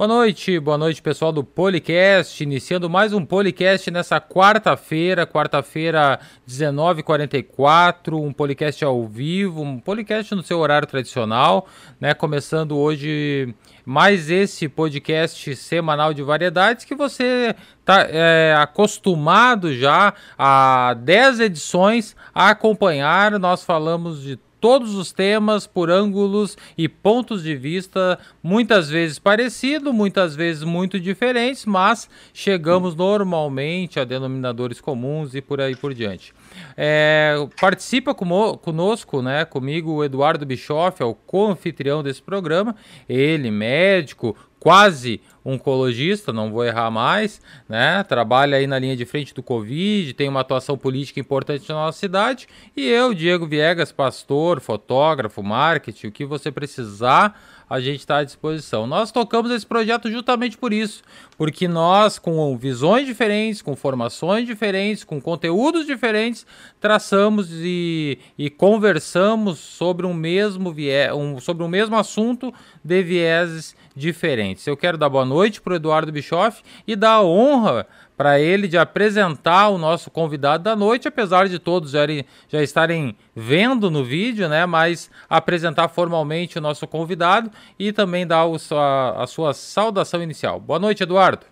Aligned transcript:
Boa 0.00 0.08
noite, 0.08 0.58
boa 0.58 0.78
noite 0.78 1.02
pessoal 1.02 1.30
do 1.30 1.44
Policast, 1.44 2.42
iniciando 2.42 2.88
mais 2.88 3.12
um 3.12 3.22
Policast 3.22 3.90
nessa 3.90 4.18
quarta-feira, 4.18 5.26
quarta-feira 5.26 6.18
19h44, 6.48 8.14
um 8.14 8.32
Policast 8.32 8.82
ao 8.82 9.06
vivo, 9.06 9.60
um 9.60 9.78
Policast 9.78 10.34
no 10.34 10.42
seu 10.42 10.58
horário 10.58 10.88
tradicional, 10.88 11.66
né? 12.00 12.14
Começando 12.14 12.78
hoje 12.78 13.54
mais 13.84 14.30
esse 14.30 14.70
podcast 14.70 15.54
semanal 15.54 16.14
de 16.14 16.22
variedades 16.22 16.86
que 16.86 16.94
você 16.94 17.54
está 17.80 18.06
é, 18.08 18.54
acostumado 18.56 19.74
já 19.74 20.14
a 20.38 20.94
10 20.94 21.40
edições 21.40 22.16
a 22.34 22.48
acompanhar. 22.48 23.38
Nós 23.38 23.62
falamos 23.62 24.22
de 24.22 24.38
todos 24.60 24.94
os 24.94 25.10
temas 25.12 25.66
por 25.66 25.90
ângulos 25.90 26.56
e 26.76 26.88
pontos 26.88 27.42
de 27.42 27.56
vista 27.56 28.18
muitas 28.42 28.88
vezes 28.88 29.18
parecidos, 29.18 29.92
muitas 29.92 30.36
vezes 30.36 30.62
muito 30.62 31.00
diferentes, 31.00 31.64
mas 31.64 32.08
chegamos 32.34 32.94
normalmente 32.94 33.98
a 33.98 34.04
denominadores 34.04 34.80
comuns 34.80 35.34
e 35.34 35.40
por 35.40 35.60
aí 35.60 35.74
por 35.74 35.94
diante. 35.94 36.34
É, 36.76 37.34
participa 37.60 38.14
conosco, 38.14 39.22
né, 39.22 39.44
comigo 39.44 39.92
o 39.92 40.04
Eduardo 40.04 40.44
Bischoff, 40.44 41.02
é 41.02 41.06
o 41.06 41.14
co-anfitrião 41.14 42.02
desse 42.02 42.20
programa, 42.20 42.76
ele 43.08 43.50
médico, 43.50 44.36
quase 44.58 45.20
oncologista, 45.44 46.32
não 46.32 46.50
vou 46.50 46.64
errar 46.64 46.90
mais, 46.90 47.40
né? 47.68 48.02
Trabalha 48.04 48.56
aí 48.56 48.66
na 48.66 48.78
linha 48.78 48.96
de 48.96 49.04
frente 49.04 49.34
do 49.34 49.42
Covid, 49.42 50.12
tem 50.14 50.28
uma 50.28 50.40
atuação 50.40 50.76
política 50.76 51.20
importante 51.20 51.68
na 51.68 51.76
nossa 51.76 51.98
cidade. 51.98 52.46
E 52.76 52.86
eu, 52.86 53.14
Diego 53.14 53.46
Viegas, 53.46 53.92
pastor, 53.92 54.60
fotógrafo, 54.60 55.42
marketing, 55.42 56.08
o 56.08 56.12
que 56.12 56.24
você 56.24 56.50
precisar, 56.52 57.40
a 57.70 57.78
gente 57.78 58.00
está 58.00 58.18
à 58.18 58.24
disposição. 58.24 58.84
Nós 58.84 59.12
tocamos 59.12 59.52
esse 59.52 59.64
projeto 59.64 60.10
justamente 60.10 60.58
por 60.58 60.72
isso, 60.72 61.02
porque 61.38 61.68
nós, 61.68 62.18
com 62.18 62.58
visões 62.58 63.06
diferentes, 63.06 63.62
com 63.62 63.76
formações 63.76 64.44
diferentes, 64.44 65.04
com 65.04 65.20
conteúdos 65.20 65.86
diferentes, 65.86 66.44
traçamos 66.80 67.48
e, 67.52 68.18
e 68.36 68.50
conversamos 68.50 69.60
sobre 69.60 70.04
um 70.04 70.12
mesmo 70.12 70.74
um, 71.16 71.38
sobre 71.38 71.62
um 71.62 71.68
mesmo 71.68 71.96
assunto 71.96 72.52
de 72.84 73.02
vieses 73.04 73.76
diferentes. 73.94 74.66
Eu 74.66 74.76
quero 74.76 74.98
dar 74.98 75.08
boa 75.08 75.24
noite 75.24 75.60
para 75.60 75.74
o 75.74 75.76
Eduardo 75.76 76.10
Bischoff 76.10 76.62
e 76.86 76.96
dar 76.96 77.14
a 77.14 77.22
honra 77.22 77.86
para 78.20 78.38
ele 78.38 78.68
de 78.68 78.76
apresentar 78.76 79.70
o 79.70 79.78
nosso 79.78 80.10
convidado 80.10 80.62
da 80.62 80.76
noite, 80.76 81.08
apesar 81.08 81.48
de 81.48 81.58
todos 81.58 81.92
já, 81.92 82.00
já 82.48 82.62
estarem 82.62 83.16
vendo 83.34 83.90
no 83.90 84.04
vídeo, 84.04 84.46
né? 84.46 84.66
Mas 84.66 85.10
apresentar 85.26 85.88
formalmente 85.88 86.58
o 86.58 86.60
nosso 86.60 86.86
convidado 86.86 87.50
e 87.78 87.94
também 87.94 88.26
dar 88.26 88.44
o, 88.44 88.56
a, 88.72 89.22
a 89.22 89.26
sua 89.26 89.54
saudação 89.54 90.22
inicial. 90.22 90.60
Boa 90.60 90.78
noite, 90.78 91.02
Eduardo. 91.02 91.46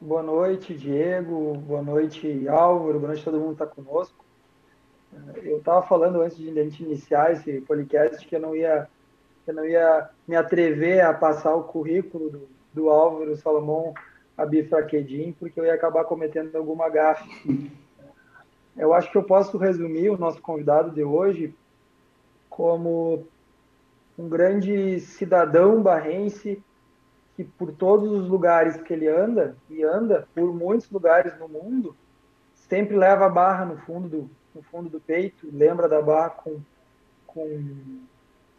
Boa 0.00 0.22
noite, 0.22 0.72
Diego. 0.72 1.58
Boa 1.58 1.82
noite, 1.82 2.48
Álvaro. 2.48 2.98
Boa 2.98 3.08
noite, 3.08 3.22
todo 3.22 3.38
mundo 3.38 3.52
está 3.52 3.66
conosco. 3.66 4.24
Eu 5.42 5.58
estava 5.58 5.82
falando 5.86 6.22
antes 6.22 6.38
de 6.38 6.58
a 6.58 6.64
gente 6.64 6.82
iniciar 6.82 7.32
esse 7.32 7.60
podcast 7.60 8.26
que 8.26 8.34
eu 8.34 8.40
não 8.40 8.56
ia, 8.56 8.88
eu 9.46 9.52
não 9.52 9.66
ia 9.66 10.08
me 10.26 10.36
atrever 10.36 11.04
a 11.04 11.12
passar 11.12 11.54
o 11.54 11.64
currículo 11.64 12.30
do, 12.30 12.48
do 12.72 12.88
Álvaro 12.88 13.36
Salomão 13.36 13.92
a 14.36 14.46
bifraquedim, 14.46 15.32
porque 15.38 15.58
eu 15.58 15.64
ia 15.64 15.74
acabar 15.74 16.04
cometendo 16.04 16.56
alguma 16.56 16.88
gafe. 16.88 17.70
Eu 18.76 18.94
acho 18.94 19.10
que 19.10 19.18
eu 19.18 19.22
posso 19.22 19.58
resumir 19.58 20.10
o 20.10 20.18
nosso 20.18 20.40
convidado 20.40 20.90
de 20.90 21.04
hoje 21.04 21.54
como 22.48 23.26
um 24.18 24.28
grande 24.28 25.00
cidadão 25.00 25.82
barrense 25.82 26.62
que 27.34 27.44
por 27.44 27.72
todos 27.72 28.10
os 28.10 28.28
lugares 28.28 28.80
que 28.82 28.92
ele 28.92 29.08
anda 29.08 29.56
e 29.70 29.82
anda 29.82 30.28
por 30.34 30.52
muitos 30.52 30.90
lugares 30.90 31.38
no 31.38 31.48
mundo 31.48 31.96
sempre 32.52 32.94
leva 32.94 33.24
a 33.24 33.30
barra 33.30 33.64
no 33.64 33.78
fundo 33.78 34.08
do 34.08 34.30
no 34.54 34.62
fundo 34.62 34.90
do 34.90 35.00
peito 35.00 35.48
lembra 35.50 35.88
da 35.88 36.02
barra 36.02 36.30
com 36.30 36.60
com, 37.26 38.02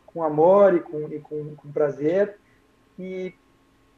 com 0.07 0.23
amor 0.23 0.73
e 0.73 0.79
com, 0.79 1.07
e 1.13 1.19
com, 1.19 1.56
com 1.56 1.72
prazer 1.72 2.38
e 2.97 3.35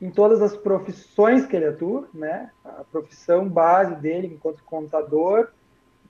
em 0.05 0.11
todas 0.11 0.39
as 0.39 0.55
profissões 0.55 1.47
que 1.47 1.55
ele 1.55 1.65
atua, 1.65 2.07
né? 2.13 2.51
A 2.63 2.83
profissão 2.83 3.49
base 3.49 3.95
dele 3.95 4.27
enquanto 4.27 4.63
contador, 4.63 5.47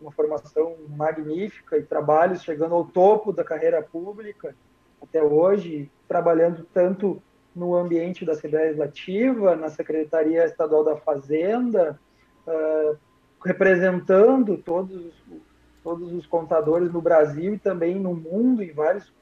uma 0.01 0.11
formação 0.11 0.75
magnífica 0.89 1.77
e 1.77 1.83
trabalhos 1.83 2.43
chegando 2.43 2.75
ao 2.75 2.83
topo 2.83 3.31
da 3.31 3.41
carreira 3.41 3.81
pública 3.81 4.53
até 5.01 5.23
hoje, 5.23 5.89
trabalhando 6.09 6.67
tanto 6.73 7.23
no 7.55 7.73
ambiente 7.73 8.25
da 8.25 8.33
Assembleia 8.33 8.65
Legislativa, 8.65 9.55
na 9.55 9.69
Secretaria 9.69 10.43
Estadual 10.43 10.83
da 10.83 10.97
Fazenda, 10.97 11.97
uh, 12.45 12.97
representando 13.45 14.57
todos, 14.57 15.13
todos 15.81 16.11
os 16.11 16.25
contadores 16.25 16.91
no 16.91 17.01
Brasil 17.01 17.53
e 17.53 17.59
também 17.59 17.97
no 17.97 18.13
mundo, 18.13 18.61
em 18.61 18.73
vários 18.73 19.13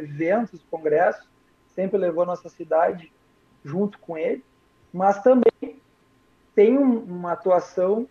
eventos, 0.00 0.66
congressos, 0.68 1.30
sempre 1.68 1.98
levou 1.98 2.24
a 2.24 2.26
nossa 2.26 2.48
cidade 2.48 3.12
junto 3.68 3.98
com 3.98 4.16
ele, 4.16 4.42
mas 4.92 5.22
também 5.22 5.80
tem 6.54 6.78
um, 6.78 6.98
uma 6.98 7.32
atuação 7.32 8.08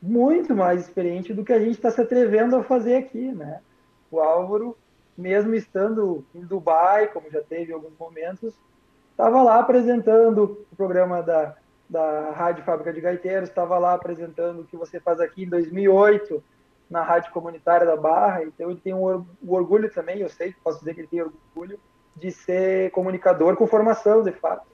muito 0.00 0.54
mais 0.54 0.80
experiente 0.80 1.34
do 1.34 1.44
que 1.44 1.52
a 1.52 1.58
gente 1.58 1.72
está 1.72 1.90
se 1.90 2.00
atrevendo 2.00 2.56
a 2.56 2.64
fazer 2.64 2.96
aqui, 2.96 3.32
né? 3.32 3.60
O 4.10 4.20
Álvaro, 4.20 4.76
mesmo 5.16 5.54
estando 5.54 6.24
em 6.34 6.40
Dubai, 6.40 7.08
como 7.08 7.30
já 7.30 7.42
teve 7.42 7.72
em 7.72 7.74
alguns 7.74 7.96
momentos, 7.98 8.54
estava 9.10 9.42
lá 9.42 9.60
apresentando 9.60 10.64
o 10.72 10.76
programa 10.76 11.22
da, 11.22 11.56
da 11.88 12.30
Rádio 12.30 12.64
Fábrica 12.64 12.92
de 12.92 13.00
Gaiteiros, 13.00 13.48
estava 13.48 13.76
lá 13.78 13.94
apresentando 13.94 14.62
o 14.62 14.64
que 14.64 14.76
você 14.76 14.98
faz 14.98 15.20
aqui 15.20 15.44
em 15.44 15.48
2008 15.48 16.42
na 16.88 17.02
Rádio 17.02 17.32
Comunitária 17.32 17.86
da 17.86 17.96
Barra, 17.96 18.44
então 18.44 18.70
ele 18.70 18.80
tem 18.80 18.94
um, 18.94 19.06
um 19.06 19.52
orgulho 19.52 19.92
também, 19.92 20.20
eu 20.20 20.28
sei, 20.28 20.54
posso 20.64 20.78
dizer 20.78 20.94
que 20.94 21.00
ele 21.02 21.08
tem 21.08 21.20
orgulho 21.20 21.78
de 22.16 22.30
ser 22.30 22.90
comunicador 22.92 23.56
com 23.56 23.66
formação, 23.66 24.22
de 24.22 24.32
fato 24.32 24.66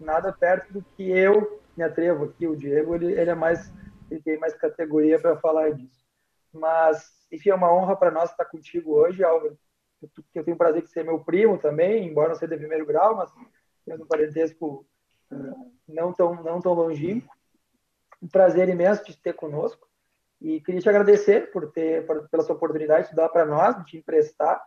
nada 0.00 0.32
perto 0.32 0.72
do 0.72 0.82
que 0.82 1.10
eu 1.10 1.60
me 1.76 1.84
atrevo 1.84 2.24
aqui. 2.24 2.46
O 2.46 2.56
Diego, 2.56 2.94
ele, 2.94 3.12
ele 3.12 3.30
é 3.30 3.34
mais, 3.34 3.72
ele 4.10 4.20
tem 4.22 4.38
mais 4.38 4.54
categoria 4.54 5.18
para 5.20 5.36
falar 5.36 5.70
disso. 5.70 6.04
Mas, 6.52 7.12
enfim, 7.30 7.50
é 7.50 7.54
uma 7.54 7.72
honra 7.72 7.96
para 7.96 8.10
nós 8.10 8.30
estar 8.30 8.44
contigo 8.44 8.92
hoje, 8.92 9.22
Álvaro. 9.22 9.56
Eu 10.34 10.44
tenho 10.44 10.54
o 10.54 10.58
prazer 10.58 10.82
de 10.82 10.90
ser 10.90 11.04
meu 11.04 11.20
primo 11.20 11.58
também, 11.58 12.06
embora 12.06 12.30
não 12.30 12.34
seja 12.34 12.52
de 12.52 12.58
primeiro 12.58 12.86
grau, 12.86 13.16
mas 13.16 13.30
temos 13.84 14.00
um 14.00 14.06
parentesco 14.06 14.86
uh, 15.30 15.72
não 15.86 16.12
tão, 16.12 16.42
não 16.42 16.60
tão 16.60 16.72
longínquo. 16.72 17.34
Um 18.22 18.28
prazer 18.28 18.68
imenso 18.68 19.04
de 19.04 19.16
ter 19.16 19.34
conosco. 19.34 19.88
E 20.40 20.60
queria 20.60 20.80
te 20.80 20.88
agradecer 20.88 21.50
por 21.50 21.70
ter, 21.70 22.06
por, 22.06 22.28
pela 22.28 22.42
sua 22.42 22.56
oportunidade 22.56 23.10
de 23.10 23.16
dar 23.16 23.28
para 23.28 23.44
nós, 23.44 23.84
de 23.84 23.98
emprestar 23.98 24.62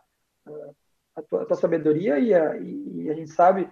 uh, 0.46 0.74
a, 1.16 1.22
tua, 1.22 1.42
a, 1.42 1.46
tua, 1.46 1.56
sabedoria. 1.56 2.18
E 2.18 2.32
a, 2.32 2.56
e 2.56 3.10
a 3.10 3.14
gente 3.14 3.32
sabe 3.32 3.68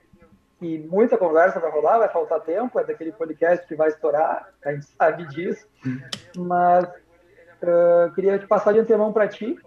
que 0.62 0.78
muita 0.88 1.18
conversa 1.18 1.58
vai 1.58 1.72
rolar, 1.72 1.98
vai 1.98 2.08
faltar 2.08 2.40
tempo, 2.40 2.78
é 2.78 2.84
daquele 2.84 3.10
podcast 3.10 3.66
que 3.66 3.74
vai 3.74 3.88
estourar, 3.88 4.48
a 4.64 4.72
gente 4.72 4.86
sabe 4.96 5.26
disso, 5.26 5.66
mas 6.36 6.84
uh, 6.84 8.14
queria 8.14 8.38
te 8.38 8.46
passar 8.46 8.72
de 8.72 8.78
antemão 8.78 9.12
para 9.12 9.26
ti, 9.26 9.58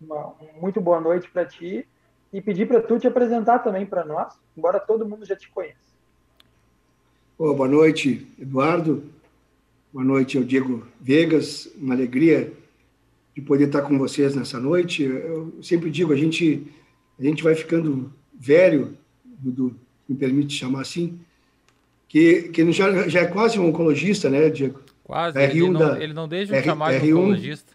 uma 0.00 0.34
muito 0.60 0.80
boa 0.80 1.00
noite 1.00 1.28
para 1.28 1.44
ti, 1.44 1.84
e 2.32 2.40
pedir 2.40 2.68
para 2.68 2.80
tu 2.80 3.00
te 3.00 3.08
apresentar 3.08 3.58
também 3.58 3.84
para 3.84 4.04
nós, 4.04 4.32
embora 4.56 4.78
todo 4.78 5.08
mundo 5.08 5.26
já 5.26 5.34
te 5.34 5.50
conheça. 5.50 5.76
Oh, 7.36 7.52
boa 7.52 7.68
noite, 7.68 8.32
Eduardo. 8.38 9.02
Boa 9.92 10.04
noite 10.04 10.38
ao 10.38 10.44
Diego 10.44 10.86
Vegas. 11.00 11.68
Uma 11.76 11.94
alegria 11.94 12.52
de 13.34 13.42
poder 13.42 13.64
estar 13.64 13.82
com 13.82 13.98
vocês 13.98 14.36
nessa 14.36 14.60
noite. 14.60 15.02
Eu 15.02 15.52
sempre 15.62 15.90
digo, 15.90 16.12
a 16.12 16.16
gente, 16.16 16.72
a 17.18 17.22
gente 17.24 17.42
vai 17.42 17.56
ficando 17.56 18.12
velho, 18.38 18.96
Dudu, 19.24 19.74
me 20.08 20.16
permite 20.16 20.54
chamar 20.54 20.82
assim, 20.82 21.18
que, 22.08 22.44
que 22.48 22.72
já, 22.72 23.08
já 23.08 23.20
é 23.20 23.26
quase 23.26 23.58
um 23.58 23.68
oncologista, 23.68 24.30
né, 24.30 24.48
Diego? 24.48 24.80
Quase, 25.04 25.38
R1 25.38 25.50
ele, 25.50 25.70
não, 25.70 25.80
da, 25.80 26.02
ele 26.02 26.12
não 26.12 26.28
deixa 26.28 26.56
de 26.56 26.64
chamar 26.64 26.94
R1, 26.94 27.00
de 27.00 27.14
oncologista. 27.14 27.72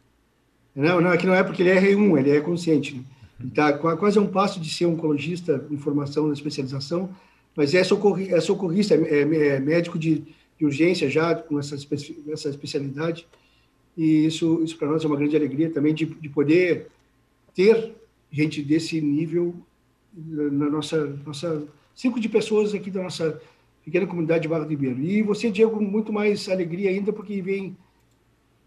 Não, 0.75 0.99
não, 0.99 1.11
é 1.11 1.17
que 1.17 1.27
não 1.27 1.35
é 1.35 1.43
porque 1.43 1.61
ele 1.61 1.69
é 1.69 1.79
R1, 1.79 2.19
ele 2.19 2.31
é 2.31 2.41
consciente. 2.41 2.95
Né? 2.95 3.03
Está 3.47 3.73
quase 3.73 4.17
a 4.17 4.21
um 4.21 4.27
passo 4.27 4.59
de 4.59 4.69
ser 4.73 4.85
oncologista 4.85 5.65
em 5.69 5.77
formação 5.77 6.27
na 6.27 6.33
especialização, 6.33 7.09
mas 7.55 7.75
é, 7.75 7.83
socorri, 7.83 8.33
é 8.33 8.39
socorrista, 8.39 8.95
é, 8.95 9.21
é, 9.21 9.47
é 9.55 9.59
médico 9.59 9.99
de, 9.99 10.23
de, 10.57 10.65
urgência 10.65 11.09
já, 11.09 11.35
com 11.35 11.59
essa, 11.59 11.75
essa 11.75 12.49
especialidade, 12.49 13.27
e 13.95 14.25
isso, 14.25 14.61
isso 14.63 14.77
para 14.77 14.87
nós 14.87 15.03
é 15.03 15.07
uma 15.07 15.17
grande 15.17 15.35
alegria 15.35 15.69
também 15.69 15.93
de, 15.93 16.05
de 16.05 16.29
poder 16.29 16.87
ter 17.53 17.93
gente 18.31 18.63
desse 18.63 18.99
nível 18.99 19.55
na 20.15 20.69
nossa, 20.69 21.05
nossa 21.25 21.63
cinco 21.93 22.19
de 22.19 22.29
pessoas 22.29 22.73
aqui 22.73 22.89
da 22.89 23.03
nossa 23.03 23.41
pequena 23.83 24.07
comunidade 24.07 24.43
de 24.43 24.47
Barra 24.47 24.63
do 24.63 24.69
Ribeiro. 24.69 25.01
E 25.01 25.21
você, 25.21 25.51
Diego, 25.51 25.81
muito 25.81 26.11
mais 26.13 26.47
alegria 26.49 26.89
ainda, 26.89 27.11
porque 27.11 27.41
vem 27.41 27.75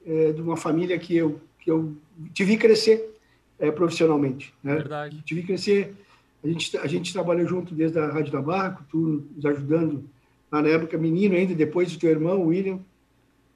é, 0.07 0.33
de 0.33 0.41
uma 0.41 0.57
família 0.57 0.99
que 0.99 1.17
eu, 1.17 1.41
que 1.59 1.71
eu 1.71 1.97
te 2.33 2.45
vi 2.45 2.57
crescer 2.57 3.17
é, 3.59 3.71
profissionalmente. 3.71 4.53
Né? 4.63 4.75
Verdade. 4.75 5.23
Te 5.23 5.35
vi 5.35 5.43
crescer 5.43 5.95
A 6.45 6.49
gente, 6.49 6.77
a 6.77 6.87
gente 6.87 7.13
trabalhou 7.13 7.47
junto 7.47 7.75
desde 7.75 7.99
a 7.99 8.09
Rádio 8.09 8.33
da 8.33 8.43
Barra, 8.43 8.87
tu 8.91 9.25
nos 9.35 9.45
ajudando 9.45 10.05
lá 10.53 10.63
na 10.63 10.69
época, 10.69 10.99
menino 10.99 11.35
ainda, 11.35 11.55
depois 11.55 11.91
do 11.93 11.99
teu 11.99 12.11
irmão, 12.11 12.47
William. 12.47 12.79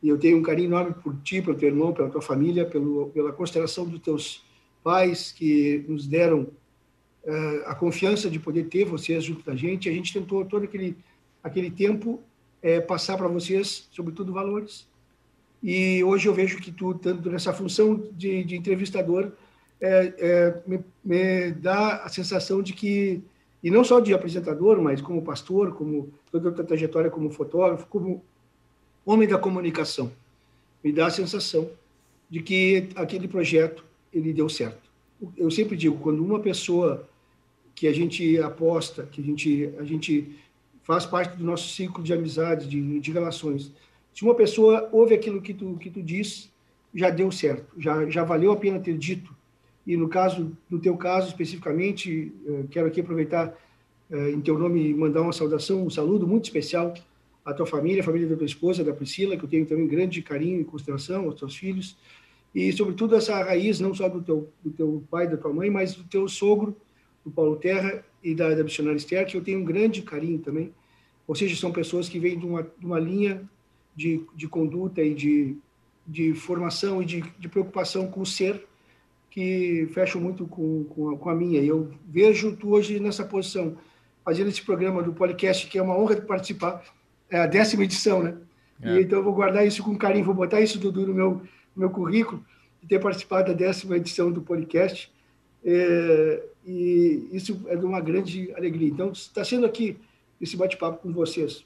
E 0.02 0.08
eu 0.08 0.18
tenho 0.18 0.38
um 0.38 0.42
carinho 0.42 0.68
enorme 0.68 0.94
por 0.94 1.14
ti, 1.22 1.42
pelo 1.42 1.56
teu 1.56 1.68
irmão, 1.68 1.92
pela 1.92 2.08
tua 2.08 2.22
família, 2.22 2.64
pelo, 2.64 3.10
pela 3.10 3.32
consideração 3.32 3.86
dos 3.86 4.00
teus 4.00 4.42
pais 4.82 5.30
que 5.30 5.84
nos 5.86 6.06
deram 6.06 6.48
uh, 7.24 7.66
a 7.66 7.74
confiança 7.74 8.30
de 8.30 8.38
poder 8.38 8.64
ter 8.64 8.84
vocês 8.84 9.24
junto 9.24 9.44
da 9.44 9.54
gente. 9.54 9.88
A 9.88 9.92
gente 9.92 10.12
tentou 10.12 10.44
todo 10.44 10.64
aquele, 10.64 10.96
aquele 11.42 11.70
tempo 11.70 12.20
é, 12.62 12.80
passar 12.80 13.16
para 13.16 13.28
vocês, 13.28 13.88
sobretudo, 13.90 14.32
valores. 14.32 14.86
E 15.62 16.02
hoje 16.04 16.28
eu 16.28 16.34
vejo 16.34 16.58
que 16.58 16.70
tu, 16.70 16.94
tanto 16.94 17.30
nessa 17.30 17.52
função 17.52 18.02
de, 18.12 18.44
de 18.44 18.56
entrevistador, 18.56 19.32
é, 19.80 20.14
é, 20.18 20.62
me, 20.66 20.80
me, 21.04 21.52
dá 21.52 21.96
a 21.96 22.08
sensação 22.08 22.62
de 22.62 22.72
que, 22.72 23.22
e 23.62 23.70
não 23.70 23.84
só 23.84 24.00
de 24.00 24.12
apresentador, 24.12 24.80
mas 24.80 25.00
como 25.00 25.22
pastor, 25.22 25.74
como 25.74 26.12
toda 26.30 26.50
a 26.50 26.64
trajetória 26.64 27.10
como 27.10 27.30
fotógrafo, 27.30 27.86
como 27.86 28.22
homem 29.04 29.28
da 29.28 29.38
comunicação, 29.38 30.12
me 30.82 30.92
dá 30.92 31.06
a 31.06 31.10
sensação 31.10 31.70
de 32.28 32.40
que 32.42 32.88
aquele 32.94 33.26
projeto 33.26 33.84
ele 34.12 34.32
deu 34.32 34.48
certo. 34.48 34.89
Eu 35.36 35.50
sempre 35.50 35.76
digo, 35.76 35.98
quando 35.98 36.24
uma 36.24 36.40
pessoa 36.40 37.08
que 37.74 37.86
a 37.86 37.92
gente 37.92 38.38
aposta, 38.38 39.04
que 39.04 39.20
a 39.20 39.24
gente, 39.24 39.74
a 39.78 39.84
gente 39.84 40.36
faz 40.82 41.06
parte 41.06 41.36
do 41.36 41.44
nosso 41.44 41.68
ciclo 41.68 42.02
de 42.02 42.12
amizade, 42.12 42.68
de, 42.68 43.00
de 43.00 43.12
relações, 43.12 43.72
se 44.14 44.22
uma 44.22 44.34
pessoa 44.34 44.88
ouve 44.92 45.14
aquilo 45.14 45.40
que 45.40 45.54
tu, 45.54 45.76
que 45.78 45.90
tu 45.90 46.02
diz, 46.02 46.50
já 46.94 47.10
deu 47.10 47.30
certo, 47.30 47.72
já, 47.78 48.08
já 48.08 48.24
valeu 48.24 48.52
a 48.52 48.56
pena 48.56 48.78
ter 48.78 48.96
dito. 48.98 49.34
E 49.86 49.96
no 49.96 50.08
caso, 50.08 50.56
no 50.68 50.78
teu 50.78 50.96
caso 50.96 51.28
especificamente, 51.28 52.32
eh, 52.46 52.64
quero 52.70 52.88
aqui 52.88 53.00
aproveitar 53.00 53.56
eh, 54.10 54.30
em 54.30 54.40
teu 54.40 54.58
nome 54.58 54.92
mandar 54.92 55.22
uma 55.22 55.32
saudação, 55.32 55.86
um 55.86 55.90
saludo 55.90 56.26
muito 56.26 56.44
especial 56.44 56.92
à 57.44 57.54
tua 57.54 57.66
família, 57.66 58.02
à 58.02 58.04
família 58.04 58.28
da 58.28 58.36
tua 58.36 58.46
esposa, 58.46 58.84
da 58.84 58.92
Priscila, 58.92 59.36
que 59.36 59.44
eu 59.44 59.48
tenho 59.48 59.64
também 59.66 59.86
grande 59.86 60.20
carinho 60.22 60.60
e 60.60 60.64
consideração, 60.64 61.24
aos 61.24 61.38
teus 61.38 61.56
filhos, 61.56 61.96
e 62.54 62.72
sobretudo 62.72 63.14
essa 63.14 63.42
raiz 63.42 63.78
não 63.78 63.94
só 63.94 64.08
do 64.08 64.20
teu, 64.22 64.52
do 64.62 64.70
teu 64.70 65.04
pai, 65.10 65.28
da 65.28 65.36
tua 65.36 65.52
mãe, 65.52 65.70
mas 65.70 65.94
do 65.94 66.04
teu 66.04 66.28
sogro, 66.28 66.76
do 67.24 67.30
Paulo 67.30 67.56
Terra 67.56 68.04
e 68.22 68.34
da, 68.34 68.54
da 68.54 68.64
missionária 68.64 68.96
Esther, 68.96 69.26
que 69.26 69.36
eu 69.36 69.42
tenho 69.42 69.60
um 69.60 69.64
grande 69.64 70.02
carinho 70.02 70.38
também. 70.38 70.72
Ou 71.26 71.34
seja, 71.34 71.54
são 71.54 71.70
pessoas 71.70 72.08
que 72.08 72.18
vêm 72.18 72.38
de 72.38 72.44
uma, 72.44 72.62
de 72.62 72.84
uma 72.84 72.98
linha 72.98 73.48
de, 73.94 74.24
de 74.34 74.48
conduta 74.48 75.02
e 75.02 75.14
de, 75.14 75.56
de 76.06 76.34
formação 76.34 77.00
e 77.00 77.04
de, 77.04 77.20
de 77.38 77.48
preocupação 77.48 78.08
com 78.08 78.22
o 78.22 78.26
ser 78.26 78.66
que 79.30 79.88
fecham 79.94 80.20
muito 80.20 80.44
com, 80.46 80.84
com 80.84 81.10
a, 81.10 81.16
com, 81.16 81.30
a, 81.30 81.34
minha. 81.34 81.60
E 81.60 81.68
eu 81.68 81.92
vejo 82.08 82.56
tu 82.56 82.70
hoje 82.70 82.98
nessa 82.98 83.24
posição, 83.24 83.76
fazendo 84.24 84.48
esse 84.48 84.60
programa 84.60 85.02
do 85.02 85.12
podcast, 85.12 85.68
que 85.68 85.78
é 85.78 85.82
uma 85.82 85.96
honra 85.96 86.16
de 86.16 86.22
participar, 86.22 86.82
é 87.30 87.38
a 87.38 87.46
décima 87.46 87.84
edição, 87.84 88.22
né? 88.22 88.36
É. 88.82 88.96
E, 88.96 89.02
então 89.02 89.20
eu 89.20 89.24
vou 89.24 89.32
guardar 89.32 89.64
isso 89.64 89.84
com 89.84 89.96
carinho, 89.96 90.24
vou 90.24 90.34
botar 90.34 90.60
isso, 90.60 90.80
Dudu, 90.80 91.06
no 91.06 91.14
meu, 91.14 91.42
meu 91.80 91.90
currículo, 91.90 92.44
de 92.80 92.88
ter 92.88 92.98
participado 92.98 93.48
da 93.48 93.54
décima 93.54 93.96
edição 93.96 94.30
do 94.30 94.40
podcast. 94.40 95.12
É, 95.64 96.42
e 96.66 97.28
isso 97.32 97.60
é 97.68 97.76
de 97.76 97.84
uma 97.84 98.00
grande 98.00 98.52
alegria. 98.54 98.88
Então, 98.88 99.12
está 99.12 99.44
sendo 99.44 99.66
aqui 99.66 99.96
esse 100.40 100.56
bate-papo 100.56 101.02
com 101.02 101.12
vocês, 101.12 101.64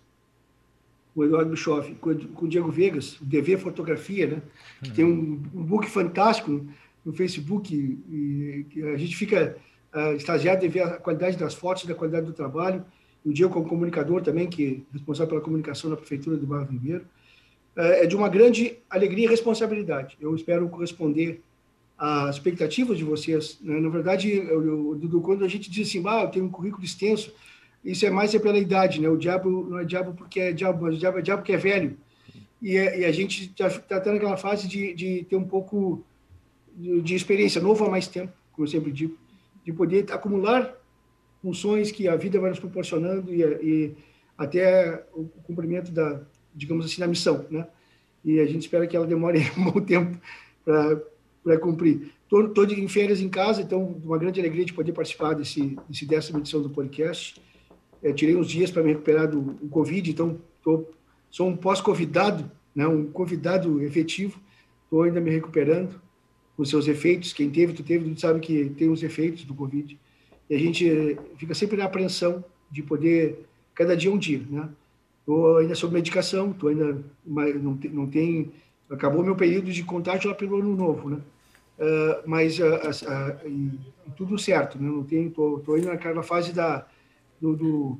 com 1.14 1.20
o 1.20 1.24
Eduardo 1.24 1.50
Bischoff, 1.50 1.94
com, 1.96 2.10
o 2.10 2.48
Diego 2.48 2.70
Vegas, 2.70 3.20
o 3.20 3.24
DV 3.24 3.56
Fotografia, 3.58 4.26
né? 4.26 4.42
Uhum. 4.84 4.94
Tem 4.94 5.04
um, 5.04 5.42
um 5.54 5.62
book 5.62 5.88
fantástico 5.88 6.66
no 7.04 7.12
Facebook, 7.12 7.74
e, 7.74 8.66
e 8.74 8.82
a 8.82 8.96
gente 8.96 9.14
fica 9.14 9.56
uh, 9.94 10.14
extasiado 10.14 10.60
de 10.60 10.68
ver 10.68 10.82
a 10.82 10.96
qualidade 10.96 11.36
das 11.36 11.54
fotos, 11.54 11.84
da 11.84 11.94
qualidade 11.94 12.26
do 12.26 12.32
trabalho. 12.32 12.84
O 13.24 13.32
Diego, 13.32 13.52
como 13.52 13.68
comunicador 13.68 14.22
também, 14.22 14.48
que 14.48 14.84
é 14.90 14.92
responsável 14.92 15.28
pela 15.28 15.40
comunicação 15.40 15.90
na 15.90 15.96
Prefeitura 15.96 16.36
do 16.36 16.46
Barro 16.46 16.70
Ribeiro, 16.70 17.04
é 17.76 18.06
de 18.06 18.16
uma 18.16 18.28
grande 18.28 18.78
alegria 18.88 19.26
e 19.26 19.28
responsabilidade. 19.28 20.16
Eu 20.20 20.34
espero 20.34 20.68
corresponder 20.68 21.42
às 21.98 22.36
expectativas 22.36 22.98
de 22.98 23.04
vocês. 23.04 23.58
Né? 23.60 23.80
Na 23.80 23.88
verdade, 23.88 24.30
eu, 24.30 24.98
eu, 25.00 25.20
quando 25.20 25.44
a 25.44 25.48
gente 25.48 25.70
diz 25.70 25.88
assim, 25.88 26.02
ah, 26.06 26.22
eu 26.22 26.28
tenho 26.28 26.44
um 26.44 26.50
currículo 26.50 26.84
extenso, 26.84 27.32
isso 27.84 28.06
é 28.06 28.10
mais 28.10 28.34
é 28.34 28.38
pela 28.38 28.58
idade, 28.58 29.00
né? 29.00 29.08
O 29.08 29.16
diabo 29.16 29.66
não 29.68 29.78
é 29.78 29.84
diabo 29.84 30.14
porque 30.14 30.40
é 30.40 30.52
diabo, 30.52 30.84
mas 30.84 30.96
o 30.96 30.98
diabo 30.98 31.18
é 31.18 31.22
diabo 31.22 31.42
porque 31.42 31.52
é 31.52 31.58
velho. 31.58 31.96
E, 32.62 32.76
é, 32.76 33.00
e 33.00 33.04
a 33.04 33.12
gente 33.12 33.44
está 33.44 33.68
tá 33.68 34.12
naquela 34.12 34.38
fase 34.38 34.66
de, 34.66 34.94
de 34.94 35.24
ter 35.24 35.36
um 35.36 35.44
pouco 35.44 36.02
de, 36.74 37.02
de, 37.02 37.14
experiência, 37.14 37.60
novo 37.60 37.84
há 37.84 37.90
mais 37.90 38.08
tempo, 38.08 38.32
como 38.52 38.66
eu 38.66 38.70
sempre 38.70 38.90
digo, 38.90 39.18
de 39.64 39.72
poder 39.72 40.10
acumular 40.10 40.74
funções 41.42 41.92
que 41.92 42.08
a 42.08 42.16
vida 42.16 42.40
vai 42.40 42.48
nos 42.48 42.58
proporcionando 42.58 43.34
e, 43.34 43.42
e 43.42 43.94
até 44.38 45.04
o 45.12 45.24
cumprimento 45.46 45.92
da, 45.92 46.22
digamos 46.54 46.86
assim, 46.86 47.00
da 47.00 47.06
missão, 47.06 47.46
né? 47.50 47.66
E 48.24 48.40
a 48.40 48.46
gente 48.46 48.62
espera 48.62 48.86
que 48.86 48.96
ela 48.96 49.06
demore 49.06 49.40
um 49.58 49.70
bom 49.70 49.80
tempo 49.80 50.18
para 50.64 51.58
cumprir. 51.58 52.12
Estou 52.22 52.64
em 52.64 52.88
férias 52.88 53.20
em 53.20 53.28
casa, 53.28 53.62
então 53.62 54.00
uma 54.02 54.18
grande 54.18 54.40
alegria 54.40 54.64
de 54.64 54.72
poder 54.72 54.92
participar 54.92 55.34
desse, 55.34 55.76
desse 55.88 56.06
décima 56.06 56.38
edição 56.38 56.62
do 56.62 56.70
podcast. 56.70 57.40
É, 58.02 58.12
tirei 58.12 58.34
uns 58.34 58.48
dias 58.48 58.70
para 58.70 58.82
me 58.82 58.90
recuperar 58.90 59.28
do, 59.28 59.40
do 59.40 59.68
Covid, 59.68 60.10
então 60.10 60.38
tô, 60.62 60.84
sou 61.30 61.48
um 61.48 61.56
pós-convidado, 61.56 62.50
né, 62.74 62.86
um 62.86 63.06
convidado 63.06 63.82
efetivo. 63.82 64.40
Estou 64.84 65.02
ainda 65.02 65.20
me 65.20 65.30
recuperando 65.30 66.00
com 66.56 66.64
seus 66.64 66.88
efeitos. 66.88 67.32
Quem 67.32 67.50
teve, 67.50 67.72
tu 67.72 67.82
teve, 67.82 68.12
tu 68.12 68.20
sabe 68.20 68.40
que 68.40 68.70
tem 68.70 68.88
os 68.88 69.02
efeitos 69.02 69.44
do 69.44 69.54
Covid. 69.54 69.98
E 70.48 70.54
a 70.54 70.58
gente 70.58 71.18
fica 71.36 71.54
sempre 71.54 71.76
na 71.76 71.84
apreensão 71.84 72.44
de 72.70 72.82
poder, 72.82 73.46
cada 73.74 73.96
dia 73.96 74.12
um 74.12 74.18
dia, 74.18 74.42
né? 74.50 74.68
Estou 75.24 75.56
ainda 75.56 75.74
sob 75.74 75.94
medicação, 75.94 76.52
tô 76.52 76.68
ainda, 76.68 77.02
não, 77.24 77.74
tem, 77.78 77.90
não 77.90 78.06
tem, 78.06 78.52
acabou 78.90 79.24
meu 79.24 79.34
período 79.34 79.72
de 79.72 79.82
contágio 79.82 80.28
lá 80.28 80.36
pelo 80.36 80.58
ano 80.58 80.76
novo, 80.76 81.08
né? 81.08 81.18
Uh, 81.78 82.28
mas 82.28 82.58
uh, 82.58 82.64
uh, 82.64 83.48
e, 83.48 83.70
tudo 84.16 84.38
certo, 84.38 84.78
né? 84.78 84.86
Não 84.86 85.02
tem, 85.02 85.30
tô, 85.30 85.60
tô 85.64 85.74
ainda 85.74 85.92
naquela 85.92 86.22
fase 86.22 86.52
da, 86.52 86.86
do, 87.40 87.56
do 87.56 87.98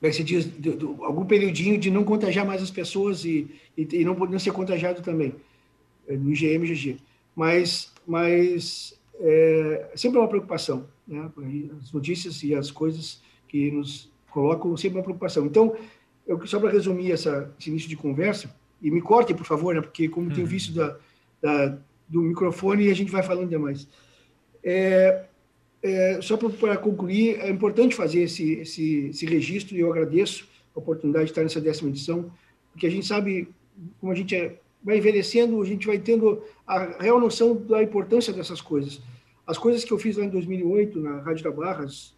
como 0.00 0.10
é 0.10 0.10
que 0.10 0.24
diz, 0.24 0.44
do, 0.46 0.76
do, 0.76 1.04
algum 1.04 1.24
periodinho 1.24 1.78
de 1.78 1.88
não 1.88 2.02
contagiar 2.02 2.44
mais 2.44 2.60
as 2.60 2.70
pessoas 2.70 3.24
e, 3.24 3.48
e, 3.76 3.86
e 3.92 4.04
não, 4.04 4.14
não 4.14 4.38
ser 4.38 4.50
contagiado 4.50 5.02
também, 5.02 5.34
eh, 6.08 6.16
no 6.16 6.32
IgM 6.32 6.64
GG 6.66 6.98
mas, 7.36 7.92
mas 8.06 8.98
é, 9.20 9.90
sempre 9.94 10.18
é 10.18 10.20
uma 10.20 10.28
preocupação, 10.28 10.86
né? 11.06 11.30
As 11.80 11.92
notícias 11.92 12.42
e 12.42 12.54
as 12.54 12.70
coisas 12.70 13.22
que 13.46 13.70
nos 13.70 14.10
colocam 14.30 14.76
sempre 14.76 14.98
uma 14.98 15.04
preocupação. 15.04 15.46
Então, 15.46 15.76
eu, 16.30 16.46
só 16.46 16.60
para 16.60 16.70
resumir 16.70 17.10
essa, 17.10 17.52
esse 17.58 17.70
início 17.70 17.88
de 17.88 17.96
conversa, 17.96 18.54
e 18.80 18.90
me 18.90 19.00
corte, 19.00 19.34
por 19.34 19.44
favor, 19.44 19.74
né? 19.74 19.80
porque 19.80 20.08
como 20.08 20.28
uhum. 20.28 20.34
tem 20.34 20.44
visto 20.44 20.72
da, 20.72 20.96
da, 21.42 21.76
do 22.08 22.22
microfone, 22.22 22.88
a 22.88 22.94
gente 22.94 23.10
vai 23.10 23.22
falando 23.22 23.48
demais. 23.48 23.88
É, 24.62 25.24
é, 25.82 26.20
só 26.22 26.36
para 26.36 26.76
concluir, 26.76 27.40
é 27.40 27.50
importante 27.50 27.94
fazer 27.94 28.22
esse, 28.22 28.52
esse, 28.52 29.08
esse 29.08 29.26
registro 29.26 29.76
e 29.76 29.80
eu 29.80 29.90
agradeço 29.90 30.46
a 30.74 30.78
oportunidade 30.78 31.26
de 31.26 31.30
estar 31.32 31.42
nessa 31.42 31.60
décima 31.60 31.90
edição, 31.90 32.30
porque 32.72 32.86
a 32.86 32.90
gente 32.90 33.06
sabe 33.06 33.48
como 33.98 34.12
a 34.12 34.14
gente 34.14 34.34
é 34.36 34.56
vai 34.82 34.96
envelhecendo, 34.96 35.60
a 35.60 35.66
gente 35.66 35.86
vai 35.86 35.98
tendo 35.98 36.42
a 36.66 37.02
real 37.02 37.20
noção 37.20 37.54
da 37.54 37.82
importância 37.82 38.32
dessas 38.32 38.62
coisas. 38.62 39.02
As 39.46 39.58
coisas 39.58 39.84
que 39.84 39.92
eu 39.92 39.98
fiz 39.98 40.16
lá 40.16 40.24
em 40.24 40.30
2008, 40.30 40.98
na 41.00 41.20
Rádio 41.20 41.44
da 41.44 41.50
Barra, 41.50 41.84
as 41.84 42.14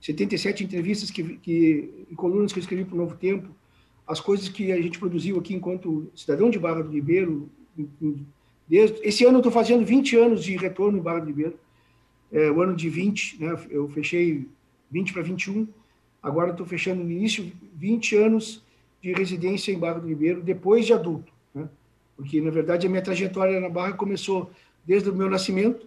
277 0.00 0.64
entrevistas 0.64 1.10
que, 1.10 1.22
que, 1.36 2.06
e 2.10 2.14
colunas 2.14 2.52
que 2.52 2.58
eu 2.58 2.62
escrevi 2.62 2.84
para 2.84 2.94
o 2.94 2.98
Novo 2.98 3.16
Tempo, 3.16 3.48
as 4.06 4.18
coisas 4.18 4.48
que 4.48 4.72
a 4.72 4.80
gente 4.80 4.98
produziu 4.98 5.38
aqui 5.38 5.54
enquanto 5.54 6.10
cidadão 6.16 6.50
de 6.50 6.58
Barra 6.58 6.82
do 6.82 6.90
Ribeiro. 6.90 7.48
Desde, 8.66 8.98
esse 9.06 9.24
ano 9.24 9.36
eu 9.36 9.40
estou 9.40 9.52
fazendo 9.52 9.84
20 9.84 10.16
anos 10.16 10.42
de 10.42 10.56
retorno 10.56 10.98
em 10.98 11.02
Barra 11.02 11.20
do 11.20 11.26
Ribeiro, 11.26 11.58
é, 12.32 12.50
o 12.50 12.60
ano 12.62 12.74
de 12.74 12.88
20, 12.88 13.40
né, 13.40 13.66
eu 13.70 13.88
fechei 13.88 14.48
20 14.90 15.12
para 15.12 15.22
21, 15.22 15.68
agora 16.22 16.50
estou 16.50 16.66
fechando 16.66 17.04
no 17.04 17.10
início 17.10 17.52
20 17.74 18.16
anos 18.16 18.64
de 19.02 19.12
residência 19.12 19.72
em 19.72 19.78
Barra 19.78 20.00
do 20.00 20.08
Ribeiro 20.08 20.40
depois 20.40 20.86
de 20.86 20.92
adulto, 20.92 21.32
né? 21.54 21.68
porque 22.16 22.40
na 22.40 22.50
verdade 22.50 22.86
a 22.86 22.90
minha 22.90 23.02
trajetória 23.02 23.60
na 23.60 23.68
Barra 23.68 23.92
começou 23.92 24.50
desde 24.86 25.10
o 25.10 25.14
meu 25.14 25.28
nascimento 25.28 25.86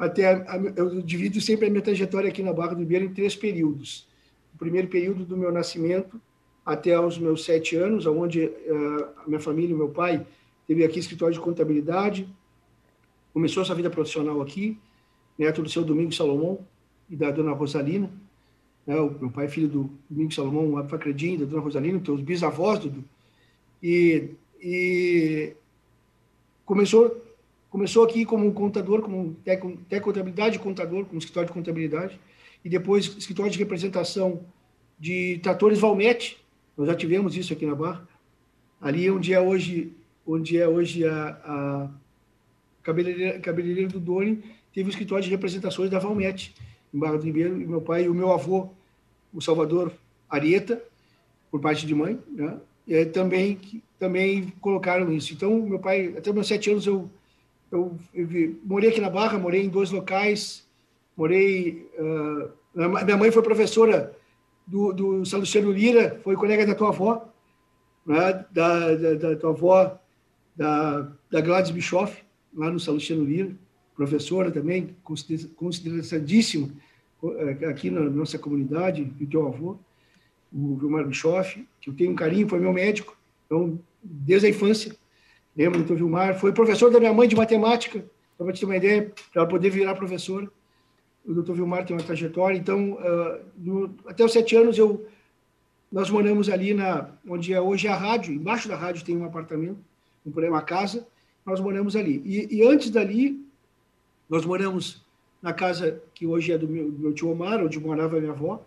até 0.00 0.32
a, 0.32 0.54
a, 0.54 0.56
eu 0.76 1.02
divido 1.02 1.38
sempre 1.42 1.66
a 1.66 1.70
minha 1.70 1.82
trajetória 1.82 2.30
aqui 2.30 2.42
na 2.42 2.54
Barra 2.54 2.72
do 2.72 2.80
Ribeiro 2.80 3.04
em 3.04 3.12
três 3.12 3.36
períodos. 3.36 4.08
O 4.54 4.58
primeiro 4.58 4.88
período 4.88 5.26
do 5.26 5.36
meu 5.36 5.52
nascimento 5.52 6.18
até 6.64 6.98
os 6.98 7.18
meus 7.18 7.44
sete 7.44 7.76
anos, 7.76 8.06
onde 8.06 8.46
uh, 8.46 9.04
a 9.18 9.28
minha 9.28 9.40
família, 9.40 9.76
meu 9.76 9.90
pai, 9.90 10.26
teve 10.66 10.82
aqui 10.84 10.98
escritório 10.98 11.34
de 11.34 11.40
contabilidade, 11.40 12.26
começou 13.34 13.62
sua 13.62 13.74
vida 13.74 13.90
profissional 13.90 14.40
aqui, 14.40 14.78
neto 15.38 15.62
do 15.62 15.68
seu 15.68 15.84
Domingos 15.84 16.16
Salomão 16.16 16.60
e 17.10 17.14
da 17.14 17.30
dona 17.30 17.52
Rosalina. 17.52 18.10
Né? 18.86 18.96
O 18.98 19.10
meu 19.10 19.30
pai 19.30 19.46
é 19.46 19.48
filho 19.48 19.68
do 19.68 19.90
Domingos 20.08 20.34
Salomão 20.34 20.78
Abfacredin, 20.78 21.36
da 21.36 21.44
dona 21.44 21.60
Rosalina, 21.60 22.00
teus 22.00 22.22
bisavós, 22.22 22.78
Dudu. 22.78 23.04
E, 23.82 24.30
e 24.62 25.52
começou, 26.64 27.20
começou 27.70 28.04
aqui 28.04 28.24
como 28.24 28.52
contador, 28.52 29.00
como 29.00 29.34
técnico 29.44 29.78
de 29.88 30.00
contabilidade, 30.00 30.58
contador, 30.58 31.06
como 31.06 31.18
escritório 31.18 31.46
de 31.46 31.54
contabilidade. 31.54 32.20
e 32.62 32.68
depois 32.68 33.06
escritório 33.16 33.50
de 33.50 33.58
representação 33.58 34.44
de 34.98 35.38
tratores 35.42 35.78
Valmete. 35.78 36.36
Nós 36.76 36.88
já 36.88 36.94
tivemos 36.94 37.34
isso 37.34 37.52
aqui 37.52 37.64
na 37.64 37.74
Barra. 37.74 38.06
Ali 38.80 39.10
onde 39.10 39.32
é 39.32 39.40
hoje, 39.40 39.92
onde 40.26 40.58
é 40.58 40.68
hoje 40.68 41.06
a, 41.06 41.28
a 41.44 41.90
cabeleireira, 42.82 43.38
cabeleireira 43.38 43.88
do 43.88 44.00
Doni, 44.00 44.42
teve 44.74 44.88
o 44.88 44.90
escritório 44.90 45.24
de 45.24 45.30
representações 45.30 45.88
da 45.90 45.98
Valmete, 45.98 46.54
em 46.92 46.98
Barra 46.98 47.16
do 47.16 47.24
Ribeiro, 47.24 47.60
e 47.60 47.66
meu 47.66 47.80
pai 47.80 48.04
e 48.04 48.08
o 48.08 48.14
meu 48.14 48.30
avô, 48.30 48.68
o 49.32 49.40
Salvador 49.40 49.92
Arieta, 50.28 50.82
por 51.50 51.60
parte 51.60 51.86
de 51.86 51.94
mãe, 51.94 52.18
né? 52.28 52.58
E 52.86 53.04
também 53.06 53.58
também 53.98 54.52
colocaram 54.60 55.12
isso. 55.12 55.34
Então, 55.34 55.60
meu 55.60 55.78
pai, 55.78 56.14
até 56.16 56.32
meus 56.32 56.48
sete 56.48 56.70
anos, 56.70 56.86
eu, 56.86 57.10
eu, 57.70 57.98
eu 58.14 58.56
morei 58.64 58.90
aqui 58.90 59.00
na 59.00 59.10
Barra, 59.10 59.38
morei 59.38 59.64
em 59.64 59.68
dois 59.68 59.90
locais, 59.90 60.66
morei. 61.16 61.86
Uh, 61.98 62.50
minha 63.04 63.16
mãe 63.16 63.30
foi 63.30 63.42
professora 63.42 64.16
do, 64.66 64.92
do 64.92 65.22
Lira, 65.72 66.20
foi 66.22 66.36
colega 66.36 66.66
da 66.66 66.74
tua 66.74 66.88
avó, 66.88 67.28
né? 68.06 68.44
da, 68.50 68.94
da, 68.94 69.14
da 69.14 69.36
tua 69.36 69.50
avó, 69.50 69.98
da, 70.56 71.12
da 71.30 71.40
Gladys 71.40 71.70
Bischoff, 71.70 72.22
lá 72.54 72.70
no 72.70 72.78
São 72.78 72.94
Luciano 72.94 73.24
Lira, 73.24 73.50
professora 73.94 74.50
também, 74.50 74.96
consideradíssima 75.56 76.70
eh, 77.22 77.66
aqui 77.66 77.90
na 77.90 78.00
nossa 78.00 78.38
comunidade, 78.38 79.12
e 79.20 79.26
teu 79.26 79.46
avô, 79.46 79.76
o 80.52 80.76
Vilmar 80.76 81.06
Bischoff, 81.06 81.66
que 81.80 81.90
eu 81.90 81.94
tenho 81.94 82.12
um 82.12 82.16
carinho, 82.16 82.48
foi 82.48 82.58
meu 82.60 82.72
médico, 82.72 83.16
então, 83.46 83.78
desde 84.02 84.46
a 84.46 84.50
infância, 84.50 84.94
lembro 85.60 85.78
do 85.78 85.84
doutor 85.84 85.96
Vilmar, 85.96 86.38
foi 86.38 86.52
professor 86.52 86.90
da 86.90 86.98
minha 86.98 87.12
mãe 87.12 87.28
de 87.28 87.36
matemática, 87.36 88.02
para 88.38 88.52
te 88.52 88.60
ter 88.60 88.66
uma 88.66 88.76
ideia, 88.76 89.12
para 89.32 89.46
poder 89.46 89.68
virar 89.68 89.94
professora. 89.94 90.50
O 91.24 91.34
doutor 91.34 91.54
Vilmar 91.54 91.84
tem 91.84 91.94
uma 91.94 92.02
trajetória, 92.02 92.56
então, 92.56 92.92
uh, 92.92 93.40
no, 93.58 93.94
até 94.06 94.24
os 94.24 94.32
sete 94.32 94.56
anos, 94.56 94.78
eu, 94.78 95.06
nós 95.92 96.08
moramos 96.08 96.48
ali 96.48 96.72
na, 96.72 97.10
onde 97.28 97.52
é 97.52 97.60
hoje 97.60 97.86
a 97.88 97.94
rádio, 97.94 98.32
embaixo 98.32 98.68
da 98.68 98.74
rádio 98.74 99.04
tem 99.04 99.14
um 99.14 99.24
apartamento, 99.26 99.78
um, 100.24 100.30
uma 100.48 100.62
casa, 100.62 101.06
nós 101.44 101.60
moramos 101.60 101.94
ali. 101.94 102.22
E, 102.24 102.56
e 102.56 102.66
antes 102.66 102.90
dali, 102.90 103.44
nós 104.30 104.46
moramos 104.46 105.04
na 105.42 105.52
casa 105.52 106.02
que 106.14 106.26
hoje 106.26 106.52
é 106.52 106.58
do 106.58 106.66
meu, 106.66 106.90
do 106.90 106.98
meu 106.98 107.12
tio 107.12 107.30
Omar, 107.30 107.62
onde 107.62 107.78
morava 107.78 108.18
minha 108.18 108.32
avó, 108.32 108.64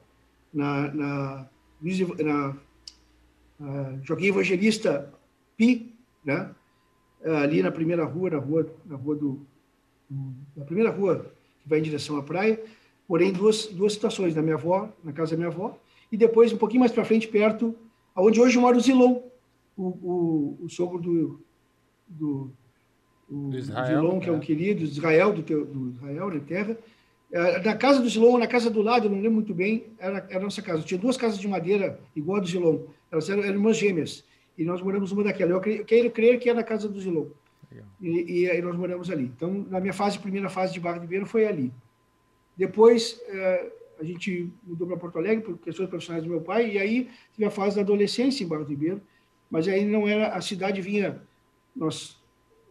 na, 0.54 0.94
na, 0.94 1.48
na, 1.82 2.56
na 3.60 4.00
Joaquim 4.04 4.28
Evangelista 4.28 5.12
Pi, 5.58 5.92
né? 6.24 6.54
Ali 7.26 7.62
na 7.62 7.72
primeira 7.72 8.06
rua, 8.06 8.30
na 8.30 8.38
rua, 8.38 8.74
na 8.86 8.96
rua 8.96 9.16
do, 9.16 9.42
na 10.56 10.66
primeira 10.66 10.92
rua 10.92 11.26
que 11.62 11.70
vai 11.70 11.80
em 11.80 11.84
direção 11.84 12.18
à 12.18 12.24
praia, 12.24 12.62
porém 13.08 13.32
duas 13.32 13.68
duas 13.68 13.94
situações, 13.94 14.36
na 14.36 14.42
minha 14.42 14.56
avó, 14.56 14.90
na 15.04 15.14
casa 15.14 15.32
da 15.32 15.38
minha 15.38 15.50
avó, 15.50 15.78
e 16.12 16.18
depois 16.18 16.52
um 16.52 16.58
pouquinho 16.58 16.82
mais 16.82 16.92
para 16.92 17.06
frente, 17.06 17.28
perto, 17.28 17.76
aonde 18.14 18.40
hoje 18.40 18.58
mora 18.60 18.78
o 18.78 18.82
Zilon, 18.82 19.22
o, 19.76 19.84
o, 19.84 20.58
o 20.64 20.70
sogro 20.70 21.00
do, 21.00 21.40
do 22.08 22.52
o 23.30 23.54
Israel, 23.56 24.02
Zilon, 24.02 24.20
que 24.20 24.30
é 24.30 24.32
um 24.32 24.38
é. 24.38 24.40
querido, 24.40 24.84
Israel, 24.84 25.34
do, 25.34 25.42
teu, 25.42 25.66
do 25.66 25.90
Israel, 25.92 26.32
da 26.32 26.40
terra. 26.40 26.78
É, 27.32 27.60
na 27.64 27.76
casa 27.76 28.00
do 28.00 28.08
Zilon, 28.08 28.38
na 28.38 28.48
casa 28.48 28.70
do 28.70 28.82
lado, 28.82 29.08
eu 29.08 29.10
não 29.10 29.18
lembro 29.18 29.34
muito 29.34 29.54
bem, 29.54 29.86
era, 29.98 30.26
era 30.30 30.40
a 30.40 30.44
nossa 30.44 30.62
casa. 30.62 30.84
Tinha 30.84 31.00
duas 31.00 31.18
casas 31.18 31.40
de 31.40 31.48
madeira 31.48 32.00
igual 32.16 32.38
a 32.38 32.42
do 32.42 32.48
Zilon. 32.48 32.80
Elas 33.12 33.28
eram, 33.30 33.42
eram 33.42 33.56
irmãs 33.56 33.78
gêmeas. 33.78 34.24
E 34.58 34.64
nós 34.64 34.82
moramos 34.82 35.12
uma 35.12 35.24
daquela. 35.24 35.52
Eu, 35.52 35.62
eu 35.62 35.86
quero 35.86 36.12
crer 36.12 36.40
que 36.40 36.50
é 36.50 36.54
na 36.54 36.64
casa 36.64 36.88
do 36.88 37.00
Zilon. 37.00 37.28
E, 38.00 38.46
e, 38.46 38.62
nós 38.62 38.76
moramos 38.76 39.10
ali. 39.10 39.26
Então, 39.26 39.66
na 39.70 39.80
minha 39.80 39.94
fase, 39.94 40.20
primeira 40.20 40.50
fase 40.50 40.74
de 40.74 40.80
Barra 40.80 40.98
de 40.98 41.02
Ribeiro 41.02 41.26
foi 41.26 41.48
ali. 41.48 41.74
Depois, 42.56 43.20
é, 43.28 43.72
a 44.00 44.04
gente 44.04 44.52
mudou 44.64 44.88
para 44.88 44.98
Porto 44.98 45.18
Alegre 45.18 45.44
por 45.44 45.58
questões 45.58 45.90
profissionais 45.90 46.24
do 46.24 46.30
meu 46.30 46.42
pai, 46.42 46.72
e 46.72 46.78
aí 46.78 47.10
tive 47.32 47.46
a 47.46 47.50
fase 47.50 47.76
da 47.76 47.82
adolescência 47.82 48.44
em 48.44 48.48
Barra 48.48 48.64
de 48.64 48.70
Ribeiro, 48.70 49.02
mas 49.50 49.68
aí 49.68 49.86
não 49.86 50.08
era, 50.08 50.30
a 50.30 50.42
cidade 50.42 50.82
vinha, 50.82 51.22
nós 51.76 52.22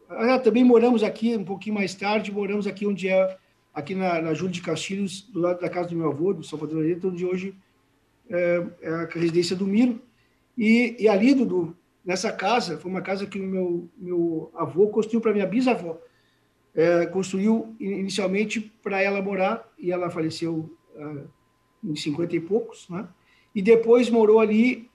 ah, 0.08 0.38
também 0.38 0.64
moramos 0.64 1.02
aqui 1.02 1.36
um 1.36 1.44
pouquinho 1.44 1.74
mais 1.74 1.94
tarde, 1.94 2.30
moramos 2.30 2.66
aqui 2.66 2.86
onde 2.86 3.08
é, 3.08 3.36
aqui 3.72 3.94
na, 3.94 4.20
na 4.20 4.34
Júlia 4.34 4.52
de 4.52 4.60
Castilhos, 4.60 5.22
do 5.22 5.40
lado 5.40 5.60
da 5.60 5.68
casa 5.68 5.88
do 5.88 5.96
meu 5.96 6.08
avô, 6.08 6.32
do 6.32 6.44
Salvador 6.44 6.84
Areta, 6.84 7.08
onde 7.08 7.24
hoje 7.24 7.54
é, 8.28 8.66
é, 8.82 8.88
a 8.88 9.04
residência 9.06 9.56
do 9.56 9.66
Miro. 9.66 10.00
E, 10.56 10.96
e 10.98 11.08
ali, 11.08 11.34
Dudu, 11.34 11.76
nessa 12.04 12.32
casa, 12.32 12.78
foi 12.78 12.90
uma 12.90 13.02
casa 13.02 13.26
que 13.26 13.38
o 13.38 13.42
meu, 13.42 13.88
meu 13.96 14.50
avô 14.54 14.88
construiu 14.88 15.20
para 15.20 15.32
minha 15.32 15.46
bisavó. 15.46 15.98
É, 16.74 17.06
construiu 17.06 17.76
inicialmente 17.78 18.72
para 18.82 19.00
ela 19.02 19.20
morar, 19.20 19.70
e 19.78 19.92
ela 19.92 20.10
faleceu 20.10 20.74
é, 20.96 21.24
em 21.84 21.94
50 21.94 22.34
e 22.36 22.40
poucos, 22.40 22.88
né? 22.88 23.06
E 23.54 23.60
depois 23.60 24.08
morou 24.08 24.40
ali, 24.40 24.88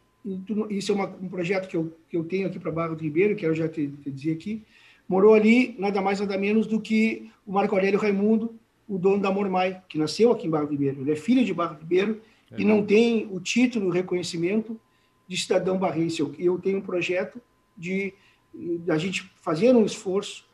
isso 0.70 0.92
é 0.92 0.96
uma, 0.96 1.06
um 1.22 1.30
projeto 1.30 1.68
que 1.68 1.78
eu, 1.78 1.94
que 2.10 2.18
eu 2.18 2.24
tenho 2.24 2.48
aqui 2.48 2.58
para 2.58 2.72
Barra 2.72 2.96
do 2.96 3.04
Ribeiro, 3.04 3.36
que 3.36 3.46
eu 3.46 3.54
já 3.54 3.70
te, 3.70 3.88
te 3.88 4.10
dizer 4.10 4.32
aqui, 4.32 4.64
morou 5.08 5.36
ali 5.36 5.76
nada 5.78 6.02
mais 6.02 6.20
nada 6.20 6.36
menos 6.38 6.66
do 6.66 6.82
que 6.82 7.30
o 7.46 7.54
Marco 7.54 7.76
Aurélio 7.76 8.00
Raimundo, 8.00 8.56
o 8.88 8.98
dono 8.98 9.22
da 9.22 9.32
Mormai, 9.32 9.82
que 9.88 9.98
nasceu 9.98 10.32
aqui 10.32 10.48
em 10.48 10.50
Barro 10.50 10.68
Ribeiro. 10.68 11.02
Ele 11.02 11.12
é 11.12 11.16
filho 11.16 11.46
de 11.46 11.54
Barro 11.54 11.78
Ribeiro 11.78 12.20
é. 12.52 12.60
e 12.60 12.66
não 12.66 12.84
tem 12.84 13.28
o 13.32 13.40
título, 13.40 13.88
o 13.88 13.92
reconhecimento 13.92 14.80
de 15.27 15.38
cidadão 15.38 15.77
barrense. 15.77 16.19
Eu, 16.19 16.34
eu 16.38 16.57
tenho 16.57 16.77
um 16.77 16.81
projeto 16.81 17.41
de, 17.75 18.13
a 18.89 18.98
gente 18.98 19.29
fazer 19.41 19.75
um 19.75 19.86
esforço 19.86 20.46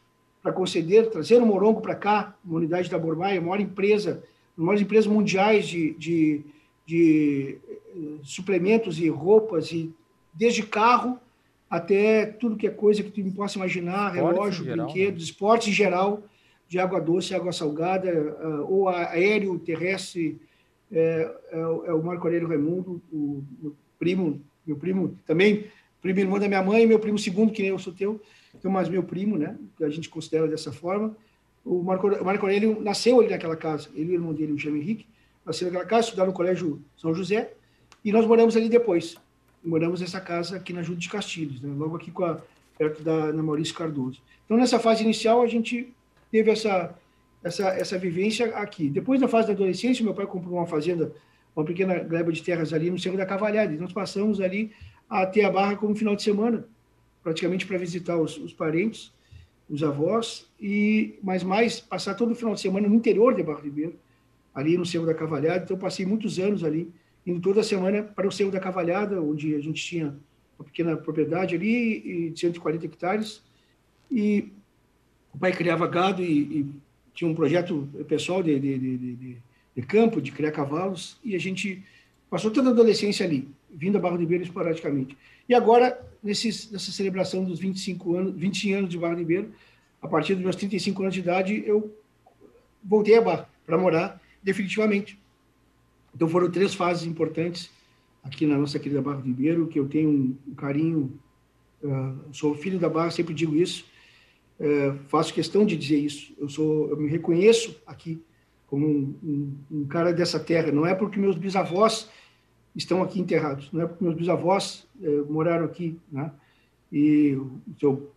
para 0.41 0.51
conceder, 0.51 1.09
trazer 1.09 1.41
o 1.41 1.45
Morongo 1.45 1.81
para 1.81 1.95
cá, 1.95 2.35
uma 2.43 2.57
unidade 2.57 2.89
da 2.89 2.99
Mormai, 2.99 3.37
a 3.37 3.41
maior 3.41 3.61
empresa, 3.61 4.23
uma 4.57 4.73
das 4.73 4.81
empresas 4.81 5.07
mundiais 5.07 5.67
de, 5.67 5.93
de, 5.93 6.41
de 6.85 7.57
eh, 7.67 8.19
suplementos 8.23 8.99
e 8.99 9.07
roupas, 9.07 9.71
e 9.71 9.93
desde 10.33 10.63
carro 10.63 11.17
até 11.69 12.25
tudo 12.25 12.57
que 12.57 12.67
é 12.67 12.69
coisa 12.69 13.01
que 13.01 13.09
tu 13.09 13.31
possa 13.31 13.57
imaginar, 13.57 14.11
relógio, 14.11 14.63
geral, 14.63 14.85
brinquedos, 14.85 15.23
né? 15.23 15.29
esportes 15.31 15.69
em 15.69 15.71
geral, 15.71 16.21
de 16.67 16.77
água 16.77 16.99
doce, 16.99 17.33
água 17.33 17.51
salgada, 17.51 18.11
uh, 18.11 18.71
ou 18.71 18.89
aéreo, 18.89 19.57
terrestre, 19.57 20.39
é, 20.91 21.31
é, 21.51 21.59
é, 21.59 21.93
o 21.93 22.03
Marco 22.03 22.27
Aurélio 22.27 22.47
Raimundo, 22.47 23.01
o 23.11 23.43
meu 23.59 23.75
primo, 23.97 24.39
meu 24.65 24.75
primo 24.75 25.17
também, 25.25 25.65
primo 26.01 26.19
irmão 26.19 26.39
da 26.39 26.47
minha 26.47 26.61
mãe, 26.61 26.85
meu 26.85 26.99
primo 26.99 27.17
segundo, 27.17 27.51
que 27.51 27.61
nem 27.61 27.71
eu 27.71 27.79
sou 27.79 27.93
teu, 27.93 28.21
então, 28.53 28.71
mas 28.71 28.89
meu 28.89 29.03
primo, 29.03 29.37
né, 29.37 29.57
que 29.77 29.83
a 29.83 29.89
gente 29.89 30.09
considera 30.09 30.47
dessa 30.47 30.71
forma. 30.71 31.15
O 31.65 31.81
Marco, 31.81 32.07
o 32.07 32.25
Marco 32.25 32.45
Aurélio 32.45 32.81
nasceu 32.81 33.19
ali 33.19 33.29
naquela 33.29 33.55
casa, 33.55 33.89
ele 33.95 34.11
e 34.11 34.13
o 34.13 34.15
irmão 34.15 34.33
dele, 34.33 34.51
o 34.51 34.57
Jean 34.57 34.75
Henrique, 34.75 35.05
nasceu 35.45 35.67
naquela 35.67 35.85
casa, 35.85 36.07
estudaram 36.07 36.31
no 36.31 36.35
Colégio 36.35 36.81
São 36.97 37.13
José, 37.13 37.53
e 38.03 38.11
nós 38.11 38.25
moramos 38.25 38.55
ali 38.57 38.67
depois 38.67 39.17
moramos 39.63 40.01
nessa 40.01 40.19
casa 40.19 40.57
aqui 40.57 40.73
na 40.73 40.83
Júlia 40.83 40.99
de 40.99 41.09
Castilhos, 41.09 41.61
né? 41.61 41.73
logo 41.75 41.95
aqui 41.95 42.11
a, 42.21 42.39
perto 42.77 43.01
da 43.01 43.31
Maurício 43.31 43.73
Cardoso. 43.73 44.21
Então, 44.45 44.57
nessa 44.57 44.79
fase 44.79 45.03
inicial, 45.03 45.41
a 45.41 45.47
gente 45.47 45.93
teve 46.31 46.51
essa, 46.51 46.93
essa, 47.43 47.69
essa 47.69 47.97
vivência 47.97 48.47
aqui. 48.57 48.89
Depois, 48.89 49.21
na 49.21 49.27
fase 49.27 49.47
da 49.47 49.53
adolescência, 49.53 50.03
meu 50.03 50.13
pai 50.13 50.25
comprou 50.25 50.57
uma 50.57 50.67
fazenda, 50.67 51.13
uma 51.55 51.65
pequena 51.65 51.99
gleba 51.99 52.31
de 52.31 52.41
terras 52.41 52.73
ali 52.73 52.89
no 52.89 52.99
Cerro 52.99 53.17
da 53.17 53.25
Cavalhada, 53.25 53.73
e 53.73 53.77
nós 53.77 53.93
passamos 53.93 54.41
ali 54.41 54.71
a 55.09 55.25
ter 55.25 55.43
a 55.43 55.51
barra 55.51 55.75
como 55.75 55.95
final 55.95 56.15
de 56.15 56.23
semana, 56.23 56.65
praticamente 57.21 57.65
para 57.65 57.77
visitar 57.77 58.17
os, 58.17 58.37
os, 58.37 58.53
parentes, 58.53 59.13
os 59.69 59.83
avós, 59.83 60.47
e 60.59 61.15
mais 61.21 61.43
mais 61.43 61.79
passar 61.79 62.15
todo 62.15 62.31
o 62.31 62.35
final 62.35 62.53
de 62.53 62.61
semana 62.61 62.87
no 62.87 62.95
interior 62.95 63.35
de 63.35 63.43
Barra 63.43 63.61
Ribeiro, 63.61 63.95
ali 64.53 64.77
no 64.77 64.85
Cerro 64.85 65.05
da 65.05 65.13
Cavalhada. 65.13 65.63
Então, 65.63 65.77
passei 65.77 66.05
muitos 66.05 66.39
anos 66.39 66.63
ali 66.63 66.91
indo 67.25 67.39
toda 67.39 67.63
semana 67.63 68.03
para 68.03 68.27
o 68.27 68.31
Cerro 68.31 68.51
da 68.51 68.59
Cavalhada, 68.59 69.21
onde 69.21 69.55
a 69.55 69.59
gente 69.59 69.83
tinha 69.83 70.15
uma 70.57 70.65
pequena 70.65 70.97
propriedade 70.97 71.55
ali 71.55 72.29
de 72.31 72.39
140 72.39 72.85
hectares. 72.85 73.41
E 74.11 74.51
o 75.33 75.37
pai 75.37 75.51
criava 75.51 75.87
gado 75.87 76.21
e, 76.21 76.59
e 76.59 76.65
tinha 77.13 77.29
um 77.29 77.35
projeto 77.35 77.87
pessoal 78.07 78.43
de, 78.43 78.59
de, 78.59 78.77
de, 78.77 79.15
de, 79.15 79.37
campo, 79.81 80.21
de 80.21 80.31
criar 80.31 80.51
cavalos, 80.51 81.17
e 81.23 81.35
a 81.35 81.39
gente 81.39 81.83
passou 82.29 82.51
toda 82.51 82.69
a 82.69 82.71
adolescência 82.71 83.25
ali, 83.25 83.47
vindo 83.69 83.97
a 83.97 84.01
Barra 84.01 84.17
Ribeiro 84.17 84.43
esporadicamente. 84.43 85.17
E 85.47 85.53
agora, 85.53 85.99
nesses, 86.21 86.71
nessa 86.71 86.91
celebração 86.91 87.43
dos 87.43 87.59
25 87.59 88.15
anos, 88.15 88.35
20 88.35 88.73
anos 88.73 88.89
de 88.89 88.97
Barra 88.97 89.15
Ribeiro, 89.15 89.51
a 90.01 90.07
partir 90.07 90.35
dos 90.35 90.43
meus 90.43 90.55
35 90.55 91.01
anos 91.01 91.13
de 91.13 91.19
idade, 91.19 91.63
eu 91.65 91.95
voltei 92.83 93.17
a 93.17 93.21
Barra 93.21 93.49
para 93.65 93.77
morar 93.77 94.21
definitivamente. 94.41 95.17
Então 96.13 96.27
foram 96.27 96.51
três 96.51 96.73
fases 96.73 97.07
importantes 97.07 97.71
aqui 98.23 98.45
na 98.45 98.57
nossa 98.57 98.79
querida 98.79 99.01
Barra 99.01 99.21
Ribeiro, 99.21 99.67
que 99.67 99.79
eu 99.79 99.87
tenho 99.87 100.37
um 100.47 100.55
carinho, 100.55 101.19
uh, 101.83 102.33
sou 102.33 102.55
filho 102.55 102.79
da 102.79 102.89
Barra, 102.89 103.11
sempre 103.11 103.33
digo 103.33 103.55
isso, 103.55 103.85
uh, 104.59 104.97
faço 105.07 105.33
questão 105.33 105.65
de 105.65 105.75
dizer 105.75 105.97
isso. 105.97 106.33
Eu 106.37 106.47
sou, 106.47 106.89
eu 106.89 106.97
me 106.97 107.09
reconheço 107.09 107.81
aqui 107.85 108.21
como 108.73 108.87
um, 108.87 109.15
um, 109.23 109.57
um, 109.71 109.85
cara 109.85 110.11
dessa 110.11 110.39
terra. 110.39 110.71
Não 110.71 110.83
é 110.83 110.95
porque 110.95 111.19
meus 111.19 111.35
bisavós 111.35 112.09
estão 112.75 113.03
aqui 113.03 113.19
enterrados, 113.19 113.71
não 113.71 113.83
é 113.83 113.85
porque 113.85 114.03
meus 114.03 114.15
bisavós 114.15 114.87
uh, 114.99 115.31
moraram 115.31 115.63
aqui, 115.63 115.99
né? 116.11 116.31
E 116.91 117.35
o 117.35 117.61
seu 117.79 118.11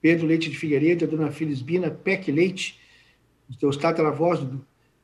Pedro 0.00 0.26
Leite 0.26 0.50
de 0.50 0.58
Figueiredo, 0.58 1.04
a 1.04 1.08
dona 1.08 1.30
Felisbina 1.30 1.88
Peck 1.88 2.32
Leite, 2.32 2.80
os 3.48 3.56
teus 3.56 3.76
tataravós 3.76 4.44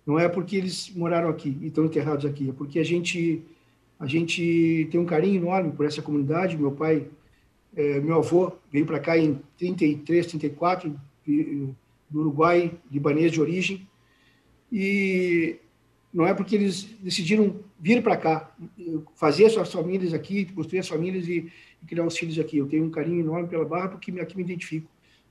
não 0.04 0.18
é 0.18 0.28
porque 0.28 0.56
eles 0.56 0.92
moraram 0.96 1.28
aqui 1.28 1.56
e 1.60 1.68
estão 1.68 1.84
enterrados 1.84 2.24
aqui, 2.24 2.50
é 2.50 2.52
porque 2.52 2.80
a 2.80 2.84
gente 2.84 3.40
a 4.00 4.06
gente 4.06 4.88
tem 4.90 4.98
um 4.98 5.06
carinho 5.06 5.40
enorme 5.40 5.70
por 5.70 5.86
essa 5.86 6.02
comunidade. 6.02 6.58
Meu 6.58 6.72
pai, 6.72 7.06
é, 7.76 8.00
meu 8.00 8.16
avô 8.16 8.50
veio 8.72 8.84
para 8.84 8.98
cá 8.98 9.16
em 9.16 9.40
33, 9.58 10.26
34, 10.26 11.00
do 12.10 12.20
Uruguai, 12.20 12.72
libanês 12.90 13.30
de 13.30 13.40
origem, 13.40 13.86
e 14.70 15.56
não 16.12 16.26
é 16.26 16.34
porque 16.34 16.56
eles 16.56 16.84
decidiram 17.00 17.60
vir 17.78 18.02
para 18.02 18.16
cá, 18.16 18.56
fazer 19.14 19.48
suas 19.50 19.72
famílias 19.72 20.12
aqui, 20.12 20.46
construir 20.46 20.80
as 20.80 20.88
famílias 20.88 21.28
e, 21.28 21.50
e, 21.82 21.86
criar 21.86 22.04
os 22.04 22.16
filhos 22.16 22.38
aqui. 22.38 22.58
Eu 22.58 22.66
tenho 22.66 22.84
um 22.84 22.90
carinho 22.90 23.20
enorme 23.20 23.48
pela 23.48 23.64
Barra 23.64 23.88
porque 23.88 24.10
aqui 24.20 24.36
me 24.36 24.42
identifico 24.42 24.88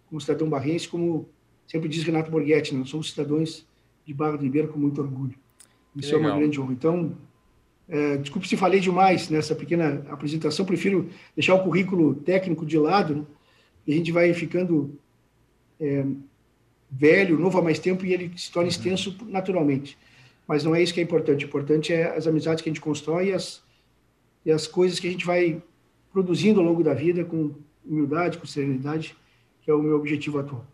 como 0.08 0.22
cidadão 0.22 0.50
barrense, 0.50 0.88
como 0.88 1.28
sempre 1.68 1.90
diz 1.90 2.04
Renato 2.04 2.32
Borghetti, 2.32 2.74
nós 2.74 2.90
somos 2.90 3.12
cidadãos 3.12 3.68
de 4.06 4.14
Barra 4.14 4.38
do 4.38 4.44
Ribeiro 4.44 4.70
com 4.70 4.80
muito 4.80 5.02
orgulho. 5.02 5.36
Isso 5.96 6.14
é 6.14 6.18
uma 6.18 6.38
grande 6.38 6.62
honra. 6.62 6.72
Então, 6.72 7.18
é, 7.90 8.18
desculpe 8.18 8.48
se 8.48 8.56
falei 8.56 8.80
demais 8.80 9.30
nessa 9.30 9.56
pequena 9.56 10.06
apresentação, 10.10 10.66
prefiro 10.66 11.10
deixar 11.36 11.56
o 11.56 11.64
currículo 11.64 12.16
técnico 12.16 12.66
de 12.66 12.78
lado, 12.78 13.16
né? 13.16 13.26
e 13.86 13.94
a 13.94 13.96
gente 13.96 14.12
vai 14.12 14.34
ficando 14.34 14.98
é, 15.80 16.06
velho, 16.90 17.38
novo 17.38 17.58
há 17.58 17.62
mais 17.62 17.80
tempo, 17.80 18.06
e 18.06 18.14
ele 18.14 18.32
se 18.38 18.52
torna 18.52 18.68
uhum. 18.68 18.72
extenso 18.72 19.16
naturalmente. 19.24 19.98
Mas 20.48 20.64
não 20.64 20.74
é 20.74 20.82
isso 20.82 20.94
que 20.94 21.00
é 21.00 21.04
importante. 21.04 21.46
O 21.46 21.48
importante 21.48 21.94
é 21.94 22.16
as 22.16 22.26
amizades 22.26 22.62
que 22.62 22.70
a 22.70 22.72
gente 22.72 22.82
constrói 22.82 23.30
e 23.30 23.34
as, 23.34 23.62
e 24.46 24.52
as 24.52 24.66
coisas 24.66 25.00
que 25.00 25.08
a 25.08 25.12
gente 25.12 25.26
vai 25.26 25.62
produzindo 26.12 26.60
ao 26.60 26.66
longo 26.66 26.84
da 26.84 26.94
vida 26.94 27.26
com 27.26 27.54
humildade, 27.86 28.38
com 28.38 28.46
serenidade, 28.46 29.16
que 29.62 29.70
é 29.70 29.74
o 29.74 29.82
meu 29.82 29.96
objetivo 29.98 30.40
atual. 30.40 30.66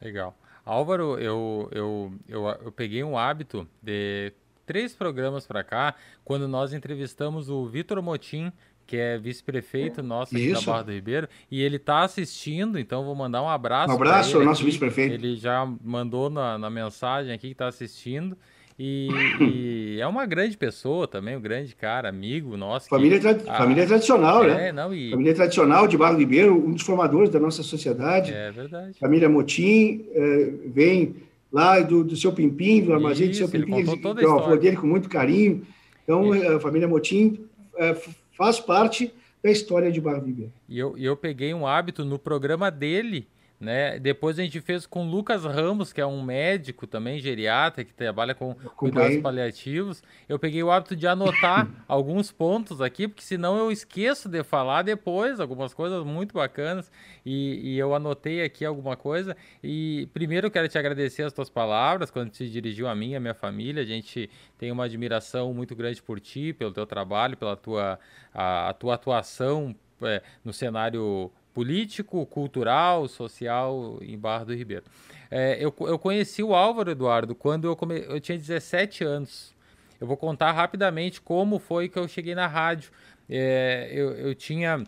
Legal. 0.00 0.36
Álvaro, 0.64 1.18
eu, 1.18 1.68
eu, 1.72 2.12
eu, 2.28 2.46
eu 2.64 2.72
peguei 2.72 3.02
um 3.02 3.18
hábito 3.18 3.66
de 3.82 4.32
três 4.64 4.94
programas 4.94 5.46
para 5.46 5.62
cá, 5.62 5.94
quando 6.24 6.48
nós 6.48 6.72
entrevistamos 6.72 7.50
o 7.50 7.66
Vitor 7.66 8.02
Motim, 8.02 8.52
que 8.86 8.96
é 8.96 9.18
vice-prefeito 9.18 10.02
nosso 10.02 10.34
aqui 10.34 10.50
Isso. 10.50 10.64
da 10.64 10.72
Barra 10.72 10.84
do 10.84 10.92
Ribeiro, 10.92 11.28
e 11.50 11.62
ele 11.62 11.76
está 11.76 12.02
assistindo, 12.02 12.78
então 12.78 13.04
vou 13.04 13.14
mandar 13.14 13.42
um 13.42 13.48
abraço. 13.48 13.92
Um 13.92 13.96
abraço 13.96 14.36
ao 14.38 14.44
nosso 14.44 14.64
vice-prefeito. 14.64 15.14
Ele 15.14 15.36
já 15.36 15.66
mandou 15.82 16.30
na, 16.30 16.58
na 16.58 16.70
mensagem 16.70 17.32
aqui 17.32 17.48
que 17.48 17.52
está 17.52 17.68
assistindo. 17.68 18.36
E, 18.78 19.08
e, 19.96 20.00
é 20.00 20.06
uma 20.06 20.26
grande 20.26 20.56
pessoa 20.56 21.06
também, 21.06 21.36
um 21.36 21.40
grande 21.40 21.74
cara, 21.76 22.08
amigo 22.08 22.56
nosso. 22.56 22.88
Família, 22.88 23.18
que, 23.18 23.34
tra 23.34 23.52
ah, 23.52 23.58
família 23.58 23.86
tradicional, 23.86 24.42
né? 24.42 24.50
é, 24.50 24.56
né? 24.56 24.72
Não, 24.72 24.92
e... 24.92 25.10
Família 25.10 25.34
tradicional 25.34 25.86
de 25.86 25.96
Barro 25.96 26.18
Ribeiro, 26.18 26.54
um 26.54 26.72
dos 26.72 26.82
formadores 26.82 27.30
da 27.30 27.38
nossa 27.38 27.62
sociedade. 27.62 28.32
É 28.32 28.50
verdade. 28.50 28.98
Família 28.98 29.28
Motim, 29.28 30.04
é, 30.12 30.52
vem 30.66 31.14
lá 31.52 31.78
do, 31.80 32.02
do 32.02 32.16
seu 32.16 32.32
Pimpim, 32.32 32.82
do 32.82 32.92
armazém 32.92 33.28
do 33.28 33.36
seu 33.36 33.48
Pimpim, 33.48 33.86
é 34.20 34.26
o 34.26 34.38
avô 34.38 34.56
dele 34.56 34.76
com 34.76 34.88
muito 34.88 35.08
carinho. 35.08 35.62
Então, 36.02 36.34
é. 36.34 36.56
a 36.56 36.60
família 36.60 36.88
Motim 36.88 37.46
é, 37.76 37.96
faz 38.36 38.60
parte 38.60 39.12
da 39.42 39.50
história 39.50 39.90
de 39.90 40.00
Ribeiro. 40.00 40.52
E 40.68 40.78
eu, 40.78 40.96
eu 40.96 41.16
peguei 41.16 41.52
um 41.52 41.66
hábito 41.66 42.04
no 42.04 42.18
programa 42.18 42.70
dele 42.70 43.26
né? 43.60 43.98
Depois 43.98 44.38
a 44.38 44.42
gente 44.42 44.60
fez 44.60 44.86
com 44.86 45.08
Lucas 45.08 45.44
Ramos, 45.44 45.92
que 45.92 46.00
é 46.00 46.06
um 46.06 46.22
médico 46.22 46.86
também, 46.86 47.18
geriatra, 47.18 47.84
que 47.84 47.94
trabalha 47.94 48.34
com 48.34 48.54
cuidados 48.76 49.18
paliativos. 49.18 50.02
Eu 50.28 50.38
peguei 50.38 50.62
o 50.62 50.70
hábito 50.70 50.94
de 50.96 51.06
anotar 51.06 51.68
alguns 51.88 52.30
pontos 52.30 52.80
aqui, 52.80 53.08
porque 53.08 53.22
senão 53.22 53.56
eu 53.56 53.70
esqueço 53.70 54.28
de 54.28 54.42
falar 54.42 54.82
depois 54.82 55.40
algumas 55.40 55.72
coisas 55.72 56.04
muito 56.04 56.34
bacanas. 56.34 56.90
E, 57.24 57.74
e 57.74 57.78
eu 57.78 57.94
anotei 57.94 58.42
aqui 58.42 58.64
alguma 58.64 58.96
coisa. 58.96 59.36
E 59.62 60.08
primeiro 60.12 60.48
eu 60.48 60.50
quero 60.50 60.68
te 60.68 60.76
agradecer 60.76 61.22
as 61.22 61.32
tuas 61.32 61.48
palavras, 61.48 62.10
quando 62.10 62.34
se 62.34 62.48
dirigiu 62.48 62.86
a 62.88 62.94
mim 62.94 63.10
e 63.10 63.16
a 63.16 63.20
minha 63.20 63.34
família. 63.34 63.82
A 63.82 63.86
gente 63.86 64.28
tem 64.58 64.70
uma 64.70 64.84
admiração 64.84 65.54
muito 65.54 65.74
grande 65.74 66.02
por 66.02 66.20
ti, 66.20 66.52
pelo 66.52 66.72
teu 66.72 66.86
trabalho, 66.86 67.36
pela 67.36 67.56
tua, 67.56 67.98
a, 68.32 68.68
a 68.68 68.72
tua 68.74 68.94
atuação 68.94 69.74
é, 70.02 70.22
no 70.44 70.52
cenário 70.52 71.30
político, 71.54 72.26
cultural, 72.26 73.06
social 73.06 73.98
em 74.02 74.18
Barra 74.18 74.44
do 74.44 74.54
Ribeiro. 74.54 74.84
É, 75.30 75.56
eu, 75.58 75.74
eu 75.80 75.98
conheci 75.98 76.42
o 76.42 76.54
Álvaro 76.54 76.90
Eduardo 76.90 77.34
quando 77.34 77.66
eu, 77.66 77.76
come, 77.76 78.04
eu 78.06 78.20
tinha 78.20 78.36
17 78.36 79.04
anos. 79.04 79.54
Eu 80.00 80.06
vou 80.06 80.16
contar 80.16 80.52
rapidamente 80.52 81.20
como 81.20 81.58
foi 81.58 81.88
que 81.88 81.98
eu 81.98 82.08
cheguei 82.08 82.34
na 82.34 82.48
rádio. 82.48 82.90
É, 83.30 83.88
eu, 83.92 84.10
eu 84.12 84.34
tinha. 84.34 84.84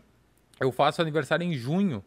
Eu 0.58 0.72
faço 0.72 1.00
aniversário 1.00 1.44
em 1.44 1.54
junho, 1.54 2.04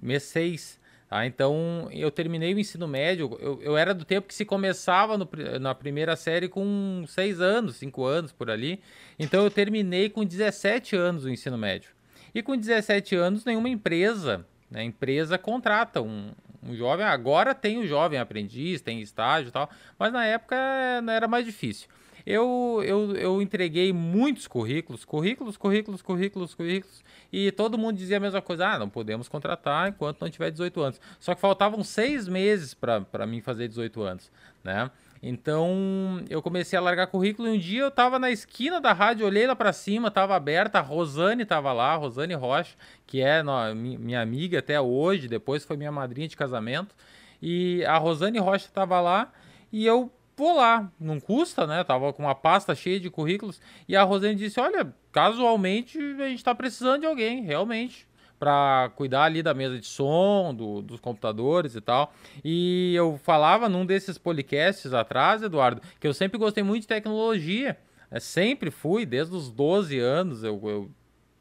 mês 0.00 0.22
6. 0.24 0.78
Tá? 1.08 1.26
Então 1.26 1.88
eu 1.90 2.10
terminei 2.10 2.54
o 2.54 2.58
ensino 2.58 2.86
médio. 2.86 3.36
Eu, 3.40 3.60
eu 3.62 3.76
era 3.76 3.94
do 3.94 4.04
tempo 4.04 4.28
que 4.28 4.34
se 4.34 4.44
começava 4.44 5.16
no, 5.16 5.28
na 5.60 5.74
primeira 5.74 6.16
série 6.16 6.48
com 6.48 7.04
6 7.08 7.40
anos, 7.40 7.76
5 7.76 8.04
anos 8.04 8.32
por 8.32 8.50
ali. 8.50 8.80
Então 9.18 9.42
eu 9.42 9.50
terminei 9.50 10.08
com 10.08 10.24
17 10.24 10.94
anos 10.96 11.24
o 11.24 11.30
ensino 11.30 11.56
médio. 11.56 11.90
E 12.34 12.42
com 12.42 12.56
17 12.56 13.14
anos, 13.14 13.44
nenhuma 13.44 13.68
empresa, 13.68 14.46
né, 14.70 14.82
empresa 14.82 15.36
contrata 15.36 16.00
um, 16.00 16.30
um 16.62 16.74
jovem. 16.74 17.04
Agora 17.04 17.54
tem 17.54 17.78
o 17.78 17.86
jovem 17.86 18.18
aprendiz, 18.18 18.80
tem 18.80 19.00
estágio 19.00 19.48
e 19.48 19.52
tal, 19.52 19.68
mas 19.98 20.12
na 20.12 20.24
época 20.24 20.56
era 20.56 21.28
mais 21.28 21.44
difícil. 21.44 21.88
Eu, 22.24 22.80
eu, 22.84 23.16
eu 23.16 23.42
entreguei 23.42 23.92
muitos 23.92 24.46
currículos, 24.46 25.04
currículos, 25.04 25.56
currículos, 25.56 26.00
currículos, 26.02 26.54
currículos, 26.54 27.04
e 27.32 27.50
todo 27.50 27.76
mundo 27.76 27.96
dizia 27.96 28.18
a 28.18 28.20
mesma 28.20 28.40
coisa: 28.40 28.68
ah, 28.68 28.78
não 28.78 28.88
podemos 28.88 29.28
contratar 29.28 29.88
enquanto 29.88 30.20
não 30.20 30.30
tiver 30.30 30.50
18 30.50 30.80
anos. 30.80 31.00
Só 31.18 31.34
que 31.34 31.40
faltavam 31.40 31.82
seis 31.82 32.28
meses 32.28 32.74
para 32.74 33.26
mim 33.26 33.40
fazer 33.40 33.66
18 33.66 34.02
anos, 34.02 34.30
né? 34.62 34.88
Então 35.22 36.24
eu 36.28 36.42
comecei 36.42 36.76
a 36.76 36.82
largar 36.82 37.06
currículo 37.06 37.46
e 37.46 37.52
um 37.52 37.58
dia 37.58 37.82
eu 37.82 37.90
tava 37.92 38.18
na 38.18 38.30
esquina 38.32 38.80
da 38.80 38.92
rádio, 38.92 39.24
olhei 39.24 39.46
lá 39.46 39.54
para 39.54 39.72
cima, 39.72 40.10
tava 40.10 40.34
aberta, 40.34 40.80
a 40.80 40.82
Rosane 40.82 41.44
tava 41.44 41.72
lá, 41.72 41.94
Rosane 41.94 42.34
Rocha, 42.34 42.74
que 43.06 43.20
é 43.20 43.40
no, 43.40 43.52
minha 43.74 44.20
amiga 44.20 44.58
até 44.58 44.80
hoje, 44.80 45.28
depois 45.28 45.64
foi 45.64 45.76
minha 45.76 45.92
madrinha 45.92 46.26
de 46.26 46.36
casamento. 46.36 46.92
E 47.40 47.84
a 47.84 47.98
Rosane 47.98 48.40
Rocha 48.40 48.68
tava 48.72 49.00
lá 49.00 49.32
e 49.70 49.86
eu 49.86 50.10
vou 50.36 50.56
lá, 50.56 50.90
não 50.98 51.20
custa, 51.20 51.68
né? 51.68 51.84
Tava 51.84 52.12
com 52.12 52.24
uma 52.24 52.34
pasta 52.34 52.74
cheia 52.74 52.98
de 52.98 53.08
currículos 53.08 53.60
e 53.88 53.94
a 53.94 54.02
Rosane 54.02 54.34
disse: 54.34 54.58
"Olha, 54.58 54.92
casualmente 55.12 55.98
a 55.98 56.28
gente 56.28 56.42
tá 56.42 56.52
precisando 56.52 57.02
de 57.02 57.06
alguém, 57.06 57.42
realmente 57.42 58.08
para 58.42 58.90
cuidar 58.96 59.22
ali 59.22 59.40
da 59.40 59.54
mesa 59.54 59.78
de 59.78 59.86
som, 59.86 60.52
do, 60.52 60.82
dos 60.82 60.98
computadores 60.98 61.76
e 61.76 61.80
tal. 61.80 62.12
E 62.44 62.92
eu 62.92 63.16
falava 63.22 63.68
num 63.68 63.86
desses 63.86 64.18
podcasts 64.18 64.92
atrás, 64.92 65.44
Eduardo, 65.44 65.80
que 66.00 66.08
eu 66.08 66.12
sempre 66.12 66.38
gostei 66.38 66.64
muito 66.64 66.80
de 66.80 66.88
tecnologia. 66.88 67.78
É, 68.10 68.18
sempre 68.18 68.68
fui, 68.68 69.06
desde 69.06 69.36
os 69.36 69.48
12 69.48 69.96
anos, 70.00 70.42
eu, 70.42 70.60
eu 70.64 70.90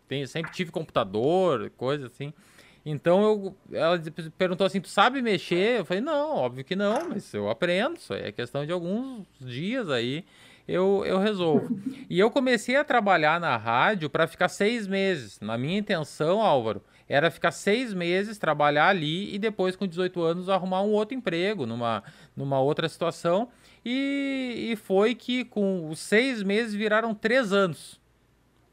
tenho, 0.07 0.27
sempre 0.27 0.51
tive 0.51 0.69
computador, 0.69 1.71
coisa 1.75 2.05
assim. 2.05 2.31
Então 2.85 3.23
eu, 3.23 3.55
ela 3.75 3.99
perguntou 4.37 4.67
assim: 4.67 4.79
Tu 4.79 4.87
sabe 4.87 5.23
mexer? 5.23 5.79
Eu 5.79 5.85
falei: 5.85 6.01
Não, 6.01 6.35
óbvio 6.35 6.63
que 6.63 6.75
não, 6.75 7.09
mas 7.09 7.33
eu 7.33 7.49
aprendo. 7.49 7.97
Isso 7.97 8.13
é 8.13 8.31
questão 8.31 8.63
de 8.63 8.71
alguns 8.71 9.25
dias 9.39 9.89
aí 9.89 10.23
eu, 10.67 11.03
eu 11.05 11.17
resolvo. 11.17 11.79
E 12.09 12.19
eu 12.19 12.29
comecei 12.29 12.75
a 12.75 12.83
trabalhar 12.83 13.39
na 13.39 13.57
rádio 13.57 14.09
para 14.09 14.27
ficar 14.27 14.49
seis 14.49 14.87
meses. 14.87 15.39
Na 15.39 15.57
minha 15.57 15.77
intenção, 15.77 16.41
Álvaro, 16.41 16.81
era 17.11 17.29
ficar 17.29 17.51
seis 17.51 17.93
meses, 17.93 18.37
trabalhar 18.37 18.87
ali 18.87 19.35
e 19.35 19.37
depois, 19.37 19.75
com 19.75 19.85
18 19.85 20.21
anos, 20.21 20.47
arrumar 20.47 20.81
um 20.81 20.91
outro 20.91 21.13
emprego 21.13 21.65
numa, 21.65 22.01
numa 22.33 22.57
outra 22.61 22.87
situação. 22.87 23.49
E, 23.83 24.69
e 24.71 24.75
foi 24.77 25.13
que 25.13 25.43
com 25.43 25.89
os 25.89 25.99
seis 25.99 26.41
meses 26.41 26.73
viraram 26.73 27.13
três 27.13 27.51
anos. 27.51 27.99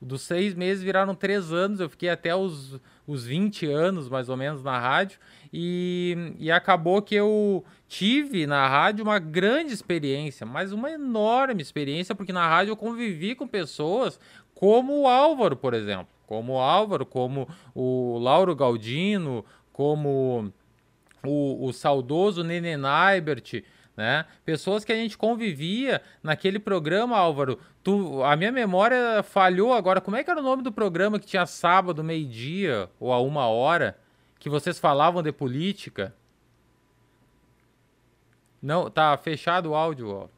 Dos 0.01 0.23
seis 0.23 0.55
meses 0.55 0.85
viraram 0.85 1.17
três 1.17 1.53
anos, 1.53 1.81
eu 1.81 1.89
fiquei 1.89 2.09
até 2.09 2.33
os, 2.33 2.81
os 3.05 3.27
20 3.27 3.67
anos, 3.67 4.09
mais 4.09 4.29
ou 4.29 4.37
menos, 4.37 4.63
na 4.63 4.79
rádio. 4.79 5.19
E, 5.53 6.35
e 6.39 6.53
acabou 6.53 7.03
que 7.03 7.17
eu 7.17 7.65
tive 7.89 8.47
na 8.47 8.69
rádio 8.69 9.05
uma 9.05 9.19
grande 9.19 9.75
experiência, 9.75 10.47
mas 10.47 10.71
uma 10.71 10.93
enorme 10.93 11.61
experiência, 11.61 12.15
porque 12.15 12.33
na 12.33 12.47
rádio 12.47 12.71
eu 12.71 12.77
convivi 12.77 13.35
com 13.35 13.49
pessoas 13.49 14.21
como 14.55 15.01
o 15.01 15.09
Álvaro, 15.09 15.57
por 15.57 15.75
exemplo 15.75 16.18
como 16.29 16.53
o 16.53 16.59
Álvaro, 16.59 17.07
como 17.07 17.49
o 17.75 18.19
Lauro 18.19 18.55
Galdino, 18.55 19.43
como 19.73 20.53
o, 21.25 21.67
o 21.67 21.73
saudoso 21.73 22.45
Nenê 22.45 22.77
Naibert, 22.77 23.65
né? 23.97 24.27
Pessoas 24.45 24.85
que 24.85 24.93
a 24.93 24.95
gente 24.95 25.17
convivia 25.17 26.03
naquele 26.23 26.59
programa, 26.59 27.17
Álvaro. 27.17 27.59
Tu, 27.83 28.23
a 28.23 28.37
minha 28.37 28.53
memória 28.53 29.23
falhou 29.23 29.73
agora. 29.73 30.03
Como 30.03 30.19
é 30.19 30.23
que 30.23 30.31
era 30.31 30.39
o 30.39 30.43
nome 30.43 30.63
do 30.63 30.71
programa 30.71 31.19
que 31.19 31.27
tinha 31.27 31.47
sábado, 31.47 32.05
meio-dia 32.05 32.91
ou 33.01 33.11
a 33.11 33.19
uma 33.19 33.47
hora, 33.47 33.99
que 34.39 34.51
vocês 34.51 34.79
falavam 34.79 35.23
de 35.23 35.33
política? 35.33 36.15
Não, 38.61 38.91
tá 38.91 39.17
fechado 39.17 39.71
o 39.71 39.75
áudio, 39.75 40.11
ó. 40.11 40.29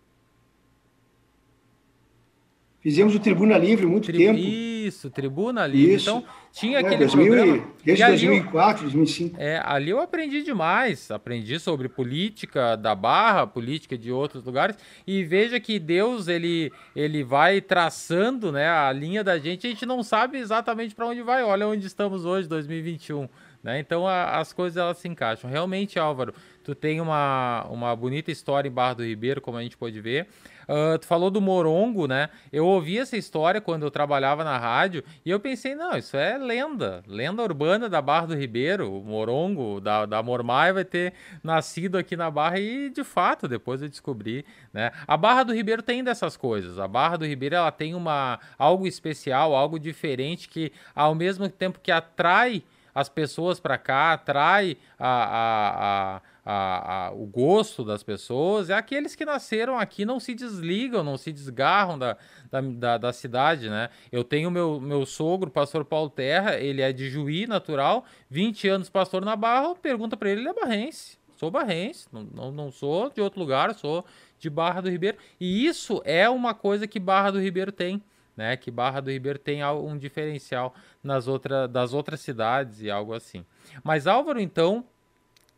Fizemos 2.82 3.14
o 3.14 3.18
Tribuna 3.20 3.58
Livre 3.58 3.84
muito 3.86 4.06
Tri... 4.06 4.16
tempo. 4.18 4.38
Isso, 4.38 5.10
Tribuna 5.10 5.66
Livre. 5.66 5.94
Isso. 5.96 6.08
Então, 6.10 6.24
tinha 6.50 6.78
É, 6.78 6.80
aquele 6.80 6.96
2000 7.04 7.26
e- 7.26 7.36
programa. 7.36 7.66
desde 7.84 8.02
e 8.02 8.04
ali 8.04 8.12
eu- 8.24 8.30
2004, 8.32 8.82
2005. 8.84 9.36
É, 9.38 9.62
ali 9.64 9.90
eu 9.90 10.00
aprendi 10.00 10.42
demais. 10.42 11.10
Aprendi 11.10 11.58
sobre 11.58 11.88
política 11.90 12.76
da 12.76 12.94
Barra, 12.94 13.46
política 13.46 13.98
de 13.98 14.10
outros 14.10 14.42
lugares. 14.44 14.76
E 15.06 15.22
veja 15.22 15.60
que 15.60 15.78
Deus, 15.78 16.26
ele, 16.26 16.72
ele 16.96 17.22
vai 17.22 17.60
traçando 17.60 18.50
né, 18.50 18.68
a 18.68 18.90
linha 18.92 19.22
da 19.22 19.38
gente. 19.38 19.66
A 19.66 19.70
gente 19.70 19.84
não 19.84 20.02
sabe 20.02 20.38
exatamente 20.38 20.94
para 20.94 21.06
onde 21.06 21.20
vai. 21.22 21.42
Olha 21.42 21.68
onde 21.68 21.86
estamos 21.86 22.24
hoje, 22.24 22.48
2021. 22.48 23.28
Né? 23.62 23.78
Então 23.78 24.06
a- 24.06 24.38
as 24.38 24.54
coisas 24.54 24.78
elas 24.78 24.96
se 24.96 25.06
encaixam. 25.06 25.50
Realmente, 25.50 25.98
Álvaro, 25.98 26.32
tu 26.70 26.74
tem 26.74 27.00
uma, 27.00 27.66
uma 27.68 27.96
bonita 27.96 28.30
história 28.30 28.68
em 28.68 28.72
Barra 28.72 28.94
do 28.94 29.04
Ribeiro, 29.04 29.40
como 29.40 29.58
a 29.58 29.62
gente 29.62 29.76
pôde 29.76 30.00
ver. 30.00 30.28
Ah, 30.72 30.96
tu 30.98 31.04
falou 31.04 31.32
do 31.32 31.40
Morongo, 31.40 32.06
né? 32.06 32.28
Eu 32.52 32.64
ouvi 32.64 32.96
essa 32.96 33.16
história 33.16 33.60
quando 33.60 33.82
eu 33.82 33.90
trabalhava 33.90 34.44
na 34.44 34.56
rádio 34.56 35.02
e 35.24 35.30
eu 35.30 35.40
pensei, 35.40 35.74
não, 35.74 35.96
isso 35.98 36.16
é 36.16 36.38
lenda, 36.38 37.02
lenda 37.08 37.42
urbana 37.42 37.88
da 37.88 38.00
Barra 38.00 38.28
do 38.28 38.36
Ribeiro. 38.36 38.88
O 38.88 39.02
Morongo 39.02 39.80
da, 39.80 40.06
da 40.06 40.22
Mormai 40.22 40.72
vai 40.72 40.84
ter 40.84 41.12
nascido 41.42 41.98
aqui 41.98 42.16
na 42.16 42.30
Barra 42.30 42.60
e 42.60 42.88
de 42.88 43.02
fato 43.02 43.48
depois 43.48 43.82
eu 43.82 43.88
descobri, 43.88 44.44
né? 44.72 44.92
A 45.08 45.16
Barra 45.16 45.42
do 45.42 45.52
Ribeiro 45.52 45.82
tem 45.82 46.04
dessas 46.04 46.36
coisas. 46.36 46.78
A 46.78 46.86
Barra 46.86 47.16
do 47.16 47.26
Ribeiro 47.26 47.56
ela 47.56 47.72
tem 47.72 47.92
uma 47.92 48.38
algo 48.56 48.86
especial, 48.86 49.56
algo 49.56 49.76
diferente 49.76 50.48
que 50.48 50.72
ao 50.94 51.16
mesmo 51.16 51.48
tempo 51.48 51.80
que 51.82 51.90
atrai 51.90 52.62
as 52.94 53.08
pessoas 53.08 53.60
para 53.60 53.78
cá, 53.78 54.12
atrai 54.12 54.76
a, 54.98 55.08
a, 55.08 56.16
a, 56.16 56.20
a- 56.44 57.06
a- 57.08 57.12
o 57.12 57.26
gosto 57.26 57.84
das 57.84 58.02
pessoas, 58.02 58.70
é 58.70 58.74
aqueles 58.74 59.14
que 59.14 59.24
nasceram 59.24 59.78
aqui 59.78 60.04
não 60.04 60.18
se 60.18 60.34
desligam, 60.34 61.02
não 61.04 61.16
se 61.16 61.32
desgarram 61.32 61.98
da, 61.98 62.16
da, 62.50 62.60
da, 62.60 62.98
da 62.98 63.12
cidade, 63.12 63.68
né? 63.68 63.90
Eu 64.10 64.24
tenho 64.24 64.50
meu, 64.50 64.80
meu 64.80 65.04
sogro, 65.06 65.50
pastor 65.50 65.84
Paulo 65.84 66.10
Terra, 66.10 66.56
ele 66.56 66.82
é 66.82 66.92
de 66.92 67.08
Juí, 67.10 67.46
natural, 67.46 68.04
20 68.28 68.68
anos 68.68 68.88
pastor 68.88 69.24
na 69.24 69.36
Barra, 69.36 69.74
pergunta 69.74 70.16
para 70.16 70.30
ele, 70.30 70.40
ele 70.42 70.48
é 70.48 70.54
barrense. 70.54 71.18
Sou 71.36 71.50
barrense, 71.50 72.06
não, 72.12 72.22
não, 72.22 72.52
não 72.52 72.70
sou 72.70 73.08
de 73.10 73.20
outro 73.20 73.40
lugar, 73.40 73.74
sou 73.74 74.04
de 74.38 74.50
Barra 74.50 74.80
do 74.82 74.90
Ribeiro. 74.90 75.16
E 75.40 75.66
isso 75.66 76.02
é 76.04 76.28
uma 76.28 76.52
coisa 76.54 76.86
que 76.86 76.98
Barra 77.00 77.30
do 77.30 77.40
Ribeiro 77.40 77.72
tem 77.72 78.02
né? 78.36 78.56
Que 78.56 78.70
Barra 78.70 79.00
do 79.00 79.10
Ribeiro 79.10 79.38
tem 79.38 79.62
um 79.64 79.98
diferencial 79.98 80.74
nas 81.02 81.28
outra, 81.28 81.68
das 81.68 81.92
outras 81.92 82.20
cidades 82.20 82.80
e 82.80 82.90
algo 82.90 83.12
assim. 83.12 83.44
Mas 83.84 84.06
Álvaro, 84.06 84.40
então, 84.40 84.82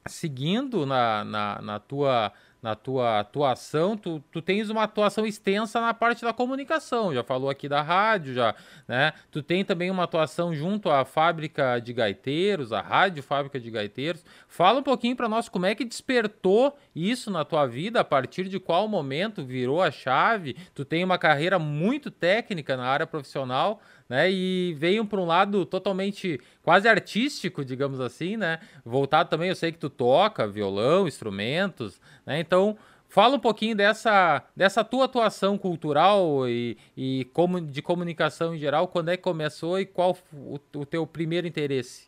seguindo 0.06 0.84
na, 0.86 1.24
na, 1.24 1.62
na 1.62 1.78
tua 1.78 2.32
na 2.62 2.76
tua 2.76 3.18
atuação, 3.18 3.96
tu, 3.96 4.22
tu 4.30 4.40
tens 4.40 4.70
uma 4.70 4.84
atuação 4.84 5.26
extensa 5.26 5.80
na 5.80 5.92
parte 5.92 6.22
da 6.22 6.32
comunicação, 6.32 7.12
já 7.12 7.24
falou 7.24 7.50
aqui 7.50 7.68
da 7.68 7.82
rádio, 7.82 8.34
já, 8.34 8.54
né? 8.86 9.12
Tu 9.32 9.42
tem 9.42 9.64
também 9.64 9.90
uma 9.90 10.04
atuação 10.04 10.54
junto 10.54 10.88
à 10.88 11.04
fábrica 11.04 11.80
de 11.80 11.92
gaiteiros, 11.92 12.72
a 12.72 12.80
rádio 12.80 13.20
fábrica 13.20 13.58
de 13.58 13.68
gaiteiros. 13.68 14.24
Fala 14.46 14.78
um 14.78 14.82
pouquinho 14.82 15.16
para 15.16 15.28
nós 15.28 15.48
como 15.48 15.66
é 15.66 15.74
que 15.74 15.84
despertou 15.84 16.78
isso 16.94 17.32
na 17.32 17.44
tua 17.44 17.66
vida, 17.66 17.98
a 17.98 18.04
partir 18.04 18.44
de 18.44 18.60
qual 18.60 18.86
momento 18.86 19.44
virou 19.44 19.82
a 19.82 19.90
chave. 19.90 20.56
Tu 20.72 20.84
tem 20.84 21.02
uma 21.02 21.18
carreira 21.18 21.58
muito 21.58 22.12
técnica 22.12 22.76
na 22.76 22.84
área 22.84 23.08
profissional, 23.08 23.82
né? 24.12 24.30
E 24.30 24.76
veio 24.78 25.06
para 25.06 25.18
um 25.18 25.24
lado 25.24 25.64
totalmente 25.64 26.38
quase 26.62 26.86
artístico, 26.86 27.64
digamos 27.64 27.98
assim, 27.98 28.36
né? 28.36 28.58
Voltado 28.84 29.30
também, 29.30 29.48
eu 29.48 29.56
sei 29.56 29.72
que 29.72 29.78
tu 29.78 29.88
toca 29.88 30.46
violão, 30.46 31.08
instrumentos, 31.08 31.98
né? 32.26 32.38
Então, 32.38 32.76
fala 33.08 33.36
um 33.36 33.40
pouquinho 33.40 33.74
dessa, 33.74 34.44
dessa 34.54 34.84
tua 34.84 35.06
atuação 35.06 35.56
cultural 35.56 36.46
e, 36.46 36.76
e 36.94 37.26
como, 37.32 37.58
de 37.58 37.80
comunicação 37.80 38.54
em 38.54 38.58
geral, 38.58 38.86
quando 38.86 39.08
é 39.08 39.16
que 39.16 39.22
começou 39.22 39.80
e 39.80 39.86
qual 39.86 40.14
o, 40.30 40.60
o 40.74 40.84
teu 40.84 41.06
primeiro 41.06 41.46
interesse? 41.46 42.04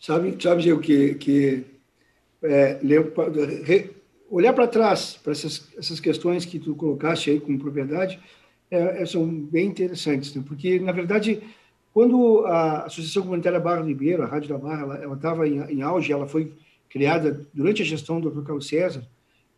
Sabe, 0.00 0.34
sabe 0.42 0.62
Diego, 0.62 0.80
que, 0.80 1.14
que 1.16 1.62
é, 2.42 2.80
olhar 4.30 4.54
para 4.54 4.66
trás, 4.66 5.20
para 5.22 5.32
essas, 5.32 5.68
essas 5.76 6.00
questões 6.00 6.46
que 6.46 6.58
tu 6.58 6.74
colocaste 6.74 7.28
aí 7.28 7.38
com 7.38 7.58
propriedade, 7.58 8.18
é, 8.70 9.02
é, 9.02 9.06
são 9.06 9.26
bem 9.28 9.66
interessantes, 9.68 10.34
né? 10.34 10.42
porque, 10.46 10.78
na 10.80 10.92
verdade, 10.92 11.42
quando 11.92 12.44
a 12.46 12.84
Associação 12.84 13.22
Comunitária 13.22 13.60
Barra 13.60 13.82
Ribeiro, 13.82 14.22
a 14.22 14.26
Rádio 14.26 14.48
da 14.48 14.58
Barra, 14.58 14.96
ela 14.96 15.14
estava 15.14 15.48
em, 15.48 15.58
em 15.70 15.82
auge, 15.82 16.12
ela 16.12 16.26
foi 16.26 16.52
criada 16.88 17.46
durante 17.54 17.82
a 17.82 17.84
gestão 17.84 18.20
do 18.20 18.30
Dr. 18.30 18.44
Carlos 18.44 18.68
César, 18.68 19.06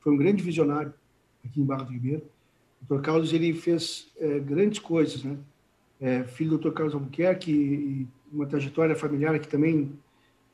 foi 0.01 0.13
um 0.13 0.17
grande 0.17 0.43
visionário 0.43 0.93
aqui 1.45 1.61
em 1.61 1.65
Barra 1.65 1.85
do 1.85 1.93
Ribeiro. 1.93 2.23
O 2.83 2.95
Dr. 2.95 3.03
Carlos 3.03 3.33
ele 3.33 3.53
fez 3.55 4.09
é, 4.19 4.39
grandes 4.39 4.79
coisas, 4.79 5.25
né? 5.25 5.37
É, 6.01 6.23
filho 6.23 6.57
do 6.57 6.59
Dr. 6.59 6.75
Carlos 6.75 6.95
Albuquerque 6.95 7.51
e 7.51 8.07
uma 8.33 8.47
trajetória 8.47 8.95
familiar 8.95 9.37
que 9.41 9.49
também 9.49 9.93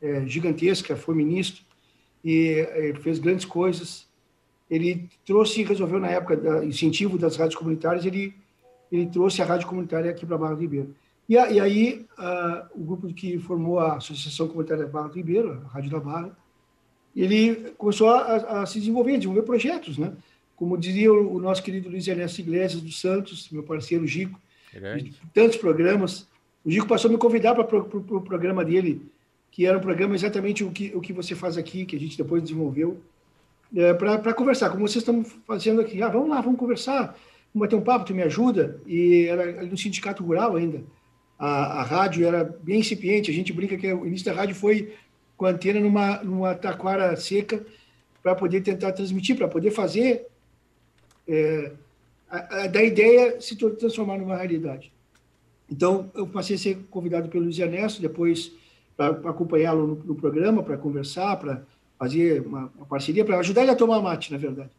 é, 0.01 0.27
gigantesca, 0.27 0.97
foi 0.97 1.14
ministro 1.14 1.62
e 2.25 2.67
é, 2.71 2.95
fez 2.95 3.19
grandes 3.19 3.45
coisas. 3.45 4.07
Ele 4.71 5.09
trouxe, 5.27 5.62
resolveu 5.62 6.01
na 6.01 6.09
época 6.09 6.37
do 6.37 6.64
incentivo 6.64 7.19
das 7.19 7.37
rádios 7.37 7.57
comunitárias, 7.57 8.07
ele 8.07 8.35
ele 8.94 9.07
trouxe 9.07 9.42
a 9.42 9.44
rádio 9.44 9.66
comunitária 9.66 10.11
aqui 10.11 10.24
para 10.26 10.38
Barra 10.38 10.54
do 10.54 10.61
Ribeiro. 10.61 10.94
E, 11.28 11.37
a- 11.38 11.50
e 11.50 11.59
aí 11.61 12.07
o 12.74 12.85
grupo 12.85 13.07
que 13.12 13.38
formou 13.38 13.78
a 13.80 13.96
Associação 13.96 14.46
Comunitária 14.48 14.87
Barra 14.87 15.09
do 15.09 15.14
Ribeiro, 15.14 15.62
a 15.64 15.68
Rádio 15.68 15.90
da 15.90 16.00
Barra, 16.00 16.37
ele 17.16 17.72
começou 17.78 18.09
a, 18.09 18.62
a 18.62 18.66
se 18.66 18.78
desenvolver, 18.78 19.16
desenvolver 19.16 19.42
projetos, 19.42 19.96
né? 19.98 20.12
Como 20.57 20.76
dizia 20.76 21.12
o, 21.12 21.37
o 21.37 21.40
nosso 21.40 21.62
querido 21.62 21.88
Luiz 21.88 22.07
Ernesto 22.07 22.40
Iglesias 22.40 22.80
dos 22.83 23.00
Santos, 23.00 23.48
meu 23.50 23.62
parceiro 23.62 24.07
Gico, 24.07 24.38
tantos 25.33 25.57
programas. 25.57 26.26
O 26.64 26.70
Gico 26.70 26.87
passou 26.87 27.09
a 27.09 27.12
me 27.12 27.18
convidar 27.18 27.54
para 27.54 27.62
o 27.62 27.85
pro, 27.85 28.00
pro 28.02 28.20
programa 28.20 28.64
dele, 28.64 29.00
que 29.50 29.64
era 29.66 29.78
um 29.78 29.80
programa 29.80 30.14
exatamente 30.14 30.64
o 30.64 30.70
que, 30.70 30.92
o 30.94 31.00
que 31.00 31.12
você 31.12 31.35
faz 31.35 31.57
aqui, 31.57 31.85
que 31.87 31.94
a 31.96 32.00
gente 32.00 32.16
depois 32.18 32.42
desenvolveu, 32.42 33.00
é, 33.76 33.92
para 33.94 34.35
conversar, 34.35 34.70
como 34.70 34.87
vocês 34.87 35.02
estão 35.02 35.22
fazendo 35.46 35.80
aqui. 35.80 36.02
Ah, 36.02 36.09
vamos 36.09 36.28
lá, 36.28 36.40
vamos 36.40 36.59
conversar, 36.59 37.16
vamos 37.55 37.67
bater 37.67 37.77
um 37.77 37.81
papo, 37.81 38.05
tu 38.05 38.14
me 38.14 38.23
ajuda. 38.23 38.81
E 38.87 39.27
era 39.27 39.62
no 39.62 39.79
Sindicato 39.79 40.25
Rural 40.25 40.57
ainda. 40.57 40.83
A, 41.38 41.81
a 41.81 41.83
rádio 41.83 42.27
era 42.27 42.45
bem 42.45 42.81
incipiente, 42.81 43.31
a 43.31 43.35
gente 43.35 43.53
brinca 43.53 43.77
que 43.77 43.93
o 43.93 44.07
início 44.07 44.27
da 44.27 44.33
rádio 44.33 44.55
foi 44.55 44.93
com 45.37 45.47
a 45.47 45.51
antena 45.51 45.81
numa, 45.81 46.23
numa 46.23 46.55
taquara 46.55 47.14
seca 47.17 47.64
para 48.23 48.35
poder 48.35 48.62
tentar 48.62 48.93
transmitir, 48.93 49.37
para 49.37 49.49
poder 49.49 49.71
fazer 49.71 50.27
é, 51.29 51.73
a, 52.29 52.64
a, 52.64 52.67
da 52.67 52.83
ideia 52.83 53.40
se 53.40 53.57
transformar 53.57 54.19
numa 54.19 54.37
realidade. 54.37 54.93
Então, 55.71 56.11
eu 56.14 56.27
passei 56.27 56.57
a 56.57 56.59
ser 56.59 56.79
convidado 56.90 57.29
pelo 57.29 57.45
Luiz 57.45 57.59
Ernesto, 57.59 58.01
depois 58.01 58.53
para 58.97 59.31
acompanhá-lo 59.31 59.87
no, 59.87 59.95
no, 59.97 60.14
programa, 60.14 60.62
para 60.62 60.77
conversar, 60.77 61.37
para 61.37 61.62
fazer 61.99 62.43
uma, 62.47 62.73
uma 62.77 62.87
parceria, 62.87 63.25
para 63.25 63.38
ajudar 63.38 63.62
ele 63.62 63.73
a 63.73 63.77
tomar 63.77 64.01
mate, 64.01 64.31
na 64.31 64.38
verdade. 64.38 64.71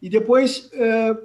E 0.00 0.08
depois, 0.08 0.70
é, 0.72 1.16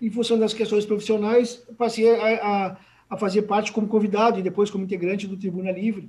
em 0.00 0.10
função 0.10 0.38
das 0.38 0.54
questões 0.54 0.86
profissionais, 0.86 1.62
passei 1.76 2.08
a, 2.08 2.34
a, 2.36 2.76
a, 3.10 3.16
fazer 3.16 3.42
parte 3.42 3.72
como 3.72 3.88
convidado 3.88 4.38
e 4.38 4.42
depois 4.42 4.70
como 4.70 4.84
integrante 4.84 5.26
do 5.26 5.36
Tribuna 5.36 5.72
Livre. 5.72 6.08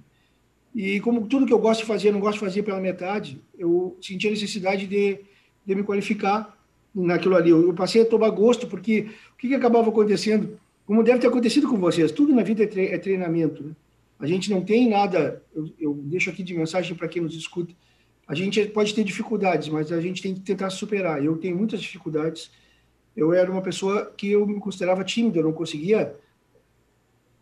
E 0.74 1.00
como 1.00 1.26
tudo 1.28 1.46
que 1.46 1.54
eu 1.54 1.60
gosto 1.60 1.82
de 1.82 1.88
fazer, 1.88 2.12
não 2.12 2.20
gosto 2.20 2.36
de 2.36 2.46
fazer 2.46 2.64
pela 2.64 2.80
metade, 2.80 3.42
eu 3.58 3.98
senti 4.02 4.28
a 4.28 4.32
necessidade 4.32 4.86
de, 4.86 5.20
de 5.66 5.76
me 5.76 5.84
qualificar 5.84 6.56
naquilo 6.94 7.36
ali. 7.36 7.50
Eu 7.50 7.74
passei 7.74 8.04
a 8.04 8.06
tomar 8.06 8.30
gosto, 8.30 8.68
porque 8.68 9.08
o 9.34 9.38
que, 9.38 9.48
que 9.48 9.56
acabava 9.56 9.90
acontecendo? 9.90 10.60
Como 10.86 11.04
deve 11.04 11.20
ter 11.20 11.28
acontecido 11.28 11.68
com 11.68 11.78
vocês, 11.78 12.12
tudo 12.12 12.34
na 12.34 12.44
vida 12.44 12.64
é 12.64 12.98
treinamento. 12.98 13.64
Né? 13.64 13.72
A 14.20 14.28
gente 14.28 14.50
não 14.52 14.62
tem 14.62 14.88
nada, 14.88 15.42
eu, 15.56 15.70
eu 15.80 15.94
deixo 16.04 16.30
aqui 16.30 16.44
de 16.44 16.54
mensagem 16.54 16.96
para 16.96 17.08
quem 17.08 17.22
nos 17.22 17.36
escuta, 17.36 17.74
a 18.28 18.36
gente 18.36 18.64
pode 18.68 18.94
ter 18.94 19.04
dificuldades, 19.04 19.70
mas 19.70 19.92
a 19.92 20.00
gente 20.00 20.22
tem 20.22 20.36
que 20.36 20.42
tentar 20.42 20.70
superar. 20.70 21.24
Eu 21.24 21.36
tenho 21.38 21.58
muitas 21.58 21.82
dificuldades. 21.82 22.52
Eu 23.20 23.34
era 23.34 23.52
uma 23.52 23.62
pessoa 23.62 24.06
que 24.16 24.32
eu 24.32 24.48
me 24.48 24.62
considerava 24.62 25.04
tímida, 25.04 25.40
eu 25.40 25.44
não 25.44 25.52
conseguia 25.52 26.16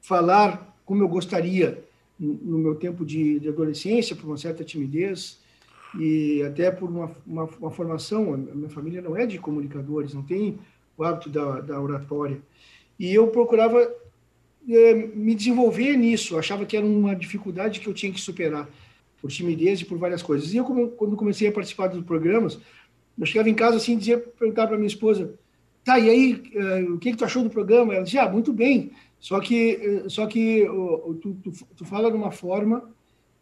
falar 0.01 0.75
como 0.83 1.03
eu 1.03 1.07
gostaria 1.07 1.85
no 2.19 2.57
meu 2.57 2.73
tempo 2.73 3.05
de, 3.05 3.39
de 3.39 3.49
adolescência, 3.49 4.15
por 4.15 4.25
uma 4.25 4.37
certa 4.37 4.63
timidez 4.63 5.39
e 5.99 6.41
até 6.41 6.71
por 6.71 6.89
uma, 6.89 7.11
uma, 7.27 7.43
uma, 7.59 7.69
formação. 7.69 8.33
A 8.33 8.37
minha 8.37 8.71
família 8.71 9.03
não 9.03 9.15
é 9.15 9.27
de 9.27 9.37
comunicadores, 9.37 10.15
não 10.15 10.23
tem 10.23 10.57
o 10.97 11.03
hábito 11.03 11.29
da, 11.29 11.61
da 11.61 11.79
oratória. 11.79 12.41
E 12.97 13.13
eu 13.13 13.27
procurava 13.27 13.79
é, 14.67 14.93
me 14.95 15.35
desenvolver 15.35 15.95
nisso, 15.95 16.39
achava 16.39 16.65
que 16.65 16.75
era 16.75 16.87
uma 16.87 17.15
dificuldade 17.15 17.79
que 17.79 17.87
eu 17.87 17.93
tinha 17.93 18.11
que 18.11 18.19
superar, 18.19 18.67
por 19.21 19.29
timidez 19.29 19.81
e 19.81 19.85
por 19.85 19.99
várias 19.99 20.23
coisas. 20.23 20.55
E 20.55 20.57
eu, 20.57 20.65
quando 20.65 21.15
comecei 21.15 21.47
a 21.47 21.51
participar 21.51 21.85
dos 21.85 22.03
programas, 22.03 22.59
eu 23.15 23.25
chegava 23.27 23.47
em 23.47 23.53
casa 23.53 23.77
assim, 23.77 23.95
dizia, 23.95 24.17
perguntava 24.17 24.69
para 24.69 24.77
minha 24.77 24.87
esposa, 24.87 25.37
tá, 25.87 25.99
e 25.99 26.09
aí, 26.09 26.33
uh, 26.55 26.93
o 26.93 26.97
que, 26.99 27.11
que 27.11 27.17
tu 27.17 27.25
achou 27.25 27.43
do 27.43 27.49
programa? 27.49 27.93
Ela 27.93 28.03
dizia, 28.03 28.23
ah, 28.23 28.29
muito 28.29 28.53
bem, 28.53 28.91
só 29.19 29.39
que, 29.39 30.03
só 30.07 30.27
que 30.27 30.65
tu, 31.21 31.37
tu, 31.43 31.51
tu, 31.75 31.85
fala 31.85 32.11
de 32.11 32.17
uma 32.17 32.31
forma 32.31 32.89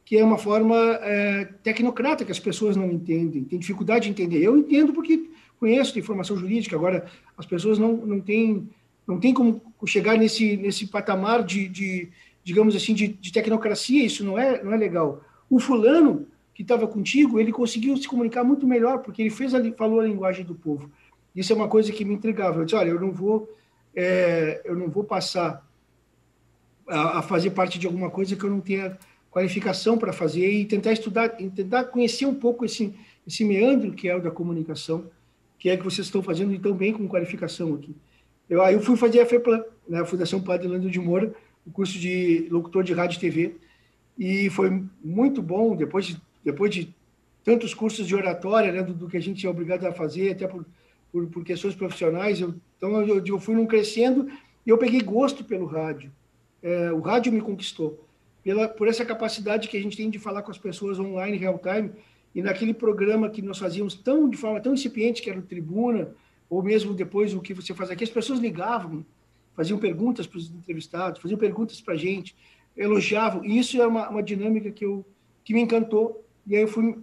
que 0.06 0.18
é 0.18 0.24
uma 0.24 0.38
forma 0.38 0.76
uh, 0.76 1.54
tecnocrata, 1.64 2.24
que 2.24 2.32
as 2.32 2.40
pessoas 2.40 2.78
não 2.78 2.92
entendem, 2.92 3.44
tem 3.44 3.58
dificuldade 3.58 4.06
de 4.06 4.12
entender. 4.12 4.42
Eu 4.42 4.56
entendo 4.56 4.94
porque 4.94 5.30
conheço 5.60 5.94
de 5.94 6.00
informação 6.00 6.38
jurídica, 6.38 6.76
agora 6.76 7.06
as 7.36 7.46
pessoas 7.46 7.80
não, 7.80 7.94
não 7.98 8.20
têm 8.20 8.70
não 9.08 9.20
tem 9.20 9.34
como 9.34 9.62
chegar 9.86 10.18
nesse, 10.18 10.58
nesse 10.58 10.88
patamar 10.88 11.44
de, 11.44 11.68
de 11.68 12.10
digamos 12.44 12.76
assim, 12.76 12.94
de, 12.94 13.08
de, 13.08 13.32
tecnocracia, 13.32 14.04
isso 14.04 14.24
não 14.24 14.38
é, 14.38 14.64
não 14.64 14.74
é 14.74 14.78
legal. 14.78 15.22
O 15.50 15.60
fulano 15.60 16.28
que 16.54 16.62
estava 16.62 16.88
contigo, 16.88 17.40
ele 17.40 17.52
conseguiu 17.52 17.96
se 17.98 18.08
comunicar 18.08 18.44
muito 18.44 18.66
melhor, 18.66 19.00
porque 19.00 19.22
ele 19.22 19.30
fez 19.30 19.54
a, 19.54 19.72
falou 19.74 20.00
a 20.00 20.06
linguagem 20.06 20.46
do 20.46 20.56
povo. 20.56 20.90
Isso 21.36 21.52
é 21.52 21.56
uma 21.56 21.68
coisa 21.68 21.92
que 21.92 22.06
me 22.06 22.14
intrigava. 22.14 22.60
Eu 22.60 22.66
disse, 22.66 22.76
olha, 22.76 22.90
eu 22.90 23.00
não 23.00 23.12
vou, 23.12 23.50
é, 23.96 24.62
eu 24.64 24.76
não 24.76 24.90
vou 24.90 25.04
passar 25.04 25.66
a, 26.88 27.20
a, 27.20 27.22
fazer 27.22 27.52
parte 27.52 27.78
de 27.78 27.86
alguma 27.86 28.10
coisa 28.10 28.36
que 28.36 28.44
eu 28.44 28.50
não 28.50 28.62
tenha 28.62 28.98
qualificação 29.30 29.98
para 29.98 30.14
fazer 30.14 30.50
e 30.50 30.66
tentar 30.66 30.94
estudar, 30.94 31.30
tentar 31.30 31.86
conhecer 31.86 32.26
um 32.26 32.36
pouco 32.36 32.64
esse, 32.64 32.94
esse 33.28 33.44
meandro 33.44 33.92
que 33.92 34.08
é 34.08 34.16
o 34.16 34.22
da 34.22 34.32
comunicação, 34.32 35.06
que 35.60 35.70
é 35.70 35.76
que 35.76 35.84
vocês 35.84 36.08
estão 36.08 36.24
fazendo 36.24 36.58
tão 36.60 36.74
bem 36.74 36.94
com 36.94 37.08
qualificação 37.08 37.74
aqui. 37.74 37.94
Eu, 38.50 38.62
aí 38.62 38.76
eu 38.76 38.82
fui 38.82 38.96
fazer 38.96 39.20
a 39.20 39.26
FEPLAN, 39.26 39.64
né, 39.90 40.00
a 40.00 40.06
Fundação 40.06 40.42
Padre 40.42 40.68
Lando 40.68 40.90
de 40.90 41.00
Moura, 41.00 41.34
o 41.66 41.72
curso 41.72 41.98
de 42.00 42.48
locutor 42.50 42.84
de 42.84 42.94
rádio 42.94 43.18
e 43.18 43.20
TV, 43.20 43.56
e 44.18 44.50
foi 44.52 44.84
muito 45.04 45.42
bom, 45.42 45.76
depois 45.76 46.06
de, 46.06 46.22
depois 46.44 46.72
de 46.72 46.96
tantos 47.44 47.74
cursos 47.74 48.08
de 48.08 48.16
oratória, 48.16 48.72
né, 48.72 48.84
do, 48.84 48.94
do 48.94 49.10
que 49.10 49.18
a 49.18 49.22
gente 49.22 49.46
é 49.46 49.50
obrigado 49.50 49.86
a 49.86 49.92
fazer, 49.92 50.32
até 50.32 50.48
por, 50.48 50.66
por, 51.16 51.28
por 51.28 51.46
questões 51.46 51.74
profissionais, 51.74 52.42
eu, 52.42 52.54
então 52.76 53.02
eu, 53.08 53.26
eu 53.26 53.40
fui 53.40 53.56
num 53.56 53.66
crescendo 53.66 54.30
e 54.66 54.70
eu 54.70 54.78
peguei 54.78 55.00
gosto 55.00 55.46
pelo 55.46 55.66
rádio. 55.66 56.12
É, 56.62 56.92
o 56.92 57.00
rádio 57.00 57.32
me 57.32 57.40
conquistou 57.40 58.06
pela, 58.44 58.68
por 58.68 58.90
essa 58.90 59.06
capacidade 59.06 59.70
que 59.70 59.78
a 59.78 59.82
gente 59.82 59.96
tem 59.96 60.10
de 60.10 60.20
falar 60.20 60.42
com 60.42 60.52
as 60.52 60.58
pessoas 60.58 61.00
online, 61.00 61.38
real 61.38 61.58
time, 61.58 61.92
e 62.34 62.42
naquele 62.42 62.74
programa 62.74 63.30
que 63.30 63.42
nós 63.42 63.58
fazíamos 63.58 63.96
tão 63.96 64.30
de 64.30 64.36
forma 64.36 64.60
tão 64.60 64.74
incipiente, 64.74 65.22
que 65.22 65.30
era 65.30 65.40
o 65.40 65.42
Tribuna, 65.42 66.14
ou 66.50 66.62
mesmo 66.62 66.94
depois 66.94 67.34
o 67.34 67.40
que 67.40 67.54
você 67.54 67.74
faz 67.74 67.90
aqui, 67.90 68.04
as 68.04 68.10
pessoas 68.10 68.40
ligavam, 68.40 69.06
faziam 69.56 69.80
perguntas 69.80 70.28
para 70.28 70.38
os 70.38 70.52
entrevistados, 70.52 71.22
faziam 71.22 71.40
perguntas 71.40 71.80
para 71.80 71.94
a 71.94 71.98
gente, 71.98 72.36
elogiavam, 72.76 73.46
e 73.46 73.58
isso 73.58 73.82
é 73.82 73.88
uma, 73.88 74.10
uma 74.10 74.22
dinâmica 74.22 74.70
que, 74.70 74.84
eu, 74.84 75.06
que 75.46 75.54
me 75.54 75.62
encantou, 75.62 76.26
e 76.46 76.58
aí 76.58 76.64
eu 76.64 76.68
fui, 76.68 76.98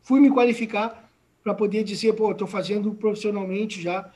fui 0.00 0.18
me 0.18 0.30
qualificar 0.30 1.03
para 1.44 1.54
poder 1.54 1.84
dizer, 1.84 2.14
pô, 2.14 2.32
estou 2.32 2.48
fazendo 2.48 2.94
profissionalmente 2.94 3.80
já, 3.80 4.10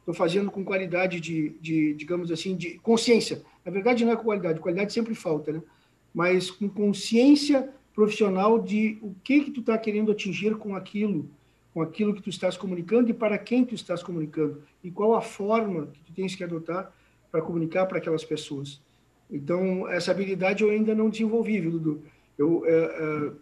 estou 0.00 0.12
fazendo 0.12 0.50
com 0.50 0.64
qualidade 0.64 1.20
de, 1.20 1.50
de, 1.60 1.94
digamos 1.94 2.32
assim, 2.32 2.56
de 2.56 2.76
consciência. 2.80 3.42
Na 3.64 3.70
verdade, 3.70 4.04
não 4.04 4.12
é 4.12 4.16
com 4.16 4.24
qualidade, 4.24 4.58
qualidade 4.58 4.92
sempre 4.92 5.14
falta, 5.14 5.52
né? 5.52 5.62
mas 6.12 6.50
com 6.50 6.68
consciência 6.68 7.70
profissional 7.94 8.58
de 8.58 8.98
o 9.00 9.14
que 9.22 9.44
que 9.44 9.50
tu 9.52 9.60
está 9.60 9.78
querendo 9.78 10.10
atingir 10.10 10.56
com 10.56 10.74
aquilo, 10.74 11.30
com 11.72 11.80
aquilo 11.80 12.12
que 12.12 12.22
tu 12.22 12.30
estás 12.30 12.56
comunicando 12.56 13.10
e 13.10 13.14
para 13.14 13.38
quem 13.38 13.64
tu 13.64 13.76
estás 13.76 14.02
comunicando 14.02 14.62
e 14.82 14.90
qual 14.90 15.14
a 15.14 15.20
forma 15.20 15.86
que 15.86 16.00
tu 16.00 16.12
tens 16.12 16.34
que 16.34 16.42
adotar 16.42 16.92
para 17.30 17.40
comunicar 17.40 17.86
para 17.86 17.98
aquelas 17.98 18.24
pessoas. 18.24 18.80
Então 19.30 19.88
essa 19.88 20.10
habilidade 20.10 20.64
eu 20.64 20.70
ainda 20.70 20.94
não 20.94 21.08
desenvolvi, 21.08 21.60
viu, 21.60 21.70
Dudu? 21.70 22.02
Eu, 22.36 22.64
é, 22.66 22.72
é, 22.72 23.32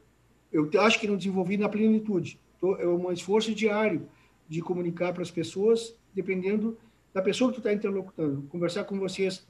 eu 0.53 0.69
acho 0.81 1.01
que 1.01 1.07
não 1.07 1.17
desenvolvi 1.17 1.57
na 1.57 1.69
plenitude. 1.69 2.39
É 2.63 2.87
um 2.87 3.11
esforço 3.11 3.55
diário 3.55 4.07
de 4.49 4.61
comunicar 4.61 5.13
para 5.13 5.23
as 5.23 5.31
pessoas, 5.31 5.95
dependendo 6.15 6.77
da 7.13 7.23
pessoa 7.23 7.51
que 7.51 7.57
tu 7.57 7.61
está 7.61 7.73
interlocutando. 7.73 8.43
Conversar 8.49 8.85
com 8.85 8.99
vocês 8.99 9.47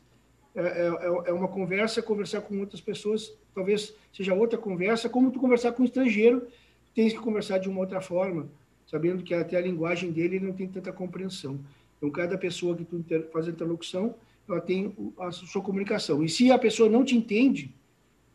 é, 0.55 0.61
é, 0.61 0.87
é, 1.27 1.33
uma 1.33 1.49
conversa, 1.49 2.03
conversar 2.03 2.40
com 2.40 2.59
outras 2.59 2.81
pessoas, 2.81 3.33
talvez 3.55 3.94
seja 4.12 4.35
outra 4.35 4.59
conversa, 4.59 5.09
como 5.09 5.31
tu 5.31 5.38
conversar 5.38 5.73
com 5.73 5.83
um 5.83 5.87
estrangeiro, 5.87 6.46
tens 6.94 7.12
que 7.12 7.18
conversar 7.18 7.59
de 7.59 7.68
uma 7.68 7.81
outra 7.81 8.01
forma, 8.01 8.49
sabendo 8.87 9.23
que 9.23 9.33
até 9.33 9.57
a 9.57 9.61
linguagem 9.61 10.11
dele 10.11 10.40
não 10.40 10.53
tem 10.53 10.66
tanta 10.66 10.92
compreensão. 10.92 11.61
Então, 11.96 12.11
cada 12.11 12.37
pessoa 12.37 12.77
que 12.77 12.85
tu 12.85 13.05
faz 13.33 13.46
a 13.46 13.51
interlocução, 13.51 14.14
ela 14.49 14.61
tem 14.61 14.94
a 15.18 15.31
sua 15.31 15.62
comunicação. 15.62 16.25
E 16.25 16.29
se 16.29 16.51
a 16.51 16.59
pessoa 16.59 16.88
não 16.88 17.05
te 17.05 17.16
entende, 17.16 17.73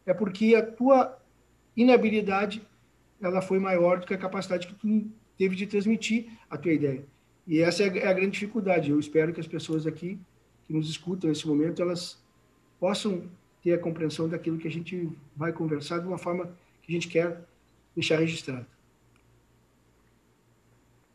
é 0.06 0.14
porque 0.14 0.56
a 0.56 0.66
tua 0.66 1.18
inabilidade 1.76 2.62
ela 3.28 3.42
foi 3.42 3.60
maior 3.60 4.00
do 4.00 4.06
que 4.06 4.14
a 4.14 4.18
capacidade 4.18 4.68
que 4.68 4.76
tu 4.76 5.10
teve 5.38 5.56
de 5.56 5.68
transmitir 5.68 6.28
a 6.50 6.58
tua 6.58 6.74
ideia. 6.74 7.04
E 7.48 7.60
essa 7.60 7.84
é 7.84 8.08
a 8.08 8.14
grande 8.14 8.32
dificuldade. 8.32 8.90
Eu 8.90 9.00
espero 9.00 9.34
que 9.34 9.40
as 9.40 9.48
pessoas 9.48 9.86
aqui 9.86 10.20
que 10.66 10.74
nos 10.74 10.90
escutam 10.90 11.30
nesse 11.30 11.48
momento, 11.48 11.82
elas 11.82 12.20
possam 12.80 13.24
ter 13.64 13.74
a 13.74 13.78
compreensão 13.78 14.28
daquilo 14.28 14.58
que 14.58 14.68
a 14.68 14.72
gente 14.72 15.10
vai 15.36 15.52
conversar 15.52 16.00
de 16.00 16.08
uma 16.08 16.18
forma 16.18 16.50
que 16.82 16.92
a 16.92 16.94
gente 16.94 17.08
quer 17.08 17.42
deixar 17.96 18.18
registrado. 18.18 18.66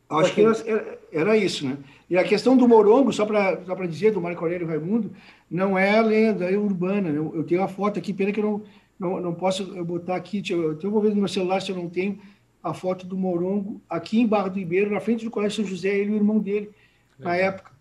Acho 0.08 0.34
que 0.34 0.40
era, 0.40 0.98
era, 1.12 1.36
isso, 1.36 1.64
né? 1.64 1.78
E 2.08 2.18
a 2.18 2.24
questão 2.24 2.56
do 2.56 2.66
morongo, 2.66 3.12
só 3.12 3.24
para 3.24 3.64
só 3.64 3.74
dizer, 3.84 4.12
do 4.12 4.20
Marco 4.20 4.42
Aurélio 4.44 4.66
Raimundo, 4.66 5.12
não 5.48 5.78
é 5.78 5.96
a 5.96 6.02
lenda, 6.02 6.50
é 6.50 6.58
urbana. 6.58 7.12
Né? 7.12 7.18
Eu, 7.18 7.32
eu 7.36 7.44
tenho 7.44 7.60
uma 7.60 7.68
foto 7.68 8.00
aqui, 8.00 8.12
pena 8.12 8.32
que 8.32 8.40
eu 8.40 8.44
não, 8.44 8.62
não, 9.00 9.18
não 9.18 9.34
posso 9.34 9.64
botar 9.82 10.14
aqui, 10.14 10.42
eu, 10.50 10.78
eu 10.78 10.90
vou 10.90 11.00
ver 11.00 11.08
no 11.08 11.16
meu 11.16 11.28
celular 11.28 11.62
se 11.62 11.72
eu 11.72 11.76
não 11.76 11.88
tenho 11.88 12.20
a 12.62 12.74
foto 12.74 13.06
do 13.06 13.16
morongo 13.16 13.80
aqui 13.88 14.20
em 14.20 14.26
Barra 14.26 14.48
do 14.48 14.58
Ribeiro, 14.58 14.90
na 14.90 15.00
frente 15.00 15.24
do 15.24 15.30
Colégio 15.30 15.62
São 15.62 15.64
José, 15.64 15.88
ele 15.88 16.10
e 16.10 16.12
o 16.12 16.16
irmão 16.16 16.38
dele, 16.38 16.70
na 17.18 17.34
época. 17.34 17.72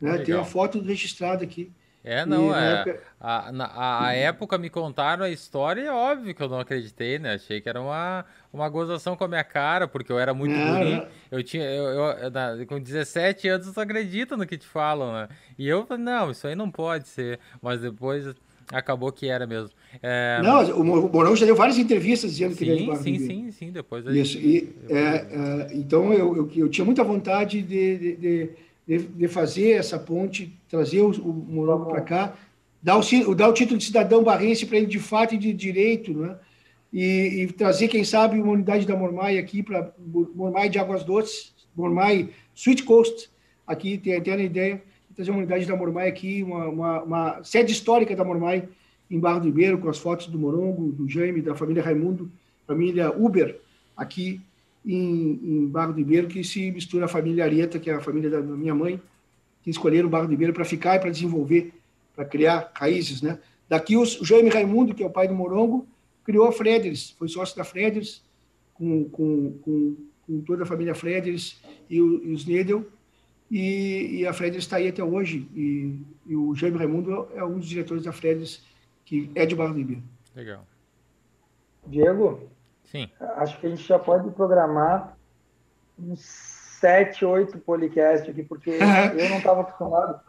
Né? 0.00 0.18
Tem 0.18 0.34
uma 0.34 0.44
foto 0.44 0.80
registrada 0.80 1.44
aqui. 1.44 1.70
É, 2.02 2.26
não, 2.26 2.50
e, 2.50 2.54
é. 2.54 2.72
Época... 2.72 3.02
A, 3.18 3.52
na, 3.52 3.70
a, 4.02 4.12
época 4.12 4.58
me 4.58 4.68
contaram 4.68 5.24
a 5.24 5.30
história 5.30 5.80
e 5.80 5.86
é 5.86 5.92
óbvio 5.92 6.34
que 6.34 6.42
eu 6.42 6.48
não 6.50 6.58
acreditei, 6.58 7.18
né? 7.18 7.34
Achei 7.34 7.62
que 7.62 7.68
era 7.68 7.80
uma, 7.80 8.26
uma 8.52 8.68
gozação 8.68 9.16
com 9.16 9.24
a 9.24 9.28
minha 9.28 9.42
cara, 9.42 9.88
porque 9.88 10.12
eu 10.12 10.18
era 10.18 10.34
muito 10.34 10.54
é, 10.54 11.08
Eu 11.30 11.42
tinha, 11.42 11.64
eu, 11.64 11.84
eu, 11.84 12.66
com 12.66 12.78
17 12.78 13.48
anos, 13.48 13.72
tu 13.72 13.80
acredita 13.80 14.36
no 14.36 14.46
que 14.46 14.58
te 14.58 14.66
falam, 14.66 15.14
né? 15.14 15.28
E 15.56 15.66
eu 15.66 15.86
falei, 15.86 16.04
não, 16.04 16.30
isso 16.30 16.46
aí 16.46 16.54
não 16.54 16.70
pode 16.70 17.08
ser. 17.08 17.40
Mas 17.62 17.80
depois 17.80 18.34
acabou 18.72 19.10
que 19.12 19.28
era 19.28 19.46
mesmo. 19.46 19.70
É... 20.02 20.40
Não, 20.42 20.80
o 20.80 20.84
Mourão 20.84 21.36
já 21.36 21.46
deu 21.46 21.56
várias 21.56 21.78
entrevistas 21.78 22.32
dizendo 22.32 22.52
sim, 22.52 22.64
que 22.64 22.70
ele 22.70 22.90
é 22.90 22.96
Sim, 22.96 23.18
sim, 23.18 23.50
sim, 23.50 23.72
depois... 23.72 24.04
Isso, 24.06 24.38
e, 24.38 24.74
é, 24.88 24.98
é, 24.98 25.68
então 25.74 26.12
eu, 26.12 26.36
eu, 26.36 26.50
eu, 26.56 26.68
tinha 26.68 26.84
muita 26.84 27.04
vontade 27.04 27.62
de, 27.62 27.98
de, 27.98 28.16
de 28.16 28.50
de, 28.86 28.98
de 28.98 29.28
fazer 29.28 29.72
essa 29.72 29.98
ponte, 29.98 30.52
trazer 30.68 31.00
o, 31.00 31.10
o 31.10 31.32
Morongo 31.32 31.86
para 31.86 32.02
cá, 32.02 32.36
dar 32.82 32.98
o, 32.98 33.34
dar 33.34 33.48
o 33.48 33.52
título 33.52 33.78
de 33.78 33.84
cidadão 33.84 34.22
barrense 34.22 34.66
para 34.66 34.78
ele 34.78 34.86
de 34.86 34.98
fato 34.98 35.34
e 35.34 35.38
de 35.38 35.52
direito, 35.52 36.12
né? 36.12 36.36
E, 36.92 37.42
e, 37.42 37.52
trazer, 37.52 37.88
quem 37.88 38.04
sabe, 38.04 38.40
uma 38.40 38.52
unidade 38.52 38.86
da 38.86 38.94
Mormai 38.94 39.36
aqui 39.36 39.62
para 39.62 39.92
Mormai 40.34 40.68
de 40.68 40.78
Águas 40.78 41.02
Doces, 41.02 41.52
Mormai 41.74 42.28
Sweet 42.54 42.84
Coast, 42.84 43.30
aqui 43.66 43.98
tem 43.98 44.14
até 44.14 44.32
a 44.32 44.38
ideia 44.38 44.76
de 44.76 44.82
trazer 45.14 45.30
uma 45.30 45.38
unidade 45.38 45.66
da 45.66 45.76
Mormai 45.76 46.08
aqui, 46.08 46.42
uma, 46.42 46.68
uma, 46.68 47.02
uma, 47.02 47.44
sede 47.44 47.72
histórica 47.72 48.14
da 48.16 48.24
Mormai 48.24 48.68
em 49.10 49.18
Barro 49.18 49.40
do 49.40 49.46
Ribeiro, 49.46 49.78
com 49.78 49.88
as 49.88 49.98
fotos 49.98 50.26
do 50.26 50.38
Morongo, 50.38 50.92
do 50.92 51.08
Jaime, 51.08 51.40
da 51.40 51.54
família 51.54 51.82
Raimundo, 51.82 52.30
família 52.66 53.10
Uber, 53.10 53.60
aqui 53.96 54.40
em, 54.84 55.40
em 55.42 55.66
Barro 55.66 55.92
do 55.92 55.98
Ribeiro, 55.98 56.26
que 56.26 56.42
se 56.42 56.70
mistura 56.70 57.04
a 57.04 57.08
família 57.08 57.44
Arieta, 57.44 57.78
que 57.78 57.90
é 57.90 57.94
a 57.94 58.00
família 58.00 58.30
da 58.30 58.40
minha 58.40 58.74
mãe, 58.74 59.00
que 59.62 59.70
escolheram 59.70 60.08
Barro 60.08 60.26
do 60.26 60.32
Ribeiro 60.32 60.52
para 60.52 60.64
ficar 60.64 60.96
e 60.96 61.00
para 61.00 61.10
desenvolver, 61.10 61.72
para 62.14 62.24
criar 62.24 62.70
raízes, 62.74 63.22
né? 63.22 63.38
Daqui 63.68 63.96
o 63.96 64.04
Jaime 64.04 64.50
Raimundo, 64.50 64.94
que 64.94 65.02
é 65.02 65.06
o 65.06 65.10
pai 65.10 65.26
do 65.26 65.34
Morongo, 65.34 65.86
criou 66.22 66.46
a 66.46 66.52
Frederis, 66.52 67.14
foi 67.18 67.28
sócio 67.28 67.56
da 67.56 67.64
Frederis, 67.64 68.22
com, 68.74 69.04
com, 69.08 69.52
com, 69.62 69.96
com 70.26 70.40
toda 70.40 70.64
a 70.64 70.66
família 70.66 70.94
Frederis 70.94 71.60
e, 71.88 71.96
e 71.96 72.00
os 72.32 72.44
Nedel, 72.44 72.84
e, 73.56 74.20
e, 74.20 74.26
a 74.26 74.32
Frederis 74.32 74.64
está 74.64 74.76
aí 74.76 74.88
até 74.88 75.02
hoje, 75.02 75.48
e, 75.54 76.00
e, 76.26 76.36
o 76.36 76.54
Jaime 76.54 76.78
Raimundo 76.78 77.28
é 77.34 77.44
um 77.44 77.58
dos 77.58 77.68
diretores 77.68 78.04
da 78.04 78.12
Frederis, 78.12 78.64
que 79.04 79.30
é 79.34 79.46
de 79.46 79.54
Barro 79.54 79.72
do 79.72 79.78
Ribeiro. 79.78 80.02
Legal. 80.34 80.66
Diego, 81.86 82.48
Sim. 82.94 83.10
Acho 83.36 83.58
que 83.58 83.66
a 83.66 83.70
gente 83.70 83.82
já 83.82 83.98
pode 83.98 84.30
programar 84.30 85.16
uns 85.98 86.20
sete, 86.20 87.24
oito 87.24 87.58
podcasts 87.58 88.30
aqui, 88.30 88.44
porque 88.44 88.70
eu 89.18 89.28
não 89.30 89.38
estava 89.38 89.62
acostumado. 89.62 90.20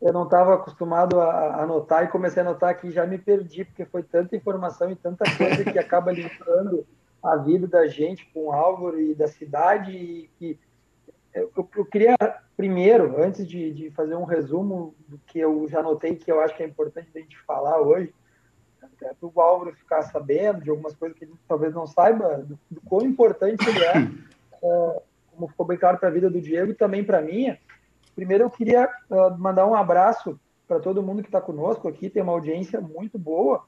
Eu 0.00 0.12
não 0.12 0.24
estava 0.24 0.54
acostumado 0.54 1.20
a 1.20 1.62
anotar 1.62 2.04
e 2.04 2.08
comecei 2.08 2.42
a 2.42 2.46
anotar 2.46 2.70
aqui 2.70 2.90
já 2.90 3.06
me 3.06 3.18
perdi, 3.18 3.64
porque 3.64 3.84
foi 3.84 4.02
tanta 4.02 4.36
informação 4.36 4.90
e 4.90 4.96
tanta 4.96 5.24
coisa 5.36 5.64
que 5.64 5.78
acaba 5.78 6.12
linkando 6.12 6.86
a 7.22 7.36
vida 7.36 7.66
da 7.66 7.86
gente 7.86 8.26
com 8.32 8.46
o 8.46 8.52
Álvaro 8.52 9.00
e 9.00 9.14
da 9.14 9.28
cidade. 9.28 9.92
E 9.92 10.30
que 10.38 10.58
eu, 11.34 11.68
eu 11.76 11.84
queria, 11.84 12.16
primeiro, 12.56 13.20
antes 13.20 13.46
de, 13.46 13.72
de 13.72 13.90
fazer 13.90 14.14
um 14.14 14.24
resumo 14.24 14.94
do 15.08 15.18
que 15.26 15.38
eu 15.38 15.66
já 15.68 15.80
anotei, 15.80 16.14
que 16.14 16.30
eu 16.30 16.40
acho 16.40 16.56
que 16.56 16.62
é 16.62 16.66
importante 16.66 17.10
a 17.14 17.18
gente 17.18 17.38
falar 17.42 17.80
hoje, 17.80 18.14
para 18.98 19.14
o 19.20 19.40
Álvaro 19.40 19.74
ficar 19.74 20.02
sabendo 20.02 20.62
de 20.62 20.70
algumas 20.70 20.94
coisas 20.94 21.18
que 21.18 21.24
ele 21.24 21.34
talvez 21.48 21.74
não 21.74 21.86
saiba, 21.86 22.38
do, 22.38 22.58
do 22.70 22.80
quão 22.82 23.02
importante 23.02 23.68
ele 23.68 23.84
é, 23.84 23.98
é 24.62 25.02
como 25.32 25.48
ficou 25.48 25.66
bem 25.66 25.76
claro 25.76 25.98
para 25.98 26.08
a 26.08 26.12
vida 26.12 26.30
do 26.30 26.40
Diego 26.40 26.70
e 26.70 26.74
também 26.74 27.04
para 27.04 27.18
a 27.18 27.22
minha. 27.22 27.58
Primeiro, 28.14 28.44
eu 28.44 28.50
queria 28.50 28.88
uh, 29.10 29.36
mandar 29.36 29.66
um 29.66 29.74
abraço 29.74 30.38
para 30.68 30.80
todo 30.80 31.02
mundo 31.02 31.22
que 31.22 31.28
está 31.28 31.40
conosco 31.40 31.88
aqui, 31.88 32.08
tem 32.08 32.22
uma 32.22 32.32
audiência 32.32 32.80
muito 32.80 33.18
boa. 33.18 33.64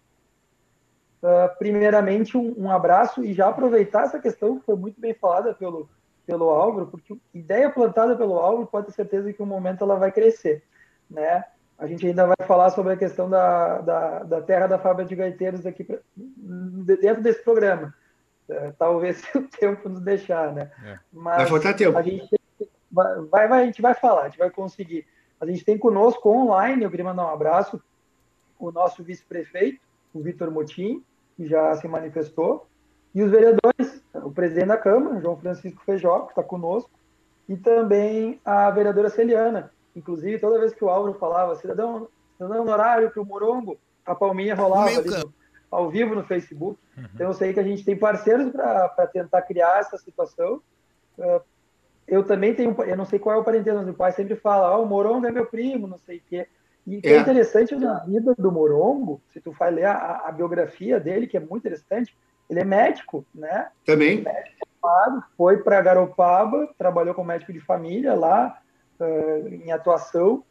Uh, 1.22 1.58
primeiramente, 1.58 2.36
um, 2.36 2.54
um, 2.56 2.70
abraço 2.70 3.24
e 3.24 3.32
já 3.32 3.48
aproveitar 3.48 4.04
essa 4.04 4.20
questão 4.20 4.58
que 4.58 4.64
foi 4.64 4.76
muito 4.76 5.00
bem 5.00 5.12
falada 5.12 5.52
pelo, 5.52 5.88
pelo 6.26 6.50
Álvaro, 6.50 6.88
porque 6.88 7.16
ideia 7.32 7.70
plantada 7.70 8.16
pelo 8.16 8.34
Álvaro, 8.34 8.66
pode 8.66 8.86
ter 8.86 8.92
certeza 8.92 9.32
que 9.32 9.42
um 9.42 9.46
momento 9.46 9.84
ela 9.84 9.96
vai 9.96 10.10
crescer, 10.10 10.62
né? 11.08 11.44
a 11.78 11.86
gente 11.86 12.06
ainda 12.06 12.26
vai 12.26 12.46
falar 12.46 12.70
sobre 12.70 12.94
a 12.94 12.96
questão 12.96 13.28
da, 13.28 13.78
da, 13.80 14.22
da 14.22 14.40
terra 14.40 14.66
da 14.66 14.78
fábrica 14.78 15.08
de 15.08 15.16
gaiteiros 15.16 15.66
aqui 15.66 15.84
pra, 15.84 15.98
dentro 16.16 17.22
desse 17.22 17.42
programa. 17.42 17.94
É, 18.48 18.72
talvez 18.78 19.18
se 19.18 19.36
o 19.36 19.46
tempo 19.48 19.88
nos 19.88 20.00
deixar, 20.00 20.52
né? 20.54 20.70
É. 20.84 20.98
Mas 21.12 21.36
vai 21.36 21.46
faltar 21.46 21.76
tempo. 21.76 21.98
A 21.98 22.02
gente, 22.02 22.40
vai, 22.90 23.48
vai, 23.48 23.62
a 23.62 23.66
gente 23.66 23.82
vai 23.82 23.94
falar, 23.94 24.22
a 24.22 24.28
gente 24.28 24.38
vai 24.38 24.50
conseguir. 24.50 25.06
A 25.38 25.44
gente 25.44 25.64
tem 25.64 25.76
conosco 25.76 26.30
online, 26.30 26.82
eu 26.82 26.90
queria 26.90 27.04
mandar 27.04 27.26
um 27.26 27.34
abraço, 27.34 27.82
o 28.58 28.72
nosso 28.72 29.02
vice-prefeito, 29.02 29.80
o 30.14 30.20
Vitor 30.20 30.50
Motim, 30.50 31.04
que 31.36 31.46
já 31.46 31.74
se 31.76 31.86
manifestou, 31.86 32.66
e 33.16 33.22
os 33.22 33.30
vereadores, 33.30 34.02
o 34.12 34.30
presidente 34.30 34.66
da 34.66 34.76
Câmara, 34.76 35.22
João 35.22 35.38
Francisco 35.38 35.82
Feijó, 35.86 36.26
que 36.26 36.32
está 36.32 36.42
conosco, 36.42 36.90
e 37.48 37.56
também 37.56 38.38
a 38.44 38.70
vereadora 38.70 39.08
Celiana. 39.08 39.72
Inclusive, 39.96 40.38
toda 40.38 40.60
vez 40.60 40.74
que 40.74 40.84
o 40.84 40.90
Álvaro 40.90 41.14
falava, 41.14 41.56
cidadão, 41.56 42.08
cidadão 42.36 42.62
no 42.62 42.70
horário 42.70 43.10
para 43.10 43.22
o 43.22 43.24
Morongo, 43.24 43.78
a 44.04 44.14
palminha 44.14 44.54
rolava 44.54 44.90
ali 44.90 45.08
no, 45.08 45.32
ao 45.70 45.88
vivo 45.88 46.14
no 46.14 46.24
Facebook. 46.24 46.78
Uhum. 46.94 47.04
Então, 47.14 47.28
eu 47.28 47.32
sei 47.32 47.54
que 47.54 47.60
a 47.60 47.62
gente 47.62 47.86
tem 47.86 47.96
parceiros 47.96 48.52
para 48.52 49.06
tentar 49.06 49.40
criar 49.40 49.78
essa 49.78 49.96
situação. 49.96 50.60
Uh, 51.16 51.40
eu 52.06 52.22
também 52.22 52.54
tenho, 52.54 52.76
eu 52.82 52.98
não 52.98 53.06
sei 53.06 53.18
qual 53.18 53.36
é 53.36 53.38
o 53.38 53.44
parentesco, 53.44 53.78
mas 53.78 53.86
meu 53.86 53.94
pai 53.94 54.12
sempre 54.12 54.36
fala, 54.36 54.76
oh, 54.76 54.82
o 54.82 54.86
Morongo 54.86 55.26
é 55.26 55.32
meu 55.32 55.46
primo, 55.46 55.86
não 55.86 55.96
sei 55.96 56.18
o 56.18 56.22
quê. 56.28 56.46
E 56.86 57.00
é. 57.02 57.14
é 57.14 57.18
interessante 57.18 57.74
na 57.76 58.00
vida 58.00 58.34
do 58.36 58.52
Morongo, 58.52 59.22
se 59.32 59.40
tu 59.40 59.52
vai 59.52 59.70
ler 59.70 59.86
a, 59.86 60.24
a, 60.26 60.32
biografia 60.32 61.00
dele, 61.00 61.26
que 61.26 61.38
é 61.38 61.40
muito 61.40 61.66
interessante, 61.66 62.14
ele 62.48 62.60
é 62.60 62.64
médico, 62.64 63.24
né? 63.34 63.68
Também. 63.84 64.22
Médico 64.22 64.66
formado, 64.80 65.24
foi 65.36 65.58
para 65.58 65.80
Garopaba, 65.80 66.68
trabalhou 66.78 67.14
como 67.14 67.28
médico 67.28 67.52
de 67.52 67.60
família 67.60 68.14
lá, 68.14 68.60
uh, 69.00 69.48
em 69.48 69.72
atuação, 69.72 70.44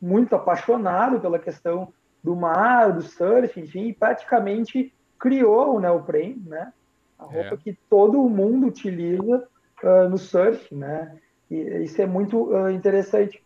muito 0.00 0.36
apaixonado 0.36 1.20
pela 1.20 1.38
questão 1.38 1.92
do 2.22 2.36
mar, 2.36 2.92
do 2.92 3.02
surf, 3.02 3.60
enfim, 3.60 3.88
e 3.88 3.92
praticamente 3.92 4.94
criou 5.18 5.76
o 5.76 5.80
neoprene, 5.80 6.42
né? 6.46 6.72
A 7.18 7.24
roupa 7.24 7.54
é. 7.54 7.56
que 7.56 7.72
todo 7.90 8.28
mundo 8.28 8.68
utiliza 8.68 9.48
uh, 9.82 10.08
no 10.08 10.18
surf, 10.18 10.72
né? 10.72 11.18
E 11.50 11.56
isso 11.82 12.00
é 12.00 12.06
muito 12.06 12.54
uh, 12.54 12.70
interessante. 12.70 13.42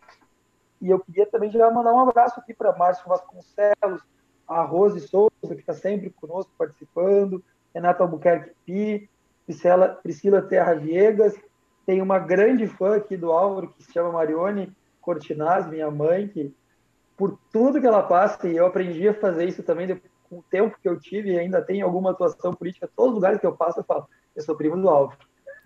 E 0.79 0.89
eu 0.89 0.99
queria 0.99 1.25
também 1.25 1.49
já 1.49 1.71
mandar 1.71 1.93
um 1.93 1.99
abraço 1.99 2.39
aqui 2.39 2.53
para 2.53 2.75
Márcio 2.77 3.07
Vasconcelos, 3.07 4.01
a 4.47 4.61
Rose 4.61 4.99
Souza, 5.07 5.31
que 5.41 5.53
está 5.53 5.73
sempre 5.73 6.09
conosco 6.09 6.51
participando, 6.57 7.43
Renata 7.73 8.03
Albuquerque 8.03 8.51
Pi, 8.65 9.09
Priscila, 9.45 9.89
Priscila 10.01 10.41
Terra 10.41 10.73
Viegas, 10.73 11.35
tem 11.85 12.01
uma 12.01 12.19
grande 12.19 12.67
fã 12.67 12.95
aqui 12.95 13.17
do 13.17 13.31
Álvaro, 13.31 13.69
que 13.69 13.83
se 13.83 13.91
chama 13.91 14.11
Marione 14.11 14.71
Cortinaz, 15.01 15.67
minha 15.67 15.91
mãe, 15.91 16.27
que 16.27 16.53
por 17.17 17.37
tudo 17.51 17.79
que 17.79 17.87
ela 17.87 18.03
passa, 18.03 18.47
e 18.47 18.55
eu 18.55 18.65
aprendi 18.65 19.07
a 19.07 19.13
fazer 19.13 19.47
isso 19.47 19.61
também 19.63 20.01
com 20.29 20.37
o 20.39 20.43
tempo 20.49 20.77
que 20.81 20.87
eu 20.87 20.99
tive, 20.99 21.31
e 21.31 21.39
ainda 21.39 21.61
tem 21.61 21.81
alguma 21.81 22.11
atuação 22.11 22.53
política, 22.53 22.89
todos 22.95 23.11
os 23.11 23.15
lugares 23.15 23.39
que 23.39 23.45
eu 23.45 23.55
passo, 23.55 23.79
eu 23.79 23.83
falo, 23.83 24.07
eu 24.35 24.41
sou 24.41 24.55
primo 24.55 24.77
do 24.77 24.89
Álvaro. 24.89 25.19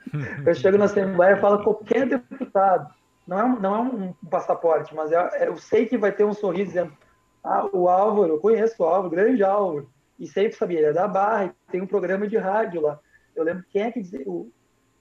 eu 0.45 0.55
chego 0.55 0.77
na 0.77 0.85
Assembleia 0.85 1.35
e 1.35 1.39
falo 1.39 1.63
qualquer 1.63 2.07
deputado, 2.07 2.93
não 3.27 3.39
é, 3.39 3.59
não 3.59 3.75
é 3.75 3.79
um, 3.79 4.13
passaporte, 4.29 4.95
mas 4.95 5.11
é, 5.11 5.47
eu 5.47 5.57
sei 5.57 5.85
que 5.85 5.97
vai 5.97 6.11
ter 6.11 6.23
um 6.23 6.33
sorriso 6.33 6.69
dizendo: 6.69 6.93
Ah, 7.43 7.67
o 7.73 7.89
Álvaro, 7.89 8.33
eu 8.33 8.39
conheço 8.39 8.81
o 8.81 8.85
Álvaro, 8.85 9.09
grande 9.09 9.43
Álvaro. 9.43 9.89
E 10.19 10.27
sempre 10.27 10.57
sabia, 10.57 10.79
ele 10.79 10.87
é 10.87 10.93
da 10.93 11.07
Barra, 11.07 11.53
tem 11.71 11.81
um 11.81 11.87
programa 11.87 12.27
de 12.27 12.37
rádio 12.37 12.81
lá. 12.81 12.99
Eu 13.35 13.43
lembro 13.43 13.63
quem 13.69 13.83
é 13.83 13.91
que 13.91 14.01
dizia, 14.01 14.23
o, 14.25 14.51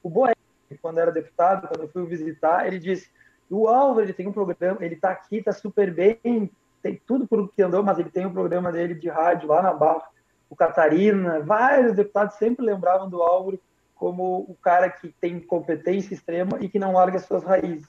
o 0.02 0.10
Boé, 0.10 0.34
quando 0.82 0.98
era 0.98 1.10
deputado, 1.10 1.68
quando 1.68 1.82
eu 1.82 1.88
fui 1.88 2.04
visitar, 2.06 2.66
ele 2.66 2.78
disse: 2.78 3.10
O 3.50 3.68
Álvaro, 3.68 4.04
ele 4.04 4.12
tem 4.12 4.26
um 4.26 4.32
programa, 4.32 4.84
ele 4.84 4.94
está 4.94 5.10
aqui, 5.10 5.36
está 5.36 5.52
super 5.52 5.92
bem, 5.92 6.50
tem 6.82 7.00
tudo 7.06 7.26
por 7.26 7.50
que 7.52 7.62
andou, 7.62 7.82
mas 7.82 7.98
ele 7.98 8.10
tem 8.10 8.26
um 8.26 8.32
programa 8.32 8.70
dele 8.70 8.94
de 8.94 9.08
rádio 9.08 9.48
lá 9.48 9.62
na 9.62 9.72
Barra. 9.72 10.08
O 10.48 10.54
Catarina, 10.54 11.40
vários 11.40 11.94
deputados 11.94 12.36
sempre 12.36 12.64
lembravam 12.64 13.08
do 13.08 13.22
Álvaro 13.22 13.58
como 13.96 14.44
o 14.48 14.54
cara 14.60 14.90
que 14.90 15.08
tem 15.20 15.40
competência 15.40 16.14
extrema 16.14 16.58
e 16.60 16.68
que 16.68 16.78
não 16.78 16.92
larga 16.92 17.18
suas 17.18 17.42
raízes. 17.42 17.88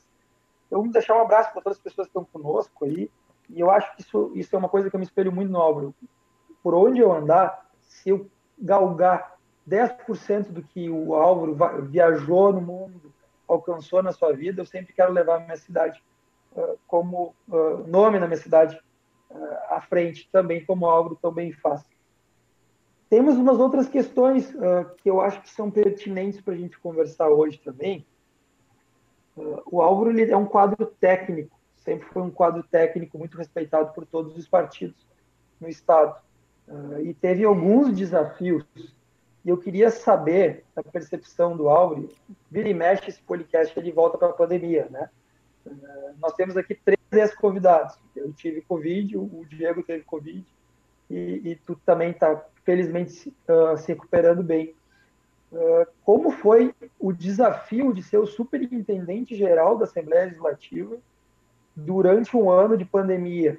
Eu 0.71 0.81
vou 0.81 0.91
deixar 0.91 1.15
um 1.15 1.21
abraço 1.21 1.51
para 1.51 1.61
todas 1.61 1.77
as 1.77 1.83
pessoas 1.83 2.07
que 2.07 2.17
estão 2.17 2.25
conosco 2.25 2.85
aí. 2.85 3.09
E 3.49 3.59
eu 3.59 3.69
acho 3.69 3.93
que 3.95 4.01
isso, 4.01 4.31
isso 4.35 4.55
é 4.55 4.59
uma 4.59 4.69
coisa 4.69 4.89
que 4.89 4.95
eu 4.95 4.99
me 4.99 5.05
espelho 5.05 5.31
muito 5.31 5.51
no 5.51 5.59
Álvaro. 5.59 5.93
Por 6.67 6.75
onde 6.75 6.99
eu 6.99 7.13
andar, 7.13 7.65
se 7.80 8.10
eu 8.10 8.30
galgar 8.60 9.38
10% 9.65 10.49
do 10.49 10.62
que 10.62 10.89
o 10.89 11.15
Álvaro 11.15 11.56
viajou 11.84 12.51
no 12.51 12.60
mundo, 12.60 13.13
alcançou 13.47 14.03
na 14.03 14.12
sua 14.12 14.34
vida, 14.34 14.60
eu 14.60 14.65
sempre 14.65 14.91
quero 14.91 15.13
levar 15.13 15.38
a 15.38 15.39
minha 15.39 15.56
cidade 15.56 16.03
uh, 16.51 16.77
como 16.86 17.34
uh, 17.47 17.88
nome 17.88 18.19
na 18.19 18.27
minha 18.27 18.36
cidade 18.36 18.77
uh, 19.32 19.58
à 19.69 19.80
frente, 19.80 20.27
também 20.30 20.65
como 20.65 20.86
o 20.86 20.89
Álvaro 20.89 21.15
também 21.21 21.53
faz. 21.53 21.86
Temos 23.10 23.38
umas 23.38 23.62
outras 23.62 23.88
questões 23.88 24.53
que 24.97 25.10
eu 25.10 25.21
acho 25.21 25.41
que 25.41 25.49
são 25.49 25.71
pertinentes 25.71 26.41
para 26.41 26.53
a 26.53 26.58
gente 26.58 26.77
conversar 26.77 27.30
hoje 27.30 27.58
também 27.60 28.06
o 29.65 29.82
Álvaro 29.82 30.10
ele 30.10 30.30
é 30.30 30.36
um 30.36 30.45
quadro 30.45 30.86
técnico, 30.99 31.58
sempre 31.77 32.10
foi 32.10 32.21
um 32.21 32.30
quadro 32.30 32.62
técnico 32.63 33.17
muito 33.17 33.38
respeitado 33.38 33.93
por 33.93 34.06
todos 34.06 34.36
os 34.36 34.49
partidos 34.49 35.08
no 35.62 35.69
Estado. 35.69 36.26
Uh, 36.67 36.99
e 37.01 37.13
teve 37.13 37.43
alguns 37.43 37.95
desafios. 37.95 38.65
E 39.45 39.49
eu 39.49 39.58
queria 39.58 39.89
saber 39.89 40.65
a 40.75 40.84
percepção 40.84 41.56
do 41.56 41.69
Álvaro. 41.69 42.10
Vira 42.51 42.67
e 42.67 42.73
mexe 42.73 43.10
esse 43.10 43.21
podcast, 43.21 43.77
ele 43.80 43.91
volta 43.91 44.17
para 44.17 44.30
a 44.30 44.34
pandemia, 44.34 44.88
né? 44.89 45.10
Uh, 45.65 45.71
nós 46.19 46.34
temos 46.34 46.58
aqui 46.58 46.75
três 46.75 46.99
ex-convidados. 47.12 47.97
Eu 48.15 48.34
tive 48.34 48.62
Covid, 48.62 49.17
o 49.17 49.45
Diego 49.49 49.84
teve 49.84 50.03
Covid, 50.03 50.45
e, 51.10 51.41
e 51.43 51.56
tu 51.65 51.80
também 51.86 52.12
está, 52.12 52.45
felizmente, 52.65 53.34
uh, 53.47 53.77
se 53.77 53.88
recuperando 53.88 54.43
bem. 54.43 54.75
Ah, 55.53 55.88
como 56.03 56.32
foi 56.32 56.73
o 56.99 57.13
desafio 57.13 57.93
de 57.93 58.03
ser 58.03 58.17
o 58.17 58.25
superintendente 58.25 59.36
geral 59.36 59.77
da 59.77 59.86
Assembleia 59.86 60.25
Legislativa 60.25 60.97
durante 61.75 62.36
um 62.36 62.49
ano 62.49 62.77
de 62.77 62.86
pandemia. 62.86 63.58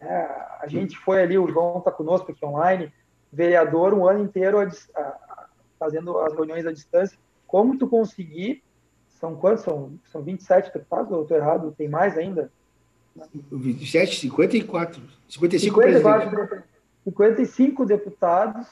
É, 0.00 0.14
a 0.60 0.66
gente 0.66 0.96
foi 0.96 1.22
ali, 1.22 1.38
o 1.38 1.48
João 1.48 1.78
está 1.78 1.90
conosco 1.90 2.32
aqui 2.32 2.44
online, 2.44 2.92
vereador 3.32 3.92
um 3.92 4.08
ano 4.08 4.24
inteiro 4.24 4.58
a, 4.58 4.64
a, 4.96 5.46
fazendo 5.78 6.18
as 6.18 6.32
reuniões 6.32 6.66
à 6.66 6.72
distância. 6.72 7.18
Como 7.46 7.76
tu 7.76 7.86
conseguir, 7.86 8.62
são 9.08 9.36
quantos? 9.36 9.64
São, 9.64 9.92
são 10.10 10.22
27 10.22 10.72
deputados, 10.72 11.12
ou 11.12 11.22
estou 11.22 11.36
errado? 11.36 11.74
Tem 11.76 11.88
mais 11.88 12.16
ainda? 12.16 12.50
27, 13.50 14.20
54. 14.20 15.02
55 15.28 15.82
54, 15.82 16.62
55 17.04 17.86
deputados, 17.86 18.68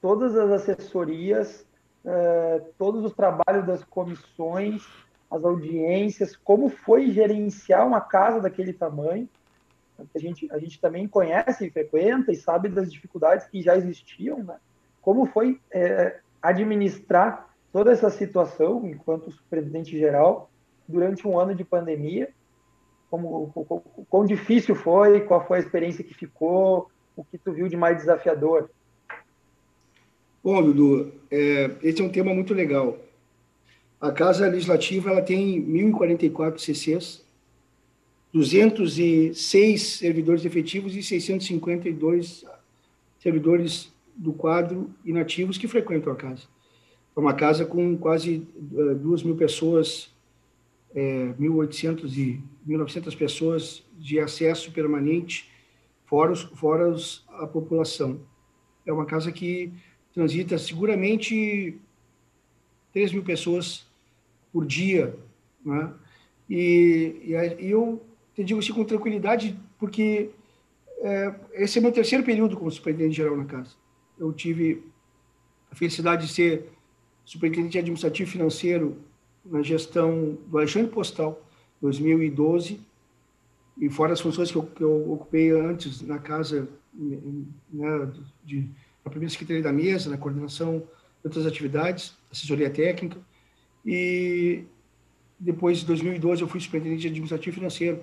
todas 0.00 0.36
as 0.36 0.50
assessorias, 0.50 1.66
uh, 2.04 2.64
todos 2.78 3.04
os 3.04 3.12
trabalhos 3.12 3.66
das 3.66 3.84
comissões, 3.84 4.82
as 5.30 5.44
audiências, 5.44 6.36
como 6.36 6.68
foi 6.68 7.10
gerenciar 7.10 7.86
uma 7.86 8.00
casa 8.00 8.40
daquele 8.40 8.72
tamanho. 8.72 9.28
A 10.14 10.18
gente, 10.18 10.48
a 10.50 10.58
gente 10.58 10.80
também 10.80 11.06
conhece 11.08 11.66
e 11.66 11.70
frequenta 11.70 12.32
e 12.32 12.36
sabe 12.36 12.68
das 12.68 12.92
dificuldades 12.92 13.46
que 13.46 13.62
já 13.62 13.76
existiam, 13.76 14.42
né? 14.42 14.56
Como 15.00 15.26
foi 15.26 15.60
é, 15.70 16.20
administrar 16.40 17.48
toda 17.72 17.92
essa 17.92 18.10
situação 18.10 18.86
enquanto 18.86 19.32
presidente 19.50 19.98
geral 19.98 20.50
durante 20.86 21.26
um 21.26 21.38
ano 21.38 21.54
de 21.54 21.64
pandemia? 21.64 22.28
Como, 23.10 23.52
quão 24.08 24.24
difícil 24.24 24.74
foi? 24.74 25.20
Qual 25.20 25.46
foi 25.46 25.58
a 25.58 25.60
experiência 25.60 26.04
que 26.04 26.14
ficou? 26.14 26.90
O 27.14 27.24
que 27.24 27.36
tu 27.36 27.52
viu 27.52 27.68
de 27.68 27.76
mais 27.76 27.98
desafiador? 27.98 28.70
Bom, 30.42 30.62
Dudu, 30.62 31.12
é, 31.30 31.70
esse 31.82 32.00
é 32.00 32.04
um 32.04 32.08
tema 32.08 32.34
muito 32.34 32.54
legal. 32.54 32.96
A 34.00 34.10
Casa 34.10 34.48
Legislativa 34.48 35.10
ela 35.10 35.22
tem 35.22 35.62
1.044 35.64 36.58
CCs, 36.58 37.24
206 38.32 39.82
servidores 39.82 40.44
efetivos 40.44 40.96
e 40.96 41.02
652 41.02 42.44
servidores 43.18 43.92
do 44.16 44.32
quadro 44.32 44.90
inativos 45.04 45.58
que 45.58 45.68
frequentam 45.68 46.12
a 46.12 46.16
casa. 46.16 46.42
É 47.14 47.20
uma 47.20 47.34
casa 47.34 47.64
com 47.64 47.96
quase 47.96 48.46
uh, 48.72 48.94
2 48.94 49.22
mil 49.22 49.36
pessoas, 49.36 50.10
é, 50.94 51.34
1.800 51.38 52.16
e 52.16 52.40
1.900 52.66 53.16
pessoas 53.16 53.84
de 53.98 54.18
acesso 54.18 54.72
permanente, 54.72 55.50
fora, 56.06 56.32
os, 56.32 56.42
fora 56.42 56.88
os, 56.88 57.24
a 57.28 57.46
população. 57.46 58.20
É 58.86 58.92
uma 58.92 59.04
casa 59.04 59.30
que 59.30 59.72
transita 60.14 60.58
seguramente 60.58 61.78
3 62.92 63.12
mil 63.12 63.22
pessoas 63.22 63.86
por 64.52 64.66
dia. 64.66 65.14
Né? 65.64 65.92
E, 66.48 67.16
e, 67.24 67.70
eu 67.70 68.02
te 68.34 68.44
digo 68.44 68.60
assim 68.60 68.72
com 68.72 68.84
tranquilidade, 68.84 69.58
porque 69.78 70.30
é, 71.00 71.34
esse 71.54 71.78
é 71.78 71.82
meu 71.82 71.92
terceiro 71.92 72.24
período 72.24 72.56
como 72.56 72.70
superintendente 72.70 73.16
geral 73.16 73.36
na 73.36 73.44
casa. 73.44 73.70
Eu 74.18 74.32
tive 74.32 74.82
a 75.70 75.74
felicidade 75.74 76.26
de 76.26 76.32
ser 76.32 76.68
superintendente 77.24 77.78
administrativo 77.78 78.30
financeiro 78.30 78.96
na 79.44 79.62
gestão 79.62 80.38
do 80.46 80.58
Alexandre 80.58 80.90
Postal, 80.90 81.42
2012, 81.80 82.80
e 83.78 83.88
fora 83.88 84.12
as 84.12 84.20
funções 84.20 84.50
que 84.50 84.56
eu, 84.56 84.62
que 84.62 84.82
eu 84.82 85.12
ocupei 85.12 85.50
antes 85.50 86.02
na 86.02 86.18
casa, 86.18 86.68
né, 86.94 88.08
de, 88.44 88.68
na 89.04 89.10
primeira 89.10 89.32
secretaria 89.32 89.62
da 89.62 89.72
mesa, 89.72 90.10
na 90.10 90.16
coordenação 90.16 90.78
de 90.78 90.84
outras 91.24 91.46
atividades, 91.46 92.16
assessoria 92.30 92.70
técnica, 92.70 93.18
e 93.84 94.64
depois, 95.38 95.82
em 95.82 95.86
2012, 95.86 96.42
eu 96.42 96.48
fui 96.48 96.60
superintendente 96.60 97.08
administrativo 97.08 97.56
financeiro. 97.56 98.00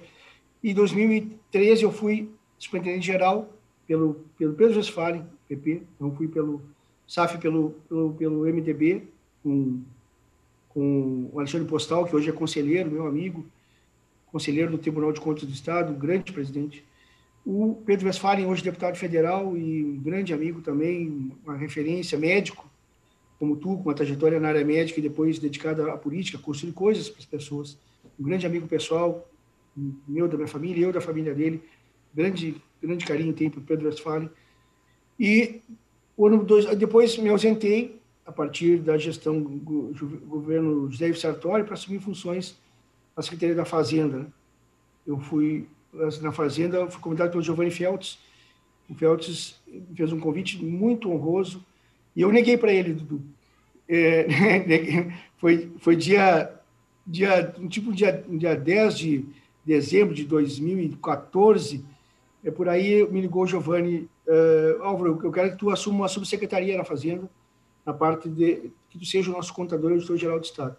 Em 0.63 0.73
2013, 0.73 1.83
eu 1.83 1.91
fui 1.91 2.29
superintendente 2.57 3.05
geral 3.05 3.49
pelo, 3.87 4.25
pelo 4.37 4.53
Pedro 4.53 4.77
Westphalen, 4.77 5.25
PP, 5.47 5.83
não 5.99 6.13
fui 6.13 6.27
pelo 6.27 6.61
SAF, 7.07 7.37
pelo, 7.37 7.71
pelo, 7.87 8.13
pelo 8.13 8.45
MDB, 8.45 9.07
com, 9.41 9.81
com 10.67 11.29
o 11.33 11.39
Alexandre 11.39 11.67
Postal, 11.67 12.05
que 12.05 12.15
hoje 12.15 12.29
é 12.29 12.33
conselheiro, 12.33 12.91
meu 12.91 13.07
amigo, 13.07 13.45
conselheiro 14.31 14.71
do 14.71 14.77
Tribunal 14.77 15.11
de 15.11 15.21
Contas 15.21 15.45
do 15.45 15.53
Estado, 15.53 15.93
grande 15.93 16.31
presidente. 16.31 16.83
O 17.45 17.81
Pedro 17.85 18.05
Westphalen, 18.05 18.45
hoje 18.45 18.63
deputado 18.63 18.95
federal 18.95 19.57
e 19.57 19.83
um 19.83 19.97
grande 19.97 20.33
amigo 20.33 20.61
também, 20.61 21.31
uma 21.43 21.55
referência, 21.55 22.17
médico, 22.17 22.69
como 23.39 23.55
tu, 23.55 23.77
com 23.77 23.83
uma 23.83 23.95
trajetória 23.95 24.39
na 24.39 24.49
área 24.49 24.65
médica 24.65 24.99
e 24.99 25.03
depois 25.03 25.39
dedicada 25.39 25.91
à 25.91 25.97
política, 25.97 26.37
construir 26.37 26.73
coisas 26.73 27.09
para 27.09 27.19
as 27.19 27.25
pessoas. 27.25 27.77
Um 28.19 28.23
grande 28.23 28.45
amigo 28.45 28.67
pessoal, 28.67 29.25
meu, 30.07 30.27
da 30.27 30.35
minha 30.35 30.47
família, 30.47 30.85
eu 30.85 30.91
da 30.91 31.01
família 31.01 31.33
dele. 31.33 31.61
Grande, 32.13 32.61
grande 32.81 33.05
carinho 33.05 33.33
tem 33.33 33.49
para 33.49 33.61
Pedro 33.61 33.87
Westphalen. 33.87 34.29
E 35.19 35.61
depois 36.77 37.17
me 37.17 37.29
ausentei 37.29 37.99
a 38.25 38.31
partir 38.31 38.77
da 38.77 38.97
gestão 38.97 39.41
do 39.41 39.57
governo 40.27 40.89
José 40.91 41.11
Sartori 41.13 41.63
para 41.63 41.73
assumir 41.73 41.99
funções 41.99 42.57
na 43.15 43.23
Secretaria 43.23 43.55
da 43.55 43.65
Fazenda. 43.65 44.19
Né? 44.19 44.25
Eu 45.05 45.19
fui 45.19 45.67
na 46.21 46.31
Fazenda, 46.31 46.89
fui 46.89 47.01
convidado 47.01 47.31
pelo 47.31 47.43
Giovanni 47.43 47.71
Feltz. 47.71 48.19
O 48.89 48.95
Feltz 48.95 49.59
fez 49.95 50.13
um 50.13 50.19
convite 50.19 50.63
muito 50.63 51.11
honroso 51.11 51.65
e 52.15 52.21
eu 52.21 52.31
neguei 52.31 52.57
para 52.57 52.71
ele, 52.71 52.93
Dudu. 52.93 53.21
É, 53.87 54.27
foi, 55.37 55.71
foi 55.79 55.95
dia, 55.95 56.53
dia, 57.05 57.53
tipo 57.69 57.91
dia, 57.91 58.23
dia 58.29 58.55
10 58.55 58.97
de 58.97 59.25
dezembro 59.65 60.13
de 60.13 60.23
2014, 60.23 61.83
é, 62.43 62.51
por 62.51 62.69
aí 62.69 63.07
me 63.11 63.21
ligou 63.21 63.45
Giovanni, 63.45 64.09
uh, 64.27 64.83
Álvaro, 64.83 65.19
eu 65.23 65.31
quero 65.31 65.51
que 65.51 65.57
tu 65.57 65.69
assuma 65.69 65.97
uma 65.97 66.07
subsecretaria 66.07 66.77
na 66.77 66.85
Fazenda, 66.85 67.29
na 67.85 67.93
parte 67.93 68.29
de 68.29 68.71
que 68.89 68.97
tu 68.97 69.05
seja 69.05 69.29
o 69.29 69.33
nosso 69.33 69.53
contador 69.53 69.91
e 69.91 69.95
editor-geral 69.95 70.39
do 70.39 70.45
Estado. 70.45 70.75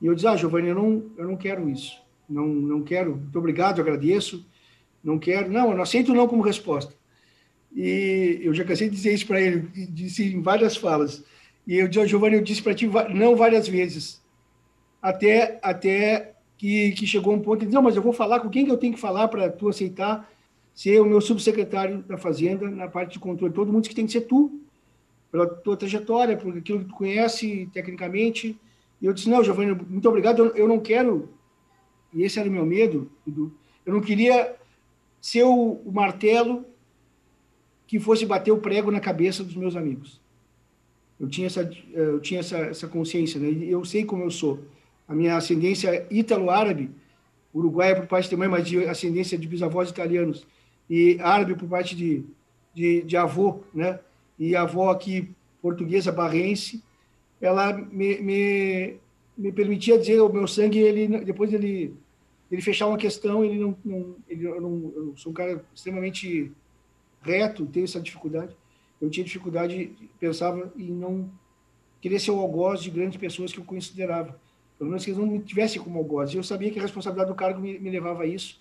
E 0.00 0.06
eu 0.06 0.14
disse, 0.14 0.26
ah, 0.26 0.36
Giovanni, 0.36 0.68
eu 0.68 0.74
não, 0.74 1.04
eu 1.16 1.26
não 1.26 1.36
quero 1.36 1.68
isso. 1.68 2.00
Não, 2.28 2.46
não 2.46 2.82
quero. 2.82 3.16
Muito 3.16 3.38
obrigado, 3.38 3.80
agradeço. 3.80 4.44
Não 5.02 5.18
quero. 5.18 5.50
Não, 5.50 5.70
eu 5.70 5.76
não 5.76 5.82
aceito 5.82 6.14
não 6.14 6.26
como 6.26 6.42
resposta. 6.42 6.94
E 7.74 8.40
eu 8.42 8.54
já 8.54 8.64
cansei 8.64 8.88
de 8.88 8.96
dizer 8.96 9.14
isso 9.14 9.26
para 9.26 9.40
ele, 9.40 9.60
disse 9.90 10.24
em 10.24 10.40
várias 10.40 10.76
falas. 10.76 11.24
E 11.66 11.76
eu 11.76 11.88
disse, 11.88 12.06
Giovanni, 12.08 12.36
eu 12.36 12.42
disse 12.42 12.62
para 12.62 12.74
ti 12.74 12.88
não 13.14 13.36
várias 13.36 13.68
vezes. 13.68 14.22
Até, 15.00 15.58
até 15.62 16.33
que, 16.56 16.92
que 16.92 17.06
chegou 17.06 17.34
um 17.34 17.40
ponto, 17.40 17.58
ele 17.58 17.66
disse, 17.66 17.74
não, 17.74 17.82
mas 17.82 17.96
eu 17.96 18.02
vou 18.02 18.12
falar 18.12 18.40
com 18.40 18.48
quem 18.48 18.64
que 18.64 18.70
eu 18.70 18.76
tenho 18.76 18.94
que 18.94 19.00
falar 19.00 19.28
para 19.28 19.50
tu 19.50 19.68
aceitar 19.68 20.30
ser 20.74 21.00
o 21.00 21.06
meu 21.06 21.20
subsecretário 21.20 22.02
da 22.02 22.16
Fazenda 22.16 22.68
na 22.68 22.88
parte 22.88 23.12
de 23.12 23.18
controle. 23.18 23.54
Todo 23.54 23.72
mundo 23.72 23.88
que 23.88 23.94
tem 23.94 24.06
que 24.06 24.12
ser 24.12 24.22
tu, 24.22 24.60
pela 25.30 25.46
tua 25.46 25.76
trajetória, 25.76 26.36
por 26.36 26.56
aquilo 26.56 26.80
que 26.80 26.86
tu 26.86 26.94
conhece 26.94 27.68
tecnicamente. 27.72 28.58
E 29.00 29.06
eu 29.06 29.12
disse, 29.12 29.28
não, 29.28 29.42
Giovanni, 29.42 29.72
muito 29.88 30.08
obrigado, 30.08 30.38
eu, 30.38 30.56
eu 30.56 30.68
não 30.68 30.80
quero, 30.80 31.28
e 32.12 32.22
esse 32.22 32.38
era 32.38 32.48
o 32.48 32.52
meu 32.52 32.66
medo, 32.66 33.10
eu 33.26 33.92
não 33.92 34.00
queria 34.00 34.54
ser 35.20 35.44
o, 35.44 35.80
o 35.84 35.92
martelo 35.92 36.64
que 37.86 38.00
fosse 38.00 38.26
bater 38.26 38.50
o 38.50 38.58
prego 38.58 38.90
na 38.90 39.00
cabeça 39.00 39.44
dos 39.44 39.54
meus 39.54 39.76
amigos. 39.76 40.20
Eu 41.18 41.28
tinha 41.28 41.46
essa, 41.46 41.70
eu 41.92 42.20
tinha 42.20 42.40
essa, 42.40 42.58
essa 42.58 42.88
consciência, 42.88 43.38
né? 43.40 43.48
eu 43.64 43.84
sei 43.84 44.04
como 44.04 44.24
eu 44.24 44.30
sou. 44.30 44.60
A 45.06 45.14
minha 45.14 45.36
ascendência 45.36 45.94
é 45.94 46.06
ítalo-árabe, 46.10 46.90
uruguaia 47.54 47.96
por 47.96 48.06
parte 48.06 48.28
de 48.28 48.36
mãe, 48.36 48.48
mas 48.48 48.66
de 48.66 48.84
ascendência 48.84 49.38
de 49.38 49.46
bisavós 49.46 49.90
italianos, 49.90 50.46
e 50.88 51.18
árabe 51.20 51.54
por 51.54 51.68
parte 51.68 51.94
de, 51.94 52.24
de, 52.74 53.02
de 53.02 53.16
avô, 53.16 53.60
né? 53.72 54.00
E 54.38 54.56
avó 54.56 54.90
aqui, 54.90 55.30
portuguesa, 55.62 56.10
barrense, 56.10 56.82
ela 57.40 57.72
me, 57.72 58.20
me, 58.20 58.96
me 59.36 59.52
permitia 59.52 59.98
dizer 59.98 60.20
o 60.20 60.32
meu 60.32 60.46
sangue, 60.46 60.78
ele 60.78 61.06
depois 61.24 61.52
ele 61.52 61.94
ele 62.50 62.62
fechar 62.62 62.86
uma 62.86 62.98
questão, 62.98 63.44
ele 63.44 63.58
não, 63.58 63.76
não 63.84 64.16
ele, 64.28 64.46
eu, 64.46 64.60
não 64.60 64.92
eu 64.94 65.14
sou 65.16 65.32
um 65.32 65.34
cara 65.34 65.64
extremamente 65.74 66.52
reto, 67.22 67.66
tenho 67.66 67.84
essa 67.84 68.00
dificuldade. 68.00 68.56
Eu 69.00 69.10
tinha 69.10 69.24
dificuldade, 69.24 69.92
pensava 70.20 70.72
em 70.76 70.90
não 70.90 71.30
querer 72.00 72.18
ser 72.18 72.30
o 72.30 72.38
algoz 72.38 72.80
de 72.80 72.90
grandes 72.90 73.18
pessoas 73.18 73.52
que 73.52 73.58
eu 73.58 73.64
considerava. 73.64 74.38
Pelo 74.78 74.90
menos 74.90 75.04
que 75.04 75.10
eles 75.10 75.20
não 75.20 75.26
me 75.26 75.38
tivessem 75.38 75.80
como 75.80 75.98
algoz. 75.98 76.34
Eu 76.34 76.42
sabia 76.42 76.70
que 76.70 76.78
a 76.78 76.82
responsabilidade 76.82 77.30
do 77.30 77.36
cargo 77.36 77.60
me, 77.60 77.78
me 77.78 77.90
levava 77.90 78.24
a 78.24 78.26
isso 78.26 78.60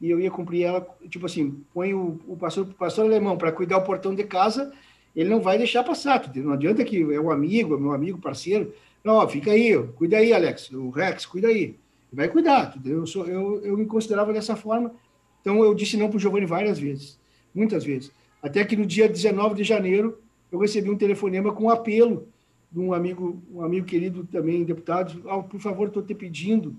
e 0.00 0.10
eu 0.10 0.20
ia 0.20 0.30
cumprir 0.30 0.64
ela, 0.64 0.86
tipo 1.08 1.24
assim, 1.24 1.62
põe 1.72 1.94
o, 1.94 2.20
o 2.26 2.36
pastor, 2.36 2.66
pastor 2.74 3.06
alemão 3.06 3.38
para 3.38 3.52
cuidar 3.52 3.78
o 3.78 3.84
portão 3.84 4.14
de 4.14 4.24
casa, 4.24 4.72
ele 5.14 5.30
não 5.30 5.40
vai 5.40 5.56
deixar 5.56 5.84
passar. 5.84 6.30
Não 6.36 6.52
adianta 6.52 6.84
que 6.84 7.00
é 7.00 7.20
um 7.20 7.30
amigo, 7.30 7.74
é 7.74 7.80
meu 7.80 7.92
amigo, 7.92 8.18
parceiro. 8.18 8.74
Não, 9.02 9.26
fica 9.28 9.52
aí, 9.52 9.80
cuida 9.94 10.16
aí, 10.18 10.32
Alex, 10.32 10.70
o 10.72 10.90
Rex, 10.90 11.24
cuida 11.24 11.48
aí. 11.48 11.76
Vai 12.12 12.28
cuidar. 12.28 12.76
Eu, 12.84 13.06
sou, 13.06 13.26
eu, 13.26 13.60
eu 13.64 13.76
me 13.76 13.86
considerava 13.86 14.32
dessa 14.32 14.56
forma. 14.56 14.94
Então 15.40 15.62
eu 15.64 15.74
disse 15.74 15.96
não 15.96 16.08
para 16.08 16.16
o 16.16 16.20
Giovanni 16.20 16.46
várias 16.46 16.78
vezes 16.78 17.18
muitas 17.54 17.84
vezes. 17.84 18.10
Até 18.42 18.64
que 18.64 18.76
no 18.76 18.84
dia 18.84 19.08
19 19.08 19.54
de 19.54 19.64
janeiro, 19.64 20.18
eu 20.50 20.58
recebi 20.58 20.90
um 20.90 20.96
telefonema 20.96 21.52
com 21.52 21.64
um 21.64 21.70
apelo 21.70 22.28
de 22.74 22.80
um 22.80 22.92
amigo, 22.92 23.40
um 23.52 23.62
amigo 23.62 23.86
querido 23.86 24.24
também, 24.24 24.64
deputado, 24.64 25.22
por 25.48 25.60
favor, 25.60 25.86
estou 25.86 26.02
te 26.02 26.12
pedindo 26.12 26.74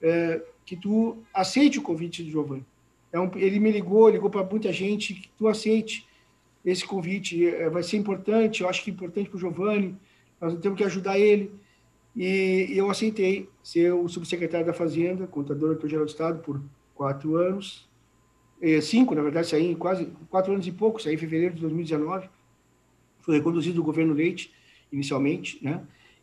é, 0.00 0.42
que 0.64 0.74
tu 0.74 1.18
aceite 1.34 1.78
o 1.78 1.82
convite 1.82 2.24
de 2.24 2.30
Giovanni. 2.30 2.64
É 3.12 3.20
um, 3.20 3.30
ele 3.36 3.60
me 3.60 3.70
ligou, 3.70 4.08
ligou 4.08 4.30
para 4.30 4.42
muita 4.42 4.72
gente, 4.72 5.12
que 5.12 5.28
tu 5.36 5.46
aceite 5.46 6.08
esse 6.64 6.86
convite, 6.86 7.46
é, 7.46 7.68
vai 7.68 7.82
ser 7.82 7.98
importante, 7.98 8.62
eu 8.62 8.68
acho 8.70 8.82
que 8.82 8.90
é 8.90 8.94
importante 8.94 9.28
para 9.28 9.36
o 9.36 9.40
Giovanni, 9.40 9.94
nós 10.40 10.58
temos 10.60 10.78
que 10.78 10.84
ajudar 10.84 11.18
ele. 11.18 11.52
E, 12.16 12.68
e 12.70 12.78
eu 12.78 12.90
aceitei 12.90 13.46
ser 13.62 13.92
o 13.92 14.08
subsecretário 14.08 14.66
da 14.66 14.72
Fazenda, 14.72 15.26
contador-geral 15.26 16.06
do 16.06 16.10
Estado, 16.10 16.38
por 16.38 16.58
quatro 16.94 17.36
anos, 17.36 17.86
é, 18.62 18.80
cinco, 18.80 19.14
na 19.14 19.20
verdade, 19.20 19.46
saí 19.46 19.74
quase 19.74 20.06
quatro 20.30 20.54
anos 20.54 20.66
e 20.66 20.72
pouco, 20.72 21.02
saí 21.02 21.14
em 21.14 21.18
fevereiro 21.18 21.54
de 21.54 21.60
2019, 21.60 22.30
foi 23.20 23.36
reconduzido 23.36 23.82
o 23.82 23.84
governo 23.84 24.14
Leite, 24.14 24.50
inicialmente, 24.94 25.58
né? 25.62 25.82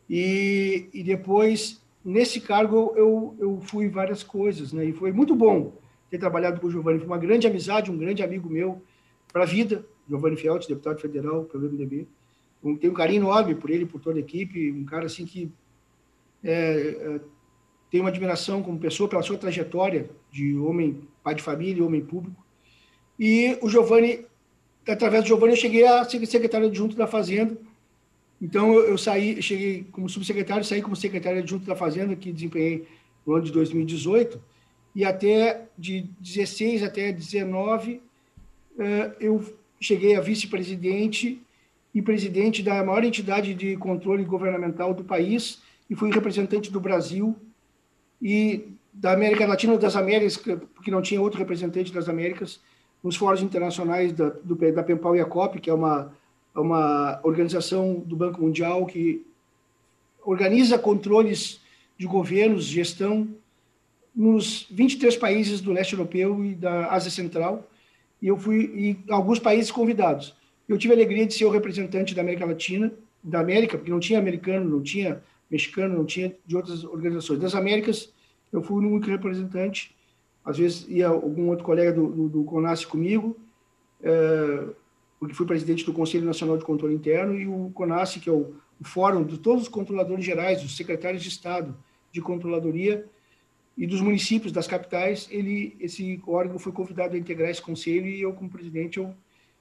E, 0.09 0.89
e 0.93 1.03
depois, 1.03 1.81
nesse 2.03 2.41
cargo, 2.41 2.93
eu, 2.95 3.35
eu 3.39 3.61
fui 3.61 3.87
várias 3.87 4.23
coisas, 4.23 4.73
né? 4.73 4.85
E 4.85 4.93
foi 4.93 5.11
muito 5.11 5.35
bom 5.35 5.73
ter 6.09 6.17
trabalhado 6.17 6.59
com 6.59 6.67
o 6.67 6.71
Giovanni, 6.71 6.99
foi 6.99 7.07
uma 7.07 7.17
grande 7.17 7.47
amizade, 7.47 7.91
um 7.91 7.97
grande 7.97 8.23
amigo 8.23 8.49
meu 8.49 8.81
para 9.31 9.43
a 9.43 9.45
vida, 9.45 9.85
Giovanni 10.09 10.35
Felt, 10.35 10.67
deputado 10.67 10.99
federal 10.99 11.45
pelo 11.45 11.69
MDB. 11.69 12.07
Um, 12.63 12.75
tenho 12.75 12.91
um 12.91 12.95
carinho 12.95 13.23
enorme 13.23 13.55
por 13.55 13.69
ele, 13.69 13.85
por 13.85 14.01
toda 14.01 14.17
a 14.17 14.19
equipe, 14.19 14.71
um 14.71 14.83
cara 14.83 15.05
assim 15.05 15.25
que 15.25 15.51
é, 16.43 17.19
é, 17.93 17.99
uma 17.99 18.09
admiração 18.09 18.61
como 18.61 18.79
pessoa 18.79 19.07
pela 19.09 19.21
sua 19.21 19.37
trajetória 19.37 20.09
de 20.31 20.57
homem 20.57 21.01
pai 21.23 21.35
de 21.35 21.41
família, 21.41 21.85
homem 21.85 22.01
público. 22.01 22.43
E 23.19 23.57
o 23.61 23.69
Giovanni, 23.69 24.25
através 24.87 25.23
do 25.23 25.27
Giovanni, 25.27 25.53
eu 25.53 25.57
cheguei 25.57 25.85
a 25.85 26.03
ser 26.03 26.25
secretário 26.25 26.67
adjunto 26.67 26.95
da 26.95 27.07
Fazenda. 27.07 27.57
Então, 28.41 28.73
eu, 28.73 28.97
saí, 28.97 29.41
cheguei 29.41 29.85
como 29.91 30.09
subsecretário, 30.09 30.63
saí 30.63 30.81
como 30.81 30.95
secretário 30.95 31.39
adjunto 31.39 31.65
da 31.65 31.75
Fazenda, 31.75 32.15
que 32.15 32.31
desempenhei 32.31 32.87
no 33.25 33.35
ano 33.35 33.45
de 33.45 33.51
2018. 33.51 34.41
E 34.95 35.05
até 35.05 35.67
de 35.77 36.09
16 36.19 36.83
até 36.83 37.11
19, 37.11 38.01
eh, 38.79 39.11
eu 39.19 39.43
cheguei 39.79 40.15
a 40.15 40.21
vice-presidente 40.21 41.41
e 41.93 42.01
presidente 42.01 42.63
da 42.63 42.83
maior 42.83 43.03
entidade 43.03 43.53
de 43.53 43.77
controle 43.77 44.23
governamental 44.23 44.93
do 44.93 45.03
país 45.03 45.61
e 45.89 45.95
fui 45.95 46.11
representante 46.11 46.71
do 46.71 46.79
Brasil 46.79 47.35
e 48.21 48.69
da 48.93 49.13
América 49.13 49.45
Latina, 49.45 49.77
das 49.77 49.95
Américas, 49.95 50.37
porque 50.75 50.91
não 50.91 51.01
tinha 51.01 51.21
outro 51.21 51.39
representante 51.39 51.93
das 51.93 52.09
Américas, 52.09 52.59
nos 53.03 53.15
fóruns 53.15 53.41
internacionais 53.41 54.13
da, 54.13 54.29
do, 54.29 54.55
da 54.55 54.83
PEMPAL 54.83 55.15
e 55.15 55.19
a 55.19 55.25
COP, 55.25 55.59
que 55.59 55.69
é 55.69 55.73
uma, 55.73 56.13
uma 56.59 57.19
organização 57.23 57.95
do 57.95 58.15
Banco 58.15 58.41
Mundial 58.41 58.85
que 58.85 59.25
organiza 60.23 60.77
controles 60.77 61.61
de 61.97 62.05
governos, 62.05 62.65
gestão, 62.65 63.27
nos 64.13 64.67
23 64.69 65.15
países 65.15 65.61
do 65.61 65.71
leste 65.71 65.93
europeu 65.93 66.43
e 66.43 66.53
da 66.53 66.91
Ásia 66.91 67.09
Central, 67.09 67.67
e 68.21 68.27
eu 68.27 68.37
fui 68.37 68.71
em 68.75 69.11
alguns 69.11 69.39
países 69.39 69.71
convidados. 69.71 70.35
Eu 70.67 70.77
tive 70.77 70.93
a 70.93 70.97
alegria 70.97 71.25
de 71.25 71.33
ser 71.33 71.45
o 71.45 71.49
representante 71.49 72.13
da 72.13 72.21
América 72.21 72.45
Latina, 72.45 72.91
da 73.23 73.39
América, 73.39 73.77
porque 73.77 73.91
não 73.91 73.99
tinha 73.99 74.19
americano, 74.19 74.69
não 74.69 74.81
tinha 74.81 75.23
mexicano, 75.49 75.97
não 75.97 76.05
tinha 76.05 76.35
de 76.45 76.55
outras 76.55 76.83
organizações. 76.83 77.39
Das 77.39 77.55
Américas, 77.55 78.11
eu 78.51 78.61
fui 78.61 78.83
o 78.83 78.89
único 78.89 79.09
representante 79.09 79.95
às 80.43 80.57
vezes 80.57 80.87
ia 80.89 81.07
algum 81.07 81.49
outro 81.49 81.63
colega 81.63 81.93
do, 81.93 82.07
do, 82.07 82.29
do 82.29 82.87
comigo, 82.87 83.37
é, 84.03 84.65
porque 85.21 85.35
fui 85.35 85.45
presidente 85.45 85.85
do 85.85 85.93
Conselho 85.93 86.25
Nacional 86.25 86.57
de 86.57 86.65
Controle 86.65 86.95
Interno, 86.95 87.39
e 87.39 87.45
o 87.45 87.69
CONAS, 87.75 88.15
que 88.15 88.27
é 88.27 88.31
o, 88.31 88.55
o 88.79 88.83
fórum 88.83 89.23
de 89.23 89.37
todos 89.37 89.61
os 89.61 89.69
controladores 89.69 90.25
gerais, 90.25 90.63
os 90.63 90.75
secretários 90.75 91.21
de 91.21 91.29
Estado 91.29 91.77
de 92.11 92.19
Controladoria 92.19 93.07
e 93.77 93.85
dos 93.85 94.01
municípios, 94.01 94.51
das 94.51 94.65
capitais, 94.65 95.27
ele, 95.29 95.77
esse 95.79 96.19
órgão 96.25 96.57
foi 96.57 96.71
convidado 96.71 97.13
a 97.13 97.19
integrar 97.19 97.51
esse 97.51 97.61
conselho 97.61 98.07
e 98.07 98.19
eu, 98.19 98.33
como 98.33 98.49
presidente, 98.49 98.97
eu, 98.97 99.13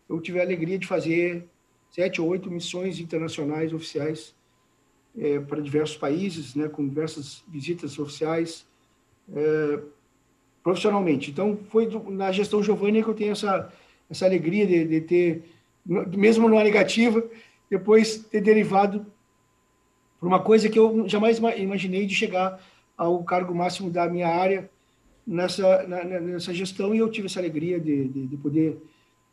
eu 0.08 0.18
tive 0.18 0.40
a 0.40 0.42
alegria 0.42 0.78
de 0.78 0.86
fazer 0.86 1.46
sete 1.90 2.22
ou 2.22 2.28
oito 2.28 2.50
missões 2.50 2.98
internacionais 2.98 3.70
oficiais 3.74 4.34
é, 5.18 5.40
para 5.40 5.60
diversos 5.60 5.98
países, 5.98 6.54
né, 6.54 6.70
com 6.70 6.88
diversas 6.88 7.44
visitas 7.46 7.98
oficiais, 7.98 8.66
é, 9.34 9.82
profissionalmente. 10.62 11.30
Então, 11.30 11.58
foi 11.68 11.86
na 12.08 12.32
gestão 12.32 12.62
Giovanni 12.62 13.04
que 13.04 13.10
eu 13.10 13.14
tenho 13.14 13.32
essa, 13.32 13.70
essa 14.10 14.26
alegria 14.26 14.66
de, 14.66 14.84
de 14.84 15.00
ter, 15.00 15.44
mesmo 15.86 16.48
numa 16.48 16.64
negativa, 16.64 17.22
depois 17.70 18.18
ter 18.18 18.40
derivado 18.40 19.06
para 20.18 20.28
uma 20.28 20.40
coisa 20.40 20.68
que 20.68 20.78
eu 20.78 21.08
jamais 21.08 21.38
imaginei 21.56 22.04
de 22.04 22.14
chegar 22.14 22.60
ao 22.96 23.22
cargo 23.24 23.54
máximo 23.54 23.90
da 23.90 24.08
minha 24.08 24.28
área 24.28 24.68
nessa, 25.26 25.86
na, 25.86 26.04
nessa 26.04 26.52
gestão, 26.52 26.94
e 26.94 26.98
eu 26.98 27.10
tive 27.10 27.26
essa 27.26 27.38
alegria 27.38 27.78
de, 27.78 28.08
de, 28.08 28.26
de 28.26 28.36
poder 28.36 28.76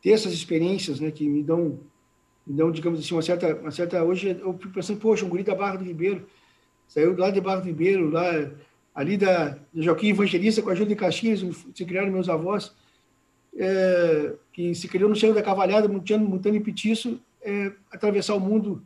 ter 0.01 0.11
essas 0.11 0.31
experiências 0.31 0.99
né, 0.99 1.11
que 1.11 1.27
me 1.27 1.41
dão, 1.41 1.79
dão, 2.45 2.71
digamos 2.71 2.99
assim, 2.99 3.15
uma 3.15 3.21
certa, 3.21 3.55
uma 3.55 3.71
certa... 3.71 4.03
Hoje 4.03 4.37
eu 4.39 4.53
fico 4.53 4.73
pensando, 4.73 4.99
poxa, 4.99 5.25
um 5.25 5.29
guri 5.29 5.43
da 5.43 5.55
Barra 5.55 5.77
do 5.77 5.83
Ribeiro, 5.83 6.25
saiu 6.87 7.17
lá 7.17 7.31
de 7.31 7.41
Barra 7.41 7.61
do 7.61 7.65
Ribeiro, 7.67 8.09
lá 8.09 8.31
ali 8.93 9.17
da, 9.17 9.57
Joaquim 9.75 10.09
Evangelista, 10.09 10.61
com 10.61 10.69
a 10.69 10.73
ajuda 10.73 10.89
de 10.89 10.95
Caxias, 10.95 11.43
se 11.73 11.85
criaram 11.85 12.11
meus 12.11 12.29
avós, 12.29 12.73
é, 13.57 14.33
que 14.57 14.73
se 14.73 14.87
criou 14.87 15.07
no 15.07 15.15
Cerro 15.15 15.35
da 15.35 15.43
Cavalhada, 15.43 15.87
montando, 15.87 16.27
montando 16.27 16.57
em 16.57 16.61
Petiço, 16.63 17.19
é, 17.43 17.71
atravessar 17.91 18.33
o 18.33 18.39
mundo 18.39 18.81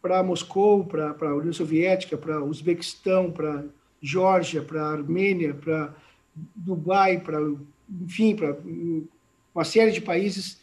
para 0.00 0.22
Moscou, 0.22 0.86
para 0.86 1.14
a 1.20 1.34
União 1.34 1.52
Soviética, 1.52 2.16
para 2.16 2.42
Uzbequistão, 2.42 3.30
para 3.30 3.62
Geórgia, 4.00 4.62
para 4.62 4.82
Armênia, 4.82 5.52
para 5.52 5.94
Dubai, 6.56 7.20
para 7.20 7.38
enfim, 8.00 8.34
para 8.34 8.56
uma 9.54 9.64
série 9.64 9.92
de 9.92 10.00
países, 10.00 10.62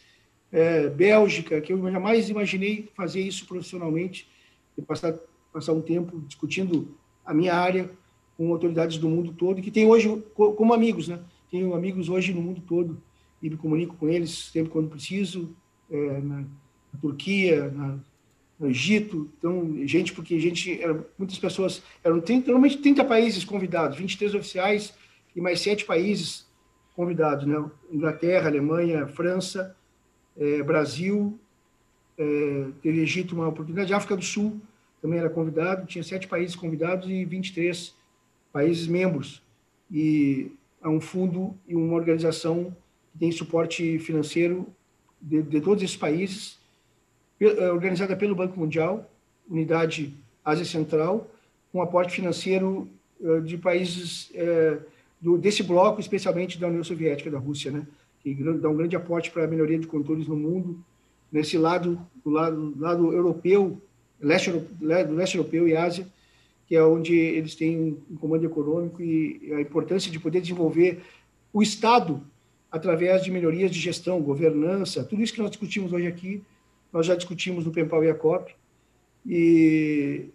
é, 0.50 0.88
Bélgica, 0.88 1.60
que 1.60 1.72
eu 1.72 1.92
jamais 1.92 2.28
imaginei 2.28 2.90
fazer 2.96 3.20
isso 3.20 3.46
profissionalmente, 3.46 4.28
e 4.76 4.82
passar, 4.82 5.14
passar 5.52 5.74
um 5.74 5.80
tempo 5.80 6.20
discutindo 6.26 6.92
a 7.24 7.32
minha 7.32 7.54
área 7.54 7.88
com 8.36 8.50
autoridades 8.50 8.98
do 8.98 9.08
mundo 9.08 9.32
todo, 9.32 9.62
que 9.62 9.70
tem 9.70 9.86
hoje 9.86 10.08
como 10.34 10.74
amigos, 10.74 11.06
né? 11.06 11.20
Tenho 11.52 11.72
amigos 11.72 12.08
hoje 12.08 12.34
no 12.34 12.42
mundo 12.42 12.60
todo 12.66 13.00
e 13.42 13.50
me 13.50 13.56
comunico 13.56 13.96
com 13.96 14.08
eles 14.08 14.50
sempre 14.52 14.70
quando 14.70 14.88
preciso, 14.88 15.54
é, 15.90 16.20
na, 16.20 16.40
na, 16.40 17.00
Turquia, 17.00 17.70
na, 17.70 17.98
no 18.58 18.68
Egito, 18.68 19.28
então, 19.38 19.86
gente, 19.86 20.12
porque 20.12 20.38
gente, 20.38 20.80
era, 20.80 21.04
muitas 21.18 21.38
pessoas, 21.38 21.82
eram 22.04 22.20
30, 22.20 22.46
normalmente 22.46 22.78
30 22.78 23.04
países 23.04 23.44
convidados, 23.44 23.98
23 23.98 24.34
oficiais 24.34 24.94
e 25.34 25.40
mais 25.40 25.60
sete 25.60 25.84
países 25.84 26.46
convidados, 26.94 27.46
né? 27.46 27.62
Inglaterra, 27.90 28.48
Alemanha, 28.48 29.08
França, 29.08 29.74
é, 30.36 30.62
Brasil, 30.62 31.38
é, 32.16 32.66
teve 32.80 33.00
Egito 33.00 33.34
uma 33.34 33.48
oportunidade, 33.48 33.92
África 33.92 34.16
do 34.16 34.22
Sul 34.22 34.60
também 35.02 35.18
era 35.18 35.28
convidado, 35.28 35.84
tinha 35.84 36.04
sete 36.04 36.28
países 36.28 36.54
convidados 36.54 37.10
e 37.10 37.24
23 37.24 37.92
países 38.52 38.86
membros. 38.86 39.42
E 39.90 40.52
é 40.80 40.88
um 40.88 41.00
fundo 41.00 41.56
e 41.66 41.74
uma 41.74 41.94
organização 41.94 42.74
que 43.12 43.18
tem 43.18 43.30
suporte 43.30 43.98
financeiro 43.98 44.66
de, 45.20 45.42
de 45.42 45.60
todos 45.60 45.82
esses 45.82 45.96
países, 45.96 46.58
é, 47.40 47.70
organizada 47.70 48.16
pelo 48.16 48.34
Banco 48.34 48.58
Mundial, 48.58 49.10
unidade 49.48 50.12
Ásia 50.44 50.64
Central, 50.64 51.30
com 51.72 51.80
aporte 51.80 52.12
financeiro 52.14 52.88
é, 53.22 53.40
de 53.40 53.56
países 53.56 54.30
é, 54.34 54.78
do, 55.20 55.38
desse 55.38 55.62
bloco, 55.62 56.00
especialmente 56.00 56.58
da 56.58 56.68
União 56.68 56.82
Soviética, 56.82 57.30
da 57.30 57.38
Rússia, 57.38 57.70
né? 57.70 57.86
que 58.22 58.34
dá 58.34 58.68
um 58.68 58.76
grande 58.76 58.94
aporte 58.94 59.30
para 59.30 59.44
a 59.44 59.48
melhoria 59.48 59.78
de 59.78 59.86
controles 59.86 60.28
no 60.28 60.36
mundo, 60.36 60.78
nesse 61.30 61.58
lado, 61.58 61.98
do 62.24 62.30
lado, 62.30 62.74
lado 62.78 63.12
europeu, 63.12 63.80
leste, 64.20 64.50
do 64.50 65.14
leste 65.14 65.36
europeu 65.36 65.66
e 65.66 65.76
Ásia, 65.76 66.06
que 66.68 66.76
é 66.76 66.84
onde 66.84 67.14
eles 67.14 67.54
têm 67.54 67.98
um 68.10 68.16
comando 68.16 68.46
econômico 68.46 69.02
e 69.02 69.52
a 69.52 69.60
importância 69.60 70.10
de 70.10 70.20
poder 70.20 70.40
desenvolver 70.40 71.02
o 71.52 71.62
Estado 71.62 72.22
através 72.72 73.22
de 73.22 73.30
melhorias 73.30 73.70
de 73.70 73.78
gestão, 73.78 74.22
governança, 74.22 75.04
tudo 75.04 75.22
isso 75.22 75.34
que 75.34 75.40
nós 75.42 75.50
discutimos 75.50 75.92
hoje 75.92 76.06
aqui, 76.06 76.42
nós 76.90 77.04
já 77.04 77.14
discutimos 77.14 77.66
no 77.66 77.70
PEMPAL 77.70 78.02
e 78.02 78.10
a 78.10 78.14
COP, 78.14 78.54
e, 79.26 80.30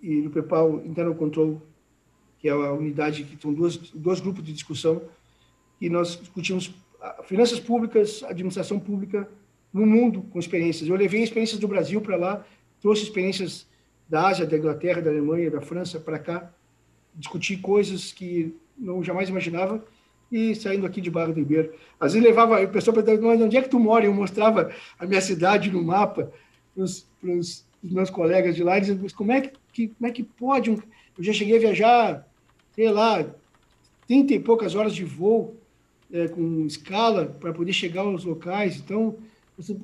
e 0.00 0.14
no 0.22 0.30
PEMPAL 0.30 0.80
Internal 0.86 1.14
Control, 1.16 1.60
que 2.38 2.48
é 2.48 2.52
a 2.52 2.72
unidade 2.72 3.24
que 3.24 3.36
dois, 3.52 3.76
dois 3.76 4.20
grupos 4.20 4.44
de 4.44 4.52
discussão, 4.52 5.02
e 5.80 5.90
nós 5.90 6.16
discutimos 6.16 6.72
finanças 7.24 7.58
públicas, 7.58 8.22
administração 8.22 8.78
pública 8.78 9.28
no 9.72 9.84
mundo 9.84 10.22
com 10.30 10.38
experiências. 10.38 10.88
Eu 10.88 10.94
levei 10.94 11.24
experiências 11.24 11.58
do 11.58 11.66
Brasil 11.66 12.00
para 12.00 12.16
lá, 12.16 12.46
trouxe 12.80 13.02
experiências 13.02 13.66
da 14.08 14.28
Ásia, 14.28 14.46
da 14.46 14.56
Inglaterra, 14.56 15.02
da 15.02 15.10
Alemanha, 15.10 15.50
da 15.50 15.60
França 15.60 15.98
para 15.98 16.20
cá, 16.20 16.52
discutir 17.14 17.56
coisas 17.56 18.12
que 18.12 18.54
não 18.78 19.02
jamais 19.02 19.28
imaginava 19.28 19.84
e 20.34 20.52
saindo 20.52 20.84
aqui 20.84 21.00
de 21.00 21.12
Barra 21.12 21.28
do 21.28 21.38
Ribeiro. 21.38 21.72
Às 22.00 22.12
vezes 22.12 22.26
levava, 22.26 22.60
a 22.60 22.66
pessoa 22.66 22.92
perguntava, 22.92 23.44
onde 23.44 23.56
é 23.56 23.62
que 23.62 23.68
tu 23.68 23.78
mora? 23.78 24.04
Eu 24.04 24.12
mostrava 24.12 24.72
a 24.98 25.06
minha 25.06 25.20
cidade 25.20 25.70
no 25.70 25.80
mapa 25.80 26.32
para 26.74 26.82
os 26.82 27.64
meus 27.80 28.10
colegas 28.10 28.56
de 28.56 28.64
lá, 28.64 28.76
e 28.76 28.80
dizendo, 28.80 29.14
como 29.14 29.30
é 29.30 29.42
que, 29.72 29.88
como 29.88 30.08
é 30.08 30.10
que 30.10 30.24
pode? 30.24 30.72
Um... 30.72 30.74
Eu 31.16 31.22
já 31.22 31.32
cheguei 31.32 31.56
a 31.56 31.60
viajar, 31.60 32.28
sei 32.74 32.90
lá, 32.90 33.24
30 34.08 34.34
e 34.34 34.40
poucas 34.40 34.74
horas 34.74 34.92
de 34.92 35.04
voo 35.04 35.56
é, 36.12 36.26
com 36.26 36.66
escala 36.66 37.26
para 37.26 37.52
poder 37.52 37.72
chegar 37.72 38.00
aos 38.00 38.24
locais. 38.24 38.76
Então, 38.76 39.16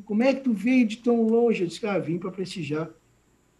como 0.04 0.24
é 0.24 0.34
que 0.34 0.40
tu 0.40 0.52
veio 0.52 0.84
de 0.84 0.96
tão 0.96 1.22
longe? 1.22 1.62
Eu 1.62 1.68
disse, 1.68 1.86
ah, 1.86 1.96
vim 1.96 2.18
para 2.18 2.32
prestigiar 2.32 2.90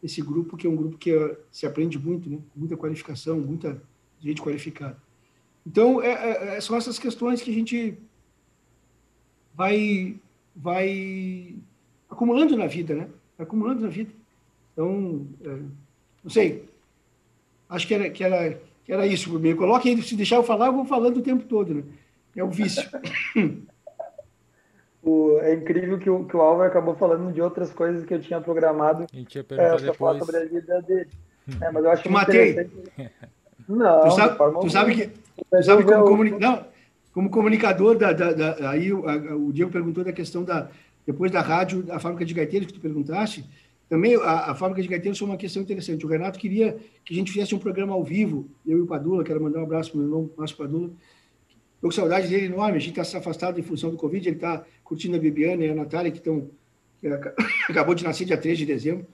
esse 0.02 0.20
grupo, 0.20 0.56
que 0.56 0.66
é 0.66 0.70
um 0.70 0.74
grupo 0.74 0.98
que 0.98 1.14
uh, 1.14 1.36
se 1.52 1.66
aprende 1.66 2.00
muito, 2.00 2.28
né? 2.28 2.38
muita 2.56 2.76
qualificação, 2.76 3.38
muita 3.38 3.80
gente 4.20 4.42
qualificada. 4.42 4.96
Então, 5.66 6.02
é, 6.02 6.08
é, 6.08 6.56
é, 6.56 6.60
são 6.60 6.76
essas 6.76 6.98
questões 6.98 7.42
que 7.42 7.50
a 7.50 7.54
gente 7.54 7.98
vai, 9.54 10.16
vai 10.54 11.54
acumulando 12.08 12.56
na 12.56 12.66
vida, 12.66 12.94
né? 12.94 13.08
Acumulando 13.38 13.82
na 13.82 13.88
vida. 13.88 14.10
Então, 14.72 15.26
é, 15.44 15.48
não 16.24 16.30
sei, 16.30 16.68
acho 17.68 17.86
que 17.86 17.94
era, 17.94 18.10
que 18.10 18.24
era, 18.24 18.58
que 18.84 18.92
era 18.92 19.06
isso. 19.06 19.38
Me 19.38 19.54
coloque, 19.54 20.02
se 20.02 20.16
deixar 20.16 20.36
eu 20.36 20.42
falar, 20.42 20.66
eu 20.66 20.74
vou 20.74 20.84
falando 20.84 21.18
o 21.18 21.22
tempo 21.22 21.44
todo, 21.44 21.74
né? 21.74 21.82
É 22.36 22.44
o 22.44 22.50
vício. 22.50 22.88
O, 25.02 25.38
é 25.40 25.54
incrível 25.54 25.98
que 25.98 26.10
o, 26.10 26.24
que 26.26 26.36
o 26.36 26.42
Álvaro 26.42 26.68
acabou 26.68 26.94
falando 26.94 27.32
de 27.32 27.40
outras 27.40 27.72
coisas 27.72 28.04
que 28.04 28.12
eu 28.12 28.20
tinha 28.20 28.38
programado 28.38 29.06
a 29.10 29.16
gente 29.16 29.34
ia 29.34 29.46
é, 29.48 29.76
depois. 29.78 30.18
sobre 30.18 30.36
a 30.36 30.44
vida 30.44 30.82
dele. 30.82 31.08
É, 31.58 31.70
mas 31.70 31.84
eu 31.84 31.90
acho 31.90 32.02
Te 32.02 32.08
matei. 32.10 32.70
Não, 33.68 34.00
tu 34.02 34.10
sabe, 34.10 34.36
tu 34.60 34.70
sabe 34.70 34.94
que, 34.94 35.10
como, 35.84 36.04
comuni... 36.04 36.30
não, 36.30 36.64
como 37.12 37.30
comunicador, 37.30 37.96
da, 37.96 38.12
da, 38.12 38.32
da 38.32 38.70
aí 38.70 38.92
o, 38.92 39.08
a, 39.08 39.36
o 39.36 39.52
Diego 39.52 39.70
perguntou 39.70 40.04
da 40.04 40.12
questão 40.12 40.44
da, 40.44 40.70
depois 41.06 41.30
da 41.30 41.40
rádio, 41.40 41.84
a 41.90 41.98
fábrica 41.98 42.24
de 42.24 42.34
gaiteiros 42.34 42.66
que 42.66 42.74
tu 42.74 42.80
perguntaste, 42.80 43.44
também 43.88 44.14
a, 44.16 44.50
a 44.50 44.54
fábrica 44.54 44.82
de 44.82 44.88
gaiteiros 44.88 45.18
foi 45.18 45.28
uma 45.28 45.36
questão 45.36 45.62
interessante. 45.62 46.06
O 46.06 46.08
Renato 46.08 46.38
queria 46.38 46.76
que 47.04 47.12
a 47.12 47.16
gente 47.16 47.32
fizesse 47.32 47.54
um 47.54 47.58
programa 47.58 47.92
ao 47.92 48.04
vivo, 48.04 48.48
eu 48.66 48.78
e 48.78 48.80
o 48.82 48.86
Padula, 48.86 49.24
quero 49.24 49.42
mandar 49.42 49.60
um 49.60 49.64
abraço 49.64 49.90
para 49.90 49.98
o 49.98 50.02
meu 50.02 50.08
irmão 50.08 50.30
Márcio 50.36 50.56
Padula, 50.56 50.90
Estou 51.80 51.88
com 51.88 51.96
saudade 51.96 52.28
dele 52.28 52.44
enorme. 52.44 52.76
A 52.76 52.80
gente 52.80 52.90
está 52.90 53.04
se 53.04 53.16
afastado 53.16 53.58
em 53.58 53.62
função 53.62 53.90
do 53.90 53.96
Covid. 53.96 54.28
Ele 54.28 54.36
está 54.36 54.62
curtindo 54.84 55.16
a 55.16 55.18
Bibiana 55.18 55.64
e 55.64 55.70
a 55.70 55.74
Natália, 55.74 56.12
que 56.12 56.18
estão. 56.18 56.50
Que 57.00 57.08
acabou 57.70 57.94
de 57.94 58.04
nascer 58.04 58.26
dia 58.26 58.36
3 58.36 58.58
de 58.58 58.66
dezembro. 58.66 59.06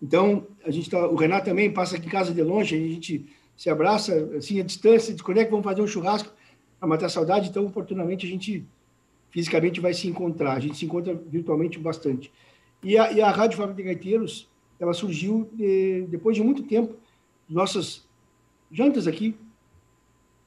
Então, 0.00 0.46
a 0.64 0.70
gente 0.70 0.88
tá, 0.88 1.06
o 1.06 1.16
Renato 1.16 1.44
também 1.44 1.70
passa 1.70 1.96
aqui 1.96 2.06
em 2.06 2.10
casa 2.10 2.32
de 2.32 2.42
longe, 2.42 2.74
a 2.74 2.78
gente 2.78 3.26
se 3.58 3.68
abraça, 3.68 4.14
assim, 4.36 4.60
à 4.60 4.62
distância, 4.62 5.12
de 5.12 5.20
quando 5.20 5.38
é 5.38 5.44
vamos 5.44 5.64
fazer 5.64 5.82
um 5.82 5.86
churrasco 5.86 6.32
para 6.78 6.88
matar 6.88 7.06
a 7.06 7.08
saudade. 7.08 7.48
Então, 7.48 7.66
oportunamente, 7.66 8.24
a 8.24 8.28
gente 8.28 8.64
fisicamente 9.30 9.80
vai 9.80 9.92
se 9.92 10.06
encontrar. 10.06 10.52
A 10.52 10.60
gente 10.60 10.76
se 10.76 10.84
encontra 10.84 11.12
virtualmente 11.12 11.76
bastante. 11.76 12.32
E 12.84 12.96
a, 12.96 13.10
e 13.10 13.20
a 13.20 13.28
Rádio 13.32 13.58
Fábrica 13.58 13.82
de 13.82 13.88
Gaiteiros, 13.88 14.48
ela 14.78 14.94
surgiu 14.94 15.50
de, 15.52 16.06
depois 16.08 16.36
de 16.36 16.42
muito 16.42 16.62
tempo, 16.62 16.94
nossas 17.48 18.06
jantas 18.70 19.08
aqui, 19.08 19.36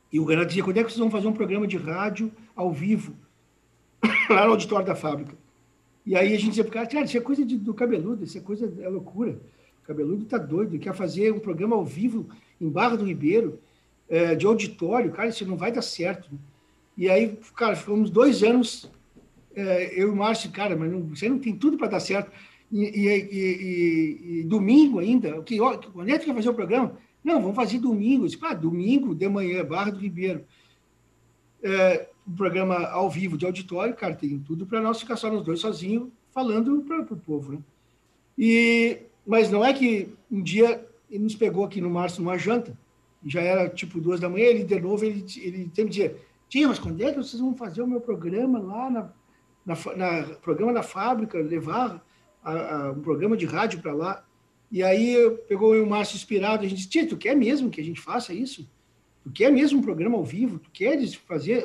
e 0.10 0.18
o 0.18 0.24
Renato 0.24 0.48
dizia, 0.48 0.64
quando 0.64 0.78
é 0.78 0.84
que 0.84 0.90
vocês 0.90 1.00
vão 1.00 1.12
fazer 1.12 1.28
um 1.28 1.34
programa 1.34 1.68
de 1.68 1.76
rádio 1.76 2.32
ao 2.56 2.72
vivo, 2.72 3.14
lá 4.30 4.46
no 4.46 4.52
auditório 4.52 4.86
da 4.86 4.96
fábrica? 4.96 5.36
E 6.06 6.16
aí 6.16 6.34
a 6.34 6.38
gente 6.38 6.50
dizia, 6.50 6.64
cara, 6.64 6.88
cara, 6.88 7.04
isso 7.04 7.18
é 7.18 7.22
coisa 7.22 7.46
de, 7.46 7.58
do 7.58 7.74
cabeludo, 7.74 8.24
isso 8.24 8.38
é 8.38 8.42
coisa, 8.42 8.74
é 8.80 8.88
loucura. 8.88 9.38
O 9.84 9.88
cabeludo 9.88 10.26
tá 10.26 10.38
doido, 10.38 10.78
quer 10.80 10.94
fazer 10.94 11.32
um 11.34 11.40
programa 11.40 11.76
ao 11.76 11.86
vivo 11.86 12.28
em 12.60 12.70
Barra 12.70 12.98
do 12.98 13.06
Ribeiro, 13.06 13.60
é, 14.08 14.36
de 14.36 14.46
auditório, 14.46 15.12
cara, 15.12 15.30
isso 15.30 15.46
não 15.46 15.56
vai 15.56 15.72
dar 15.72 15.82
certo. 15.82 16.30
E 16.98 17.10
aí, 17.10 17.38
cara, 17.56 17.76
ficamos 17.76 18.10
dois 18.10 18.44
anos, 18.44 18.92
é, 19.56 19.94
eu 20.00 20.10
e 20.10 20.12
o 20.12 20.16
Márcio, 20.16 20.52
cara, 20.52 20.76
mas 20.76 20.92
não, 20.92 21.02
você 21.02 21.28
não 21.30 21.40
tem 21.40 21.56
tudo 21.56 21.78
para 21.78 21.88
dar 21.88 22.00
certo. 22.00 22.32
E, 22.72 22.84
e, 22.84 23.08
e, 23.08 24.40
e, 24.40 24.44
domingo 24.44 25.00
ainda, 25.00 25.42
que, 25.42 25.58
quando 25.58 26.10
é 26.10 26.18
que 26.18 26.26
vai 26.28 26.36
fazer 26.36 26.50
o 26.50 26.54
programa? 26.54 26.98
Não, 27.24 27.42
vamos 27.42 27.56
fazer 27.56 27.80
domingo. 27.80 28.26
Disse, 28.26 28.40
ah, 28.42 28.54
domingo 28.54 29.14
de 29.14 29.28
manhã, 29.28 29.64
Barra 29.64 29.92
do 29.92 30.00
Ribeiro. 30.00 30.44
É, 31.64 32.08
um 32.28 32.36
programa 32.36 32.88
ao 32.88 33.10
vivo 33.10 33.38
de 33.38 33.46
auditório, 33.46 33.96
cara, 33.96 34.16
tem 34.16 34.40
tudo 34.40 34.66
para 34.66 34.82
nós 34.82 35.00
ficar 35.00 35.16
só 35.16 35.30
nós 35.30 35.44
dois 35.44 35.60
sozinhos 35.60 36.10
falando 36.34 36.82
para 36.82 37.02
o 37.02 37.18
povo, 37.18 37.54
né? 37.54 37.60
E, 38.38 39.00
mas 39.32 39.50
não 39.50 39.64
é 39.64 39.72
que 39.72 40.10
um 40.30 40.42
dia 40.42 40.86
ele 41.10 41.24
nos 41.24 41.36
pegou 41.36 41.64
aqui 41.64 41.80
no 41.80 41.90
março 41.90 42.22
numa 42.22 42.38
janta, 42.38 42.78
já 43.26 43.40
era 43.40 43.70
tipo 43.70 44.02
duas 44.02 44.20
da 44.20 44.28
manhã, 44.28 44.48
ele 44.48 44.66
de 44.66 44.78
novo, 44.78 45.06
ele, 45.06 45.26
ele 45.38 45.72
sempre 45.74 45.90
dizia, 45.90 46.18
Tia, 46.50 46.68
mas 46.68 46.78
quando 46.78 47.02
é 47.02 47.12
que 47.12 47.18
vocês 47.18 47.42
vão 47.42 47.56
fazer 47.56 47.82
o 47.82 47.88
meu 47.88 48.02
programa 48.02 48.60
lá 48.60 48.90
na, 48.90 49.10
na, 49.66 49.96
na 49.96 50.24
programa 50.36 50.74
da 50.74 50.84
fábrica, 50.84 51.38
levar 51.38 52.06
a, 52.44 52.76
a, 52.76 52.92
um 52.92 53.00
programa 53.00 53.38
de 53.38 53.46
rádio 53.46 53.82
para 53.82 53.94
lá? 53.94 54.26
E 54.70 54.84
aí 54.84 55.16
pegou 55.48 55.82
o 55.82 55.90
Márcio 55.90 56.18
inspirado, 56.18 56.66
a 56.66 56.68
gente 56.68 56.80
disse, 56.80 56.90
Tia, 56.90 57.08
tu 57.08 57.16
quer 57.16 57.34
mesmo 57.34 57.70
que 57.70 57.80
a 57.80 57.86
gente 57.86 58.02
faça 58.02 58.34
isso? 58.34 58.70
Tu 59.24 59.32
quer 59.32 59.50
mesmo 59.50 59.80
um 59.80 59.82
programa 59.82 60.18
ao 60.18 60.26
vivo? 60.26 60.60
Tu 60.60 60.70
queres 60.72 61.16
fazer? 61.16 61.64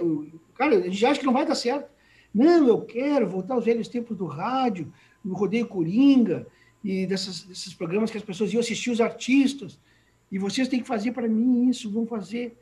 Cara, 0.55 0.77
a 0.77 0.89
gente 0.89 1.05
acha 1.05 1.19
que 1.19 1.27
não 1.27 1.33
vai 1.33 1.45
dar 1.45 1.57
certo. 1.57 1.91
Não, 2.33 2.69
eu 2.69 2.81
quero 2.83 3.29
voltar 3.29 3.55
aos 3.55 3.64
velhos 3.64 3.89
tempos 3.89 4.17
do 4.17 4.27
rádio, 4.27 4.93
no 5.25 5.35
Rodeio 5.35 5.67
Coringa, 5.67 6.47
e 6.87 7.05
dessas, 7.05 7.43
desses 7.43 7.74
programas 7.74 8.12
que 8.12 8.16
as 8.16 8.22
pessoas 8.22 8.53
iam 8.53 8.61
assistir 8.61 8.91
os 8.91 9.01
artistas. 9.01 9.76
E 10.30 10.39
vocês 10.39 10.68
têm 10.68 10.80
que 10.80 10.87
fazer 10.87 11.11
para 11.11 11.26
mim 11.26 11.68
isso, 11.68 11.91
vão 11.91 12.07
fazer. 12.07 12.57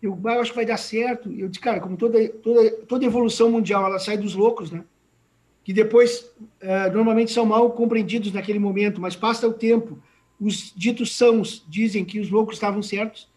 Eu, 0.00 0.18
eu 0.24 0.40
acho 0.40 0.52
que 0.52 0.56
vai 0.56 0.64
dar 0.64 0.78
certo. 0.78 1.30
Eu 1.30 1.46
disse, 1.46 1.60
cara, 1.60 1.78
como 1.78 1.94
toda, 1.94 2.26
toda, 2.26 2.70
toda 2.88 3.04
evolução 3.04 3.50
mundial, 3.50 3.84
ela 3.84 3.98
sai 3.98 4.16
dos 4.16 4.34
loucos, 4.34 4.70
né? 4.70 4.82
Que 5.62 5.74
depois, 5.74 6.20
uh, 6.40 6.90
normalmente, 6.90 7.32
são 7.32 7.44
mal 7.44 7.70
compreendidos 7.70 8.32
naquele 8.32 8.58
momento, 8.58 8.98
mas 8.98 9.14
passa 9.14 9.46
o 9.46 9.52
tempo. 9.52 9.98
Os 10.40 10.72
ditos 10.74 11.14
sãos 11.14 11.62
dizem 11.68 12.02
que 12.02 12.18
os 12.18 12.30
loucos 12.30 12.56
estavam 12.56 12.82
certos. 12.82 13.28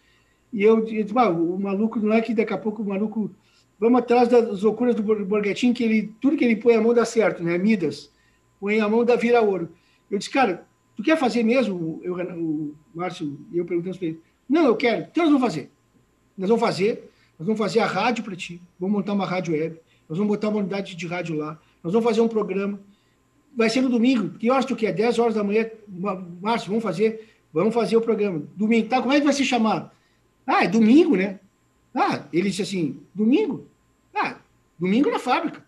E 0.53 0.63
eu, 0.63 0.77
eu 0.87 1.03
disse, 1.03 1.17
ah, 1.17 1.29
o 1.29 1.59
maluco, 1.59 1.99
não 1.99 2.13
é 2.13 2.21
que 2.21 2.33
daqui 2.33 2.53
a 2.53 2.57
pouco 2.57 2.81
o 2.81 2.87
maluco. 2.87 3.29
Vamos 3.77 3.99
atrás 3.99 4.29
das 4.29 4.61
loucuras 4.61 4.95
do 4.95 5.03
Borghettini, 5.03 5.73
que 5.73 5.83
ele, 5.83 6.13
tudo 6.21 6.37
que 6.37 6.45
ele 6.45 6.55
põe 6.55 6.75
a 6.75 6.81
mão 6.81 6.93
dá 6.93 7.03
certo, 7.03 7.43
né? 7.43 7.57
Midas. 7.57 8.09
Põe 8.57 8.79
a 8.79 8.87
mão 8.87 9.03
dá 9.03 9.17
vira 9.17 9.41
ouro. 9.41 9.69
Eu 10.09 10.17
disse, 10.17 10.29
cara, 10.29 10.65
tu 10.95 11.03
quer 11.03 11.17
fazer 11.17 11.43
mesmo? 11.43 11.99
Eu, 12.03 12.15
o 12.15 12.75
Márcio 12.93 13.39
e 13.51 13.57
eu 13.57 13.65
perguntamos 13.65 13.97
para 13.97 14.07
ele. 14.07 14.21
Não, 14.49 14.65
eu 14.65 14.75
quero. 14.75 15.07
Então 15.11 15.23
nós 15.23 15.33
vamos 15.33 15.47
fazer. 15.47 15.71
Nós 16.37 16.49
vamos 16.49 16.61
fazer. 16.61 17.11
Nós 17.37 17.45
vamos 17.45 17.59
fazer 17.59 17.79
a 17.79 17.85
rádio 17.85 18.23
para 18.23 18.35
ti. 18.35 18.61
Vamos 18.79 18.97
montar 18.97 19.13
uma 19.13 19.25
rádio 19.25 19.53
web. 19.53 19.79
Nós 20.07 20.17
vamos 20.17 20.33
botar 20.33 20.49
uma 20.49 20.59
unidade 20.59 20.95
de 20.95 21.07
rádio 21.07 21.35
lá. 21.35 21.59
Nós 21.83 21.93
vamos 21.93 22.07
fazer 22.07 22.21
um 22.21 22.27
programa. 22.27 22.79
Vai 23.55 23.69
ser 23.69 23.81
no 23.81 23.89
domingo. 23.89 24.37
Que 24.37 24.49
horas 24.49 24.65
tu 24.65 24.75
quer? 24.75 24.93
10 24.93 25.19
horas 25.19 25.35
da 25.35 25.43
manhã. 25.43 25.69
Márcio, 26.41 26.69
vamos 26.69 26.83
fazer. 26.83 27.27
Vamos 27.53 27.73
fazer 27.73 27.97
o 27.97 28.01
programa. 28.01 28.43
Domingo. 28.55 28.89
Tá, 28.89 29.01
como 29.01 29.13
é 29.13 29.19
que 29.19 29.25
vai 29.25 29.33
se 29.33 29.45
chamar? 29.45 29.93
Ah, 30.45 30.63
é 30.63 30.67
domingo, 30.67 31.15
né? 31.15 31.39
Ah, 31.93 32.23
ele 32.31 32.49
disse 32.49 32.61
assim, 32.61 32.99
domingo? 33.13 33.67
Ah, 34.13 34.37
domingo 34.79 35.09
na 35.09 35.19
fábrica. 35.19 35.63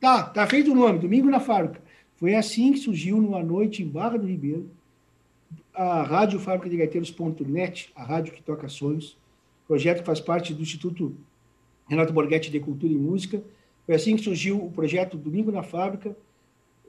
Tá, 0.00 0.24
tá 0.24 0.46
feito 0.46 0.72
o 0.72 0.74
nome, 0.74 0.98
domingo 0.98 1.30
na 1.30 1.40
fábrica. 1.40 1.80
Foi 2.16 2.34
assim 2.34 2.72
que 2.72 2.78
surgiu 2.78 3.20
numa 3.20 3.42
noite 3.42 3.82
em 3.82 3.88
Barra 3.88 4.16
do 4.16 4.26
Ribeiro 4.26 4.70
a 5.74 6.02
Rádio 6.02 6.40
Fábrica 6.40 6.70
de 6.70 6.78
Gaiteiros.net, 6.78 7.92
a 7.94 8.02
rádio 8.02 8.32
que 8.32 8.42
toca 8.42 8.68
sonhos, 8.68 9.16
projeto 9.68 10.00
que 10.00 10.06
faz 10.06 10.20
parte 10.20 10.54
do 10.54 10.62
Instituto 10.62 11.14
Renato 11.86 12.12
Borghetti 12.12 12.50
de 12.50 12.58
Cultura 12.58 12.92
e 12.92 12.96
Música. 12.96 13.42
Foi 13.84 13.94
assim 13.94 14.16
que 14.16 14.22
surgiu 14.22 14.64
o 14.64 14.70
projeto 14.70 15.18
Domingo 15.18 15.52
na 15.52 15.62
Fábrica, 15.62 16.16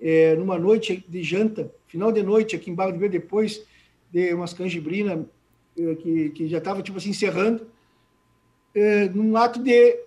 é, 0.02 0.36
numa 0.36 0.58
noite 0.58 1.04
de 1.08 1.22
janta, 1.22 1.72
final 1.88 2.12
de 2.12 2.24
noite 2.24 2.56
aqui 2.56 2.72
em 2.72 2.76
Barra 2.76 2.92
do 2.92 2.94
Ribeiro, 2.94 3.12
depois 3.12 3.66
de 4.12 4.34
umas 4.34 4.54
canjibrinas 4.54 5.26
é, 5.78 5.96
que, 5.96 6.30
que 6.30 6.48
já 6.48 6.60
estava 6.60 6.82
tipo 6.82 6.98
assim 6.98 7.10
encerrando, 7.10 7.68
é, 8.74 9.10
num 9.10 9.36
ato 9.36 9.62
de 9.62 10.00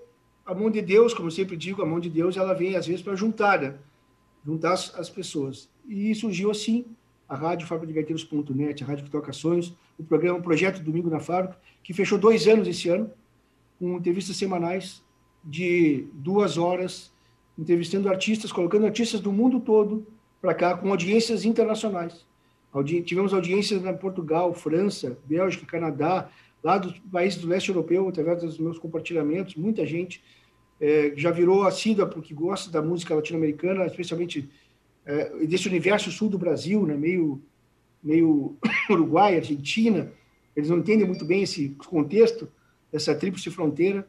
a 0.46 0.54
mão 0.54 0.70
de 0.70 0.80
Deus, 0.80 1.12
como 1.12 1.28
eu 1.28 1.32
sempre 1.32 1.56
digo, 1.56 1.82
a 1.82 1.86
mão 1.86 2.00
de 2.00 2.08
Deus 2.08 2.36
ela 2.36 2.54
vem 2.54 2.74
às 2.74 2.86
vezes 2.86 3.02
para 3.02 3.14
juntar, 3.14 3.60
né? 3.60 3.74
Juntar 4.44 4.72
as, 4.72 4.94
as 4.98 5.10
pessoas. 5.10 5.68
E 5.88 6.14
surgiu 6.14 6.50
assim 6.50 6.84
a 7.28 7.36
rádio 7.36 7.66
Fábrica 7.66 7.92
de 7.92 7.94
Gaiteiros.net, 7.94 8.82
a 8.82 8.86
rádio 8.86 9.04
que 9.04 9.10
toca 9.10 9.32
sonhos, 9.32 9.72
o 9.98 10.02
programa 10.02 10.38
o 10.38 10.42
Projeto 10.42 10.82
Domingo 10.82 11.08
na 11.08 11.20
Fábrica, 11.20 11.56
que 11.82 11.92
fechou 11.92 12.18
dois 12.18 12.46
anos 12.48 12.66
esse 12.66 12.88
ano, 12.88 13.10
com 13.78 13.96
entrevistas 13.96 14.36
semanais 14.36 15.02
de 15.42 16.06
duas 16.12 16.58
horas, 16.58 17.12
entrevistando 17.58 18.08
artistas, 18.08 18.52
colocando 18.52 18.86
artistas 18.86 19.20
do 19.20 19.32
mundo 19.32 19.60
todo 19.60 20.06
para 20.40 20.54
cá, 20.54 20.76
com 20.76 20.90
audiências 20.90 21.44
internacionais. 21.44 22.26
Audi 22.72 23.02
tivemos 23.02 23.34
audiências 23.34 23.82
na 23.82 23.92
Portugal, 23.92 24.54
França, 24.54 25.18
Bélgica, 25.24 25.66
Canadá, 25.66 26.30
lá 26.62 26.78
dos 26.78 26.98
países 27.12 27.38
do 27.38 27.48
leste 27.48 27.68
europeu, 27.68 28.08
através 28.08 28.42
dos 28.42 28.58
meus 28.58 28.78
compartilhamentos, 28.78 29.54
muita 29.54 29.84
gente 29.86 30.22
é, 30.80 31.12
já 31.14 31.30
virou 31.30 31.64
assídua 31.64 32.06
porque 32.06 32.32
gosta 32.32 32.70
da 32.70 32.80
música 32.80 33.14
latino-americana, 33.14 33.86
especialmente 33.86 34.48
é, 35.04 35.46
desse 35.46 35.68
universo 35.68 36.10
sul 36.10 36.28
do 36.30 36.38
Brasil, 36.38 36.86
né, 36.86 36.96
meio, 36.96 37.42
meio 38.02 38.56
Uruguai, 38.88 39.36
Argentina. 39.36 40.10
Eles 40.56 40.70
não 40.70 40.78
entendem 40.78 41.06
muito 41.06 41.24
bem 41.24 41.42
esse 41.42 41.70
contexto 41.70 42.48
dessa 42.90 43.14
tríplice 43.14 43.50
fronteira 43.50 44.08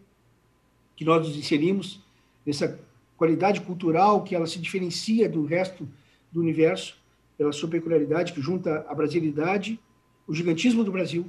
que 0.96 1.04
nós 1.04 1.28
nos 1.28 1.36
inserimos, 1.36 2.02
dessa 2.46 2.80
qualidade 3.18 3.62
cultural 3.62 4.24
que 4.24 4.34
ela 4.34 4.48
se 4.48 4.60
diferencia 4.60 5.30
do 5.30 5.46
resto 5.46 5.88
do 6.32 6.40
universo, 6.40 6.98
pela 7.38 7.52
sua 7.52 7.70
peculiaridade 7.70 8.34
que 8.34 8.42
junta 8.42 8.86
a 8.88 8.96
brasilidade, 8.96 9.80
o 10.28 10.34
gigantismo 10.34 10.84
do 10.84 10.92
Brasil 10.92 11.26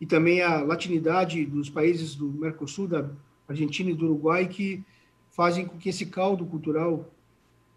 e 0.00 0.06
também 0.06 0.40
a 0.40 0.62
latinidade 0.62 1.44
dos 1.44 1.68
países 1.68 2.14
do 2.14 2.26
Mercosul, 2.28 2.88
da 2.88 3.10
Argentina 3.50 3.90
e 3.90 3.94
do 3.94 4.06
Uruguai, 4.06 4.46
que 4.46 4.82
fazem 5.30 5.66
com 5.66 5.76
que 5.76 5.88
esse 5.88 6.06
caldo 6.06 6.46
cultural 6.46 7.12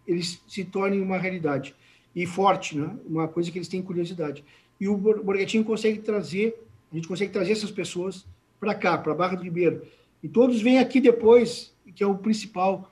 ele 0.06 0.22
se 0.22 0.64
torne 0.64 1.00
uma 1.00 1.18
realidade 1.18 1.74
e 2.14 2.26
forte, 2.26 2.76
né? 2.76 2.96
uma 3.04 3.26
coisa 3.26 3.50
que 3.50 3.58
eles 3.58 3.68
têm 3.68 3.82
curiosidade. 3.82 4.44
E 4.80 4.88
o 4.88 4.96
Borghettini 4.96 5.64
consegue 5.64 5.98
trazer, 5.98 6.62
a 6.92 6.94
gente 6.94 7.08
consegue 7.08 7.32
trazer 7.32 7.52
essas 7.52 7.70
pessoas 7.70 8.26
para 8.60 8.74
cá, 8.74 8.96
para 8.98 9.14
Barra 9.14 9.36
do 9.36 9.42
Ribeiro. 9.42 9.82
E 10.22 10.28
todos 10.28 10.60
vêm 10.60 10.78
aqui 10.78 11.00
depois, 11.00 11.74
que 11.94 12.02
é 12.02 12.06
o 12.06 12.16
principal, 12.16 12.90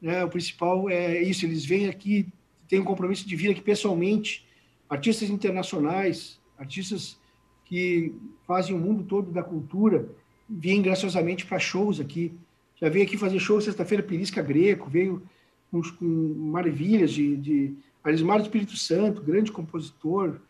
né? 0.00 0.24
O 0.24 0.28
principal 0.28 0.88
é 0.88 1.20
isso, 1.22 1.44
eles 1.44 1.64
vêm 1.64 1.88
aqui, 1.88 2.28
têm 2.68 2.80
um 2.80 2.84
compromisso 2.84 3.28
de 3.28 3.36
vir 3.36 3.50
aqui 3.50 3.60
pessoalmente, 3.60 4.46
artistas 4.88 5.30
internacionais, 5.30 6.40
artistas 6.56 7.18
que 7.64 8.14
fazem 8.46 8.74
o 8.74 8.78
mundo 8.78 9.04
todo 9.04 9.30
da 9.30 9.42
cultura, 9.42 10.08
vêm 10.50 10.82
graciosamente 10.82 11.46
para 11.46 11.60
shows 11.60 12.00
aqui. 12.00 12.32
Já 12.80 12.88
veio 12.88 13.04
aqui 13.04 13.16
fazer 13.16 13.38
show 13.38 13.60
sexta-feira, 13.60 14.02
Perisca 14.02 14.42
Greco, 14.42 14.90
veio 14.90 15.22
com, 15.70 15.80
maravilhas 16.02 17.12
de, 17.12 17.36
de 17.36 17.74
Arismar 18.02 18.38
do 18.38 18.44
Espírito 18.44 18.76
Santo, 18.76 19.22
grande 19.22 19.52
compositor, 19.52 20.40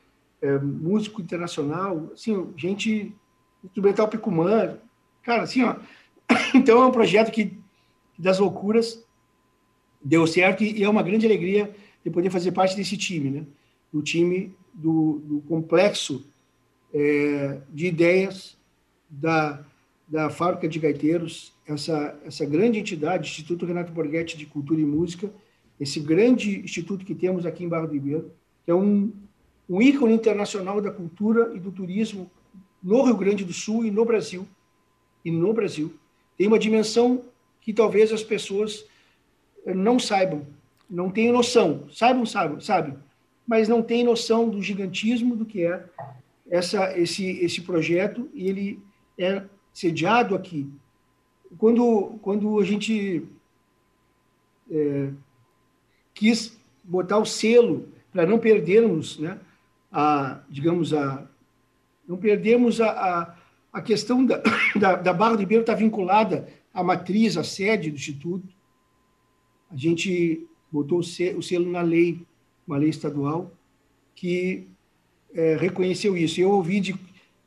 é, 0.40 0.58
músico 0.58 1.20
internacional, 1.20 2.10
assim, 2.14 2.48
gente 2.56 3.14
instrumental 3.62 4.08
Picumã, 4.08 4.78
cara, 5.22 5.42
assim, 5.42 5.62
ó. 5.62 5.76
Então 6.54 6.82
é 6.82 6.86
um 6.86 6.92
projeto 6.92 7.30
que 7.30 7.58
das 8.18 8.38
loucuras 8.38 9.04
deu 10.02 10.26
certo 10.26 10.62
e 10.62 10.82
é 10.82 10.88
uma 10.88 11.02
grande 11.02 11.26
alegria 11.26 11.74
de 12.02 12.10
poder 12.10 12.30
fazer 12.30 12.52
parte 12.52 12.76
desse 12.76 12.96
time, 12.96 13.30
né? 13.30 13.46
Do 13.92 14.02
time 14.02 14.54
do, 14.72 15.20
do 15.24 15.40
complexo 15.42 16.24
é, 16.94 17.60
de 17.68 17.86
ideias 17.86 18.56
da 19.08 19.64
da 20.10 20.28
Fábrica 20.28 20.68
de 20.68 20.80
Gaiteiros, 20.80 21.54
essa, 21.64 22.18
essa 22.24 22.44
grande 22.44 22.80
entidade, 22.80 23.30
Instituto 23.30 23.64
Renato 23.64 23.92
Borghetti 23.92 24.36
de 24.36 24.44
Cultura 24.44 24.80
e 24.80 24.84
Música, 24.84 25.30
esse 25.78 26.00
grande 26.00 26.58
instituto 26.58 27.04
que 27.04 27.14
temos 27.14 27.46
aqui 27.46 27.62
em 27.62 27.68
Barra 27.68 27.86
do 27.86 27.94
Ribeiro, 27.94 28.32
que 28.64 28.72
é 28.72 28.74
um, 28.74 29.12
um 29.68 29.80
ícone 29.80 30.12
internacional 30.12 30.80
da 30.80 30.90
cultura 30.90 31.52
e 31.54 31.60
do 31.60 31.70
turismo 31.70 32.28
no 32.82 33.04
Rio 33.04 33.16
Grande 33.16 33.44
do 33.44 33.52
Sul 33.52 33.84
e 33.84 33.90
no 33.90 34.04
Brasil. 34.04 34.46
E 35.24 35.30
no 35.30 35.52
Brasil. 35.52 35.94
Tem 36.36 36.48
uma 36.48 36.58
dimensão 36.58 37.22
que 37.60 37.72
talvez 37.72 38.12
as 38.12 38.22
pessoas 38.22 38.84
eh, 39.64 39.74
não 39.74 39.98
saibam, 39.98 40.44
não 40.88 41.08
tenham 41.08 41.32
noção. 41.32 41.88
Saibam, 41.92 42.26
sabem, 42.26 42.60
sabem, 42.60 42.94
mas 43.46 43.68
não 43.68 43.82
têm 43.82 44.02
noção 44.02 44.48
do 44.48 44.60
gigantismo 44.60 45.36
do 45.36 45.46
que 45.46 45.64
é 45.64 45.84
essa, 46.50 46.98
esse, 46.98 47.24
esse 47.44 47.60
projeto. 47.60 48.28
E 48.34 48.48
ele 48.48 48.82
é 49.16 49.44
sediado 49.72 50.34
aqui. 50.34 50.68
Quando, 51.58 52.18
quando 52.22 52.58
a 52.60 52.64
gente 52.64 53.24
é, 54.70 55.10
quis 56.14 56.56
botar 56.84 57.18
o 57.18 57.26
selo 57.26 57.88
para 58.12 58.26
não 58.26 58.38
perdermos, 58.38 59.18
né, 59.18 59.38
a, 59.90 60.40
digamos, 60.48 60.92
a, 60.94 61.26
não 62.06 62.16
perdermos 62.16 62.80
a, 62.80 62.90
a, 62.90 63.36
a 63.72 63.82
questão 63.82 64.24
da, 64.24 64.42
da, 64.78 64.96
da 64.96 65.12
Barra 65.12 65.34
do 65.34 65.40
Ribeiro 65.40 65.62
está 65.62 65.74
vinculada 65.74 66.48
à 66.72 66.82
matriz, 66.82 67.36
à 67.36 67.44
sede 67.44 67.90
do 67.90 67.96
Instituto. 67.96 68.46
A 69.70 69.76
gente 69.76 70.46
botou 70.70 70.98
o 71.00 71.42
selo 71.42 71.70
na 71.70 71.82
lei, 71.82 72.20
uma 72.66 72.76
lei 72.76 72.90
estadual, 72.90 73.50
que 74.14 74.68
é, 75.34 75.56
reconheceu 75.56 76.16
isso. 76.16 76.40
Eu 76.40 76.50
ouvi 76.50 76.80
de 76.80 76.94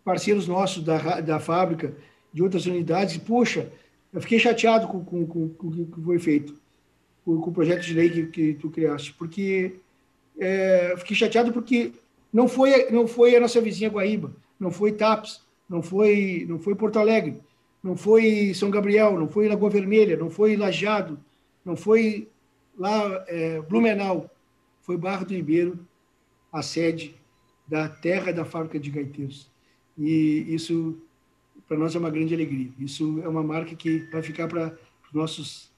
parceiros 0.03 0.47
nossos 0.47 0.83
da, 0.83 1.21
da 1.21 1.39
fábrica, 1.39 1.95
de 2.33 2.41
outras 2.41 2.65
unidades, 2.65 3.17
poxa, 3.17 3.71
eu 4.11 4.21
fiquei 4.21 4.39
chateado 4.39 4.87
com, 4.87 5.03
com, 5.03 5.25
com, 5.25 5.49
com 5.49 5.67
o 5.67 5.85
que 5.85 6.01
foi 6.01 6.19
feito, 6.19 6.55
com, 7.23 7.33
o 7.33 7.51
projeto 7.51 7.81
de 7.81 7.93
lei 7.93 8.09
que, 8.09 8.25
que 8.27 8.53
tu 8.55 8.69
criaste, 8.69 9.13
porque 9.13 9.75
é, 10.37 10.95
fiquei 10.97 11.15
chateado 11.15 11.53
porque 11.53 11.91
não 12.31 12.47
foi, 12.47 12.89
não 12.91 13.07
foi 13.07 13.35
a 13.35 13.39
nossa 13.39 13.61
vizinha 13.61 13.89
Guaíba, 13.89 14.35
não 14.59 14.71
foi 14.71 14.91
TAPS, 14.91 15.41
não 15.69 15.81
foi, 15.81 16.45
não 16.49 16.59
foi 16.59 16.75
Porto 16.75 16.99
Alegre, 16.99 17.41
não 17.83 17.95
foi 17.95 18.53
São 18.53 18.69
Gabriel, 18.69 19.19
não 19.19 19.27
foi 19.27 19.47
Lagoa 19.47 19.69
Vermelha, 19.69 20.17
não 20.17 20.29
foi 20.29 20.55
Lajado, 20.55 21.19
não 21.63 21.75
foi 21.75 22.27
lá 22.77 23.23
é, 23.27 23.61
Blumenau, 23.61 24.29
foi 24.81 24.97
Barra 24.97 25.25
do 25.25 25.33
Ribeiro, 25.33 25.79
a 26.51 26.61
sede 26.61 27.15
da 27.67 27.87
terra 27.87 28.31
da 28.31 28.45
fábrica 28.45 28.79
de 28.79 28.89
gaiteiros. 28.89 29.49
E 29.97 30.45
isso, 30.49 30.97
para 31.67 31.77
nós, 31.77 31.95
é 31.95 31.99
uma 31.99 32.09
grande 32.09 32.33
alegria. 32.33 32.71
Isso 32.79 33.21
é 33.23 33.27
uma 33.27 33.43
marca 33.43 33.75
que 33.75 33.99
vai 34.11 34.21
ficar 34.21 34.47
para 34.47 34.77
os 35.07 35.13
nossos, 35.13 35.71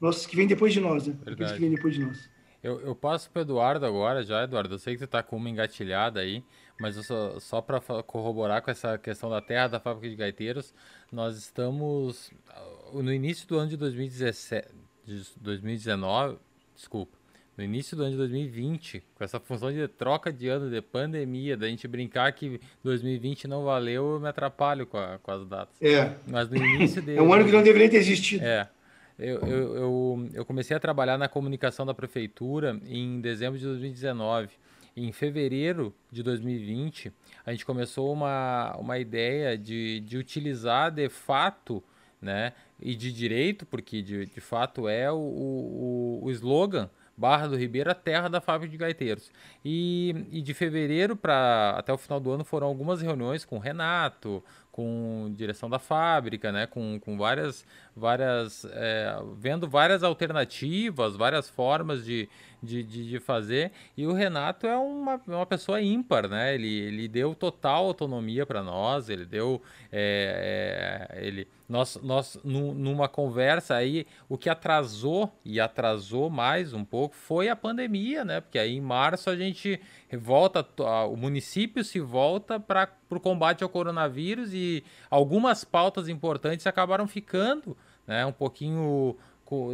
nossos 0.00 0.26
que 0.26 0.36
vêm 0.36 0.46
depois 0.46 0.72
de 0.72 0.80
nós, 0.80 1.06
né? 1.06 1.16
Aqueles 1.26 1.52
que 1.52 1.60
vêm 1.60 1.70
depois 1.70 1.94
de 1.94 2.04
nós. 2.04 2.28
Eu, 2.62 2.78
eu 2.80 2.94
passo 2.94 3.30
para 3.30 3.42
Eduardo 3.42 3.86
agora 3.86 4.22
já, 4.22 4.44
Eduardo. 4.44 4.74
Eu 4.74 4.78
sei 4.78 4.94
que 4.94 4.98
você 4.98 5.06
está 5.06 5.22
com 5.22 5.36
uma 5.36 5.48
engatilhada 5.48 6.20
aí, 6.20 6.44
mas 6.78 6.94
só, 7.06 7.38
só 7.40 7.60
para 7.62 7.80
corroborar 8.02 8.62
com 8.62 8.70
essa 8.70 8.98
questão 8.98 9.30
da 9.30 9.40
terra 9.40 9.68
da 9.68 9.80
fábrica 9.80 10.10
de 10.10 10.16
gaiteiros, 10.16 10.74
nós 11.10 11.36
estamos 11.36 12.30
no 12.92 13.12
início 13.12 13.48
do 13.48 13.58
ano 13.58 13.70
de 13.70 13.76
2017, 13.76 14.68
de 15.06 15.24
2019, 15.40 16.38
desculpa, 16.74 17.16
no 17.60 17.64
início 17.64 17.94
do 17.94 18.02
ano 18.02 18.12
de 18.12 18.16
2020, 18.16 19.02
com 19.14 19.22
essa 19.22 19.38
função 19.38 19.70
de 19.70 19.86
troca 19.86 20.32
de 20.32 20.48
ano, 20.48 20.70
de 20.70 20.80
pandemia, 20.80 21.58
da 21.58 21.68
gente 21.68 21.86
brincar 21.86 22.32
que 22.32 22.58
2020 22.82 23.46
não 23.46 23.64
valeu, 23.64 24.14
eu 24.14 24.20
me 24.20 24.28
atrapalho 24.28 24.86
com, 24.86 24.96
a, 24.96 25.18
com 25.18 25.30
as 25.30 25.46
datas. 25.46 25.80
É. 25.82 26.14
Mas 26.26 26.48
no 26.48 26.56
início 26.56 27.04
é 27.14 27.20
um 27.20 27.32
ano 27.32 27.44
que 27.44 27.52
não 27.52 27.62
deveria 27.62 27.90
ter 27.90 27.98
existido. 27.98 28.42
É. 28.42 28.66
Eu, 29.18 29.40
eu, 29.40 29.76
eu, 29.76 30.28
eu, 30.32 30.44
comecei 30.46 30.74
a 30.74 30.80
trabalhar 30.80 31.18
na 31.18 31.28
comunicação 31.28 31.84
da 31.84 31.92
prefeitura 31.92 32.80
em 32.88 33.20
dezembro 33.20 33.58
de 33.58 33.66
2019. 33.66 34.48
Em 34.96 35.12
fevereiro 35.12 35.94
de 36.10 36.22
2020, 36.22 37.12
a 37.44 37.50
gente 37.50 37.66
começou 37.66 38.10
uma, 38.10 38.74
uma 38.78 38.98
ideia 38.98 39.58
de, 39.58 40.00
de 40.00 40.16
utilizar 40.16 40.90
de 40.90 41.10
fato 41.10 41.84
né, 42.20 42.54
e 42.80 42.94
de 42.94 43.12
direito, 43.12 43.66
porque 43.66 44.00
de, 44.00 44.24
de 44.24 44.40
fato 44.40 44.88
é 44.88 45.12
o, 45.12 45.16
o, 45.16 46.20
o 46.22 46.30
slogan 46.30 46.88
Barra 47.20 47.48
do 47.48 47.56
Ribeiro, 47.56 47.90
a 47.90 47.94
terra 47.94 48.28
da 48.28 48.40
fábrica 48.40 48.72
de 48.72 48.78
gaiteiros. 48.78 49.30
E, 49.62 50.26
e 50.32 50.40
de 50.40 50.54
fevereiro 50.54 51.14
para 51.14 51.74
até 51.76 51.92
o 51.92 51.98
final 51.98 52.18
do 52.18 52.30
ano 52.32 52.44
foram 52.44 52.66
algumas 52.66 53.02
reuniões 53.02 53.44
com 53.44 53.56
o 53.56 53.58
Renato, 53.58 54.42
com 54.72 55.30
direção 55.36 55.68
da 55.68 55.78
fábrica, 55.78 56.50
né, 56.50 56.66
com, 56.66 56.98
com 56.98 57.18
várias, 57.18 57.66
várias 58.00 58.64
é, 58.64 59.14
vendo 59.36 59.68
várias 59.68 60.02
alternativas, 60.02 61.14
várias 61.14 61.48
formas 61.48 62.04
de, 62.04 62.28
de, 62.62 62.82
de, 62.82 63.08
de, 63.10 63.20
fazer. 63.20 63.70
E 63.96 64.06
o 64.06 64.12
Renato 64.12 64.66
é 64.66 64.76
uma, 64.76 65.20
uma 65.26 65.46
pessoa 65.46 65.80
ímpar, 65.80 66.28
né? 66.28 66.54
Ele, 66.54 66.68
ele 66.68 67.08
deu 67.08 67.34
total 67.34 67.84
autonomia 67.86 68.46
para 68.46 68.62
nós, 68.62 69.08
ele 69.08 69.24
deu. 69.24 69.62
É, 69.92 71.18
ele, 71.20 71.46
nós, 71.68 71.98
nós 72.02 72.38
numa 72.42 73.08
conversa 73.08 73.76
aí, 73.76 74.06
o 74.28 74.36
que 74.36 74.48
atrasou 74.48 75.32
e 75.44 75.60
atrasou 75.60 76.28
mais 76.28 76.72
um 76.72 76.84
pouco 76.84 77.14
foi 77.14 77.48
a 77.48 77.54
pandemia, 77.54 78.24
né? 78.24 78.40
Porque 78.40 78.58
aí 78.58 78.76
em 78.76 78.80
março 78.80 79.30
a 79.30 79.36
gente 79.36 79.80
volta, 80.18 80.66
o 81.08 81.16
município 81.16 81.84
se 81.84 82.00
volta 82.00 82.58
para 82.58 82.88
o 83.10 83.20
combate 83.20 83.62
ao 83.62 83.68
coronavírus 83.68 84.52
e 84.52 84.82
algumas 85.08 85.64
pautas 85.64 86.08
importantes 86.08 86.66
acabaram 86.66 87.06
ficando 87.06 87.76
né, 88.10 88.26
um 88.26 88.32
pouquinho 88.32 89.16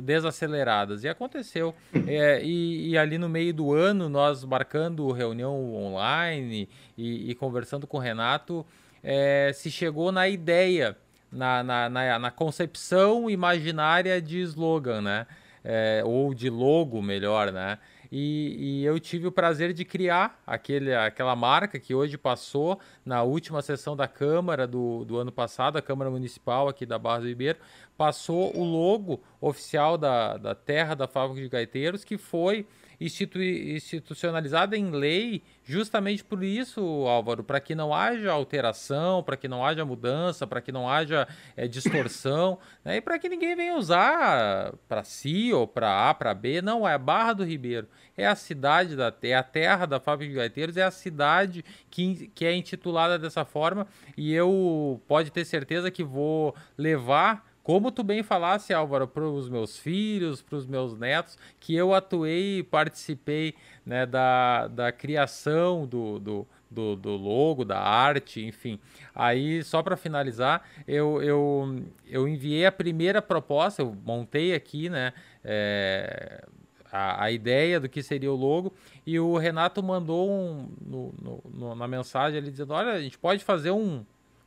desaceleradas. 0.02 1.04
E 1.04 1.08
aconteceu. 1.08 1.74
É, 2.06 2.42
e, 2.42 2.90
e, 2.90 2.98
ali 2.98 3.16
no 3.16 3.30
meio 3.30 3.52
do 3.54 3.72
ano, 3.72 4.10
nós 4.10 4.44
marcando 4.44 5.10
reunião 5.10 5.74
online 5.74 6.68
e, 6.98 7.30
e 7.30 7.34
conversando 7.34 7.86
com 7.86 7.96
o 7.96 8.00
Renato, 8.00 8.64
é, 9.02 9.52
se 9.54 9.70
chegou 9.70 10.12
na 10.12 10.28
ideia, 10.28 10.96
na, 11.32 11.62
na, 11.62 11.88
na, 11.88 12.18
na 12.18 12.30
concepção 12.30 13.30
imaginária 13.30 14.20
de 14.20 14.40
slogan, 14.42 15.00
né? 15.00 15.26
É, 15.64 16.02
ou 16.04 16.32
de 16.32 16.48
logo, 16.48 17.02
melhor, 17.02 17.50
né? 17.50 17.78
E, 18.10 18.56
e, 18.58 18.84
eu 18.84 18.98
tive 18.98 19.26
o 19.26 19.32
prazer 19.32 19.72
de 19.72 19.84
criar 19.84 20.40
aquele, 20.46 20.94
aquela 20.94 21.34
marca 21.34 21.78
que 21.78 21.94
hoje 21.94 22.16
passou 22.16 22.78
na 23.04 23.22
última 23.22 23.62
sessão 23.62 23.96
da 23.96 24.06
Câmara 24.06 24.66
do, 24.66 25.04
do 25.04 25.18
ano 25.18 25.32
passado, 25.32 25.76
a 25.76 25.82
Câmara 25.82 26.10
Municipal 26.10 26.68
aqui 26.68 26.86
da 26.86 26.98
Barra 26.98 27.20
do 27.20 27.28
Ribeiro, 27.28 27.58
passou 27.96 28.56
o 28.56 28.64
logo 28.64 29.22
oficial 29.40 29.96
da, 29.96 30.36
da 30.36 30.54
terra 30.54 30.94
da 30.94 31.06
fábrica 31.06 31.42
de 31.42 31.48
gaiteiros, 31.48 32.04
que 32.04 32.18
foi 32.18 32.66
institucionalizada 33.00 34.76
em 34.76 34.90
lei 34.90 35.42
justamente 35.64 36.22
por 36.22 36.44
isso, 36.44 36.80
Álvaro, 37.06 37.42
para 37.42 37.60
que 37.60 37.74
não 37.74 37.92
haja 37.92 38.30
alteração, 38.30 39.22
para 39.22 39.36
que 39.36 39.48
não 39.48 39.64
haja 39.66 39.84
mudança, 39.84 40.46
para 40.46 40.60
que 40.60 40.70
não 40.70 40.88
haja 40.88 41.26
é, 41.56 41.66
distorção, 41.66 42.58
né? 42.84 42.96
e 42.96 43.00
para 43.00 43.18
que 43.18 43.28
ninguém 43.28 43.56
venha 43.56 43.76
usar 43.76 44.72
para 44.88 45.02
si 45.02 45.52
ou 45.52 45.66
para 45.66 46.08
A, 46.08 46.14
para 46.14 46.32
B. 46.32 46.62
Não, 46.62 46.88
é 46.88 46.96
Barra 46.96 47.32
do 47.32 47.44
Ribeiro, 47.44 47.88
é 48.16 48.26
a 48.26 48.36
cidade 48.36 48.94
da 48.94 49.12
é 49.22 49.34
a 49.34 49.42
terra 49.42 49.86
da 49.86 49.98
fábrica 49.98 50.30
de 50.30 50.38
gaiteiros, 50.38 50.76
é 50.76 50.84
a 50.84 50.90
cidade 50.90 51.64
que, 51.90 52.28
que 52.28 52.44
é 52.44 52.54
intitulada 52.54 53.18
dessa 53.18 53.44
forma, 53.44 53.86
e 54.16 54.32
eu 54.32 55.02
pode 55.08 55.32
ter 55.32 55.44
certeza 55.44 55.90
que 55.90 56.04
vou 56.04 56.54
levar 56.78 57.44
como 57.66 57.90
tu 57.90 58.04
bem 58.04 58.22
falasse, 58.22 58.72
Álvaro, 58.72 59.08
para 59.08 59.24
os 59.24 59.48
meus 59.48 59.76
filhos, 59.76 60.40
para 60.40 60.54
os 60.54 60.64
meus 60.64 60.96
netos, 60.96 61.36
que 61.58 61.74
eu 61.74 61.92
atuei 61.92 62.58
e 62.58 62.62
participei 62.62 63.56
né, 63.84 64.06
da, 64.06 64.68
da 64.68 64.92
criação 64.92 65.84
do, 65.84 66.20
do, 66.20 66.46
do, 66.70 66.94
do, 66.94 67.16
logo, 67.16 67.64
da 67.64 67.80
arte, 67.80 68.40
enfim. 68.46 68.78
Aí, 69.12 69.64
só 69.64 69.82
para 69.82 69.96
finalizar, 69.96 70.62
eu, 70.86 71.20
eu, 71.20 71.82
eu 72.06 72.28
enviei 72.28 72.66
a 72.66 72.70
primeira 72.70 73.20
proposta, 73.20 73.82
eu 73.82 73.96
montei 74.04 74.54
aqui, 74.54 74.88
né? 74.88 75.12
É, 75.42 76.44
a, 76.92 77.24
a, 77.24 77.32
ideia 77.32 77.80
do 77.80 77.88
que 77.88 78.00
seria 78.00 78.30
o 78.30 78.36
logo 78.36 78.72
e 79.04 79.18
o 79.18 79.36
Renato 79.36 79.82
mandou 79.82 80.30
um, 80.30 80.68
no, 80.80 81.14
no, 81.20 81.42
no, 81.52 81.74
na 81.74 81.88
mensagem 81.88 82.38
ali 82.38 82.52
dizendo: 82.52 82.74
Olha, 82.74 82.92
a 82.92 83.02
gente 83.02 83.18
pode 83.18 83.42
fazer 83.42 83.72
um, 83.72 84.04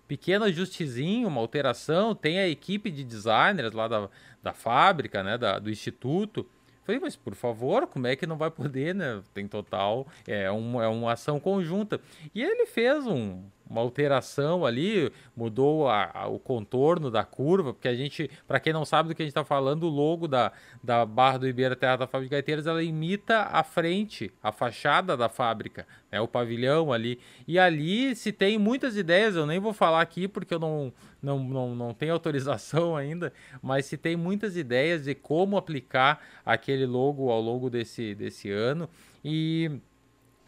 pequeno 0.09 0.45
ajustezinho, 0.45 1.27
uma 1.27 1.39
alteração, 1.39 2.15
tem 2.15 2.39
a 2.39 2.47
equipe 2.47 2.89
de 2.89 3.03
designers 3.03 3.73
lá 3.73 3.87
da, 3.87 4.09
da 4.41 4.53
fábrica, 4.53 5.23
né, 5.23 5.37
da, 5.37 5.59
do 5.59 5.69
instituto. 5.69 6.45
Falei, 6.83 6.99
mas 6.99 7.15
por 7.15 7.35
favor, 7.35 7.85
como 7.85 8.07
é 8.07 8.15
que 8.15 8.25
não 8.25 8.35
vai 8.35 8.49
poder, 8.49 8.95
né? 8.95 9.21
Tem 9.31 9.47
total, 9.47 10.07
é, 10.27 10.51
um, 10.51 10.81
é 10.81 10.87
uma 10.87 11.13
ação 11.13 11.39
conjunta. 11.39 12.01
E 12.33 12.41
ele 12.41 12.65
fez 12.65 13.05
um, 13.05 13.43
uma 13.69 13.81
alteração 13.81 14.65
ali, 14.65 15.11
mudou 15.35 15.87
a, 15.87 16.09
a, 16.13 16.27
o 16.27 16.39
contorno 16.39 17.11
da 17.11 17.23
curva, 17.23 17.73
porque 17.73 17.87
a 17.87 17.95
gente, 17.95 18.29
para 18.47 18.59
quem 18.59 18.73
não 18.73 18.83
sabe 18.83 19.09
do 19.09 19.15
que 19.15 19.21
a 19.21 19.25
gente 19.25 19.31
está 19.31 19.45
falando, 19.45 19.83
o 19.83 19.89
logo 19.89 20.27
da, 20.27 20.51
da 20.83 21.05
Barra 21.05 21.39
do 21.39 21.47
Ibeira 21.47 21.75
Terra 21.75 21.97
da 21.97 22.07
Fábrica 22.07 22.29
de 22.29 22.37
Gaiteiras, 22.37 22.65
ela 22.65 22.81
imita 22.81 23.43
a 23.43 23.63
frente, 23.63 24.31
a 24.41 24.51
fachada 24.51 25.15
da 25.15 25.29
fábrica, 25.29 25.85
né, 26.11 26.19
o 26.19 26.27
pavilhão 26.27 26.91
ali. 26.91 27.19
E 27.47 27.59
ali 27.59 28.15
se 28.15 28.31
tem 28.31 28.57
muitas 28.57 28.97
ideias, 28.97 29.35
eu 29.35 29.45
nem 29.45 29.59
vou 29.59 29.73
falar 29.73 30.01
aqui 30.01 30.27
porque 30.27 30.53
eu 30.53 30.59
não, 30.59 30.91
não, 31.21 31.39
não, 31.39 31.75
não 31.75 31.93
tenho 31.93 32.13
autorização 32.13 32.95
ainda, 32.97 33.31
mas 33.61 33.85
se 33.85 33.97
tem 33.97 34.15
muitas 34.15 34.57
ideias 34.57 35.03
de 35.03 35.13
como 35.13 35.57
aplicar 35.57 36.25
aquele 36.43 36.85
logo 36.85 37.29
ao 37.29 37.39
longo 37.39 37.69
desse, 37.69 38.15
desse 38.15 38.49
ano. 38.49 38.89
E 39.23 39.69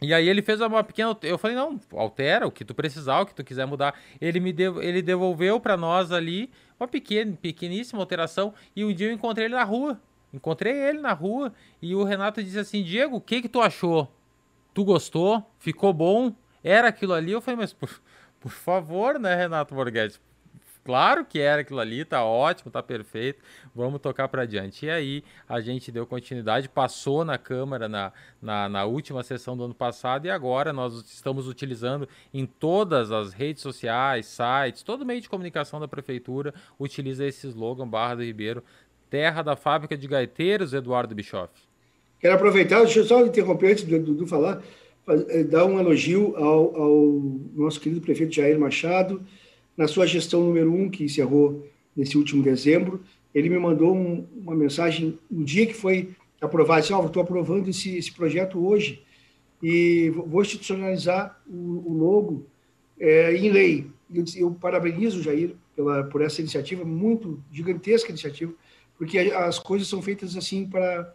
e 0.02 0.16
aí 0.16 0.28
ele 0.28 0.42
fez 0.42 0.60
uma 0.60 0.84
pequena. 0.84 1.16
Eu 1.22 1.38
falei, 1.38 1.56
não, 1.56 1.80
altera 1.94 2.48
o 2.48 2.52
que 2.52 2.66
tu 2.66 2.74
precisar, 2.74 3.22
o 3.22 3.26
que 3.26 3.36
tu 3.36 3.44
quiser 3.44 3.68
mudar. 3.68 3.94
Ele 4.20 4.40
me 4.40 4.52
dev... 4.52 4.80
ele 4.80 5.02
devolveu 5.02 5.60
para 5.60 5.78
nós 5.78 6.12
ali 6.12 6.52
uma 6.80 6.88
pequena, 6.88 7.38
pequeníssima 7.40 8.02
alteração. 8.02 8.54
E 8.76 8.84
um 8.84 8.92
dia 8.92 9.08
eu 9.08 9.14
encontrei 9.14 9.46
ele 9.46 9.54
na 9.54 9.64
rua. 9.64 10.02
Encontrei 10.34 10.74
ele 10.74 11.00
na 11.00 11.14
rua 11.14 11.54
e 11.82 11.94
o 11.94 12.04
Renato 12.04 12.42
disse 12.42 12.58
assim: 12.58 12.84
Diego, 12.84 13.18
o 13.18 13.22
que 13.22 13.42
que 13.44 13.50
tu 13.50 13.62
achou? 13.62 14.12
Tu 14.74 14.84
gostou? 14.84 15.46
Ficou 15.60 15.94
bom? 15.94 16.34
Era 16.64 16.88
aquilo 16.88 17.14
ali? 17.14 17.32
Eu 17.32 17.42
falei, 17.42 17.60
mas 17.60 17.74
por, 17.74 17.90
por 18.40 18.52
favor, 18.52 19.20
né, 19.20 19.36
Renato 19.36 19.76
Borghetti? 19.76 20.20
Claro 20.84 21.24
que 21.24 21.40
era 21.40 21.62
aquilo 21.62 21.80
ali, 21.80 22.04
tá 22.04 22.26
ótimo, 22.26 22.72
tá 22.72 22.82
perfeito. 22.82 23.42
Vamos 23.76 24.02
tocar 24.02 24.28
para 24.28 24.42
adiante. 24.42 24.86
E 24.86 24.90
aí 24.90 25.24
a 25.48 25.62
gente 25.62 25.92
deu 25.92 26.08
continuidade, 26.08 26.68
passou 26.68 27.24
na 27.24 27.38
Câmara 27.38 27.88
na, 27.88 28.12
na, 28.42 28.68
na, 28.68 28.86
última 28.86 29.22
sessão 29.22 29.56
do 29.56 29.64
ano 29.64 29.76
passado 29.76 30.26
e 30.26 30.30
agora 30.32 30.74
nós 30.74 30.94
estamos 31.06 31.48
utilizando 31.48 32.08
em 32.34 32.48
todas 32.48 33.12
as 33.12 33.32
redes 33.32 33.62
sociais, 33.62 34.26
sites, 34.26 34.82
todo 34.82 35.06
meio 35.06 35.22
de 35.22 35.30
comunicação 35.30 35.80
da 35.80 35.88
Prefeitura 35.88 36.54
utiliza 36.80 37.26
esse 37.26 37.48
slogan 37.48 37.88
Barra 37.88 38.16
do 38.16 38.24
Ribeiro, 38.24 38.64
terra 39.10 39.44
da 39.44 39.56
fábrica 39.56 39.96
de 39.96 40.08
gaiteiros, 40.08 40.74
Eduardo 40.74 41.14
Bischoff. 41.14 41.54
Quero 42.20 42.36
aproveitar, 42.36 42.80
deixa 42.80 43.00
eu 43.00 43.04
só 43.04 43.24
interromper 43.26 43.72
antes 43.72 43.84
do 43.84 44.00
Dudu 44.00 44.26
falar, 44.26 44.62
eh, 45.08 45.44
dar 45.44 45.66
um 45.66 45.80
elogio 45.80 46.36
ao, 46.38 46.76
ao 46.76 47.22
nosso 47.56 47.80
querido 47.80 48.02
prefeito 48.02 48.34
Jair 48.34 48.60
Machado, 48.60 49.24
na 49.82 49.88
sua 49.88 50.06
gestão 50.06 50.44
número 50.44 50.72
um, 50.72 50.88
que 50.88 51.04
encerrou 51.04 51.68
nesse 51.96 52.16
último 52.16 52.44
dezembro, 52.44 53.02
ele 53.34 53.50
me 53.50 53.58
mandou 53.58 53.96
um, 53.96 54.28
uma 54.36 54.54
mensagem 54.54 55.18
no 55.30 55.44
dia 55.44 55.66
que 55.66 55.74
foi 55.74 56.12
aprovado, 56.40 56.82
disse, 56.82 56.94
oh, 56.94 57.04
estou 57.08 57.24
aprovando 57.24 57.68
esse, 57.68 57.98
esse 57.98 58.12
projeto 58.12 58.64
hoje 58.64 59.02
e 59.62 60.12
vou 60.12 60.44
institucionalizar 60.44 61.42
o, 61.48 61.84
o 61.88 61.94
logo 61.98 62.46
é, 63.00 63.36
em 63.36 63.50
lei. 63.50 63.88
Eu, 64.14 64.24
eu 64.36 64.52
parabenizo 64.52 65.20
o 65.20 65.24
Jair 65.24 65.56
pela, 65.76 66.04
por 66.04 66.22
essa 66.22 66.42
iniciativa, 66.42 66.86
muito 66.86 67.44
gigantesca 67.52 68.10
iniciativa, 68.10 68.54
porque 69.00 69.18
as 69.18 69.58
coisas 69.58 69.88
são 69.88 70.00
feitas 70.00 70.38
assim 70.38 70.68
para 70.68 71.12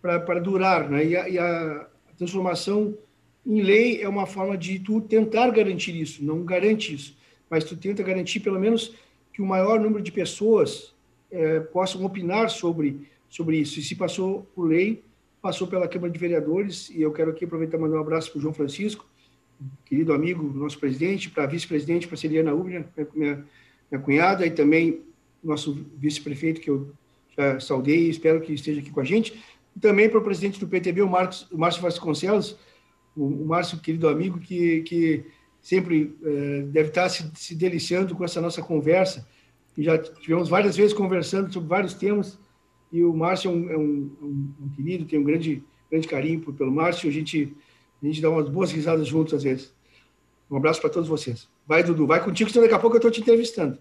para 0.00 0.38
durar, 0.38 0.88
né? 0.88 1.04
E 1.04 1.16
a, 1.16 1.28
e 1.28 1.38
a, 1.40 1.88
transformação 2.16 2.96
em 3.44 3.60
lei 3.60 4.00
é 4.00 4.08
uma 4.08 4.26
forma 4.26 4.56
de 4.56 4.78
tu 4.78 5.00
tentar 5.00 5.50
garantir 5.50 6.00
isso, 6.00 6.24
não 6.24 6.44
garante 6.44 6.94
isso, 6.94 7.17
mas 7.50 7.64
tu 7.64 7.76
tenta 7.76 8.02
garantir 8.02 8.40
pelo 8.40 8.58
menos 8.58 8.94
que 9.32 9.42
o 9.42 9.46
maior 9.46 9.80
número 9.80 10.02
de 10.02 10.12
pessoas 10.12 10.94
é, 11.30 11.60
possam 11.60 12.04
opinar 12.04 12.50
sobre 12.50 13.06
sobre 13.28 13.58
isso. 13.58 13.78
E 13.78 13.82
se 13.82 13.94
passou 13.94 14.48
por 14.54 14.64
lei, 14.64 15.02
passou 15.42 15.66
pela 15.66 15.86
Câmara 15.86 16.12
de 16.12 16.18
Vereadores, 16.18 16.90
e 16.90 17.02
eu 17.02 17.12
quero 17.12 17.30
aqui 17.30 17.44
aproveitar 17.44 17.76
e 17.76 17.80
mandar 17.80 17.96
um 17.96 18.00
abraço 18.00 18.30
para 18.30 18.38
o 18.38 18.42
João 18.42 18.54
Francisco, 18.54 19.06
querido 19.84 20.12
amigo, 20.12 20.42
nosso 20.42 20.78
presidente, 20.78 21.30
para 21.30 21.44
a 21.44 21.46
vice-presidente, 21.46 22.06
para 22.06 22.14
a 22.14 22.18
Celiana 22.18 22.54
Ubner, 22.54 22.86
minha, 23.14 23.44
minha 23.90 24.02
cunhada, 24.02 24.46
e 24.46 24.50
também 24.50 25.02
nosso 25.42 25.86
vice-prefeito, 25.96 26.60
que 26.60 26.70
eu 26.70 26.90
já 27.36 27.60
saudei 27.60 28.06
e 28.06 28.10
espero 28.10 28.40
que 28.40 28.52
esteja 28.52 28.80
aqui 28.80 28.90
com 28.90 29.00
a 29.00 29.04
gente, 29.04 29.42
e 29.76 29.80
também 29.80 30.08
para 30.08 30.18
o 30.18 30.24
presidente 30.24 30.58
do 30.58 30.66
PTB, 30.66 31.02
o, 31.02 31.08
Marcos, 31.08 31.46
o 31.50 31.58
Márcio 31.58 31.82
Vasconcelos, 31.82 32.56
o, 33.16 33.24
o 33.24 33.46
Márcio, 33.46 33.78
querido 33.78 34.08
amigo, 34.08 34.38
que, 34.38 34.82
que 34.82 35.24
sempre 35.68 36.16
é, 36.24 36.62
deve 36.62 36.88
estar 36.88 37.10
se, 37.10 37.30
se 37.34 37.54
deliciando 37.54 38.14
com 38.16 38.24
essa 38.24 38.40
nossa 38.40 38.62
conversa, 38.62 39.28
e 39.76 39.82
já 39.82 39.98
tivemos 39.98 40.48
várias 40.48 40.74
vezes 40.78 40.94
conversando 40.94 41.52
sobre 41.52 41.68
vários 41.68 41.92
temas, 41.92 42.38
e 42.90 43.04
o 43.04 43.12
Márcio 43.12 43.50
é 43.50 43.54
um, 43.54 43.70
é 43.70 43.76
um, 43.76 44.16
um, 44.22 44.54
um 44.62 44.68
querido, 44.70 45.04
tem 45.04 45.18
um 45.18 45.24
grande, 45.24 45.62
grande 45.90 46.08
carinho 46.08 46.40
pelo 46.54 46.72
Márcio, 46.72 47.10
a 47.10 47.12
gente, 47.12 47.54
a 48.02 48.06
gente 48.06 48.22
dá 48.22 48.30
umas 48.30 48.48
boas 48.48 48.72
risadas 48.72 49.06
juntos 49.06 49.34
às 49.34 49.42
vezes. 49.42 49.74
Um 50.50 50.56
abraço 50.56 50.80
para 50.80 50.88
todos 50.88 51.06
vocês. 51.06 51.46
Vai, 51.66 51.82
Dudu, 51.82 52.06
vai 52.06 52.24
contigo, 52.24 52.48
senão 52.48 52.64
daqui 52.64 52.74
a 52.74 52.78
pouco 52.78 52.96
eu 52.96 53.00
estou 53.00 53.10
te 53.10 53.20
entrevistando. 53.20 53.78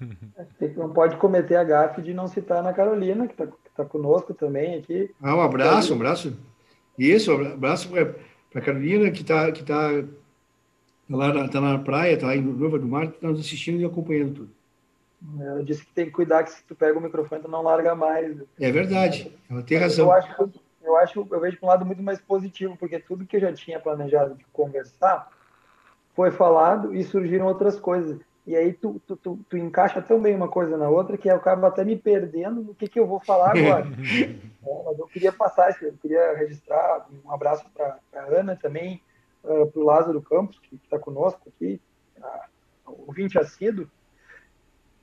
Não 0.76 0.92
pode 0.92 1.16
cometer 1.16 1.56
a 1.56 1.64
gafe 1.64 2.00
de 2.00 2.14
não 2.14 2.28
citar 2.28 2.58
a 2.58 2.60
Ana 2.60 2.72
Carolina, 2.72 3.26
que 3.26 3.32
está 3.32 3.48
tá 3.76 3.84
conosco 3.84 4.32
também 4.32 4.76
aqui. 4.76 5.10
Ah, 5.20 5.34
um 5.34 5.40
abraço, 5.40 5.92
um 5.92 5.96
abraço. 5.96 6.36
Isso, 6.96 7.34
um 7.34 7.54
abraço 7.54 7.88
para 7.88 8.60
a 8.60 8.64
Carolina, 8.64 9.10
que 9.10 9.22
está 9.22 9.50
que 9.50 9.64
tá 9.64 9.90
lá 11.08 11.32
na, 11.32 11.48
tá 11.48 11.60
na 11.60 11.78
praia, 11.78 12.14
está 12.14 12.26
lá 12.26 12.36
em 12.36 12.42
Nova 12.42 12.78
do 12.78 12.86
Mar, 12.86 13.04
está 13.06 13.28
nos 13.28 13.40
assistindo 13.40 13.80
e 13.80 13.84
acompanhando 13.84 14.34
tudo. 14.34 14.50
Ela 15.40 15.64
disse 15.64 15.84
que 15.84 15.92
tem 15.92 16.06
que 16.06 16.12
cuidar 16.12 16.44
que 16.44 16.50
se 16.50 16.62
tu 16.64 16.74
pega 16.74 16.98
o 16.98 17.02
microfone, 17.02 17.42
tu 17.42 17.48
não 17.48 17.62
larga 17.62 17.94
mais. 17.94 18.36
É 18.60 18.70
verdade, 18.70 19.32
ela 19.50 19.62
tem 19.62 19.78
razão. 19.78 20.06
Eu 20.06 20.12
acho, 20.12 20.50
eu 20.82 20.96
acho, 20.96 21.28
eu 21.30 21.40
vejo 21.40 21.58
um 21.62 21.66
lado 21.66 21.84
muito 21.84 22.02
mais 22.02 22.20
positivo, 22.20 22.76
porque 22.76 22.98
tudo 22.98 23.24
que 23.24 23.36
eu 23.36 23.40
já 23.40 23.52
tinha 23.52 23.80
planejado 23.80 24.34
de 24.34 24.44
conversar 24.52 25.30
foi 26.14 26.30
falado 26.30 26.94
e 26.94 27.02
surgiram 27.02 27.46
outras 27.46 27.80
coisas. 27.80 28.20
E 28.46 28.54
aí 28.54 28.74
tu, 28.74 29.00
tu, 29.06 29.16
tu, 29.16 29.38
tu 29.48 29.56
encaixa 29.56 30.02
tão 30.02 30.20
bem 30.20 30.34
uma 30.34 30.48
coisa 30.48 30.76
na 30.76 30.88
outra 30.88 31.16
que 31.16 31.28
eu 31.28 31.34
acabo 31.34 31.64
até 31.64 31.82
me 31.82 31.96
perdendo 31.96 32.60
no 32.60 32.74
que, 32.74 32.86
que 32.86 33.00
eu 33.00 33.06
vou 33.06 33.18
falar 33.18 33.56
agora. 33.56 33.86
é, 34.62 34.82
mas 34.84 34.98
eu 34.98 35.06
queria 35.06 35.32
passar, 35.32 35.74
eu 35.80 35.94
queria 35.94 36.36
registrar 36.36 37.06
um 37.24 37.32
abraço 37.32 37.64
para 37.74 37.98
a 38.14 38.38
Ana 38.38 38.54
também, 38.54 39.00
uh, 39.44 39.70
para 39.70 39.80
o 39.80 39.84
Lázaro 39.84 40.22
Campos, 40.22 40.58
que 40.58 40.76
está 40.82 40.98
conosco 40.98 41.40
aqui, 41.48 41.80
uh, 42.18 43.04
ouvinte 43.06 43.38
assíduo, 43.38 43.88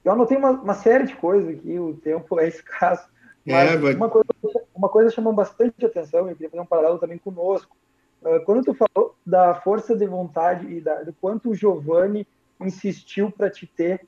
eu 0.03 0.11
anotei 0.11 0.37
uma, 0.37 0.51
uma 0.51 0.73
série 0.73 1.05
de 1.05 1.15
coisas 1.15 1.49
aqui, 1.49 1.79
o 1.79 1.93
tempo 1.95 2.39
é 2.39 2.47
escasso. 2.47 3.09
É, 3.45 3.75
mas 3.77 3.95
uma, 3.95 4.09
coisa, 4.09 4.27
uma 4.75 4.89
coisa 4.89 5.09
chamou 5.09 5.33
bastante 5.33 5.85
atenção, 5.85 6.27
eu 6.27 6.35
queria 6.35 6.49
fazer 6.49 6.61
um 6.61 6.65
paralelo 6.65 6.99
também 6.99 7.17
conosco. 7.17 7.75
Uh, 8.21 8.43
quando 8.45 8.65
tu 8.65 8.73
falou 8.73 9.15
da 9.25 9.55
força 9.55 9.95
de 9.95 10.05
vontade 10.05 10.67
e 10.67 10.79
da, 10.79 11.01
do 11.01 11.13
quanto 11.13 11.49
o 11.49 11.55
Giovanni 11.55 12.27
insistiu 12.59 13.31
para 13.31 13.49
te 13.49 13.65
ter 13.65 14.01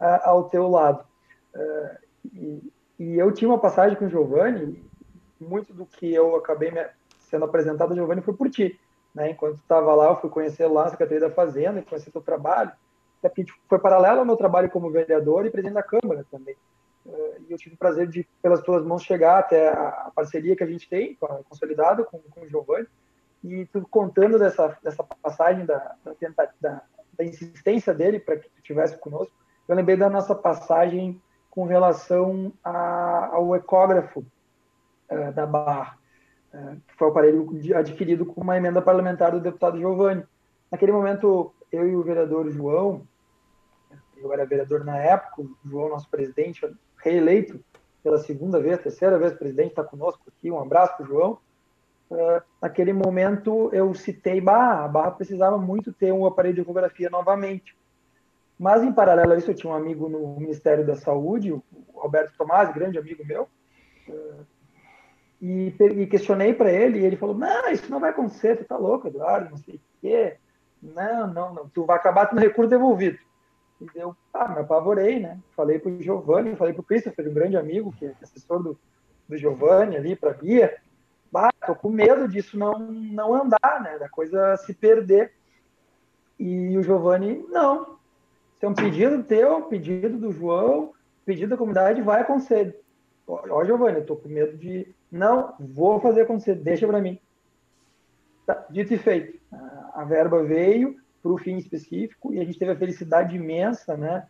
uh, 0.00 0.20
ao 0.24 0.44
teu 0.48 0.68
lado. 0.68 1.04
Uh, 1.54 1.96
e, 2.34 2.72
e, 2.98 3.18
eu 3.18 3.30
tinha 3.32 3.48
uma 3.48 3.58
passagem 3.58 3.96
com 3.96 4.06
o 4.06 4.10
Giovanni, 4.10 4.82
muito 5.40 5.72
do 5.72 5.86
que 5.86 6.12
eu 6.12 6.34
acabei 6.34 6.70
me, 6.70 6.84
sendo 7.20 7.44
apresentado 7.44 7.90
ao 7.90 7.96
Giovanni 7.96 8.22
foi 8.22 8.34
por 8.34 8.50
ti. 8.50 8.78
Né? 9.14 9.30
Enquanto 9.30 9.58
estava 9.58 9.94
lá, 9.94 10.10
eu 10.10 10.20
fui 10.20 10.30
conhecer 10.30 10.66
lá 10.66 10.86
a 10.86 10.90
Secretaria 10.90 11.28
da 11.28 11.34
Fazenda, 11.34 11.82
conhecer 11.82 12.10
teu 12.10 12.20
trabalho, 12.20 12.72
até 13.18 13.28
porque 13.28 13.52
foi 13.68 13.78
paralelo 13.78 14.20
ao 14.20 14.24
meu 14.24 14.36
trabalho 14.36 14.70
como 14.70 14.90
vereador 14.90 15.44
e 15.44 15.50
presidente 15.50 15.74
da 15.74 15.82
Câmara 15.82 16.24
também. 16.30 16.56
Uh, 17.04 17.34
e 17.48 17.52
eu 17.52 17.58
tive 17.58 17.74
o 17.74 17.78
prazer 17.78 18.06
de, 18.06 18.26
pelas 18.42 18.60
tuas 18.60 18.84
mãos, 18.84 19.02
chegar 19.02 19.38
até 19.38 19.68
a, 19.68 20.10
parceria 20.14 20.54
que 20.54 20.64
a 20.64 20.66
gente 20.66 20.88
tem, 20.88 21.16
consolidada 21.48 22.04
com, 22.04 22.18
com 22.18 22.42
o 22.42 22.48
Giovanni, 22.48 22.86
e 23.42 23.66
tu 23.66 23.86
contando 23.90 24.38
dessa, 24.38 24.76
dessa 24.82 25.02
passagem 25.02 25.64
da, 25.64 25.94
da, 26.04 26.48
da, 26.60 26.82
da 27.16 27.24
insistência 27.24 27.94
dele 27.94 28.20
para 28.20 28.36
que 28.36 28.48
tu 28.48 28.58
estivesse 28.58 28.98
conosco, 28.98 29.34
eu 29.66 29.74
lembrei 29.74 29.96
da 29.96 30.10
nossa 30.10 30.34
passagem 30.34 31.20
com 31.50 31.64
relação 31.64 32.52
a, 32.62 33.30
ao 33.32 33.56
ecógrafo 33.56 34.24
uh, 35.10 35.32
da 35.32 35.46
Barra, 35.46 35.98
que 36.50 36.94
foi 36.96 37.08
o 37.08 37.10
aparelho 37.10 37.48
adquirido 37.76 38.26
com 38.26 38.40
uma 38.40 38.56
emenda 38.56 38.82
parlamentar 38.82 39.32
do 39.32 39.40
deputado 39.40 39.78
Giovanni. 39.78 40.24
Naquele 40.70 40.92
momento, 40.92 41.52
eu 41.70 41.88
e 41.88 41.96
o 41.96 42.02
vereador 42.02 42.50
João 42.50 43.06
eu 44.22 44.32
era 44.32 44.44
vereador 44.44 44.84
na 44.84 44.98
época, 44.98 45.42
o 45.42 45.56
João, 45.64 45.88
nosso 45.88 46.08
presidente, 46.08 46.60
reeleito 46.98 47.60
pela 48.02 48.18
segunda 48.18 48.60
vez, 48.60 48.78
terceira 48.78 49.18
vez 49.18 49.32
presidente, 49.32 49.70
está 49.70 49.84
conosco 49.84 50.22
aqui, 50.28 50.50
um 50.50 50.60
abraço 50.60 50.96
para 50.96 51.04
o 51.04 51.08
João. 51.08 51.38
Uh, 52.10 52.42
naquele 52.60 52.92
momento 52.92 53.70
eu 53.72 53.94
citei, 53.94 54.40
bah, 54.40 54.84
a 54.84 54.88
Barra 54.88 55.12
precisava 55.12 55.56
muito 55.58 55.92
ter 55.92 56.12
um 56.12 56.26
aparelho 56.26 56.56
de 56.56 56.60
ecografia 56.62 57.08
novamente. 57.08 57.76
Mas, 58.58 58.82
em 58.82 58.92
paralelo 58.92 59.32
a 59.32 59.36
isso, 59.36 59.50
eu 59.50 59.54
tinha 59.54 59.72
um 59.72 59.76
amigo 59.76 60.08
no 60.08 60.38
Ministério 60.38 60.86
da 60.86 60.94
Saúde, 60.94 61.52
o 61.52 61.62
Roberto 61.94 62.36
Tomás, 62.36 62.72
grande 62.74 62.98
amigo 62.98 63.24
meu, 63.24 63.48
uh, 64.08 64.46
e, 65.40 65.74
e, 65.80 66.06
questionei 66.06 66.52
para 66.52 66.70
ele, 66.70 66.98
e 66.98 67.04
ele 67.04 67.16
falou, 67.16 67.34
não, 67.34 67.70
isso 67.70 67.90
não 67.90 67.98
vai 67.98 68.10
acontecer, 68.10 68.56
tu 68.56 68.64
tá 68.64 68.76
louco, 68.76 69.08
Eduardo, 69.08 69.50
não 69.50 69.56
sei 69.56 69.76
o 69.76 69.80
quê. 70.00 70.36
Não, 70.82 71.26
não, 71.26 71.54
não, 71.54 71.68
tu 71.68 71.84
vai 71.84 71.96
acabar 71.96 72.26
tendo 72.26 72.40
recurso 72.40 72.70
devolvido. 72.70 73.18
E 73.80 73.98
eu 73.98 74.14
ah, 74.34 74.48
me 74.48 74.60
apavorei, 74.60 75.18
né? 75.18 75.38
Falei 75.56 75.78
para 75.78 75.90
o 75.90 76.02
Giovanni, 76.02 76.56
falei 76.56 76.74
para 76.74 76.80
o 76.80 76.84
Christopher, 76.84 77.28
um 77.28 77.34
grande 77.34 77.56
amigo, 77.56 77.92
que 77.92 78.06
é 78.06 78.14
assessor 78.22 78.62
do, 78.62 78.78
do 79.26 79.36
Giovanni 79.36 79.96
ali, 79.96 80.14
para 80.14 80.30
a 80.30 80.34
Bia. 80.34 80.76
Bah, 81.32 81.50
tô 81.66 81.74
com 81.74 81.88
medo 81.88 82.28
disso 82.28 82.58
não, 82.58 82.78
não 82.78 83.34
andar, 83.34 83.82
né? 83.82 83.98
Da 83.98 84.08
coisa 84.08 84.56
se 84.58 84.74
perder. 84.74 85.32
E 86.38 86.76
o 86.76 86.82
Giovanni, 86.82 87.44
não. 87.48 87.98
Se 88.58 88.66
é 88.66 88.68
um 88.68 88.74
pedido 88.74 89.22
teu, 89.22 89.62
pedido 89.62 90.18
do 90.18 90.32
João, 90.32 90.92
pedido 91.24 91.50
da 91.50 91.56
comunidade, 91.56 92.02
vai 92.02 92.20
acontecer. 92.20 92.78
Ó, 93.26 93.42
ó 93.48 93.64
Giovanni, 93.64 93.98
eu 93.98 94.06
tô 94.06 94.16
com 94.16 94.28
medo 94.28 94.56
de. 94.58 94.94
Não, 95.10 95.54
vou 95.58 96.00
fazer 96.00 96.22
acontecer, 96.22 96.54
deixa 96.54 96.86
para 96.86 97.00
mim. 97.00 97.18
Tá, 98.46 98.64
dito 98.70 98.94
e 98.94 98.98
feito. 98.98 99.38
A 99.92 100.04
verba 100.04 100.42
veio, 100.42 100.96
para 101.22 101.32
o 101.32 101.38
fim 101.38 101.56
específico, 101.56 102.32
e 102.32 102.40
a 102.40 102.44
gente 102.44 102.58
teve 102.58 102.72
a 102.72 102.76
felicidade 102.76 103.36
imensa 103.36 103.96
né, 103.96 104.26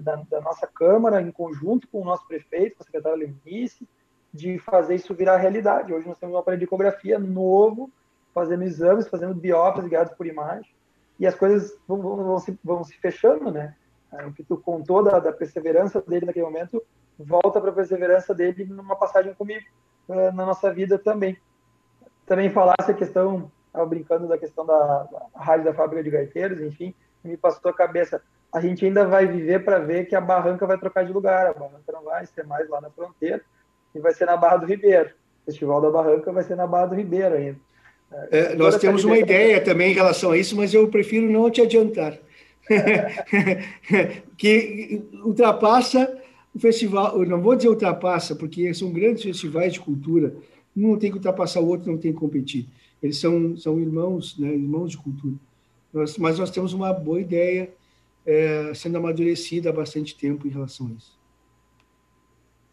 da, 0.00 0.16
da, 0.16 0.40
nossa 0.40 0.66
Câmara, 0.66 1.20
em 1.20 1.30
conjunto 1.30 1.88
com 1.88 2.00
o 2.00 2.04
nosso 2.04 2.26
prefeito, 2.26 2.76
com 2.76 2.82
a 2.82 2.86
secretária 2.86 3.18
Lenice, 3.18 3.86
de 4.32 4.58
fazer 4.58 4.94
isso 4.94 5.14
virar 5.14 5.36
realidade. 5.36 5.92
Hoje 5.92 6.08
nós 6.08 6.18
temos 6.18 6.34
um 6.34 6.38
aparelho 6.38 6.60
de 6.60 6.64
ecografia 6.64 7.18
novo, 7.18 7.90
fazendo 8.32 8.62
exames, 8.62 9.08
fazendo 9.08 9.34
biópsias 9.34 9.86
guiadas 9.86 10.14
por 10.14 10.26
imagem, 10.26 10.72
e 11.18 11.26
as 11.26 11.34
coisas 11.34 11.76
vão, 11.86 12.00
vão, 12.00 12.16
vão, 12.16 12.38
se, 12.38 12.58
vão 12.64 12.84
se 12.84 12.94
fechando, 12.98 13.50
né? 13.50 13.76
É, 14.12 14.26
o 14.26 14.32
que 14.32 14.42
tu 14.42 14.56
contou 14.56 15.02
da, 15.02 15.18
da 15.18 15.32
perseverança 15.32 16.00
dele 16.00 16.26
naquele 16.26 16.44
momento, 16.44 16.82
volta 17.18 17.60
para 17.60 17.70
a 17.70 17.74
perseverança 17.74 18.34
dele 18.34 18.64
numa 18.64 18.96
passagem 18.96 19.34
comigo, 19.34 19.64
é, 20.08 20.32
na 20.32 20.46
nossa 20.46 20.72
vida 20.72 20.98
também. 20.98 21.36
Também 22.26 22.50
falasse 22.50 22.90
a 22.90 22.94
questão 22.94 23.50
estava 23.72 23.86
brincando 23.86 24.28
da 24.28 24.36
questão 24.36 24.66
da, 24.66 25.04
da 25.04 25.26
rádio 25.34 25.64
da 25.64 25.74
fábrica 25.74 26.04
de 26.04 26.10
gaiteiros, 26.10 26.60
enfim, 26.60 26.94
me 27.24 27.36
passou 27.36 27.70
a 27.70 27.74
cabeça. 27.74 28.22
a 28.52 28.60
gente 28.60 28.84
ainda 28.84 29.06
vai 29.06 29.26
viver 29.26 29.64
para 29.64 29.78
ver 29.78 30.04
que 30.04 30.14
a 30.14 30.20
barranca 30.20 30.66
vai 30.66 30.76
trocar 30.76 31.04
de 31.04 31.12
lugar. 31.12 31.46
A 31.46 31.54
barranca 31.54 31.90
não 31.90 32.04
vai 32.04 32.26
ser 32.26 32.44
mais 32.44 32.68
lá 32.68 32.80
na 32.80 32.90
fronteira 32.90 33.40
e 33.94 33.98
vai 33.98 34.12
ser 34.12 34.26
na 34.26 34.36
Barra 34.36 34.58
do 34.58 34.66
Ribeiro. 34.66 35.10
O 35.42 35.46
Festival 35.46 35.80
da 35.80 35.90
Barranca 35.90 36.30
vai 36.30 36.44
ser 36.44 36.54
na 36.54 36.66
Barra 36.66 36.86
do 36.86 36.94
Ribeiro 36.94 37.34
ainda. 37.34 37.58
É, 38.30 38.54
nós 38.54 38.76
temos 38.76 39.04
uma 39.04 39.16
ideia 39.16 39.60
também 39.60 39.92
em 39.92 39.94
relação 39.94 40.32
a 40.32 40.36
isso, 40.36 40.54
mas 40.54 40.74
eu 40.74 40.86
prefiro 40.88 41.30
não 41.30 41.50
te 41.50 41.62
adiantar. 41.62 42.18
que 44.36 45.02
ultrapassa 45.24 46.21
o 46.54 46.58
festival, 46.58 47.18
não 47.24 47.40
vou 47.40 47.56
dizer 47.56 47.68
ultrapassa, 47.68 48.34
porque 48.36 48.72
são 48.74 48.92
grandes 48.92 49.22
festivais 49.22 49.72
de 49.72 49.80
cultura, 49.80 50.34
um 50.76 50.88
não 50.88 50.98
tem 50.98 51.10
que 51.10 51.16
ultrapassar 51.16 51.60
o 51.60 51.66
outro, 51.66 51.90
não 51.90 51.98
tem 51.98 52.12
que 52.12 52.18
competir. 52.18 52.66
Eles 53.02 53.18
são, 53.18 53.56
são 53.56 53.80
irmãos, 53.80 54.38
né, 54.38 54.48
irmãos 54.48 54.90
de 54.92 54.98
cultura. 54.98 55.34
Nós, 55.92 56.16
mas 56.18 56.38
nós 56.38 56.50
temos 56.50 56.72
uma 56.72 56.92
boa 56.92 57.20
ideia 57.20 57.70
é, 58.24 58.72
sendo 58.74 58.98
amadurecida 58.98 59.70
há 59.70 59.72
bastante 59.72 60.16
tempo 60.16 60.46
em 60.46 60.50
relação 60.50 60.86
a 60.88 60.90
isso. 60.92 61.18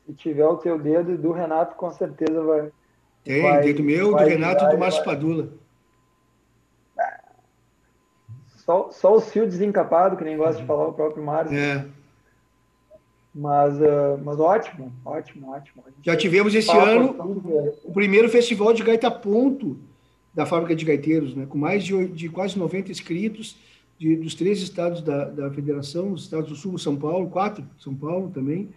Se 0.05 0.13
tiver 0.13 0.45
o 0.45 0.57
teu 0.57 0.77
dedo 0.77 1.17
do 1.17 1.31
Renato, 1.31 1.75
com 1.75 1.91
certeza 1.91 2.41
vai. 2.41 2.71
Tem, 3.23 3.41
vai, 3.41 3.61
dedo 3.61 3.83
meu, 3.83 4.11
do 4.11 4.17
Renato 4.17 4.65
e 4.65 4.69
do 4.69 4.77
Márcio 4.77 5.03
Padula. 5.03 5.49
Só, 8.57 8.89
só 8.91 9.15
o 9.15 9.19
Sil 9.19 9.49
desencapado, 9.49 10.15
que 10.15 10.23
nem 10.23 10.37
gosta 10.37 10.61
de 10.61 10.67
falar 10.67 10.87
o 10.87 10.93
próprio 10.93 11.23
Márcio. 11.23 11.57
É. 11.57 11.85
Mas, 13.33 13.79
uh, 13.79 14.19
mas 14.23 14.39
ótimo, 14.39 14.91
ótimo, 15.05 15.51
ótimo. 15.51 15.83
Já 16.03 16.15
tivemos 16.15 16.55
esse 16.55 16.71
ano 16.71 17.15
o 17.83 17.91
primeiro 17.91 18.27
festival 18.27 18.73
de 18.73 18.83
gaita 18.83 19.11
ponto 19.11 19.77
da 20.33 20.45
fábrica 20.45 20.75
de 20.75 20.85
gaiteiros, 20.85 21.35
né? 21.35 21.45
com 21.47 21.57
mais 21.57 21.83
de, 21.83 22.07
de 22.07 22.29
quase 22.29 22.57
90 22.57 22.91
inscritos 22.91 23.55
de, 23.99 24.15
dos 24.15 24.33
três 24.33 24.61
estados 24.61 25.01
da, 25.01 25.25
da 25.25 25.51
federação, 25.51 26.13
os 26.13 26.23
estados 26.23 26.49
do 26.49 26.55
Sul, 26.55 26.77
São 26.77 26.95
Paulo, 26.95 27.29
quatro, 27.29 27.63
São 27.77 27.93
Paulo 27.93 28.31
também, 28.31 28.69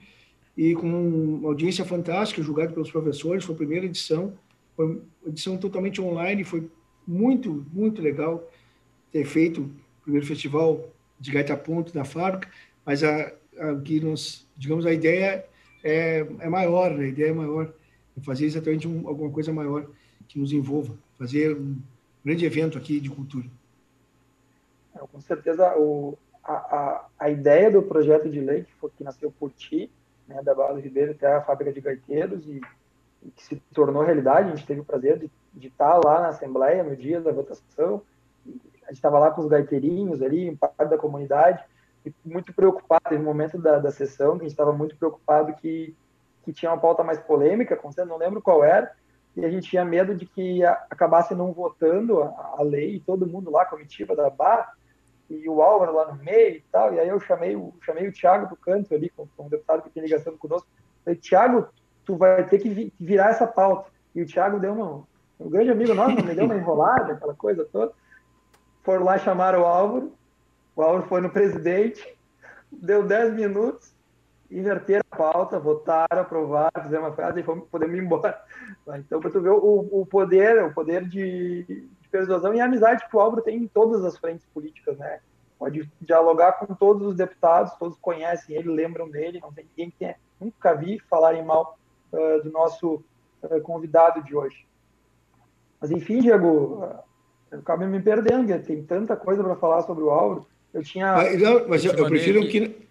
e 0.57 0.75
com 0.75 0.87
uma 0.87 1.49
audiência 1.49 1.85
fantástica, 1.85 2.43
julgada 2.43 2.73
pelos 2.73 2.91
professores, 2.91 3.45
foi 3.45 3.55
a 3.55 3.59
primeira 3.59 3.87
edição, 3.87 4.35
foi 4.77 4.87
uma 4.87 5.01
edição 5.27 5.57
totalmente 5.57 6.01
online, 6.01 6.45
foi 6.45 6.69
muito, 7.07 7.65
muito 7.73 8.03
legal 8.03 8.51
ter 9.11 9.25
feito 9.25 9.63
o 9.63 10.03
primeiro 10.03 10.27
festival 10.27 10.89
de 11.19 11.31
gaita 11.31 11.57
ponto 11.57 11.93
da 11.93 12.05
fábrica, 12.05 12.49
mas 12.85 13.05
a 13.05 13.33
que 13.85 14.01
nós, 14.01 14.47
digamos, 14.57 14.87
a 14.87 14.93
ideia 14.93 15.45
é, 15.83 16.27
é 16.41 16.49
maior, 16.49 16.91
né? 16.91 17.05
a 17.05 17.09
ideia 17.09 17.31
é 17.31 17.35
maior, 17.35 17.73
é 18.17 18.21
fazer 18.21 18.47
exatamente 18.47 18.87
um, 18.87 19.07
alguma 19.07 19.31
coisa 19.31 19.53
maior 19.53 19.87
que 20.29 20.39
nos 20.39 20.53
envolva, 20.53 20.95
fazer 21.19 21.57
um 21.57 21.77
grande 22.25 22.45
evento 22.45 22.79
aqui 22.79 23.01
de 23.01 23.11
cultura. 23.11 23.47
É, 24.95 24.99
com 24.99 25.21
certeza, 25.21 25.77
o, 25.77 26.17
a, 26.43 26.53
a, 26.53 27.07
a, 27.19 27.31
ideia 27.31 27.71
do 27.71 27.83
projeto 27.83 28.29
de 28.31 28.41
lei, 28.41 28.63
que, 28.63 28.73
foi, 28.75 28.91
que 28.97 29.05
nasceu 29.05 29.31
por 29.31 29.51
ti, 29.51 29.91
né, 30.27 30.43
da 30.43 30.53
do 30.55 30.81
Ribeiro 30.81 31.13
até 31.13 31.27
a 31.27 31.43
fábrica 31.43 31.73
de 31.73 31.81
gaiteiros, 31.81 32.47
e, 32.47 32.61
e, 33.23 33.31
que 33.31 33.43
se 33.43 33.57
tornou 33.75 34.03
realidade, 34.03 34.49
a 34.51 34.57
gente 34.57 34.67
teve 34.67 34.81
o 34.81 34.85
prazer 34.85 35.19
de, 35.19 35.31
de 35.55 35.69
estar 35.69 36.01
lá 36.05 36.21
na 36.21 36.29
Assembleia 36.29 36.83
no 36.83 36.97
dia 36.97 37.21
da 37.21 37.33
votação, 37.33 38.03
a 38.47 38.89
gente 38.89 38.97
estava 38.97 39.19
lá 39.19 39.31
com 39.31 39.41
os 39.43 39.49
gaiteirinhos 39.49 40.23
ali, 40.23 40.55
parte 40.57 40.91
da 40.91 40.99
comunidade, 40.99 41.65
e 42.05 42.13
muito 42.25 42.53
preocupado, 42.53 43.17
no 43.17 43.25
momento 43.25 43.59
da, 43.59 43.79
da 43.79 43.91
sessão, 43.91 44.37
que 44.37 44.45
a 44.45 44.49
gente 44.49 44.53
estava 44.53 44.73
muito 44.73 44.97
preocupado 44.97 45.55
que, 45.55 45.95
que 46.43 46.53
tinha 46.53 46.71
uma 46.71 46.81
pauta 46.81 47.05
mais 47.05 47.21
polêmica, 47.21 47.79
não 48.07 48.17
lembro 48.17 48.43
qual 48.43 48.65
era, 48.65 48.93
e 49.37 49.45
a 49.45 49.51
gente 49.51 49.71
tinha 49.71 49.85
medo 49.85 50.15
de 50.15 50.27
que 50.27 50.65
acabasse 50.65 51.35
não 51.35 51.53
votando 51.53 52.23
a, 52.23 52.57
a 52.59 52.63
lei, 52.63 53.03
todo 53.05 53.27
mundo 53.27 53.51
lá, 53.51 53.63
a 53.63 53.67
comitiva 53.67 54.15
da 54.17 54.29
Barra, 54.29 54.73
e 55.31 55.49
o 55.49 55.63
Álvaro 55.63 55.95
lá 55.95 56.13
no 56.13 56.23
meio 56.23 56.57
e 56.57 56.65
tal, 56.71 56.93
e 56.93 57.01
aí 57.01 57.09
eu 57.09 57.19
chamei, 57.21 57.57
o, 57.57 57.73
chamei 57.81 58.07
o 58.07 58.13
Thiago 58.13 58.49
do 58.49 58.57
canto 58.57 58.95
ali, 58.95 59.09
com, 59.11 59.27
com 59.37 59.47
um 59.47 59.49
deputado 59.49 59.83
que 59.83 59.91
tem 59.91 60.03
ligação 60.03 60.37
conosco, 60.37 60.69
falei, 61.05 61.19
Thiago, 61.19 61.69
tu 62.05 62.17
vai 62.17 62.45
ter 62.47 62.59
que 62.59 62.93
virar 62.99 63.31
essa 63.31 63.47
pauta. 63.47 63.91
E 64.15 64.23
o 64.23 64.27
Thiago 64.27 64.59
deu 64.59 64.75
uma, 64.75 65.05
um 65.41 65.49
grande 65.49 65.71
amigo 65.71 65.95
nosso, 65.95 66.17
me 66.17 66.35
deu 66.35 66.45
uma 66.45 66.57
enrolada, 66.59 67.15
aquela 67.15 67.35
coisa 67.35 67.65
toda. 67.65 67.93
Foram 68.83 69.05
lá 69.05 69.17
chamar 69.17 69.55
o 69.55 69.65
Álvaro, 69.65 70.13
o 70.75 70.83
Álvaro 70.83 71.09
foi 71.09 71.21
no 71.21 71.31
presidente, 71.31 72.17
deu 72.71 73.07
10 73.07 73.35
minutos, 73.35 73.95
inverteram 74.51 75.03
a 75.11 75.17
pauta, 75.17 75.59
votaram, 75.59 76.21
aprovaram, 76.21 76.83
fizeram 76.83 77.05
uma 77.05 77.13
frase 77.13 77.41
e 77.41 77.43
podemos 77.43 77.97
ir 77.97 78.03
embora. 78.03 78.43
Então, 78.97 79.21
para 79.21 79.31
tu 79.31 79.41
ver 79.41 79.51
o, 79.51 79.89
o 79.93 80.07
poder, 80.07 80.65
o 80.65 80.73
poder 80.73 81.07
de, 81.09 81.89
persuasão 82.13 82.55
e 82.55 82.61
a 82.61 82.67
amizade 82.67 83.09
que 83.09 83.17
o 83.17 83.21
Álvaro 83.21 83.43
tem 83.43 83.57
em 83.57 83.67
todas 83.67 84.05
as 84.05 84.19
frentes 84.19 84.47
políticas, 84.53 84.99
né? 84.99 85.21
Pode 85.59 85.91
dialogar 86.01 86.53
com 86.53 86.75
todos 86.75 87.07
os 87.07 87.17
deputados, 87.17 87.73
todos 87.75 87.97
conhecem 87.99 88.55
ele, 88.55 88.69
lembram 88.69 89.09
dele, 89.09 89.41
não 89.41 89.53
tem 89.53 89.65
ninguém 89.65 89.91
que 89.91 90.15
nunca 90.39 90.75
vi 90.75 90.99
falarem 91.09 91.45
mal 91.45 91.79
uh, 92.13 92.43
do 92.43 92.51
nosso 92.51 93.03
uh, 93.43 93.61
convidado 93.63 94.23
de 94.23 94.37
hoje. 94.37 94.67
Mas 95.81 95.91
enfim, 95.91 96.21
Diego, 96.21 96.85
eu 97.51 97.61
acabo 97.61 97.87
me 97.87 98.03
perdendo, 98.03 98.63
tem 98.65 98.85
tanta 98.85 99.17
coisa 99.17 99.43
para 99.43 99.57
falar 99.57 99.83
sobre 99.83 100.05
o 100.05 100.11
Álvaro. 100.11 100.47
Eu 100.73 100.83
tinha. 100.83 101.13
Mas, 101.13 101.41
não, 101.41 101.69
mas 101.69 101.85
eu, 101.85 101.93
eu 101.93 102.07
prefiro 102.07 102.41
que... 102.49 102.69
que 102.69 102.83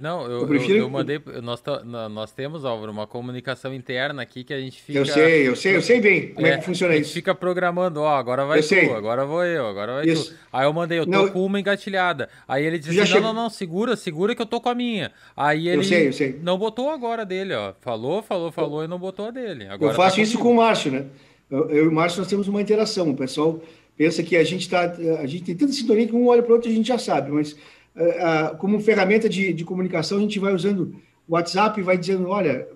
não, 0.00 0.24
eu, 0.24 0.40
eu, 0.40 0.46
prefiro... 0.46 0.78
eu, 0.78 0.82
eu 0.84 0.90
mandei. 0.90 1.20
Nós, 1.42 1.62
nós 2.10 2.32
temos, 2.32 2.64
Álvaro, 2.64 2.90
uma 2.90 3.06
comunicação 3.06 3.74
interna 3.74 4.22
aqui 4.22 4.42
que 4.42 4.54
a 4.54 4.58
gente 4.58 4.80
fica. 4.80 4.98
Eu 4.98 5.04
sei, 5.04 5.46
eu 5.46 5.54
sei, 5.54 5.76
eu 5.76 5.82
sei 5.82 6.00
bem 6.00 6.28
como 6.28 6.46
é, 6.46 6.50
é 6.50 6.58
que 6.58 6.64
funciona 6.64 6.96
isso. 6.96 7.12
fica 7.12 7.34
programando, 7.34 8.00
ó, 8.00 8.16
agora 8.16 8.46
vai 8.46 8.60
eu 8.60 8.62
tu, 8.62 8.68
sei. 8.68 8.90
agora 8.90 9.26
vou 9.26 9.44
eu, 9.44 9.66
agora 9.66 9.96
vai 9.96 10.06
isso. 10.06 10.30
tu. 10.30 10.36
Aí 10.50 10.64
eu 10.64 10.72
mandei, 10.72 10.98
eu 10.98 11.04
tô 11.04 11.10
não, 11.10 11.28
com 11.28 11.44
uma 11.44 11.60
engatilhada. 11.60 12.30
Aí 12.48 12.64
ele 12.64 12.78
disse 12.78 12.98
assim, 12.98 13.14
não, 13.14 13.20
não, 13.20 13.34
não, 13.34 13.50
segura, 13.50 13.94
segura 13.94 14.34
que 14.34 14.40
eu 14.40 14.46
tô 14.46 14.58
com 14.58 14.70
a 14.70 14.74
minha. 14.74 15.12
Aí 15.36 15.68
ele 15.68 15.80
eu 15.80 15.84
sei, 15.84 16.08
eu 16.08 16.12
sei. 16.14 16.40
não 16.42 16.56
botou 16.56 16.88
agora 16.88 17.26
dele, 17.26 17.52
ó. 17.52 17.74
Falou, 17.80 18.22
falou, 18.22 18.50
falou 18.50 18.84
e 18.84 18.88
não 18.88 18.98
botou 18.98 19.26
a 19.26 19.30
dele. 19.30 19.66
Agora 19.68 19.92
eu 19.92 19.96
faço 19.96 20.16
tá 20.16 20.22
isso 20.22 20.38
com 20.38 20.52
o 20.52 20.56
Márcio, 20.56 20.92
né? 20.92 21.04
Eu, 21.50 21.68
eu 21.68 21.84
e 21.84 21.88
o 21.88 21.92
Márcio 21.92 22.20
nós 22.20 22.28
temos 22.28 22.48
uma 22.48 22.62
interação. 22.62 23.10
O 23.10 23.16
pessoal 23.16 23.60
pensa 23.96 24.22
que 24.22 24.36
a 24.36 24.44
gente 24.44 24.68
tá, 24.68 24.82
a 25.20 25.26
gente 25.26 25.44
tem 25.44 25.56
tanta 25.56 25.72
sintonia 25.72 26.06
que 26.06 26.14
um 26.14 26.26
olha 26.26 26.42
para 26.42 26.52
o 26.52 26.54
outro 26.54 26.70
e 26.70 26.72
a 26.72 26.76
gente 26.76 26.88
já 26.88 26.98
sabe, 26.98 27.30
mas 27.30 27.52
uh, 27.52 28.56
como 28.58 28.80
ferramenta 28.80 29.28
de, 29.28 29.52
de, 29.52 29.64
comunicação, 29.64 30.18
a 30.18 30.20
gente 30.20 30.38
vai 30.38 30.52
usando 30.52 30.96
o 31.26 31.34
WhatsApp 31.34 31.78
e 31.78 31.82
vai 31.82 31.96
dizendo, 31.96 32.28
olha, 32.28 32.68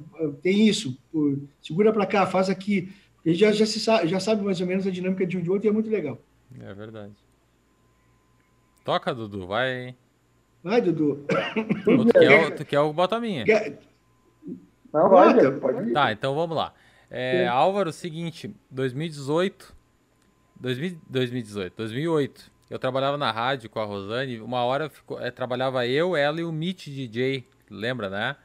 tem 0.42 0.66
isso, 0.66 0.96
segura 1.60 1.92
para 1.92 2.06
cá, 2.06 2.26
faz 2.26 2.48
aqui. 2.48 2.92
A 3.24 3.28
gente 3.28 3.40
já, 3.40 3.52
já, 3.52 3.66
se 3.66 3.78
sabe, 3.78 4.08
já 4.08 4.20
sabe 4.20 4.42
mais 4.42 4.60
ou 4.60 4.66
menos 4.66 4.86
a 4.86 4.90
dinâmica 4.90 5.26
de 5.26 5.36
um 5.36 5.42
de 5.42 5.50
outro 5.50 5.66
e 5.66 5.68
é 5.68 5.72
muito 5.72 5.90
legal. 5.90 6.18
É 6.60 6.72
verdade. 6.72 7.12
Toca, 8.84 9.14
Dudu, 9.14 9.46
vai. 9.46 9.94
Vai, 10.62 10.80
Dudu. 10.80 11.26
tu, 11.84 12.06
quer, 12.06 12.50
tu 12.54 12.64
quer 12.64 12.80
o 12.80 12.92
bota 12.92 13.20
minha? 13.20 13.44
Não, 14.92 15.10
vai, 15.10 15.50
pode 15.52 15.90
ir. 15.90 15.92
Tá, 15.92 16.10
então 16.10 16.34
vamos 16.34 16.56
lá. 16.56 16.72
É, 17.10 17.46
Álvaro, 17.46 17.92
seguinte, 17.92 18.54
2018, 18.70 19.74
2018, 20.60 21.74
2008, 21.76 22.50
eu 22.70 22.78
trabalhava 22.78 23.16
na 23.16 23.30
rádio 23.30 23.70
com 23.70 23.80
a 23.80 23.84
Rosane, 23.84 24.40
uma 24.40 24.62
hora 24.64 24.90
ficou, 24.90 25.20
é, 25.20 25.30
trabalhava 25.30 25.86
eu, 25.86 26.16
ela 26.16 26.40
e 26.40 26.44
o 26.44 26.52
Mitch 26.52 26.88
DJ, 26.88 27.46
lembra, 27.70 28.10
né? 28.10 28.36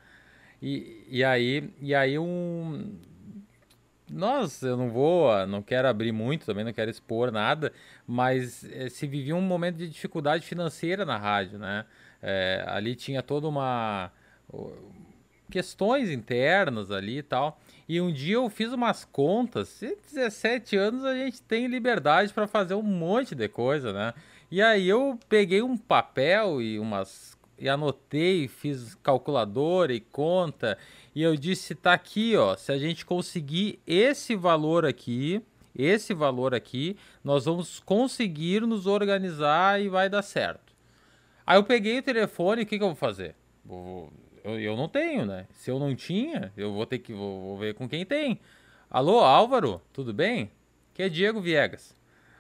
E, 0.62 1.06
e 1.10 1.24
aí, 1.24 1.74
e 1.82 1.94
aí 1.94 2.18
um 2.18 2.98
nós, 4.10 4.62
eu 4.62 4.78
não 4.78 4.90
vou, 4.90 5.46
não 5.48 5.62
quero 5.62 5.88
abrir 5.88 6.12
muito, 6.12 6.46
também 6.46 6.64
não 6.64 6.72
quero 6.72 6.92
expor 6.92 7.32
nada, 7.32 7.74
mas 8.06 8.64
é, 8.72 8.88
se 8.88 9.08
vivia 9.08 9.36
um 9.36 9.42
momento 9.42 9.78
de 9.78 9.90
dificuldade 9.90 10.46
financeira 10.46 11.04
na 11.04 11.18
rádio, 11.18 11.58
né? 11.58 11.86
É, 12.22 12.64
ali 12.68 12.96
tinha 12.96 13.22
toda 13.22 13.48
uma 13.48 14.12
questões 15.50 16.10
internas 16.10 16.92
ali 16.92 17.18
e 17.18 17.24
tal. 17.24 17.60
E 17.88 18.00
um 18.00 18.12
dia 18.12 18.36
eu 18.36 18.50
fiz 18.50 18.72
umas 18.72 19.04
contas. 19.06 19.68
Se 19.70 19.98
17 20.14 20.76
anos 20.78 21.06
a 21.06 21.16
gente 21.16 21.42
tem 21.42 21.68
liberdade 21.68 22.34
para 22.34 22.48
fazer 22.48 22.76
um 22.76 22.84
monte 22.84 23.36
de 23.36 23.48
coisa, 23.48 23.92
né? 23.92 24.14
E 24.50 24.62
aí 24.62 24.88
eu 24.88 25.20
peguei 25.28 25.62
um 25.62 25.76
papel 25.76 26.62
e 26.62 26.80
umas 26.80 27.38
e 27.58 27.70
anotei, 27.70 28.48
fiz 28.48 28.96
calculadora 28.96 29.94
e 29.94 30.00
conta, 30.00 30.78
e 31.16 31.22
eu 31.22 31.36
disse 31.36 31.76
tá 31.76 31.94
aqui, 31.94 32.36
ó, 32.36 32.56
se 32.56 32.72
a 32.72 32.78
gente 32.78 33.06
conseguir 33.06 33.80
esse 33.86 34.36
valor 34.36 34.86
aqui, 34.86 35.42
esse 35.76 36.14
valor 36.14 36.54
aqui, 36.54 36.98
nós 37.24 37.46
vamos 37.46 37.80
conseguir 37.80 38.62
nos 38.62 38.86
organizar 38.86 39.82
e 39.82 39.88
vai 39.88 40.10
dar 40.10 40.22
certo. 40.22 40.74
Aí 41.46 41.58
eu 41.58 41.64
peguei 41.64 42.00
o 42.00 42.04
telefone, 42.04 42.64
o 42.64 42.66
que, 42.66 42.78
que 42.78 42.84
eu 42.84 42.90
vou 42.90 42.96
fazer? 42.96 43.36
Vou, 43.64 44.12
eu, 44.44 44.60
eu 44.60 44.76
não 44.76 44.88
tenho, 44.88 45.26
né? 45.26 45.46
Se 45.52 45.72
eu 45.72 45.80
não 45.80 45.96
tinha, 45.96 46.52
eu 46.58 46.74
vou 46.74 46.86
ter 46.86 47.00
que 47.00 47.14
vou, 47.14 47.42
vou 47.42 47.58
ver 47.58 47.74
com 47.74 47.88
quem 47.88 48.06
tem. 48.06 48.40
Alô, 48.90 49.20
Álvaro, 49.20 49.82
tudo 49.92 50.14
bem? 50.14 50.52
Que 50.94 51.04
é 51.04 51.10
Diego 51.10 51.42
Viegas. 51.42 51.96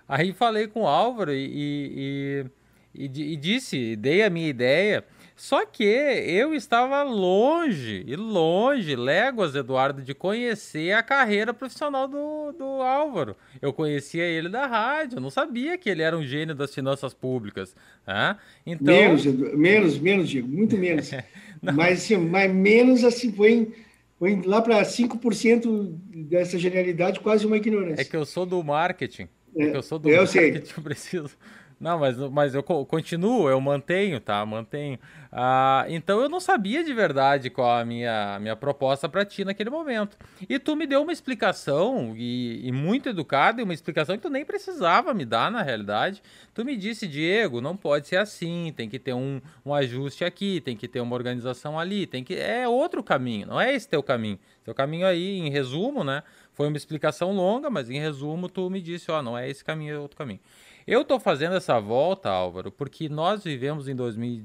Aí 0.08 0.34
falei 0.34 0.68
com 0.68 0.82
o 0.82 0.88
Álvaro 0.88 1.34
e, 1.34 2.46
e, 2.94 3.06
e, 3.06 3.34
e, 3.34 3.36
disse, 3.36 3.96
dei 3.96 4.22
a 4.22 4.30
minha 4.30 4.48
ideia. 4.48 5.04
Só 5.36 5.66
que 5.66 5.84
eu 5.84 6.54
estava 6.54 7.02
longe, 7.02 8.04
e 8.06 8.16
longe, 8.16 8.96
léguas, 8.96 9.56
Eduardo, 9.56 10.02
de 10.02 10.14
conhecer 10.14 10.92
a 10.92 11.02
carreira 11.02 11.54
profissional 11.54 12.08
do, 12.08 12.52
do 12.52 12.66
Álvaro. 12.84 13.36
Eu 13.60 13.74
conhecia 13.74 14.24
ele 14.24 14.48
da 14.48 14.68
rádio, 14.68 15.20
não 15.20 15.32
sabia 15.32 15.76
que 15.78 15.90
ele 15.90 16.04
era 16.04 16.16
um 16.16 16.24
gênio 16.24 16.54
das 16.54 16.74
finanças 16.74 17.16
públicas. 17.16 17.76
Né? 18.06 18.38
Então... 18.66 18.94
Menos, 18.94 19.26
menos, 19.26 19.98
menos, 19.98 20.30
Diego, 20.30 20.48
muito 20.48 20.78
menos. 20.78 21.10
mas, 21.72 22.04
assim, 22.04 22.18
mas 22.18 22.54
menos 22.54 23.04
assim, 23.04 23.32
foi, 23.32 23.72
foi 24.20 24.42
lá 24.44 24.62
para 24.62 24.82
5% 24.82 25.96
dessa 26.28 26.58
genialidade, 26.58 27.20
quase 27.20 27.46
uma 27.46 27.58
ignorância. 27.58 28.02
É 28.02 28.06
que 28.06 28.16
eu 28.16 28.26
sou 28.26 28.46
do 28.46 28.62
marketing. 28.64 29.30
É, 29.56 29.66
é 29.66 29.76
eu 29.78 29.82
sou 29.82 29.98
do 29.98 30.10
eu 30.10 30.24
marketing, 30.24 30.66
sei. 30.66 30.74
eu 30.78 30.84
preciso 30.84 31.32
não, 31.84 32.00
mas, 32.00 32.18
mas 32.18 32.56
eu 32.56 32.64
continuo, 32.64 33.50
eu 33.50 33.60
mantenho, 33.60 34.18
tá? 34.22 34.46
Mantenho. 34.46 34.98
Ah, 35.30 35.86
então 35.90 36.22
eu 36.22 36.30
não 36.30 36.40
sabia 36.40 36.82
de 36.82 36.94
verdade 36.94 37.50
qual 37.50 37.78
a 37.78 37.84
minha, 37.84 38.40
minha 38.40 38.56
proposta 38.56 39.10
para 39.10 39.26
ti 39.26 39.44
naquele 39.44 39.70
momento. 39.70 40.18
E 40.48 40.58
tu 40.58 40.78
me 40.78 40.88
deu 40.88 41.02
uma 41.02 41.12
explicação, 41.12 42.14
e, 42.16 42.66
e, 42.66 42.72
muito 42.72 43.10
educada, 43.10 43.60
e 43.60 43.66
uma 43.66 43.74
explicação 43.74 44.16
que 44.16 44.22
tu 44.22 44.30
nem 44.30 44.46
precisava 44.46 45.14
me 45.14 45.26
dar 45.26 45.52
na 45.52 45.62
realidade. 45.62 46.24
Tu 46.54 46.64
me 46.64 46.78
disse, 46.78 47.06
Diego, 47.06 47.60
não 47.60 47.76
pode 47.76 48.08
ser 48.08 48.16
assim, 48.16 48.72
tem 48.74 48.88
que 48.88 48.98
ter 48.98 49.14
um, 49.14 49.42
um 49.66 49.74
ajuste 49.74 50.24
aqui, 50.24 50.62
tem 50.62 50.78
que 50.78 50.88
ter 50.88 51.02
uma 51.02 51.16
organização 51.16 51.78
ali, 51.78 52.08
tem 52.08 52.24
que. 52.24 52.36
É 52.36 52.66
outro 52.66 53.04
caminho, 53.04 53.48
não 53.48 53.60
é 53.60 53.76
esse 53.76 53.90
teu 53.90 54.02
caminho. 54.02 54.40
Teu 54.64 54.74
caminho 54.74 55.06
aí, 55.06 55.40
em 55.40 55.50
resumo, 55.50 56.02
né? 56.02 56.24
Foi 56.54 56.70
uma 56.70 56.78
explicação 56.78 57.34
longa, 57.34 57.70
mas 57.70 57.90
em 57.90 58.00
resumo, 58.00 58.48
tu 58.48 58.70
me 58.70 58.80
disse, 58.80 59.12
ó, 59.12 59.22
não 59.22 59.38
é 59.38 59.50
esse 59.50 59.66
caminho, 59.66 59.96
é 59.96 60.00
outro 60.00 60.16
caminho. 60.16 60.40
Eu 60.86 61.02
estou 61.02 61.18
fazendo 61.18 61.56
essa 61.56 61.80
volta, 61.80 62.30
Álvaro, 62.30 62.72
porque 62.72 63.08
nós 63.08 63.44
vivemos 63.44 63.88
em 63.88 63.96
2000, 63.96 64.44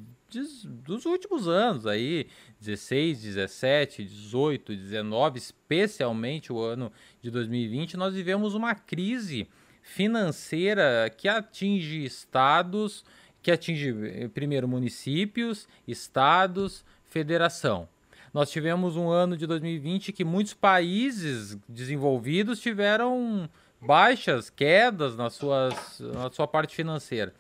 dos 0.85 1.05
últimos 1.05 1.49
anos 1.49 1.87
aí, 1.87 2.29
16, 2.61 3.23
17, 3.23 4.05
18, 4.05 4.77
19, 4.77 5.39
especialmente 5.39 6.53
o 6.53 6.61
ano 6.61 6.93
de 7.21 7.31
2020, 7.31 7.97
nós 7.97 8.15
vivemos 8.15 8.55
uma 8.55 8.75
crise 8.75 9.49
financeira 9.83 11.11
que 11.17 11.27
atinge 11.29 12.05
estados, 12.05 13.05
que 13.43 13.51
atinge 13.51 13.95
eh, 14.07 14.29
primeiro 14.29 14.69
municípios, 14.69 15.67
estados, 15.89 16.85
federação. 17.07 17.89
Nós 18.33 18.51
tivemos 18.51 18.97
um 18.97 19.09
ano 19.09 19.37
de 19.37 19.47
2020 19.47 20.13
que 20.13 20.25
muitos 20.25 20.53
países 20.55 21.59
desenvolvidos 21.67 22.61
tiveram 22.61 23.49
baixas, 23.81 24.51
quedas 24.51 25.17
nas 25.17 25.35
suas, 25.35 26.01
na 26.01 26.31
sua 26.31 26.47
parte 26.47 26.75
financeira. 26.75 27.35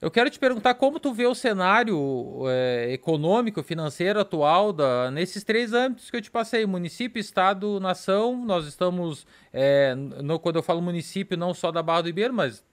Eu 0.00 0.12
quero 0.12 0.30
te 0.30 0.38
perguntar 0.38 0.74
como 0.74 1.00
tu 1.00 1.12
vê 1.12 1.26
o 1.26 1.34
cenário 1.34 2.44
é, 2.48 2.92
econômico, 2.92 3.64
financeiro 3.64 4.20
atual 4.20 4.72
da, 4.72 5.10
nesses 5.10 5.42
três 5.42 5.72
âmbitos 5.72 6.08
que 6.08 6.16
eu 6.16 6.22
te 6.22 6.30
passei: 6.30 6.64
município, 6.66 7.18
estado, 7.18 7.80
nação. 7.80 8.44
Nós 8.44 8.64
estamos, 8.66 9.26
é, 9.52 9.96
no, 9.96 10.38
quando 10.38 10.56
eu 10.56 10.62
falo 10.62 10.80
município, 10.80 11.36
não 11.36 11.52
só 11.52 11.72
da 11.72 11.82
Barra 11.82 12.02
do 12.02 12.06
Ribeiro, 12.06 12.32
mas 12.32 12.64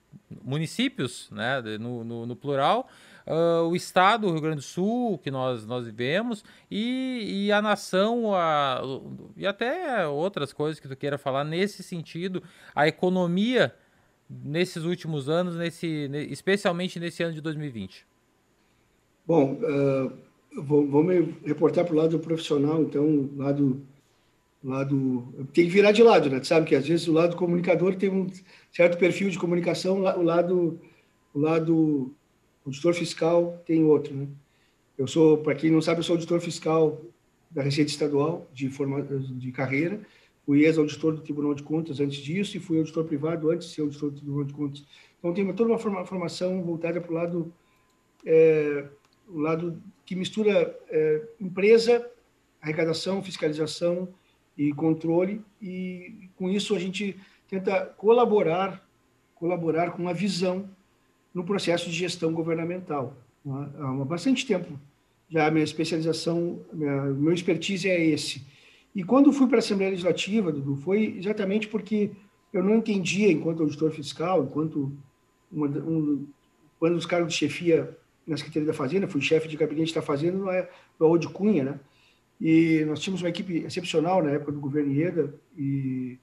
municípios, 0.44 1.28
né, 1.32 1.60
no, 1.80 2.04
no, 2.04 2.26
no 2.26 2.36
plural 2.36 2.88
uh, 3.26 3.68
o 3.68 3.74
estado, 3.74 4.26
o 4.26 4.32
Rio 4.32 4.40
Grande 4.40 4.56
do 4.56 4.62
Sul, 4.62 5.18
que 5.18 5.30
nós, 5.30 5.66
nós 5.66 5.84
vivemos, 5.84 6.44
e, 6.70 7.46
e 7.46 7.52
a 7.52 7.60
nação, 7.60 8.34
a, 8.34 8.80
e 9.36 9.46
até 9.46 10.06
outras 10.06 10.52
coisas 10.52 10.78
que 10.78 10.88
tu 10.88 10.96
queira 10.96 11.18
falar 11.18 11.44
nesse 11.44 11.82
sentido, 11.82 12.42
a 12.74 12.86
economia 12.86 13.74
nesses 14.28 14.84
últimos 14.84 15.28
anos, 15.28 15.56
nesse, 15.56 16.10
especialmente 16.30 16.98
nesse 16.98 17.22
ano 17.22 17.34
de 17.34 17.40
2020? 17.40 18.06
Bom, 19.26 19.54
uh, 19.54 20.12
vou, 20.62 20.86
vou, 20.86 21.02
me 21.02 21.34
reportar 21.44 21.84
para 21.84 21.94
o 21.94 21.96
lado 21.96 22.18
profissional, 22.18 22.82
então, 22.82 23.28
lado, 23.36 23.82
lado. 24.62 25.46
Tem 25.52 25.64
que 25.64 25.70
virar 25.70 25.92
de 25.92 26.02
lado, 26.02 26.30
né? 26.30 26.42
Sabe 26.42 26.66
que 26.66 26.74
às 26.74 26.86
vezes 26.86 27.08
o 27.08 27.12
lado 27.12 27.36
comunicador 27.36 27.96
tem 27.96 28.08
um 28.08 28.28
certo 28.72 28.98
perfil 28.98 29.30
de 29.30 29.38
comunicação, 29.38 30.00
o 30.00 30.22
lado, 30.22 30.80
o 31.34 31.38
lado 31.38 32.12
auditor 32.66 32.94
fiscal 32.94 33.62
tem 33.64 33.84
outro, 33.84 34.14
né? 34.14 34.26
Eu 34.98 35.06
sou, 35.06 35.38
para 35.38 35.54
quem 35.54 35.70
não 35.70 35.80
sabe, 35.80 36.00
eu 36.00 36.04
sou 36.04 36.14
auditor 36.14 36.40
fiscal 36.40 37.00
da 37.50 37.62
Receita 37.62 37.90
Estadual 37.90 38.48
de, 38.52 38.68
forma, 38.70 39.02
de 39.02 39.52
carreira. 39.52 40.00
Fui 40.44 40.64
ex-auditor 40.64 41.14
do 41.14 41.20
Tribunal 41.20 41.54
de 41.54 41.62
Contas 41.62 42.00
antes 42.00 42.18
disso 42.18 42.56
e 42.56 42.60
fui 42.60 42.78
auditor 42.78 43.04
privado 43.04 43.50
antes 43.50 43.68
de 43.68 43.74
ser 43.74 43.82
auditor 43.82 44.10
do 44.10 44.16
Tribunal 44.16 44.44
de 44.44 44.54
Contas. 44.54 44.84
Então, 45.18 45.34
tenho 45.34 45.52
toda 45.54 45.70
uma 45.70 46.04
formação 46.04 46.62
voltada 46.62 47.00
para 47.00 47.10
o 47.10 47.14
lado, 47.14 47.54
é, 48.24 48.86
o 49.28 49.38
lado 49.38 49.82
que 50.04 50.14
mistura 50.14 50.78
é, 50.88 51.22
empresa, 51.40 52.08
arrecadação, 52.60 53.22
fiscalização 53.22 54.08
e 54.56 54.72
controle. 54.72 55.42
E, 55.60 56.30
com 56.36 56.48
isso, 56.48 56.74
a 56.74 56.78
gente 56.78 57.16
tenta 57.48 57.84
colaborar, 57.84 58.88
colaborar 59.34 59.90
com 59.90 60.08
a 60.08 60.12
visão 60.12 60.70
no 61.36 61.44
processo 61.44 61.90
de 61.90 61.94
gestão 61.94 62.32
governamental. 62.32 63.14
Há 63.46 64.04
bastante 64.06 64.46
tempo 64.46 64.72
já 65.28 65.46
a 65.46 65.50
minha 65.50 65.64
especialização, 65.64 66.60
minha, 66.72 67.02
meu 67.02 67.30
expertise 67.34 67.90
é 67.90 68.02
esse. 68.02 68.42
E 68.94 69.04
quando 69.04 69.30
fui 69.34 69.46
para 69.46 69.56
a 69.56 69.58
Assembleia 69.58 69.90
Legislativa, 69.90 70.50
Dudu, 70.50 70.76
foi 70.76 71.14
exatamente 71.18 71.68
porque 71.68 72.10
eu 72.54 72.62
não 72.62 72.76
entendia, 72.76 73.30
enquanto 73.30 73.62
auditor 73.62 73.90
fiscal, 73.90 74.44
enquanto 74.44 74.90
uma, 75.52 75.66
um, 75.66 76.26
quando 76.78 76.96
os 76.96 77.04
cargos 77.04 77.34
de 77.34 77.38
chefia 77.38 77.94
na 78.26 78.38
Secretaria 78.38 78.68
da 78.68 78.72
Fazenda, 78.72 79.06
fui 79.06 79.20
chefe 79.20 79.46
de 79.46 79.58
gabinete 79.58 79.94
da 79.94 80.00
Fazenda 80.00 80.38
no, 80.38 80.50
é, 80.50 80.66
no 80.98 81.06
Audi 81.06 81.28
Cunha, 81.28 81.64
né? 81.64 81.80
E 82.40 82.82
nós 82.86 83.00
tínhamos 83.00 83.20
uma 83.20 83.28
equipe 83.28 83.58
excepcional 83.58 84.22
na 84.22 84.30
época 84.30 84.52
do 84.52 84.60
governo 84.60 84.90
Ieda, 84.90 85.34
e 85.54 86.18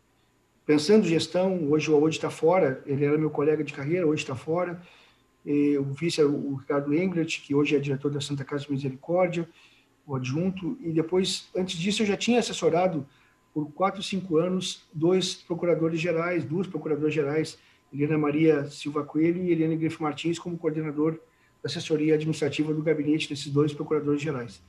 pensando 0.65 1.05
gestão, 1.05 1.69
hoje 1.69 1.91
o 1.91 1.95
Audi 1.95 2.15
está 2.15 2.31
fora, 2.31 2.81
ele 2.87 3.05
era 3.05 3.17
meu 3.17 3.29
colega 3.29 3.63
de 3.63 3.73
carreira, 3.73 4.07
hoje 4.07 4.23
está 4.23 4.35
fora, 4.35 4.81
o 5.45 5.83
vice 5.93 6.21
é 6.21 6.25
o 6.25 6.55
Ricardo 6.55 6.93
Englert, 6.93 7.41
que 7.41 7.53
hoje 7.53 7.75
é 7.75 7.79
diretor 7.79 8.09
da 8.09 8.21
Santa 8.21 8.45
Casa 8.45 8.65
de 8.65 8.71
Misericórdia, 8.71 9.47
o 10.05 10.15
adjunto, 10.15 10.77
e 10.81 10.91
depois, 10.91 11.49
antes 11.55 11.77
disso, 11.77 12.01
eu 12.01 12.07
já 12.07 12.17
tinha 12.17 12.39
assessorado 12.39 13.05
por 13.53 13.71
quatro, 13.71 14.01
cinco 14.01 14.37
anos 14.37 14.83
dois 14.93 15.35
procuradores 15.35 15.99
gerais, 15.99 16.43
duas 16.43 16.67
procuradoras 16.67 17.13
gerais, 17.13 17.57
Helena 17.93 18.17
Maria 18.17 18.65
Silva 18.65 19.03
Coelho 19.03 19.43
e 19.43 19.51
Helena 19.51 19.75
Grifo 19.75 20.01
Martins, 20.01 20.39
como 20.39 20.57
coordenador 20.57 21.19
da 21.61 21.69
assessoria 21.69 22.15
administrativa 22.15 22.73
do 22.73 22.81
gabinete 22.81 23.29
desses 23.29 23.47
dois 23.47 23.73
procuradores 23.73 24.21
gerais. 24.21 24.61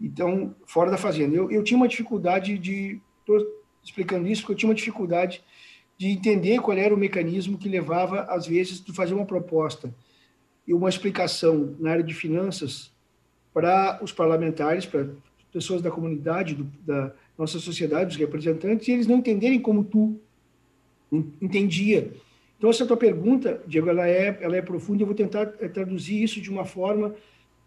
Então, 0.00 0.54
fora 0.66 0.90
da 0.90 0.96
fazenda. 0.96 1.36
Eu, 1.36 1.50
eu 1.50 1.62
tinha 1.62 1.76
uma 1.76 1.86
dificuldade 1.86 2.58
de. 2.58 3.00
Estou 3.20 3.38
explicando 3.82 4.26
isso 4.26 4.42
porque 4.42 4.52
eu 4.52 4.56
tinha 4.56 4.68
uma 4.68 4.74
dificuldade 4.74 5.44
de 5.96 6.08
entender 6.08 6.60
qual 6.60 6.76
era 6.76 6.94
o 6.94 6.98
mecanismo 6.98 7.58
que 7.58 7.68
levava, 7.68 8.22
às 8.22 8.46
vezes, 8.46 8.82
de 8.82 8.92
fazer 8.92 9.14
uma 9.14 9.26
proposta 9.26 9.94
e 10.66 10.72
uma 10.72 10.88
explicação 10.88 11.74
na 11.78 11.90
área 11.90 12.04
de 12.04 12.14
finanças 12.14 12.92
para 13.52 14.00
os 14.02 14.12
parlamentares, 14.12 14.86
para 14.86 15.08
pessoas 15.52 15.80
da 15.80 15.90
comunidade, 15.90 16.54
do, 16.54 16.64
da 16.84 17.12
nossa 17.38 17.58
sociedade, 17.58 18.12
os 18.12 18.16
representantes, 18.16 18.88
e 18.88 18.92
eles 18.92 19.06
não 19.06 19.16
entenderem 19.16 19.60
como 19.60 19.84
tu 19.84 20.18
entendia. 21.40 22.12
Então, 22.58 22.70
essa 22.70 22.86
tua 22.86 22.96
pergunta, 22.96 23.62
Diego, 23.66 23.88
ela 23.88 24.08
é, 24.08 24.38
ela 24.40 24.56
é 24.56 24.62
profunda 24.62 25.02
eu 25.02 25.06
vou 25.06 25.14
tentar 25.14 25.52
eh, 25.60 25.68
traduzir 25.68 26.22
isso 26.22 26.40
de 26.40 26.50
uma 26.50 26.64
forma, 26.64 27.14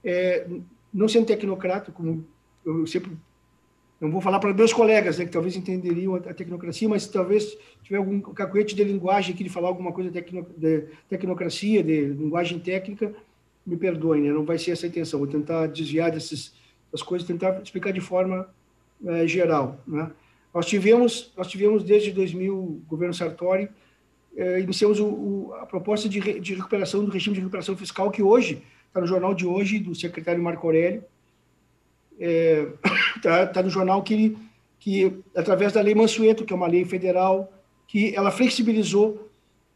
é, 0.04 0.48
não 0.94 1.08
sendo 1.08 1.28
tecnocrata, 1.28 1.92
como 1.92 2.26
eu 2.66 2.86
sempre 2.88 3.12
não 4.00 4.12
vou 4.12 4.22
falar 4.22 4.40
para 4.40 4.54
meus 4.54 4.72
colegas, 4.72 5.18
né, 5.18 5.26
que 5.26 5.32
talvez 5.32 5.56
entenderiam 5.56 6.16
a 6.16 6.34
tecnocracia, 6.34 6.88
mas 6.88 7.08
talvez 7.08 7.58
tiver 7.82 7.98
algum 7.98 8.22
cacuete 8.22 8.76
de 8.76 8.84
linguagem 8.84 9.34
aqui 9.34 9.44
de 9.44 9.50
falar 9.50 9.70
alguma 9.70 9.92
coisa 9.92 10.12
de, 10.12 10.22
de 10.58 10.84
tecnocracia, 11.10 11.84
de 11.84 12.06
linguagem 12.06 12.60
técnica, 12.60 13.14
me 13.66 13.76
perdoem, 13.76 14.22
né, 14.22 14.32
não 14.32 14.46
vai 14.46 14.58
ser 14.58 14.72
essa 14.72 14.86
a 14.86 14.90
intenção. 14.90 15.20
Vou 15.20 15.28
tentar 15.28 15.68
desviar 15.68 16.12
dessas, 16.12 16.54
dessas 16.92 17.06
coisas, 17.06 17.28
tentar 17.28 17.60
explicar 17.62 17.92
de 17.92 18.00
forma 18.00 18.48
é, 19.06 19.28
geral. 19.28 19.82
Né? 19.88 20.10
Nós 20.54 20.68
tivemos, 20.68 21.34
nós 21.36 21.48
tivemos 21.48 21.84
desde 21.84 22.12
2000, 22.12 22.84
governo 22.88 23.14
Sartori, 23.14 23.68
é, 24.36 24.60
iniciamos 24.60 25.00
o, 25.00 25.08
o, 25.08 25.54
a 25.56 25.66
proposta 25.66 26.08
de, 26.08 26.40
de 26.40 26.54
recuperação 26.54 27.04
do 27.04 27.12
regime 27.12 27.34
de 27.34 27.42
recuperação 27.42 27.76
fiscal, 27.76 28.12
que 28.12 28.22
hoje 28.22 28.62
está 28.88 29.02
no 29.02 29.08
jornal 29.08 29.34
de 29.34 29.46
hoje, 29.46 29.80
do 29.80 29.96
secretário 29.96 30.42
Marco 30.42 30.66
Aurélio, 30.68 31.04
está 32.20 32.20
é, 32.20 32.66
tá, 33.22 33.46
tá 33.48 33.64
no 33.64 33.70
jornal 33.70 34.02
que, 34.02 34.38
que, 34.80 35.14
através 35.36 35.74
da 35.74 35.82
Lei 35.82 35.94
Mansueto, 35.96 36.46
que 36.46 36.54
é 36.54 36.56
uma 36.56 36.68
lei 36.68 36.86
federal, 36.86 37.52
que 37.88 38.16
ela 38.16 38.32
flexibilizou 38.32 39.30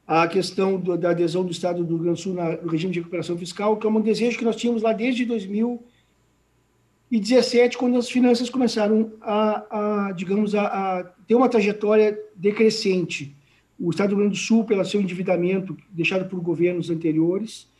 a 0.05 0.27
questão 0.27 0.77
do, 0.77 0.95
da 0.97 1.09
adesão 1.11 1.45
do 1.45 1.51
Estado 1.51 1.81
do 1.83 1.95
Rio 1.95 2.03
Grande 2.03 2.19
do 2.19 2.23
Sul 2.23 2.33
no 2.33 2.67
regime 2.69 2.91
de 2.91 2.99
recuperação 2.99 3.37
fiscal, 3.37 3.77
que 3.77 3.87
é 3.87 3.89
um 3.89 4.01
desejo 4.01 4.37
que 4.37 4.43
nós 4.43 4.57
tínhamos 4.57 4.81
lá 4.81 4.91
desde 4.91 5.23
2017, 5.25 7.77
quando 7.77 7.97
as 7.97 8.09
finanças 8.09 8.49
começaram 8.49 9.13
a, 9.21 10.07
a 10.07 10.11
digamos, 10.11 10.53
a, 10.53 10.65
a, 10.65 11.03
ter 11.25 11.35
uma 11.35 11.47
trajetória 11.47 12.19
decrescente. 12.35 13.33
O 13.79 13.89
Estado 13.89 14.09
do 14.09 14.15
Rio 14.15 14.25
Grande 14.25 14.37
do 14.37 14.43
Sul, 14.43 14.65
pelo 14.65 14.83
seu 14.83 14.99
endividamento 14.99 15.77
deixado 15.89 16.27
por 16.27 16.41
governos 16.41 16.89
anteriores, 16.89 17.70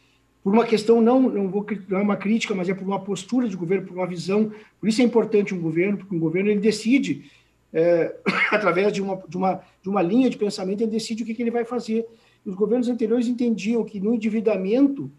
por 0.44 0.54
uma 0.54 0.66
questão, 0.66 1.02
não, 1.02 1.22
não, 1.22 1.50
vou, 1.50 1.66
não 1.88 2.00
é 2.00 2.02
uma 2.02 2.18
crítica, 2.18 2.56
mas 2.56 2.68
é 2.68 2.74
por 2.74 2.86
uma 2.86 3.00
postura 3.00 3.48
de 3.48 3.56
governo, 3.56 3.88
por 3.88 3.96
uma 3.96 4.08
visão. 4.08 4.52
Por 4.80 4.90
isso 4.90 5.02
é 5.02 5.06
importante 5.06 5.54
um 5.54 5.62
governo, 5.62 5.98
porque 5.98 6.16
um 6.16 6.20
governo 6.20 6.50
ele 6.50 6.60
decide, 6.60 7.30
é, 7.72 8.16
através 8.52 8.92
de 8.92 9.02
uma, 9.02 9.22
de, 9.28 9.38
uma, 9.38 9.62
de 9.82 9.90
uma 9.90 10.02
linha 10.02 10.30
de 10.30 10.38
pensamento, 10.38 10.82
ele 10.82 10.92
decide 10.92 11.22
o 11.22 11.26
que, 11.26 11.36
que 11.36 11.44
ele 11.44 11.52
vai 11.52 11.64
fazer. 11.64 12.06
Os 12.44 12.56
governos 12.56 12.90
anteriores 12.90 13.28
entendiam 13.28 13.84
que 13.84 14.00
no 14.00 14.16
endividamento, 14.16 15.12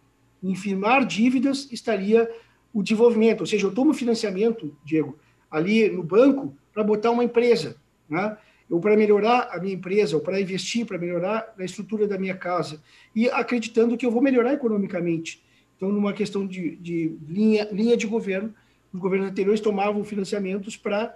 em 0.43 0.57
firmar 0.57 1.07
dívidas, 1.07 1.69
estaria 1.71 2.29
o 2.75 2.83
desenvolvimento. 2.83 3.43
Ou 3.43 3.47
seja, 3.47 3.67
eu 3.67 3.73
tomo 3.73 3.95
financiamento, 3.95 4.77
Diego, 4.85 5.17
ali 5.49 5.89
no 5.89 6.03
banco, 6.03 6.57
para 6.73 6.83
botar 6.83 7.13
uma 7.13 7.23
empresa, 7.23 7.77
né? 8.09 8.37
Ou 8.73 8.81
para 8.81 8.97
melhorar 8.97 9.51
a 9.53 9.61
minha 9.61 9.75
empresa, 9.75 10.17
ou 10.17 10.23
para 10.23 10.41
investir, 10.41 10.87
para 10.87 10.97
melhorar 10.97 11.55
a 11.59 11.63
estrutura 11.63 12.09
da 12.09 12.17
minha 12.17 12.35
casa, 12.35 12.83
e 13.15 13.29
acreditando 13.29 13.99
que 13.99 14.07
eu 14.07 14.11
vou 14.11 14.23
melhorar 14.23 14.55
economicamente. 14.55 15.43
Então, 15.77 15.93
numa 15.93 16.15
questão 16.15 16.47
de, 16.47 16.77
de 16.77 17.15
linha, 17.29 17.69
linha 17.71 17.99
de 17.99 18.07
governo, 18.07 18.55
os 18.91 18.99
governos 18.99 19.29
anteriores 19.29 19.61
tomavam 19.61 20.03
financiamentos 20.05 20.75
para 20.75 21.15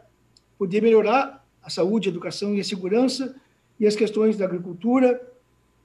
poder 0.59 0.83
melhorar 0.83 1.43
a 1.63 1.71
saúde, 1.71 2.11
a 2.11 2.13
educação 2.13 2.55
e 2.55 2.61
a 2.61 2.65
segurança, 2.65 3.35
e 3.81 3.87
as 3.87 3.97
questões 3.97 4.37
da 4.37 4.45
agricultura 4.45 5.19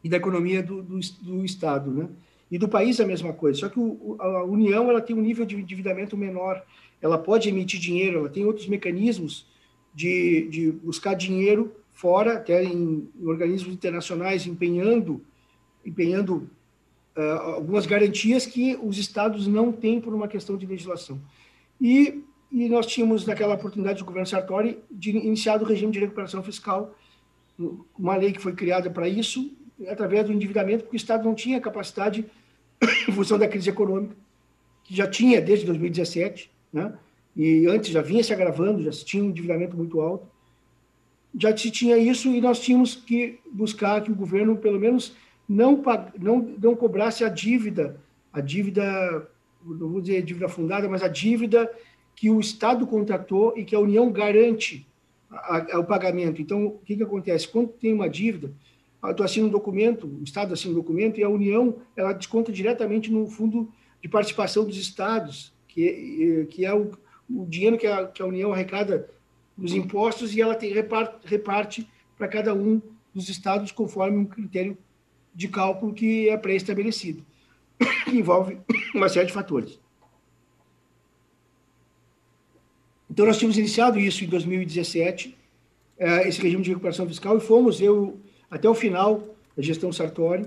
e 0.03 0.09
da 0.09 0.17
economia 0.17 0.61
do, 0.61 0.83
do, 0.83 0.99
do 1.21 1.45
Estado. 1.45 1.89
Né? 1.89 2.09
E 2.51 2.57
do 2.57 2.67
país 2.67 2.99
a 2.99 3.05
mesma 3.05 3.31
coisa, 3.31 3.61
só 3.61 3.69
que 3.69 3.79
o, 3.79 4.17
a 4.19 4.43
União 4.43 4.89
ela 4.89 4.99
tem 4.99 5.15
um 5.15 5.21
nível 5.21 5.45
de 5.45 5.55
endividamento 5.55 6.17
menor, 6.17 6.61
ela 7.01 7.17
pode 7.17 7.47
emitir 7.47 7.79
dinheiro, 7.79 8.19
ela 8.19 8.29
tem 8.29 8.43
outros 8.43 8.67
mecanismos 8.67 9.49
de, 9.93 10.47
de 10.49 10.71
buscar 10.71 11.13
dinheiro 11.13 11.75
fora, 11.93 12.33
até 12.33 12.63
em, 12.63 13.09
organismos 13.23 13.73
internacionais, 13.73 14.47
empenhando, 14.47 15.21
empenhando 15.85 16.49
uh, 17.15 17.41
algumas 17.55 17.85
garantias 17.85 18.45
que 18.45 18.77
os 18.81 18.97
estados 18.97 19.47
não 19.47 19.71
têm 19.71 19.99
por 20.01 20.13
uma 20.13 20.27
questão 20.27 20.57
de 20.57 20.65
legislação. 20.65 21.21
E, 21.79 22.23
e 22.51 22.69
nós 22.69 22.85
tínhamos, 22.85 23.25
naquela 23.25 23.55
oportunidade 23.55 23.99
do 23.99 24.05
governo 24.05 24.27
Sartori, 24.27 24.79
de 24.89 25.11
iniciado 25.11 25.63
o 25.63 25.67
regime 25.67 25.91
de 25.91 25.99
recuperação 25.99 26.41
fiscal, 26.41 26.95
uma 27.97 28.15
lei 28.15 28.31
que 28.31 28.41
foi 28.41 28.53
criada 28.53 28.89
para 28.89 29.07
isso, 29.07 29.51
através 29.87 30.25
do 30.25 30.33
endividamento, 30.33 30.83
porque 30.83 30.95
o 30.95 30.97
Estado 30.97 31.23
não 31.23 31.35
tinha 31.35 31.59
capacidade, 31.59 32.25
em 33.07 33.11
função 33.11 33.37
da 33.37 33.47
crise 33.47 33.69
econômica, 33.69 34.15
que 34.83 34.95
já 34.95 35.07
tinha 35.07 35.41
desde 35.41 35.65
2017, 35.65 36.49
né? 36.73 36.93
E 37.35 37.65
antes 37.67 37.91
já 37.91 38.01
vinha 38.01 38.23
se 38.23 38.33
agravando, 38.33 38.83
já 38.83 38.91
se 38.91 39.05
tinha 39.05 39.23
um 39.23 39.29
endividamento 39.29 39.75
muito 39.75 40.01
alto, 40.01 40.27
já 41.37 41.55
se 41.55 41.71
tinha 41.71 41.97
isso 41.97 42.29
e 42.29 42.41
nós 42.41 42.59
tínhamos 42.59 42.95
que 42.95 43.39
buscar 43.51 44.01
que 44.01 44.11
o 44.11 44.15
governo, 44.15 44.57
pelo 44.57 44.79
menos, 44.79 45.15
não, 45.47 45.81
não, 46.19 46.55
não 46.61 46.75
cobrasse 46.75 47.23
a 47.23 47.29
dívida, 47.29 47.99
a 48.31 48.41
dívida, 48.41 49.29
não 49.65 49.89
vou 49.89 50.01
dizer 50.01 50.21
dívida 50.23 50.49
fundada, 50.49 50.89
mas 50.89 51.03
a 51.03 51.07
dívida 51.07 51.71
que 52.15 52.29
o 52.29 52.39
Estado 52.39 52.85
contratou 52.85 53.57
e 53.57 53.63
que 53.63 53.75
a 53.75 53.79
União 53.79 54.11
garante 54.11 54.85
a, 55.29 55.75
a, 55.75 55.79
o 55.79 55.85
pagamento. 55.85 56.41
Então, 56.41 56.65
o 56.65 56.79
que, 56.79 56.95
que 56.95 57.03
acontece? 57.03 57.47
Quando 57.47 57.69
tem 57.69 57.93
uma 57.93 58.09
dívida, 58.09 58.51
tu 59.15 59.23
assina 59.23 59.47
um 59.47 59.49
documento, 59.49 60.05
o 60.05 60.23
Estado 60.23 60.53
assina 60.53 60.73
um 60.73 60.75
documento 60.75 61.19
e 61.19 61.23
a 61.23 61.29
União 61.29 61.77
ela 61.95 62.13
desconta 62.13 62.51
diretamente 62.51 63.11
no 63.11 63.27
fundo 63.27 63.71
de 64.01 64.09
participação 64.09 64.65
dos 64.65 64.77
Estados, 64.77 65.53
que, 65.67 66.47
que 66.49 66.65
é 66.65 66.73
o, 66.73 66.91
o 67.35 67.45
dinheiro 67.47 67.77
que 67.77 67.87
a, 67.87 68.07
que 68.07 68.21
a 68.21 68.25
União 68.25 68.51
arrecada 68.53 69.09
dos 69.57 69.73
impostos 69.73 70.33
e 70.33 70.41
ela 70.41 70.55
tem, 70.55 70.73
reparte, 71.23 71.87
para 72.17 72.27
cada 72.27 72.53
um 72.53 72.81
dos 73.13 73.29
estados 73.29 73.71
conforme 73.71 74.17
um 74.17 74.25
critério 74.25 74.77
de 75.33 75.47
cálculo 75.47 75.93
que 75.93 76.29
é 76.29 76.37
pré-estabelecido, 76.37 77.23
que 78.05 78.11
envolve 78.17 78.57
uma 78.93 79.09
série 79.09 79.27
de 79.27 79.33
fatores. 79.33 79.79
Então, 83.09 83.25
nós 83.25 83.37
tínhamos 83.37 83.57
iniciado 83.57 83.99
isso 83.99 84.23
em 84.23 84.27
2017, 84.27 85.37
eh, 85.99 86.27
esse 86.27 86.41
regime 86.41 86.63
de 86.63 86.69
recuperação 86.69 87.05
fiscal, 87.07 87.37
e 87.37 87.41
fomos, 87.41 87.81
eu, 87.81 88.17
até 88.49 88.69
o 88.69 88.73
final 88.73 89.35
da 89.55 89.61
gestão 89.61 89.91
Sartori, 89.91 90.45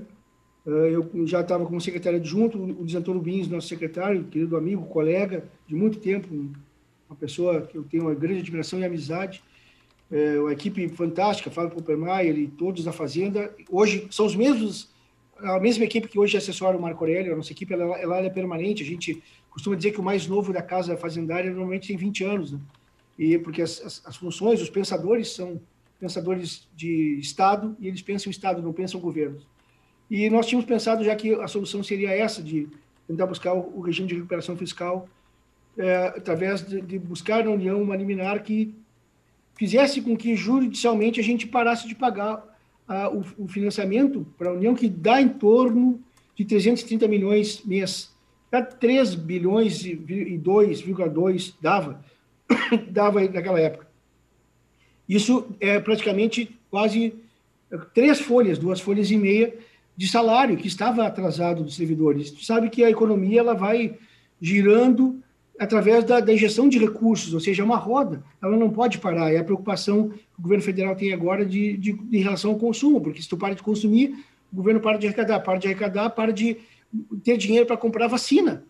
eh, 0.66 0.90
eu 0.94 1.26
já 1.26 1.42
estava 1.42 1.66
como 1.66 1.80
secretário 1.80 2.18
adjunto, 2.18 2.58
o 2.58 2.64
Luiz 2.64 2.94
Antônio 2.94 3.20
Bins, 3.20 3.48
nosso 3.48 3.68
secretário, 3.68 4.24
querido 4.24 4.56
amigo, 4.56 4.86
colega 4.86 5.44
de 5.66 5.74
muito 5.74 5.98
tempo, 5.98 6.26
uma 7.08 7.16
pessoa 7.16 7.62
que 7.62 7.76
eu 7.76 7.84
tenho 7.84 8.04
uma 8.04 8.14
grande 8.14 8.40
admiração 8.40 8.78
e 8.78 8.84
amizade, 8.84 9.42
é, 10.10 10.38
uma 10.38 10.52
equipe 10.52 10.88
fantástica, 10.88 11.50
Fábio 11.50 11.70
Poppermeier 11.70 12.38
e 12.38 12.46
todos 12.46 12.84
da 12.84 12.92
Fazenda. 12.92 13.54
Hoje 13.70 14.06
são 14.10 14.26
os 14.26 14.36
mesmos, 14.36 14.92
a 15.38 15.58
mesma 15.58 15.84
equipe 15.84 16.08
que 16.08 16.18
hoje 16.18 16.36
assessora 16.36 16.76
o 16.76 16.80
Marco 16.80 17.04
Aurélio, 17.04 17.32
a 17.32 17.36
nossa 17.36 17.52
equipe 17.52 17.72
ela, 17.72 17.98
ela 17.98 18.18
é 18.18 18.30
permanente, 18.30 18.82
a 18.82 18.86
gente 18.86 19.22
costuma 19.50 19.76
dizer 19.76 19.92
que 19.92 20.00
o 20.00 20.04
mais 20.04 20.26
novo 20.26 20.52
da 20.52 20.62
casa 20.62 20.96
fazendária 20.96 21.50
normalmente 21.50 21.88
tem 21.88 21.96
20 21.96 22.24
anos, 22.24 22.52
né? 22.52 22.60
e 23.18 23.38
porque 23.38 23.62
as, 23.62 23.80
as, 23.80 24.02
as 24.06 24.16
funções, 24.16 24.60
os 24.60 24.68
pensadores 24.68 25.32
são 25.32 25.60
pensadores 26.00 26.68
de 26.74 27.18
Estado 27.18 27.76
e 27.78 27.86
eles 27.88 28.02
pensam 28.02 28.30
Estado, 28.30 28.60
não 28.60 28.72
pensam 28.72 29.00
governos. 29.00 29.46
E 30.10 30.28
nós 30.28 30.46
tínhamos 30.46 30.68
pensado 30.68 31.02
já 31.02 31.14
que 31.16 31.32
a 31.34 31.48
solução 31.48 31.82
seria 31.82 32.10
essa, 32.10 32.42
de 32.42 32.68
tentar 33.06 33.26
buscar 33.26 33.54
o, 33.54 33.78
o 33.78 33.80
regime 33.80 34.08
de 34.08 34.14
recuperação 34.14 34.56
fiscal 34.56 35.08
é, 35.76 36.06
através 36.06 36.66
de, 36.66 36.80
de, 36.80 36.98
buscar 36.98 37.44
na 37.44 37.50
União 37.50 37.80
uma 37.82 37.96
liminar 37.96 38.42
que 38.42 38.74
fizesse 39.54 40.00
com 40.00 40.16
que 40.16 40.34
judicialmente 40.34 41.20
a 41.20 41.22
gente 41.22 41.46
parasse 41.46 41.86
de 41.86 41.94
pagar 41.94 42.54
o, 43.12 43.44
o, 43.44 43.48
financiamento 43.48 44.26
para 44.36 44.50
a 44.50 44.52
União, 44.52 44.74
que 44.74 44.88
dá 44.88 45.20
em 45.20 45.28
torno 45.28 46.00
de 46.36 46.44
330 46.44 47.08
milhões 47.08 47.64
mês. 47.64 48.12
Dá 48.50 48.62
3 48.62 49.14
bilhões 49.14 49.84
e 49.84 49.96
2,2 49.96 51.54
dava, 51.60 52.04
dava 52.90 53.20
naquela 53.22 53.60
época. 53.60 53.86
Isso 55.08 55.46
é 55.60 55.80
praticamente 55.80 56.56
quase 56.70 57.14
três 57.92 58.20
folhas, 58.20 58.58
duas 58.58 58.80
folhas 58.80 59.10
e 59.10 59.16
meia 59.16 59.54
de 59.96 60.08
salário 60.08 60.56
que 60.56 60.66
estava 60.66 61.06
atrasado 61.06 61.62
dos 61.62 61.76
servidores. 61.76 62.30
Tu 62.30 62.44
sabe 62.44 62.68
que 62.68 62.84
a 62.84 62.90
economia 62.90 63.40
ela 63.40 63.54
vai 63.54 63.96
girando 64.40 65.22
através 65.58 66.04
da, 66.04 66.20
da, 66.20 66.32
injeção 66.32 66.68
de 66.68 66.78
recursos, 66.78 67.32
ou 67.32 67.40
seja, 67.40 67.62
é 67.62 67.64
uma 67.64 67.76
roda, 67.76 68.22
ela 68.42 68.56
não 68.56 68.70
pode 68.70 68.98
parar. 68.98 69.32
É 69.32 69.38
a 69.38 69.44
preocupação 69.44 70.08
que 70.08 70.38
o 70.38 70.42
governo 70.42 70.64
federal 70.64 70.96
tem 70.96 71.12
agora 71.12 71.44
de, 71.44 71.76
de, 71.76 71.92
de 71.92 72.18
relação 72.18 72.52
ao 72.52 72.58
consumo, 72.58 73.00
porque 73.00 73.22
se 73.22 73.28
tu 73.28 73.36
para 73.36 73.54
de 73.54 73.62
consumir, 73.62 74.14
o 74.52 74.56
governo 74.56 74.80
para 74.80 74.98
de 74.98 75.06
arrecadar, 75.06 75.40
para 75.40 75.58
de 75.58 75.66
arrecadar, 75.66 76.10
para 76.10 76.32
de 76.32 76.56
ter 77.22 77.36
dinheiro 77.36 77.66
para 77.66 77.76
comprar 77.76 78.06
vacina. 78.06 78.64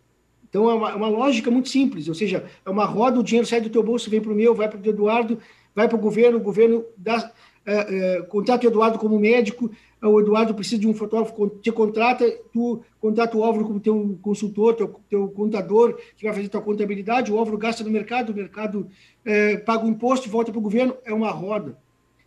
Então 0.49 0.71
é 0.71 0.75
uma, 0.75 0.91
é 0.91 0.95
uma, 0.95 1.09
lógica 1.09 1.51
muito 1.51 1.69
simples, 1.69 2.09
ou 2.09 2.15
seja, 2.15 2.45
é 2.65 2.71
uma 2.71 2.85
roda, 2.85 3.19
o 3.19 3.25
dinheiro 3.25 3.47
sai 3.47 3.61
do 3.61 3.71
teu 3.71 3.83
bolso, 3.83 4.09
vem 4.09 4.21
para 4.21 4.33
o 4.33 4.35
meu, 4.35 4.55
vai 4.55 4.69
para 4.69 4.79
o 4.79 4.89
Eduardo, 4.89 5.39
vai 5.75 5.89
para 5.89 5.97
o 5.97 6.01
governo, 6.01 6.39
o 6.39 6.43
governo 6.43 6.85
dá, 6.97 7.33
é, 7.67 8.17
é, 8.17 8.23
contrata 8.23 8.67
o 8.67 8.71
Eduardo 8.71 8.99
como 8.99 9.19
médico, 9.19 9.71
o 10.03 10.21
Eduardo 10.21 10.55
precisa 10.55 10.79
de 10.79 10.87
um 10.87 10.93
fotógrafo, 10.93 11.49
te 11.63 11.73
contrata, 11.73 12.31
tu 12.53 12.83
contrata 13.01 13.37
o 13.37 13.43
Álvaro 13.43 13.65
como 13.65 13.81
teu 13.81 14.19
consultor, 14.21 14.75
teu, 14.75 15.01
teu 15.09 15.29
contador, 15.29 15.99
que 16.17 16.25
vai 16.25 16.35
fazer 16.35 16.49
tua 16.49 16.61
contabilidade, 16.61 17.33
o 17.33 17.39
Álvaro 17.39 17.57
gasta 17.57 17.83
no 17.83 17.91
mercado, 17.91 18.31
o 18.31 18.35
mercado 18.35 18.87
é, 19.25 19.57
paga 19.57 19.87
o 19.87 19.89
imposto, 19.89 20.29
volta 20.29 20.53
para 20.53 20.59
o 20.59 20.63
governo, 20.63 20.95
é 21.05 21.15
uma 21.15 21.31
roda, 21.31 21.79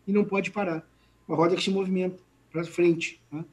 e 0.08 0.12
não 0.12 0.26
pode 0.26 0.50
parar. 0.50 0.88
Uma 1.28 1.38
roda 1.38 1.56
que 1.56 1.64
se 1.64 1.70
movimenta 1.70 2.18
para 2.52 2.64
frente. 2.64 3.22
Né? 3.32 3.46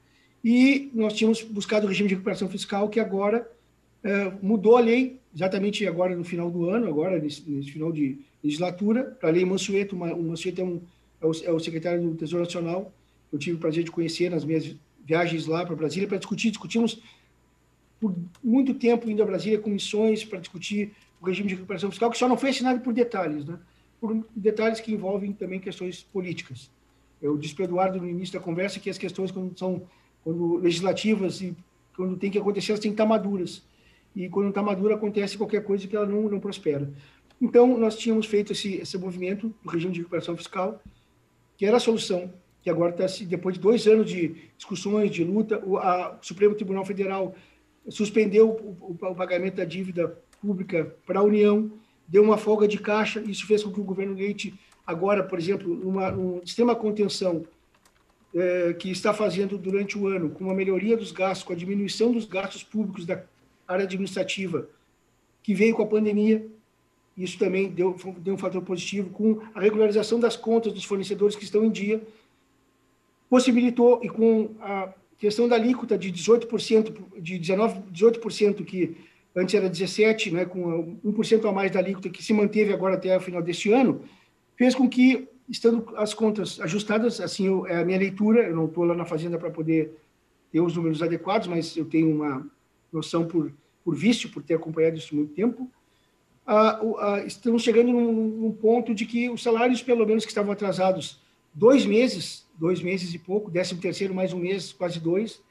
E 0.43 0.91
nós 0.95 1.13
tínhamos 1.13 1.43
buscado 1.43 1.85
o 1.85 1.89
regime 1.89 2.09
de 2.09 2.15
recuperação 2.15 2.49
fiscal, 2.49 2.89
que 2.89 3.01
agora 3.01 3.51
é, 4.03 4.33
mudou 4.41 4.77
a 4.77 4.81
lei, 4.81 5.19
exatamente 5.35 5.87
agora 5.87 6.17
no 6.17 6.25
final 6.25 6.51
do 6.51 6.71
ano, 6.71 6.87
agora 6.87 7.19
nesse, 7.19 7.43
nesse 7.51 7.73
final 7.73 7.93
de 7.93 8.19
legislatura, 8.43 9.19
a 9.23 9.29
lei 9.29 9.45
Mansueto, 9.45 9.97
o 9.97 10.23
Mansueto 10.23 10.61
é, 10.61 10.65
um, 10.65 10.81
é, 11.21 11.27
o, 11.27 11.33
é 11.45 11.53
o 11.53 11.61
secretário 11.61 12.03
do 12.03 12.15
Tesouro 12.15 12.45
Nacional, 12.45 12.93
eu 13.33 13.39
tive 13.39 13.57
o 13.57 13.61
prazer 13.61 13.85
de 13.85 13.91
conhecer 13.91 14.31
nas 14.31 14.45
minhas 14.45 14.77
viagens 15.05 15.47
lá 15.47 15.65
para 15.65 15.75
Brasília 15.75 16.09
para 16.09 16.19
discutir. 16.19 16.51
Discutimos 16.51 17.01
por 18.01 18.15
muito 18.43 18.75
tempo 18.75 19.09
indo 19.11 19.23
a 19.23 19.27
Brasília 19.27 19.59
com 19.59 19.71
missões 19.71 20.25
para 20.25 20.39
discutir 20.39 20.93
o 21.21 21.27
regime 21.27 21.49
de 21.49 21.55
recuperação 21.55 21.91
fiscal, 21.91 22.11
que 22.11 22.19
só 22.19 22.29
não 22.29 22.37
foi 22.37 22.51
assinado 22.51 22.81
por 22.81 22.93
detalhes, 22.93 23.45
né? 23.45 23.59
por 24.01 24.25
detalhes 24.37 24.81
que 24.81 24.93
envolvem 24.93 25.33
também 25.33 25.59
questões 25.59 26.03
políticas. 26.03 26.71
Eu 27.21 27.39
disse 27.39 27.55
para 27.55 27.65
Eduardo 27.65 27.99
no 27.99 28.09
início 28.09 28.39
da 28.39 28.45
conversa 28.45 28.79
que 28.79 28.91
as 28.91 28.99
questões, 28.99 29.31
quando 29.31 29.59
são 29.59 29.83
quando 30.25 30.57
legislativas 30.57 31.43
e 31.43 31.55
quando 31.95 32.17
tem 32.17 32.31
que 32.31 32.39
acontecer, 32.39 32.73
elas 32.73 32.81
têm 32.81 32.91
que 32.91 32.95
estar 32.95 33.07
maduras. 33.07 33.63
E 34.17 34.29
quando 34.29 34.45
não 34.45 34.51
está 34.51 34.63
madura, 34.63 34.95
acontece 34.95 35.37
qualquer 35.37 35.63
coisa 35.63 35.87
que 35.87 35.95
ela 35.95 36.07
não, 36.07 36.29
não 36.29 36.41
prospera. 36.41 36.91
Então, 37.41 37.79
nós 37.79 37.97
tínhamos 37.97 38.27
feito 38.27 38.53
esse, 38.53 38.77
esse 38.77 38.97
movimento 38.97 39.55
do 39.63 39.71
regime 39.71 39.93
de 39.93 39.99
recuperação 40.01 40.37
fiscal, 40.37 40.81
que 41.65 41.69
era 41.69 41.79
a 41.79 41.81
solução 41.81 42.31
que 42.63 42.69
agora 42.69 42.95
está, 42.95 43.25
depois 43.25 43.55
de 43.55 43.61
dois 43.63 43.87
anos 43.87 44.11
de 44.11 44.37
discussões, 44.55 45.11
de 45.11 45.25
luta, 45.25 45.63
o, 45.65 45.79
a, 45.79 46.19
o 46.21 46.23
Supremo 46.23 46.55
Tribunal 46.55 46.85
Federal 46.85 47.35
suspendeu 47.89 48.51
o, 48.51 48.95
o, 49.01 49.07
o 49.13 49.15
pagamento 49.15 49.57
da 49.57 49.65
dívida 49.65 50.09
pública 50.43 50.95
para 51.07 51.21
a 51.21 51.23
União, 51.23 51.71
deu 52.07 52.23
uma 52.23 52.37
folga 52.37 52.69
de 52.69 52.77
caixa, 52.79 53.23
isso 53.27 53.47
fez 53.47 53.63
com 53.63 53.73
que 53.73 53.81
o 53.81 53.85
governo 53.85 54.15
Leite, 54.15 54.53
agora, 54.87 55.23
por 55.23 55.39
exemplo, 55.39 55.75
numa, 55.75 56.11
numa 56.11 56.43
extrema 56.43 56.77
contenção, 56.77 57.47
é, 58.35 58.75
que 58.75 58.91
está 58.91 59.15
fazendo 59.15 59.57
durante 59.57 59.99
o 59.99 60.07
ano, 60.07 60.29
com 60.29 60.51
a 60.51 60.55
melhoria 60.55 60.99
dos 60.99 61.13
gastos, 61.13 61.45
com 61.45 61.55
a 61.55 61.57
diminuição 61.57 62.13
dos 62.13 62.27
gastos 62.27 62.63
públicos 62.63 63.07
da 63.07 63.25
área 63.67 63.85
administrativa, 63.85 64.69
que 65.43 65.55
veio 65.55 65.75
com 65.75 65.83
a 65.83 65.87
pandemia, 65.87 66.47
isso 67.17 67.39
também 67.39 67.71
deu, 67.71 67.97
deu 68.19 68.35
um 68.35 68.39
fator 68.39 68.63
positivo, 68.63 69.11
com 69.11 69.41
a 69.55 69.61
regularização 69.61 70.19
das 70.19 70.37
contas 70.37 70.73
dos 70.73 70.85
fornecedores 70.85 71.37
que 71.37 71.45
estão 71.45 71.65
em 71.65 71.71
dia, 71.71 72.03
possibilitou, 73.31 74.01
e 74.03 74.09
com 74.09 74.51
a 74.61 74.93
questão 75.19 75.49
da 75.49 75.55
alíquota 75.57 75.97
de 75.97 76.13
18%, 76.13 77.21
de 77.21 77.39
19, 77.39 77.83
18%, 77.93 78.65
que 78.65 78.97
antes 79.35 79.55
era 79.55 79.71
17%, 79.71 80.33
né, 80.33 80.45
com 80.45 80.97
1% 81.05 81.49
a 81.49 81.53
mais 81.53 81.71
da 81.71 81.79
alíquota, 81.79 82.09
que 82.09 82.23
se 82.23 82.33
manteve 82.33 82.73
agora 82.73 82.95
até 82.95 83.17
o 83.17 83.21
final 83.21 83.43
deste 83.43 83.73
ano, 83.73 84.03
fez 84.57 84.75
com 84.75 84.89
que 84.89 85.29
estando 85.49 85.87
as 85.97 86.15
contas 86.15 86.61
ajustadas, 86.61 87.21
assim, 87.21 87.47
eu, 87.47 87.67
é 87.67 87.81
a 87.81 87.85
minha 87.85 87.99
leitura, 87.99 88.43
eu 88.43 88.57
não 88.57 88.67
estou 88.67 88.85
lá 88.85 88.95
na 88.95 89.05
fazenda 89.05 89.39
para 89.39 89.51
poder 89.51 89.93
ter 90.51 90.61
os 90.61 90.77
números 90.77 91.03
adequados, 91.03 91.49
mas 91.49 91.77
eu 91.77 91.85
tenho 91.85 92.11
uma 92.11 92.47
noção 92.93 93.27
por, 93.27 93.53
por 93.85 93.95
vício, 93.95 94.31
por 94.31 94.43
ter 94.43 94.55
acompanhado 94.55 94.97
isso 94.97 95.15
muito 95.15 95.35
tempo, 95.35 95.71
ah, 96.47 97.23
estamos 97.27 97.63
chegando 97.63 97.93
num, 97.93 98.13
num, 98.13 98.53
ponto 98.53 98.95
de 98.95 99.07
que 99.07 99.31
os 99.31 99.43
salários, 99.43 99.83
pelo 99.83 100.07
menos 100.07 100.25
que 100.25 100.31
estavam 100.31 100.53
atrasados 100.53 101.21
dois 101.53 101.87
meses, 101.87 102.47
dois 102.59 102.83
meses 102.83 103.15
e 103.15 103.19
pouco, 103.19 103.51
décimo 103.51 103.81
terceiro 103.81 104.15
mais 104.15 104.33
um 104.33 104.39
mês, 104.39 104.73
quase 104.73 105.01
dois, 105.01 105.43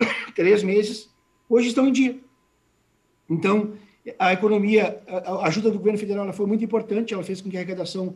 três 0.34 0.62
meses, 0.62 1.08
hoje 1.48 1.68
estão 1.68 1.88
em 1.88 1.92
dia. 1.92 2.18
Então, 3.28 3.72
a 4.18 4.32
economia, 4.32 5.02
a 5.06 5.46
ajuda 5.46 5.70
do 5.70 5.78
governo 5.78 5.98
federal 5.98 6.30
foi 6.32 6.46
muito 6.46 6.64
importante, 6.64 7.14
ela 7.14 7.22
fez 7.22 7.40
com 7.40 7.48
que 7.48 7.56
a 7.56 7.60
arrecadação 7.60 8.14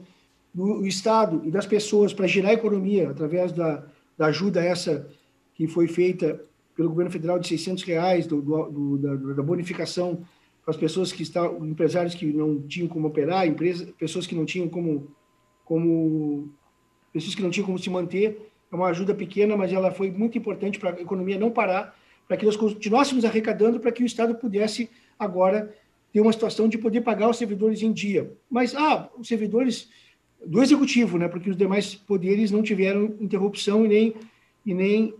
do 0.52 0.86
Estado 0.86 1.42
e 1.44 1.50
das 1.50 1.66
pessoas 1.66 2.12
para 2.12 2.26
girar 2.26 2.50
a 2.50 2.54
economia 2.54 3.10
através 3.10 3.52
da, 3.52 3.84
da 4.16 4.26
ajuda 4.26 4.62
essa 4.62 5.08
que 5.54 5.66
foi 5.66 5.86
feita 5.86 6.40
pelo 6.76 6.90
governo 6.90 7.10
federal 7.10 7.38
de 7.38 7.48
600 7.48 7.82
reais, 7.84 8.26
do, 8.26 8.40
do, 8.40 8.98
da, 8.98 9.34
da, 9.34 9.42
bonificação 9.42 10.24
as 10.68 10.76
pessoas 10.76 11.10
que 11.10 11.22
estavam, 11.22 11.66
empresários 11.66 12.14
que 12.14 12.26
não 12.26 12.60
tinham 12.60 12.88
como 12.88 13.08
operar, 13.08 13.46
empresas, 13.46 13.90
pessoas 13.92 14.26
que 14.26 14.34
não 14.34 14.44
tinham 14.44 14.68
como, 14.68 15.10
como, 15.64 16.52
pessoas 17.12 17.34
que 17.34 17.42
não 17.42 17.50
tinham 17.50 17.64
como 17.64 17.78
se 17.78 17.88
manter. 17.88 18.50
É 18.70 18.76
uma 18.76 18.88
ajuda 18.88 19.14
pequena, 19.14 19.56
mas 19.56 19.72
ela 19.72 19.90
foi 19.90 20.10
muito 20.10 20.36
importante 20.36 20.78
para 20.78 20.90
a 20.90 21.00
economia 21.00 21.38
não 21.38 21.50
parar, 21.50 21.98
para 22.26 22.36
que 22.36 22.44
nós 22.44 22.54
continuássemos 22.54 23.24
arrecadando, 23.24 23.80
para 23.80 23.90
que 23.90 24.02
o 24.02 24.06
Estado 24.06 24.34
pudesse 24.34 24.90
agora 25.18 25.74
ter 26.12 26.20
uma 26.20 26.32
situação 26.32 26.68
de 26.68 26.76
poder 26.76 27.00
pagar 27.00 27.30
os 27.30 27.38
servidores 27.38 27.82
em 27.82 27.90
dia. 27.90 28.30
Mas, 28.50 28.74
ah, 28.74 29.08
os 29.18 29.26
servidores 29.26 29.88
do 30.44 30.62
executivo, 30.62 31.16
né? 31.16 31.28
Porque 31.28 31.48
os 31.48 31.56
demais 31.56 31.94
poderes 31.94 32.50
não 32.50 32.62
tiveram 32.62 33.16
interrupção 33.18 33.86
e 33.86 33.88
nem 33.88 34.14
e 34.66 34.74
nem 34.74 35.14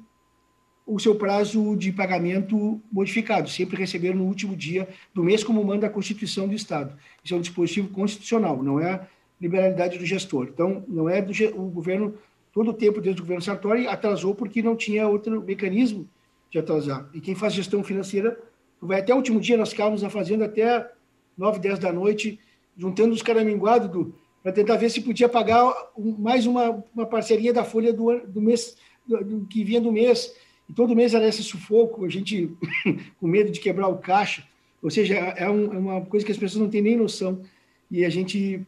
o 0.88 0.98
seu 0.98 1.14
prazo 1.14 1.76
de 1.76 1.92
pagamento 1.92 2.80
modificado, 2.90 3.48
sempre 3.48 3.76
receberam 3.76 4.16
no 4.16 4.24
último 4.24 4.56
dia 4.56 4.88
do 5.14 5.22
mês, 5.22 5.44
como 5.44 5.62
manda 5.62 5.86
a 5.86 5.90
Constituição 5.90 6.48
do 6.48 6.54
Estado. 6.54 6.96
Isso 7.22 7.34
é 7.34 7.36
um 7.36 7.42
dispositivo 7.42 7.88
constitucional, 7.88 8.62
não 8.62 8.80
é 8.80 9.06
liberalidade 9.40 9.98
do 9.98 10.06
gestor. 10.06 10.48
Então, 10.52 10.82
não 10.88 11.08
é 11.08 11.20
do 11.20 11.32
o 11.54 11.68
governo, 11.68 12.14
todo 12.52 12.70
o 12.70 12.74
tempo 12.74 13.00
desde 13.00 13.20
o 13.20 13.24
governo 13.24 13.42
Sartori 13.42 13.86
atrasou 13.86 14.34
porque 14.34 14.62
não 14.62 14.74
tinha 14.74 15.06
outro 15.06 15.42
mecanismo 15.42 16.08
de 16.50 16.58
atrasar. 16.58 17.08
E 17.12 17.20
quem 17.20 17.34
faz 17.34 17.52
gestão 17.52 17.84
financeira 17.84 18.38
vai 18.80 19.00
até 19.00 19.12
o 19.12 19.16
último 19.16 19.40
dia, 19.40 19.56
nós 19.56 19.70
ficávamos 19.70 20.02
na 20.02 20.08
fazenda 20.08 20.46
até 20.46 20.90
9, 21.36 21.58
10 21.58 21.78
da 21.78 21.92
noite, 21.92 22.40
juntando 22.76 23.12
os 23.12 23.22
caraminguados 23.22 23.90
do 23.90 24.14
para 24.42 24.52
tentar 24.52 24.76
ver 24.76 24.88
se 24.88 25.00
podia 25.00 25.28
pagar 25.28 25.74
mais 25.96 26.46
uma, 26.46 26.82
uma 26.94 27.04
parceria 27.04 27.52
da 27.52 27.64
folha 27.64 27.92
do, 27.92 28.20
do 28.20 28.40
mês 28.40 28.76
do, 29.06 29.22
do, 29.22 29.46
que 29.46 29.64
vinha 29.64 29.80
do 29.80 29.92
mês. 29.92 30.34
E 30.68 30.72
todo 30.72 30.94
mês 30.94 31.14
era 31.14 31.26
esse 31.26 31.42
sufoco, 31.42 32.04
a 32.04 32.08
gente 32.08 32.50
com 33.18 33.26
medo 33.26 33.50
de 33.50 33.60
quebrar 33.60 33.88
o 33.88 33.98
caixa. 33.98 34.46
Ou 34.82 34.90
seja, 34.90 35.14
é, 35.14 35.48
um, 35.48 35.72
é, 35.72 35.78
uma 35.78 36.00
coisa 36.02 36.24
que 36.24 36.32
as 36.32 36.38
pessoas 36.38 36.62
não 36.62 36.70
têm 36.70 36.82
nem 36.82 36.96
noção. 36.96 37.42
E 37.90 38.04
a 38.04 38.10
gente, 38.10 38.60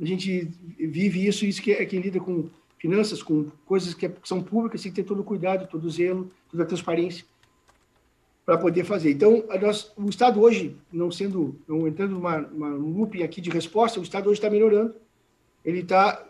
a 0.00 0.04
gente 0.04 0.48
vive 0.78 1.26
isso, 1.26 1.44
isso 1.44 1.62
que 1.62 1.72
é 1.72 1.84
quem 1.84 2.00
lida 2.00 2.18
com 2.18 2.48
finanças, 2.78 3.22
com 3.22 3.46
coisas 3.66 3.94
que, 3.94 4.06
é, 4.06 4.12
são 4.24 4.42
públicas, 4.42 4.82
tem 4.82 4.90
que 4.90 5.02
ter 5.02 5.06
todo 5.06 5.20
o 5.20 5.24
cuidado, 5.24 5.68
todo 5.68 5.84
o 5.84 5.90
zelo, 5.90 6.30
toda 6.50 6.62
a 6.62 6.66
transparência 6.66 7.24
para 8.44 8.58
poder 8.58 8.84
fazer. 8.84 9.12
Então, 9.12 9.44
nós, 9.60 9.92
o 9.96 10.08
Estado 10.08 10.40
hoje, 10.40 10.76
não 10.92 11.12
sendo, 11.12 11.54
não 11.68 11.86
entrando 11.86 12.14
numa, 12.14 12.40
numa 12.40 12.70
looping 12.70 13.22
aqui 13.22 13.40
de 13.40 13.50
resposta, 13.50 14.00
o 14.00 14.02
Estado 14.02 14.28
hoje 14.28 14.38
está 14.38 14.50
melhorando 14.50 14.94
ele 15.64 15.84
tá, 15.84 16.24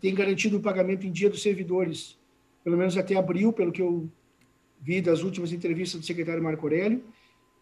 tem 0.00 0.14
garantido 0.14 0.56
o 0.56 0.62
pagamento 0.62 1.06
em 1.06 1.12
dia 1.12 1.28
dos 1.28 1.42
servidores, 1.42 2.16
pelo 2.62 2.76
menos 2.76 2.96
até 2.96 3.16
abril, 3.16 3.52
pelo 3.52 3.72
que 3.72 3.82
eu 3.82 4.08
vi 4.86 5.00
das 5.00 5.24
últimas 5.24 5.52
entrevistas 5.52 6.00
do 6.00 6.06
secretário 6.06 6.40
Marco 6.40 6.64
Aurélio. 6.64 7.02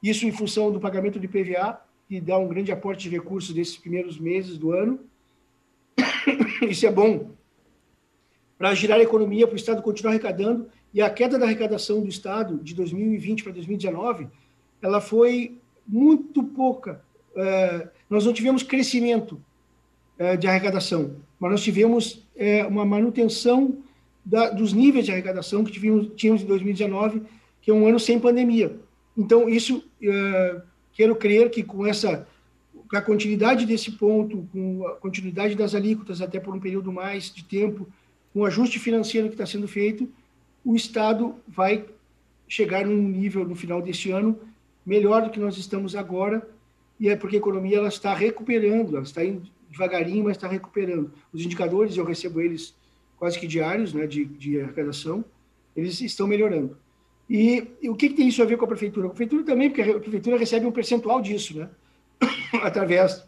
Isso 0.02 0.26
em 0.26 0.30
função 0.30 0.70
do 0.70 0.78
pagamento 0.78 1.18
de 1.18 1.26
PVA, 1.26 1.80
que 2.06 2.20
dá 2.20 2.36
um 2.36 2.46
grande 2.46 2.70
aporte 2.70 3.08
de 3.08 3.16
recursos 3.16 3.54
nesses 3.54 3.78
primeiros 3.78 4.18
meses 4.18 4.58
do 4.58 4.72
ano. 4.72 5.00
Isso 6.68 6.86
é 6.86 6.92
bom 6.92 7.30
para 8.58 8.74
girar 8.74 8.98
a 9.00 9.02
economia, 9.02 9.46
para 9.46 9.54
o 9.54 9.56
Estado 9.56 9.80
continuar 9.80 10.12
arrecadando. 10.12 10.68
E 10.92 11.00
a 11.00 11.08
queda 11.08 11.38
da 11.38 11.46
arrecadação 11.46 12.02
do 12.02 12.08
Estado 12.08 12.58
de 12.62 12.74
2020 12.74 13.42
para 13.42 13.52
2019, 13.52 14.28
ela 14.82 15.00
foi 15.00 15.58
muito 15.86 16.44
pouca. 16.44 17.02
Uh, 17.32 17.88
nós 18.08 18.26
não 18.26 18.34
tivemos 18.34 18.62
crescimento 18.62 19.40
é, 20.18 20.36
de 20.36 20.46
arrecadação, 20.46 21.16
mas 21.40 21.50
nós 21.50 21.62
tivemos 21.62 22.22
é, 22.36 22.64
uma 22.64 22.84
manutenção 22.84 23.82
da, 24.24 24.50
dos 24.50 24.72
níveis 24.72 25.04
de 25.04 25.12
arrecadação 25.12 25.64
que 25.64 25.72
tivemos, 25.72 26.10
tínhamos 26.16 26.42
em 26.42 26.46
2019, 26.46 27.22
que 27.60 27.70
é 27.70 27.74
um 27.74 27.86
ano 27.86 28.00
sem 28.00 28.18
pandemia. 28.18 28.76
Então, 29.16 29.48
isso, 29.48 29.84
é, 30.02 30.60
quero 30.92 31.14
crer 31.16 31.50
que 31.50 31.62
com 31.62 31.86
essa 31.86 32.26
com 32.88 32.96
a 32.96 33.02
continuidade 33.02 33.66
desse 33.66 33.92
ponto, 33.92 34.46
com 34.52 34.86
a 34.86 34.92
continuidade 34.96 35.54
das 35.54 35.74
alíquotas 35.74 36.20
até 36.20 36.38
por 36.38 36.54
um 36.54 36.60
período 36.60 36.92
mais 36.92 37.32
de 37.32 37.42
tempo, 37.44 37.88
com 38.32 38.40
o 38.40 38.46
ajuste 38.46 38.78
financeiro 38.78 39.28
que 39.28 39.34
está 39.34 39.46
sendo 39.46 39.66
feito, 39.66 40.08
o 40.64 40.76
Estado 40.76 41.34
vai 41.46 41.84
chegar 42.46 42.84
num 42.84 43.08
nível 43.08 43.44
no 43.44 43.54
final 43.54 43.80
deste 43.80 44.10
ano 44.10 44.38
melhor 44.84 45.22
do 45.22 45.30
que 45.30 45.40
nós 45.40 45.56
estamos 45.56 45.96
agora, 45.96 46.46
e 47.00 47.08
é 47.08 47.16
porque 47.16 47.36
a 47.36 47.38
economia 47.38 47.78
ela 47.78 47.88
está 47.88 48.14
recuperando, 48.14 48.94
ela 48.94 49.02
está 49.02 49.24
indo 49.24 49.42
devagarinho, 49.70 50.24
mas 50.24 50.36
está 50.36 50.46
recuperando. 50.46 51.10
Os 51.32 51.42
indicadores, 51.42 51.96
eu 51.96 52.04
recebo 52.04 52.40
eles 52.40 52.74
quase 53.24 53.40
que 53.40 53.46
diários, 53.46 53.94
né, 53.94 54.06
de, 54.06 54.26
de 54.26 54.60
arrecadação, 54.60 55.24
eles 55.74 55.98
estão 56.02 56.26
melhorando. 56.26 56.76
E, 57.28 57.68
e 57.80 57.88
o 57.88 57.96
que, 57.96 58.10
que, 58.10 58.16
tem 58.16 58.28
isso 58.28 58.42
a 58.42 58.44
ver 58.44 58.58
com 58.58 58.66
a 58.66 58.68
prefeitura? 58.68 59.06
A 59.06 59.08
prefeitura 59.08 59.42
também, 59.44 59.70
porque 59.70 59.80
a 59.80 59.98
prefeitura 59.98 60.36
recebe 60.36 60.66
um 60.66 60.70
percentual 60.70 61.22
disso, 61.22 61.56
né, 61.58 61.70
através 62.62 63.26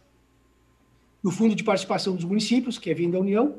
do 1.24 1.30
fundo 1.30 1.54
de 1.54 1.64
participação 1.64 2.14
dos 2.14 2.26
municípios, 2.26 2.78
que 2.78 2.90
é 2.90 2.94
vindo 2.94 3.12
da 3.12 3.20
União, 3.20 3.54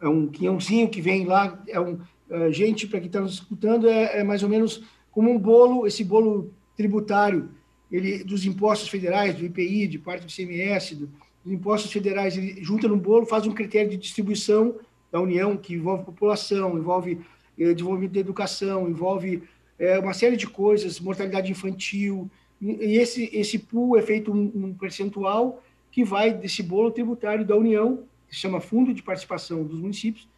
é 0.00 0.08
um 0.08 0.26
quinhãozinho 0.26 0.88
que 0.88 1.02
vem 1.02 1.26
lá, 1.26 1.62
é 1.68 1.78
um, 1.78 1.98
é, 2.30 2.50
gente, 2.50 2.86
para 2.86 2.98
quem 2.98 3.08
está 3.08 3.20
nos 3.20 3.34
escutando, 3.34 3.86
é, 3.86 4.20
é 4.20 4.24
mais 4.24 4.42
ou 4.42 4.48
menos 4.48 4.84
como 5.12 5.30
um 5.30 5.38
bolo, 5.38 5.86
esse 5.86 6.02
bolo 6.02 6.50
tributário, 6.74 7.50
ele, 7.92 8.24
dos 8.24 8.46
impostos 8.46 8.88
federais, 8.88 9.34
do 9.34 9.44
IPI, 9.44 9.86
de 9.86 9.98
parte 9.98 10.24
do 10.24 10.30
ICMS, 10.30 10.94
do, 10.94 11.10
os 11.44 11.52
impostos 11.52 11.92
federais, 11.92 12.38
ele 12.38 12.64
junta 12.64 12.88
no 12.88 12.96
bolo, 12.96 13.26
faz 13.26 13.46
um 13.46 13.52
critério 13.52 13.90
de 13.90 13.98
distribuição 13.98 14.76
da 15.14 15.20
União, 15.20 15.56
que 15.56 15.74
envolve 15.74 16.02
população, 16.04 16.76
envolve 16.76 17.20
eh, 17.56 17.72
desenvolvimento 17.72 18.14
da 18.14 18.18
educação, 18.18 18.88
envolve 18.88 19.44
eh, 19.78 19.96
uma 20.00 20.12
série 20.12 20.36
de 20.36 20.48
coisas, 20.48 20.98
mortalidade 20.98 21.52
infantil, 21.52 22.28
e 22.60 22.96
esse, 22.96 23.30
esse 23.32 23.60
pool 23.60 23.96
é 23.96 24.02
feito 24.02 24.32
um, 24.32 24.50
um 24.52 24.74
percentual 24.74 25.62
que 25.92 26.02
vai 26.02 26.34
desse 26.34 26.64
bolo 26.64 26.90
tributário 26.90 27.44
da 27.44 27.54
União, 27.54 28.02
que 28.26 28.34
se 28.34 28.40
chama 28.40 28.60
Fundo 28.60 28.92
de 28.92 29.04
Participação 29.04 29.62
dos 29.62 29.78
Municípios, 29.78 30.28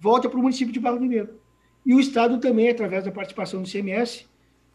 volta 0.00 0.26
para 0.26 0.38
o 0.38 0.42
município 0.42 0.72
de 0.72 0.80
Barra 0.80 0.96
do 0.96 1.02
Ribeiro. 1.02 1.28
E 1.84 1.92
o 1.92 2.00
Estado 2.00 2.38
também, 2.38 2.70
através 2.70 3.04
da 3.04 3.12
participação 3.12 3.60
do 3.60 3.70
CMS, 3.70 4.26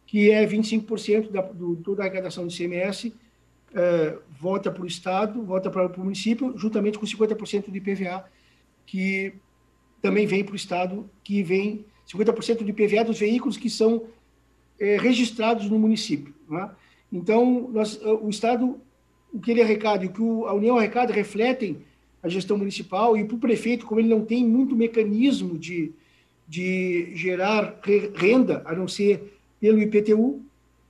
que 0.05 0.29
é 0.29 0.45
25% 0.45 1.31
da, 1.31 1.41
do, 1.41 1.75
toda 1.77 2.03
a 2.03 2.05
arrecadação 2.05 2.45
do 2.45 2.55
CMS, 2.55 3.11
é, 3.73 4.15
volta 4.39 4.69
para 4.69 4.83
o 4.83 4.87
Estado, 4.87 5.41
volta 5.41 5.71
para 5.71 5.87
o 5.87 6.03
município, 6.03 6.53
juntamente 6.55 6.99
com 6.99 7.05
50% 7.05 7.71
de 7.71 7.77
IPVA, 7.79 8.25
que 8.89 9.33
também 10.01 10.25
vem 10.25 10.43
para 10.43 10.53
o 10.53 10.55
Estado, 10.55 11.07
que 11.23 11.43
vem 11.43 11.85
50% 12.11 12.63
de 12.63 12.71
IPVA 12.71 13.03
dos 13.03 13.19
veículos 13.19 13.55
que 13.55 13.69
são 13.69 14.05
é, 14.79 14.97
registrados 14.97 15.69
no 15.69 15.77
município. 15.77 16.33
Né? 16.49 16.71
Então, 17.13 17.69
nós, 17.71 18.01
o 18.03 18.27
Estado, 18.29 18.81
o 19.31 19.39
que 19.39 19.51
ele 19.51 19.61
arrecada 19.61 20.03
e 20.03 20.07
o 20.07 20.11
que 20.11 20.21
a 20.21 20.53
União 20.53 20.75
arrecada 20.75 21.13
refletem 21.13 21.83
a 22.23 22.27
gestão 22.27 22.57
municipal 22.57 23.15
e 23.15 23.23
para 23.23 23.35
o 23.35 23.39
prefeito, 23.39 23.85
como 23.85 24.01
ele 24.01 24.09
não 24.09 24.25
tem 24.25 24.43
muito 24.43 24.75
mecanismo 24.75 25.55
de, 25.55 25.91
de 26.47 27.11
gerar 27.13 27.79
renda, 28.15 28.63
a 28.65 28.73
não 28.73 28.87
ser 28.87 29.39
pelo 29.59 29.79
IPTU 29.79 30.41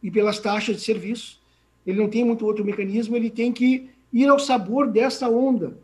e 0.01 0.09
pelas 0.09 0.39
taxas 0.39 0.77
de 0.77 0.83
serviço, 0.83 1.41
ele 1.85 1.99
não 1.99 2.07
tem 2.07 2.23
muito 2.23 2.45
outro 2.45 2.63
mecanismo, 2.63 3.17
ele 3.17 3.29
tem 3.29 3.51
que 3.51 3.89
ir 4.13 4.27
ao 4.27 4.39
sabor 4.39 4.87
dessa 4.87 5.29
onda. 5.29 5.77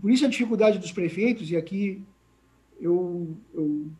Por 0.00 0.10
isso 0.10 0.24
a 0.24 0.28
dificuldade 0.28 0.78
dos 0.78 0.92
prefeitos, 0.92 1.50
e 1.50 1.56
aqui 1.56 2.02
eu, 2.80 3.36
eu 3.54 3.90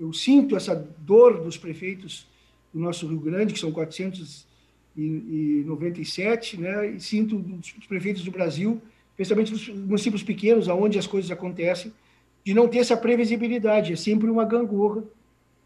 eu 0.00 0.12
sinto 0.14 0.56
essa 0.56 0.74
dor 0.74 1.42
dos 1.42 1.58
prefeitos 1.58 2.26
do 2.72 2.80
nosso 2.80 3.06
Rio 3.06 3.20
Grande, 3.20 3.52
que 3.52 3.60
são 3.60 3.70
497, 3.70 6.58
né? 6.58 6.92
E 6.92 7.00
sinto 7.00 7.38
dos 7.38 7.86
prefeitos 7.86 8.24
do 8.24 8.30
Brasil, 8.30 8.80
especialmente 9.10 9.52
dos 9.52 9.68
municípios 9.68 10.22
pequenos, 10.22 10.70
aonde 10.70 10.98
as 10.98 11.06
coisas 11.06 11.30
acontecem, 11.30 11.92
de 12.42 12.54
não 12.54 12.66
ter 12.66 12.78
essa 12.78 12.96
previsibilidade. 12.96 13.92
É 13.92 13.96
sempre 13.96 14.30
uma 14.30 14.46
gangorra 14.46 15.04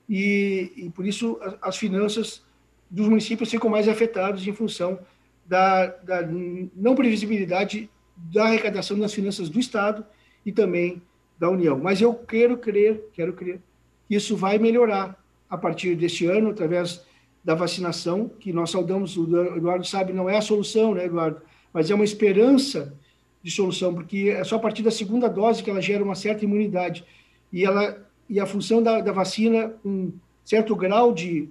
e, 0.08 0.72
e 0.76 0.90
por 0.90 1.06
isso 1.06 1.38
as, 1.40 1.56
as 1.62 1.76
finanças 1.76 2.42
dos 2.90 3.08
municípios 3.08 3.48
ficam 3.48 3.70
mais 3.70 3.86
afetados 3.86 4.44
em 4.46 4.52
função 4.52 4.98
da, 5.46 5.86
da 5.86 6.28
não 6.74 6.96
previsibilidade 6.96 7.88
da 8.16 8.44
arrecadação 8.44 8.98
das 8.98 9.12
finanças 9.12 9.48
do 9.48 9.58
Estado 9.58 10.04
e 10.44 10.52
também 10.52 11.02
da 11.38 11.50
União. 11.50 11.78
Mas 11.78 12.00
eu 12.00 12.14
quero 12.14 12.56
crer, 12.56 13.08
quero 13.12 13.32
crer 13.32 13.60
que 14.08 14.14
isso 14.14 14.36
vai 14.36 14.58
melhorar 14.58 15.18
a 15.48 15.56
partir 15.56 15.94
deste 15.96 16.26
ano, 16.26 16.50
através 16.50 17.02
da 17.42 17.54
vacinação, 17.54 18.28
que 18.28 18.52
nós 18.52 18.70
saudamos, 18.70 19.16
o 19.16 19.24
Eduardo 19.56 19.86
sabe, 19.86 20.12
não 20.12 20.28
é 20.28 20.36
a 20.36 20.42
solução, 20.42 20.94
né, 20.94 21.04
Eduardo? 21.04 21.40
Mas 21.72 21.90
é 21.90 21.94
uma 21.94 22.04
esperança 22.04 22.94
de 23.42 23.50
solução, 23.50 23.94
porque 23.94 24.34
é 24.34 24.42
só 24.42 24.56
a 24.56 24.58
partir 24.58 24.82
da 24.82 24.90
segunda 24.90 25.28
dose 25.28 25.62
que 25.62 25.68
ela 25.68 25.82
gera 25.82 26.02
uma 26.02 26.14
certa 26.14 26.44
imunidade. 26.44 27.04
E, 27.52 27.64
ela, 27.64 28.02
e 28.28 28.40
a 28.40 28.46
função 28.46 28.82
da, 28.82 29.00
da 29.00 29.12
vacina, 29.12 29.74
um 29.84 30.12
certo 30.44 30.74
grau 30.74 31.12
de 31.12 31.48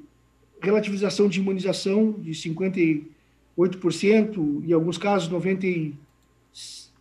relativização 0.59 1.27
de 1.27 1.39
imunização, 1.39 2.13
de 2.13 2.31
58%, 2.31 3.05
em 4.65 4.73
alguns 4.73 4.97
casos 4.97 5.27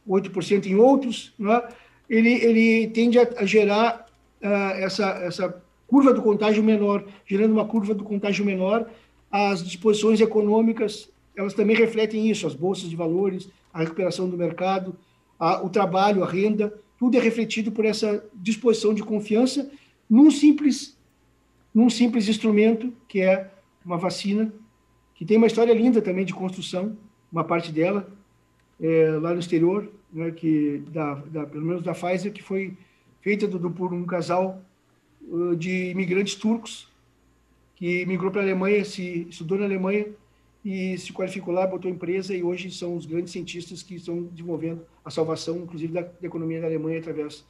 98% 0.08 0.66
em 0.66 0.74
outros, 0.76 1.32
né? 1.38 1.62
ele, 2.08 2.30
ele 2.30 2.88
tende 2.88 3.18
a, 3.18 3.28
a 3.38 3.44
gerar 3.44 4.06
uh, 4.42 4.46
essa, 4.76 5.06
essa 5.22 5.62
curva 5.86 6.12
do 6.12 6.22
contágio 6.22 6.62
menor, 6.62 7.04
gerando 7.26 7.52
uma 7.52 7.66
curva 7.66 7.94
do 7.94 8.04
contágio 8.04 8.44
menor. 8.44 8.90
As 9.30 9.62
disposições 9.64 10.20
econômicas, 10.20 11.10
elas 11.36 11.54
também 11.54 11.76
refletem 11.76 12.28
isso, 12.30 12.46
as 12.46 12.54
bolsas 12.54 12.88
de 12.90 12.96
valores, 12.96 13.48
a 13.72 13.80
recuperação 13.80 14.28
do 14.28 14.36
mercado, 14.36 14.96
a, 15.38 15.62
o 15.64 15.70
trabalho, 15.70 16.22
a 16.22 16.26
renda, 16.26 16.74
tudo 16.98 17.16
é 17.16 17.20
refletido 17.20 17.72
por 17.72 17.84
essa 17.84 18.24
disposição 18.34 18.94
de 18.94 19.02
confiança 19.02 19.70
num 20.08 20.30
simples, 20.30 20.96
num 21.74 21.90
simples 21.90 22.28
instrumento 22.28 22.92
que 23.08 23.20
é 23.20 23.50
uma 23.84 23.96
vacina, 23.96 24.52
que 25.14 25.24
tem 25.24 25.36
uma 25.36 25.46
história 25.46 25.72
linda 25.72 26.00
também 26.00 26.24
de 26.24 26.34
construção, 26.34 26.96
uma 27.32 27.42
parte 27.42 27.72
dela, 27.72 28.08
é, 28.82 29.10
lá 29.20 29.32
no 29.32 29.38
exterior, 29.38 29.88
né, 30.12 30.32
que 30.32 30.82
da, 30.88 31.14
da, 31.14 31.46
pelo 31.46 31.64
menos 31.64 31.82
da 31.82 31.94
Pfizer, 31.94 32.32
que 32.32 32.42
foi 32.42 32.76
feita 33.20 33.46
do, 33.46 33.70
por 33.70 33.92
um 33.94 34.04
casal 34.04 34.60
uh, 35.22 35.54
de 35.56 35.90
imigrantes 35.90 36.34
turcos 36.34 36.88
que 37.76 38.04
migrou 38.06 38.30
para 38.30 38.40
a 38.40 38.44
Alemanha, 38.44 38.84
se 38.84 39.26
estudou 39.30 39.56
na 39.56 39.64
Alemanha 39.64 40.06
e 40.64 40.98
se 40.98 41.12
qualificou 41.12 41.54
lá, 41.54 41.66
botou 41.66 41.90
empresa 41.90 42.34
e 42.34 42.42
hoje 42.42 42.70
são 42.70 42.96
os 42.96 43.06
grandes 43.06 43.32
cientistas 43.32 43.82
que 43.82 43.94
estão 43.94 44.24
desenvolvendo 44.24 44.84
a 45.04 45.10
salvação, 45.10 45.56
inclusive, 45.58 45.92
da, 45.92 46.02
da 46.02 46.26
economia 46.26 46.60
da 46.60 46.66
Alemanha 46.66 46.98
através 46.98 47.44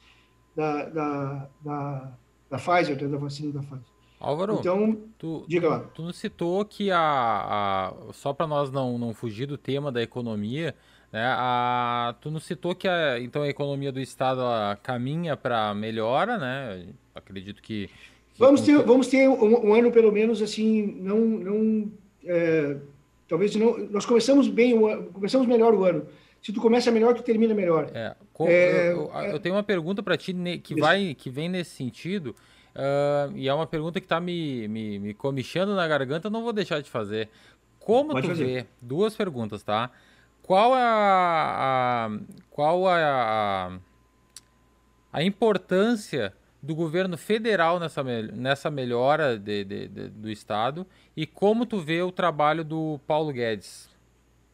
da, 0.55 0.85
da, 0.85 1.49
da, 1.61 2.11
da 2.49 2.57
Pfizer, 2.57 3.09
da 3.09 3.17
vacina 3.17 3.51
da 3.51 3.59
Pfizer. 3.59 3.93
Álvaro, 4.19 4.57
então, 4.57 4.97
tu, 5.17 5.43
diga 5.47 5.67
lá. 5.67 5.79
Tu, 5.79 6.05
tu 6.05 6.13
citou 6.13 6.63
que 6.63 6.89
a, 6.89 6.99
a 6.99 8.13
só 8.13 8.31
para 8.31 8.47
nós 8.47 8.71
não, 8.71 8.97
não 8.97 9.13
fugir 9.13 9.47
do 9.47 9.57
tema 9.57 9.91
da 9.91 10.01
economia, 10.01 10.73
né, 11.13 11.23
a, 11.23 12.15
tu 12.19 12.31
nos 12.31 12.43
citou 12.43 12.73
que 12.73 12.87
a, 12.87 13.19
então 13.19 13.43
a 13.43 13.47
economia 13.47 13.91
do 13.91 14.01
Estado 14.01 14.41
caminha 14.81 15.37
para 15.37 15.71
melhora, 15.75 16.39
né? 16.39 16.87
Acredito 17.13 17.61
que. 17.61 17.85
que 18.33 18.39
vamos, 18.39 18.61
ter, 18.61 18.79
vamos 18.79 19.05
ter 19.05 19.29
um, 19.29 19.67
um, 19.69 19.73
ano, 19.75 19.91
pelo 19.91 20.11
menos, 20.11 20.41
assim, 20.41 20.97
não. 20.99 21.19
não 21.19 21.91
é, 22.25 22.77
talvez 23.29 23.55
não. 23.55 23.77
Nós 23.91 24.07
começamos 24.07 24.47
bem, 24.47 24.75
começamos 25.13 25.45
melhor 25.45 25.75
o 25.75 25.83
ano. 25.83 26.07
Se 26.41 26.51
tu 26.51 26.59
começa 26.59 26.89
melhor, 26.89 27.13
tu 27.13 27.21
termina 27.21 27.53
melhor. 27.53 27.91
É, 27.93 28.15
com, 28.33 28.47
é, 28.47 28.91
eu, 28.91 29.11
eu, 29.13 29.21
eu, 29.33 29.39
tenho 29.39 29.53
uma 29.53 29.63
pergunta 29.63 30.01
para 30.01 30.17
ti 30.17 30.35
que, 30.63 30.73
vai, 30.73 31.13
que 31.13 31.29
vem 31.29 31.47
nesse 31.47 31.75
sentido. 31.75 32.35
Uh, 32.75 33.37
e 33.37 33.47
é 33.47 33.53
uma 33.53 33.67
pergunta 33.67 33.99
que 33.99 34.05
está 34.07 34.19
me, 34.19 34.67
me, 34.67 34.97
me 34.97 35.13
comichando 35.13 35.75
na 35.75 35.87
garganta, 35.87 36.27
não 36.27 36.41
vou 36.41 36.51
deixar 36.51 36.81
de 36.81 36.89
fazer. 36.89 37.29
Como 37.79 38.13
Pode 38.13 38.27
tu 38.27 38.29
fazer. 38.31 38.45
vê? 38.45 38.65
Duas 38.81 39.15
perguntas, 39.15 39.61
tá? 39.61 39.91
Qual 40.43 40.73
a, 40.73 40.79
a 42.09 42.19
qual 42.49 42.85
a, 42.87 43.79
a, 45.11 45.23
importância 45.23 46.33
do 46.61 46.75
governo 46.75 47.17
federal 47.17 47.79
nessa, 47.79 48.03
nessa 48.03 48.69
melhora 48.69 49.37
de, 49.39 49.63
de, 49.63 49.87
de, 49.87 50.09
do 50.09 50.29
Estado 50.29 50.85
e 51.15 51.25
como 51.25 51.65
tu 51.65 51.79
vê 51.79 52.01
o 52.01 52.11
trabalho 52.11 52.63
do 52.63 52.99
Paulo 53.07 53.31
Guedes 53.31 53.89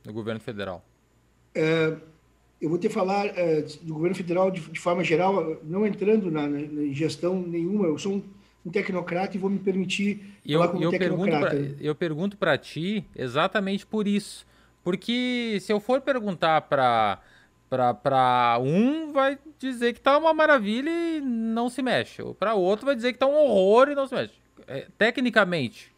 no 0.06 0.14
governo 0.14 0.40
federal? 0.40 0.86
É, 1.56 1.98
eu 2.62 2.70
vou 2.70 2.78
te 2.78 2.88
falar 2.88 3.26
é, 3.38 3.62
do 3.82 3.94
governo 3.94 4.16
federal 4.16 4.52
de, 4.52 4.62
de, 4.62 4.80
forma 4.80 5.04
geral, 5.04 5.58
não 5.64 5.88
entrando 5.88 6.30
na, 6.30 6.48
na, 6.48 6.60
na 6.60 6.94
gestão 6.94 7.42
nenhuma, 7.42 7.88
eu 7.88 7.98
sou 7.98 8.14
um, 8.14 8.24
um, 8.66 8.70
tecnocrata 8.70 9.36
e 9.36 9.40
vou 9.40 9.50
me 9.50 9.60
permitir 9.60 10.36
eu, 10.46 10.60
falar 10.60 10.72
como 10.72 10.84
eu 10.84 10.92
tecnocrata. 10.92 11.50
Pergunto 11.50 11.76
pra, 11.76 11.86
eu 11.86 11.96
pergunto 11.96 12.38
para 12.38 12.58
ti 12.58 13.06
exatamente 13.16 13.86
por 13.86 14.08
isso 14.08 14.48
porque 14.90 15.60
se 15.62 15.72
eu 15.72 15.80
for 15.80 16.02
perguntar 16.02 16.62
para 16.62 17.22
para 17.70 18.58
um 18.60 19.12
vai 19.14 19.38
dizer 19.60 19.94
que 19.94 20.02
tá 20.02 20.18
uma 20.18 20.34
maravilha 20.34 20.90
e 20.90 21.22
não 21.22 21.70
se 21.70 21.84
mexe. 21.84 22.24
Para 22.40 22.56
outro 22.56 22.88
vai 22.88 22.96
dizer 22.96 23.14
que 23.14 23.20
tá 23.20 23.28
um 23.28 23.36
horror 23.36 23.90
e 23.90 23.94
não 23.94 24.08
se 24.08 24.16
mexe. 24.16 24.34
É, 24.66 24.88
tecnicamente. 24.98 25.92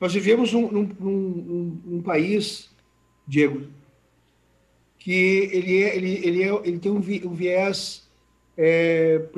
Nós 0.00 0.14
vivemos 0.14 0.54
um, 0.54 0.64
um, 0.64 0.88
um, 0.98 1.82
um, 1.96 2.02
país, 2.02 2.70
Diego, 3.26 3.66
que 4.98 5.50
ele, 5.52 5.82
é, 5.82 5.94
ele, 5.94 6.26
ele, 6.26 6.42
é, 6.42 6.60
ele 6.64 6.78
tem 6.78 6.90
um, 6.90 7.00
viés 7.00 8.08
é, 8.56 9.28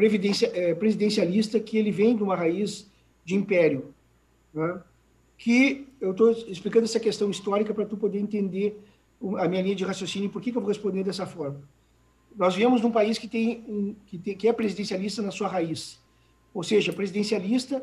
é, 0.54 0.74
presidencialista 0.76 1.58
que 1.58 1.76
ele 1.76 1.90
vem 1.90 2.14
de 2.14 2.22
uma 2.22 2.36
raiz 2.36 2.88
de 3.24 3.34
império. 3.34 3.92
Né? 4.54 4.80
Que 5.40 5.88
eu 5.98 6.10
estou 6.10 6.30
explicando 6.30 6.84
essa 6.84 7.00
questão 7.00 7.30
histórica 7.30 7.72
para 7.72 7.86
tu 7.86 7.96
poder 7.96 8.18
entender 8.18 8.78
a 9.38 9.48
minha 9.48 9.62
linha 9.62 9.74
de 9.74 9.84
raciocínio 9.84 10.26
e 10.26 10.28
por 10.28 10.42
que, 10.42 10.52
que 10.52 10.58
eu 10.58 10.60
vou 10.60 10.68
responder 10.68 11.02
dessa 11.02 11.26
forma. 11.26 11.62
Nós 12.36 12.54
vivemos 12.54 12.82
num 12.82 12.90
país 12.90 13.16
que 13.16 13.26
tem, 13.26 13.64
um, 13.66 13.94
que, 14.06 14.18
tem, 14.18 14.36
que 14.36 14.46
é 14.46 14.52
presidencialista 14.52 15.22
na 15.22 15.30
sua 15.30 15.48
raiz, 15.48 15.98
ou 16.52 16.62
seja, 16.62 16.92
presidencialista 16.92 17.82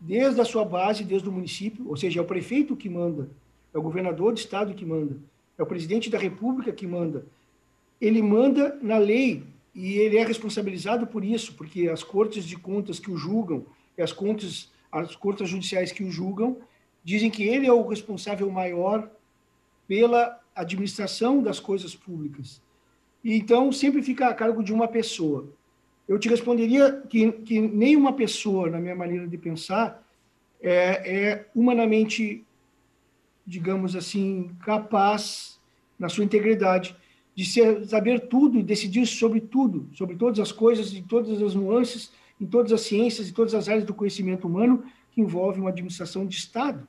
desde 0.00 0.40
a 0.40 0.46
sua 0.46 0.64
base, 0.64 1.04
desde 1.04 1.28
o 1.28 1.32
município, 1.32 1.86
ou 1.86 1.94
seja, 1.94 2.20
é 2.20 2.22
o 2.22 2.26
prefeito 2.26 2.74
que 2.74 2.88
manda, 2.88 3.28
é 3.74 3.78
o 3.78 3.82
governador 3.82 4.32
do 4.32 4.38
estado 4.38 4.72
que 4.72 4.86
manda, 4.86 5.14
é 5.58 5.62
o 5.62 5.66
presidente 5.66 6.08
da 6.08 6.16
república 6.16 6.72
que 6.72 6.86
manda. 6.86 7.26
Ele 8.00 8.22
manda 8.22 8.78
na 8.80 8.96
lei 8.96 9.44
e 9.74 9.98
ele 9.98 10.16
é 10.16 10.24
responsabilizado 10.24 11.06
por 11.06 11.22
isso, 11.22 11.52
porque 11.52 11.86
as 11.86 12.02
cortes 12.02 12.46
de 12.46 12.56
contas 12.56 12.98
que 12.98 13.10
o 13.10 13.16
julgam, 13.18 13.66
as 13.98 14.10
contas, 14.10 14.72
as 14.90 15.14
cortes 15.14 15.50
judiciais 15.50 15.92
que 15.92 16.02
o 16.02 16.10
julgam, 16.10 16.56
dizem 17.04 17.30
que 17.30 17.44
ele 17.44 17.66
é 17.66 17.72
o 17.72 17.86
responsável 17.86 18.50
maior 18.50 19.10
pela 19.86 20.40
administração 20.56 21.42
das 21.42 21.60
coisas 21.60 21.94
públicas. 21.94 22.62
E 23.22 23.34
então 23.34 23.70
sempre 23.70 24.02
fica 24.02 24.28
a 24.28 24.34
cargo 24.34 24.62
de 24.62 24.72
uma 24.72 24.88
pessoa. 24.88 25.48
Eu 26.08 26.18
te 26.18 26.28
responderia 26.28 27.02
que, 27.08 27.30
que 27.32 27.60
nenhuma 27.60 28.12
pessoa, 28.12 28.70
na 28.70 28.78
minha 28.78 28.94
maneira 28.94 29.26
de 29.26 29.36
pensar, 29.36 30.02
é, 30.60 30.72
é 31.16 31.46
humanamente, 31.54 32.44
digamos 33.46 33.94
assim, 33.94 34.50
capaz, 34.64 35.58
na 35.98 36.08
sua 36.08 36.24
integridade, 36.24 36.96
de 37.34 37.44
ser, 37.44 37.84
saber 37.86 38.28
tudo 38.28 38.58
e 38.58 38.62
decidir 38.62 39.06
sobre 39.06 39.40
tudo, 39.40 39.88
sobre 39.92 40.16
todas 40.16 40.38
as 40.38 40.52
coisas, 40.52 40.94
em 40.94 41.02
todas 41.02 41.42
as 41.42 41.54
nuances, 41.54 42.12
em 42.40 42.46
todas 42.46 42.72
as 42.72 42.82
ciências, 42.82 43.28
em 43.28 43.32
todas 43.32 43.54
as 43.54 43.68
áreas 43.68 43.84
do 43.84 43.94
conhecimento 43.94 44.46
humano 44.46 44.84
que 45.10 45.20
envolvem 45.20 45.60
uma 45.60 45.70
administração 45.70 46.26
de 46.26 46.36
Estado 46.36 46.86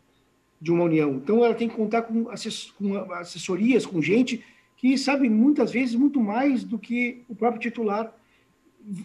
de 0.61 0.71
uma 0.71 0.85
união. 0.85 1.15
Então, 1.15 1.43
ela 1.43 1.53
tem 1.53 1.69
que 1.69 1.75
contar 1.75 2.03
com, 2.03 2.29
assessorias, 2.29 3.85
com 3.85 4.01
gente 4.01 4.43
que 4.77 4.97
sabe 4.97 5.29
muitas 5.29 5.71
vezes 5.71 5.95
muito 5.95 6.19
mais 6.19 6.63
do 6.63 6.77
que 6.77 7.23
o 7.27 7.35
próprio 7.35 7.61
titular. 7.61 8.13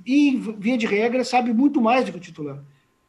E, 0.05 0.37
via 0.59 0.77
de 0.77 0.87
regra, 0.87 1.25
sabe 1.25 1.53
muito 1.53 1.81
mais 1.81 2.05
do 2.05 2.13
que 2.13 2.19
o 2.19 2.21
titular. 2.21 2.63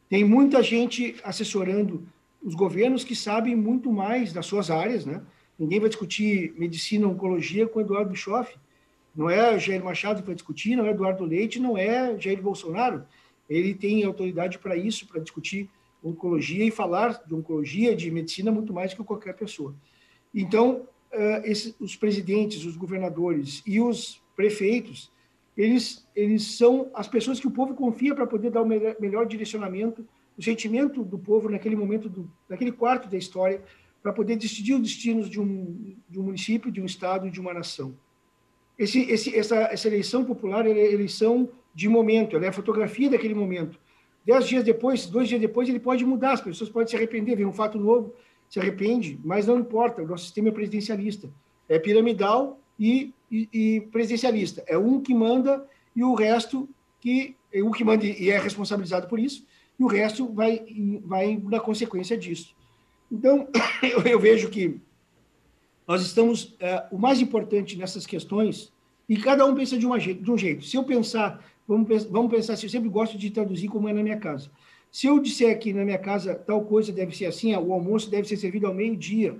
Tem 0.08 0.24
muita 0.24 0.62
gente 0.62 1.16
assessorando 1.22 2.06
os 2.42 2.54
governos 2.54 3.04
que 3.04 3.14
sabem 3.14 3.54
muito 3.54 3.92
mais 3.92 4.32
das 4.32 4.46
suas 4.46 4.70
áreas, 4.70 5.06
né? 5.06 5.22
Ninguém 5.58 5.80
vai 5.80 5.88
discutir 5.88 6.54
medicina 6.58 7.06
oncologia 7.06 7.66
com 7.66 7.80
Eduardo 7.80 8.10
Bischoff. 8.10 8.56
Não 9.14 9.28
é 9.28 9.58
Jair 9.58 9.84
Machado 9.84 10.20
que 10.20 10.26
vai 10.26 10.34
discutir, 10.34 10.74
não 10.74 10.86
é 10.86 10.90
Eduardo 10.90 11.24
Leite, 11.24 11.60
não 11.60 11.76
é 11.76 12.18
Jair 12.18 12.40
Bolsonaro. 12.42 13.04
Ele 13.48 13.74
tem 13.74 14.02
autoridade 14.04 14.58
para 14.58 14.76
isso, 14.76 15.06
para 15.06 15.20
discutir 15.20 15.68
oncologia 16.02 16.64
e 16.64 16.70
falar 16.70 17.22
de 17.26 17.34
oncologia, 17.34 17.94
de 17.94 18.10
medicina, 18.10 18.50
muito 18.50 18.72
mais 18.72 18.92
que 18.94 19.02
qualquer 19.04 19.34
pessoa. 19.34 19.74
Então, 20.34 20.86
uh, 21.12 21.74
os 21.80 21.94
presidentes, 21.96 22.64
os 22.64 22.76
governadores 22.76 23.62
e 23.66 23.80
os 23.80 24.22
prefeitos, 24.34 25.12
eles, 25.56 26.06
eles 26.16 26.56
são 26.56 26.90
as 26.94 27.06
pessoas 27.06 27.38
que 27.38 27.46
o 27.46 27.50
povo 27.50 27.74
confia 27.74 28.14
para 28.14 28.26
poder 28.26 28.50
dar 28.50 28.62
o 28.62 28.66
melhor, 28.66 28.96
melhor, 28.98 29.26
direcionamento, 29.26 30.06
o 30.36 30.42
sentimento 30.42 31.04
do 31.04 31.18
povo 31.18 31.48
naquele 31.48 31.76
momento, 31.76 32.08
do, 32.08 32.30
naquele 32.48 32.72
quarto 32.72 33.08
da 33.08 33.18
história, 33.18 33.62
para 34.02 34.12
poder 34.12 34.36
decidir 34.36 34.74
os 34.74 34.80
destinos 34.80 35.28
de 35.28 35.38
um, 35.38 35.94
de 36.08 36.18
um 36.18 36.22
município, 36.24 36.72
de 36.72 36.80
um 36.80 36.86
estado, 36.86 37.30
de 37.30 37.40
uma 37.40 37.54
nação. 37.54 37.94
Esse, 38.78 39.02
esse, 39.02 39.36
essa, 39.36 39.56
essa 39.56 39.86
eleição 39.86 40.24
popular 40.24 40.66
é 40.66 40.70
eleição 40.70 41.48
de 41.74 41.88
momento, 41.88 42.34
ela 42.34 42.46
é 42.46 42.48
a 42.48 42.52
fotografia 42.52 43.10
daquele 43.10 43.34
momento. 43.34 43.78
Dez 44.24 44.46
dias 44.46 44.64
depois, 44.64 45.06
dois 45.06 45.28
dias 45.28 45.40
depois, 45.40 45.68
ele 45.68 45.80
pode 45.80 46.04
mudar, 46.04 46.32
as 46.32 46.40
pessoas 46.40 46.70
podem 46.70 46.88
se 46.88 46.96
arrepender, 46.96 47.36
vem 47.36 47.46
um 47.46 47.52
fato 47.52 47.78
novo, 47.78 48.14
se 48.48 48.60
arrepende, 48.60 49.18
mas 49.24 49.46
não 49.46 49.58
importa, 49.58 50.02
o 50.02 50.06
nosso 50.06 50.24
sistema 50.24 50.48
é 50.48 50.52
presidencialista. 50.52 51.30
É 51.68 51.78
piramidal 51.78 52.60
e, 52.78 53.12
e, 53.30 53.48
e 53.52 53.80
presidencialista. 53.80 54.62
É 54.66 54.76
um 54.78 55.00
que 55.00 55.14
manda 55.14 55.66
e 55.94 56.04
o 56.04 56.14
resto 56.14 56.68
que 57.00 57.34
é 57.52 57.62
um 57.62 57.70
que 57.70 57.84
manda 57.84 58.06
e 58.06 58.30
é 58.30 58.38
responsabilizado 58.38 59.06
por 59.08 59.18
isso, 59.18 59.44
e 59.78 59.84
o 59.84 59.86
resto 59.86 60.32
vai, 60.32 60.64
vai 61.04 61.36
na 61.36 61.60
consequência 61.60 62.16
disso. 62.16 62.54
Então, 63.10 63.48
eu, 63.82 64.02
eu 64.02 64.20
vejo 64.20 64.48
que 64.48 64.80
nós 65.86 66.02
estamos. 66.02 66.54
É, 66.60 66.86
o 66.90 66.98
mais 66.98 67.20
importante 67.20 67.76
nessas 67.76 68.06
questões, 68.06 68.72
e 69.08 69.16
cada 69.16 69.44
um 69.44 69.54
pensa 69.54 69.76
de, 69.76 69.84
uma, 69.84 69.98
de 69.98 70.30
um 70.30 70.38
jeito. 70.38 70.64
Se 70.64 70.76
eu 70.76 70.84
pensar, 70.84 71.44
vamos, 71.66 72.04
vamos 72.04 72.30
pensar, 72.30 72.56
se 72.56 72.66
eu 72.66 72.70
sempre 72.70 72.88
gosto 72.88 73.16
de 73.16 73.30
traduzir 73.30 73.68
como 73.68 73.88
é 73.88 73.92
na 73.92 74.02
minha 74.02 74.18
casa. 74.18 74.50
Se 74.90 75.06
eu 75.06 75.18
disser 75.18 75.58
que 75.58 75.72
na 75.72 75.84
minha 75.84 75.98
casa 75.98 76.34
tal 76.34 76.64
coisa 76.64 76.92
deve 76.92 77.16
ser 77.16 77.26
assim, 77.26 77.54
o 77.54 77.72
almoço 77.72 78.10
deve 78.10 78.28
ser 78.28 78.36
servido 78.36 78.66
ao 78.66 78.74
meio-dia, 78.74 79.36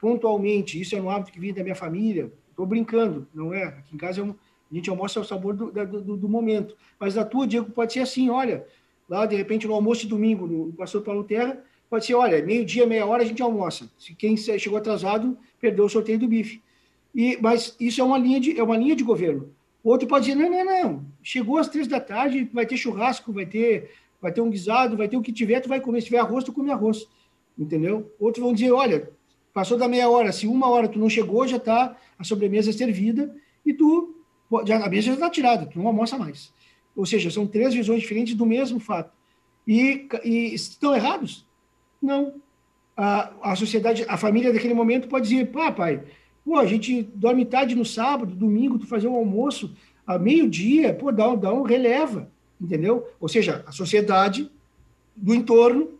pontualmente, 0.00 0.80
isso 0.80 0.96
é 0.96 1.00
um 1.00 1.10
hábito 1.10 1.30
que 1.30 1.38
vem 1.38 1.52
da 1.52 1.62
minha 1.62 1.76
família, 1.76 2.32
estou 2.50 2.66
brincando, 2.66 3.28
não 3.32 3.54
é? 3.54 3.64
Aqui 3.64 3.94
em 3.94 3.98
casa 3.98 4.20
é 4.20 4.24
um, 4.24 4.30
a 4.30 4.74
gente 4.74 4.90
almoça 4.90 5.20
ao 5.20 5.24
sabor 5.24 5.54
do, 5.54 5.70
do, 5.70 6.16
do, 6.16 6.28
momento. 6.28 6.76
Mas 6.98 7.14
na 7.14 7.24
tua, 7.24 7.46
Diego, 7.46 7.70
pode 7.70 7.92
ser 7.92 8.00
assim, 8.00 8.28
olha, 8.30 8.66
lá 9.08 9.26
de 9.26 9.36
repente 9.36 9.66
no 9.66 9.74
almoço 9.74 10.02
de 10.02 10.08
domingo, 10.08 10.46
no 10.46 10.72
Pastor 10.72 11.02
Paulo 11.02 11.24
Terra, 11.24 11.62
pode 11.88 12.06
ser, 12.06 12.14
olha, 12.14 12.44
meio-dia, 12.44 12.86
meia 12.86 13.06
hora 13.06 13.22
a 13.22 13.26
gente 13.26 13.42
almoça. 13.42 13.90
Se 13.98 14.14
quem 14.14 14.36
chegou 14.36 14.78
atrasado, 14.78 15.36
perdeu 15.60 15.84
o 15.84 15.88
sorteio 15.88 16.18
do 16.18 16.28
bife. 16.28 16.62
E, 17.14 17.36
mas 17.40 17.76
isso 17.80 18.00
é 18.00 18.04
uma 18.04 18.18
linha 18.18 18.38
de, 18.40 18.58
é 18.58 18.62
uma 18.62 18.76
linha 18.76 18.94
de 18.94 19.02
governo. 19.02 19.52
O 19.82 19.90
outro 19.90 20.06
pode 20.06 20.26
dizer, 20.26 20.36
não, 20.36 20.50
não, 20.50 20.64
não, 20.64 21.06
chegou 21.22 21.58
às 21.58 21.68
três 21.68 21.86
da 21.86 22.00
tarde, 22.00 22.48
vai 22.52 22.66
ter 22.66 22.76
churrasco, 22.76 23.32
vai 23.32 23.46
ter, 23.46 23.90
vai 24.20 24.32
ter 24.32 24.40
um 24.40 24.50
guisado, 24.50 24.96
vai 24.96 25.08
ter 25.08 25.16
o 25.16 25.22
que 25.22 25.32
tiver, 25.32 25.60
tu 25.60 25.68
vai 25.68 25.80
comer. 25.80 26.00
Se 26.00 26.06
tiver 26.06 26.18
arroz, 26.18 26.44
tu 26.44 26.52
come 26.52 26.70
arroz. 26.70 27.08
Entendeu? 27.58 28.14
Outros 28.18 28.42
vão 28.44 28.52
dizer, 28.52 28.72
olha, 28.72 29.10
passou 29.52 29.78
da 29.78 29.88
meia 29.88 30.08
hora, 30.08 30.32
se 30.32 30.46
uma 30.46 30.68
hora 30.68 30.88
tu 30.88 30.98
não 30.98 31.08
chegou, 31.08 31.46
já 31.46 31.56
está 31.56 31.96
a 32.18 32.24
sobremesa 32.24 32.72
servida 32.72 33.34
e 33.64 33.72
tu, 33.72 34.14
já, 34.66 34.84
a 34.84 34.88
mesa 34.88 35.08
já 35.08 35.14
está 35.14 35.30
tirada, 35.30 35.66
tu 35.66 35.78
não 35.78 35.86
almoça 35.86 36.18
mais. 36.18 36.52
Ou 36.94 37.06
seja, 37.06 37.30
são 37.30 37.46
três 37.46 37.72
visões 37.72 38.00
diferentes 38.00 38.34
do 38.34 38.44
mesmo 38.44 38.78
fato. 38.78 39.12
E, 39.66 40.08
e 40.24 40.54
estão 40.54 40.94
errados? 40.94 41.46
Não. 42.02 42.34
A, 42.96 43.52
a 43.52 43.56
sociedade, 43.56 44.04
a 44.08 44.16
família 44.16 44.52
daquele 44.52 44.74
momento 44.74 45.08
pode 45.08 45.28
dizer, 45.28 45.46
pá, 45.50 45.72
pai, 45.72 46.02
pô, 46.44 46.56
a 46.56 46.66
gente 46.66 47.02
dorme 47.14 47.44
tarde 47.44 47.74
no 47.74 47.84
sábado, 47.84 48.34
domingo, 48.34 48.78
tu 48.78 48.86
fazer 48.86 49.08
um 49.08 49.16
almoço 49.16 49.74
a 50.06 50.18
meio-dia, 50.18 50.94
pô, 50.94 51.12
dá, 51.12 51.34
dá 51.34 51.52
um 51.52 51.62
releva, 51.62 52.28
entendeu? 52.60 53.06
Ou 53.20 53.28
seja, 53.28 53.64
a 53.66 53.72
sociedade 53.72 54.50
do 55.14 55.34
entorno 55.34 55.90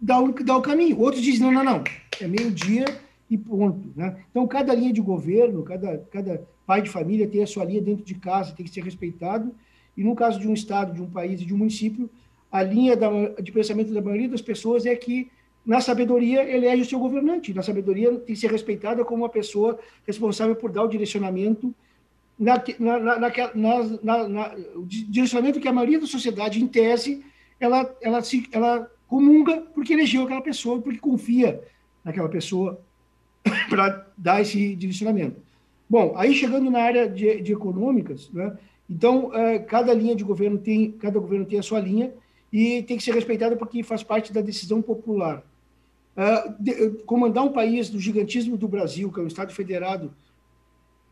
dá 0.00 0.20
o, 0.20 0.32
dá 0.32 0.56
o 0.56 0.62
caminho. 0.62 0.98
Outros 0.98 1.22
dizem, 1.22 1.40
não, 1.40 1.52
não, 1.52 1.64
não, 1.64 1.84
é 2.20 2.26
meio-dia 2.26 2.84
e 3.28 3.36
ponto. 3.36 3.92
Né? 3.96 4.16
Então, 4.30 4.46
cada 4.46 4.74
linha 4.74 4.92
de 4.92 5.00
governo, 5.00 5.62
cada, 5.62 5.98
cada 6.10 6.42
pai 6.66 6.82
de 6.82 6.90
família 6.90 7.26
tem 7.26 7.42
a 7.42 7.46
sua 7.46 7.64
linha 7.64 7.80
dentro 7.80 8.04
de 8.04 8.14
casa, 8.14 8.52
tem 8.52 8.64
que 8.64 8.72
ser 8.72 8.82
respeitado. 8.82 9.54
E 9.96 10.04
no 10.04 10.14
caso 10.14 10.38
de 10.38 10.48
um 10.48 10.54
estado, 10.54 10.94
de 10.94 11.02
um 11.02 11.10
país 11.10 11.40
e 11.40 11.44
de 11.44 11.54
um 11.54 11.58
município, 11.58 12.08
a 12.50 12.62
linha 12.62 12.96
da, 12.96 13.08
de 13.40 13.52
pensamento 13.52 13.92
da 13.92 14.00
maioria 14.00 14.28
das 14.28 14.42
pessoas 14.42 14.86
é 14.86 14.94
que, 14.96 15.30
na 15.64 15.80
sabedoria, 15.80 16.42
elege 16.42 16.82
o 16.82 16.86
seu 16.86 16.98
governante. 16.98 17.54
Na 17.54 17.62
sabedoria, 17.62 18.10
tem 18.10 18.34
que 18.34 18.36
ser 18.36 18.50
respeitada 18.50 19.04
como 19.04 19.22
uma 19.22 19.28
pessoa 19.28 19.78
responsável 20.06 20.56
por 20.56 20.72
dar 20.72 20.84
o 20.84 20.88
direcionamento, 20.88 21.74
na, 22.38 22.62
na, 22.78 23.18
na, 23.18 24.28
na, 24.28 24.54
direcionamento 24.86 25.60
que 25.60 25.68
a 25.68 25.72
maioria 25.72 26.00
da 26.00 26.06
sociedade, 26.06 26.62
em 26.62 26.66
tese, 26.66 27.22
ela, 27.60 27.94
ela, 28.00 28.22
se, 28.22 28.48
ela 28.50 28.90
comunga 29.06 29.58
porque 29.74 29.92
elegeu 29.92 30.22
aquela 30.22 30.40
pessoa, 30.40 30.80
porque 30.80 30.98
confia 30.98 31.62
naquela 32.02 32.30
pessoa 32.30 32.80
para 33.68 34.06
dar 34.16 34.40
esse 34.40 34.74
direcionamento. 34.74 35.36
Bom, 35.88 36.14
aí 36.16 36.32
chegando 36.32 36.70
na 36.70 36.80
área 36.80 37.06
de, 37.06 37.42
de 37.42 37.52
econômicas, 37.52 38.30
né? 38.32 38.56
então 38.88 39.34
é, 39.34 39.58
cada 39.58 39.92
linha 39.92 40.16
de 40.16 40.24
governo 40.24 40.56
tem, 40.56 40.92
cada 40.92 41.18
governo 41.18 41.44
tem 41.44 41.58
a 41.58 41.62
sua 41.62 41.80
linha 41.80 42.10
e 42.52 42.82
tem 42.82 42.96
que 42.96 43.02
ser 43.02 43.14
respeitada 43.14 43.56
porque 43.56 43.82
faz 43.82 44.02
parte 44.02 44.32
da 44.32 44.40
decisão 44.40 44.82
popular. 44.82 45.44
Uh, 46.16 46.54
de, 46.62 46.90
comandar 47.04 47.44
um 47.44 47.52
país 47.52 47.88
do 47.88 48.00
gigantismo 48.00 48.56
do 48.56 48.66
Brasil, 48.66 49.10
que 49.12 49.20
é 49.20 49.22
um 49.22 49.28
Estado 49.28 49.52
federado, 49.52 50.12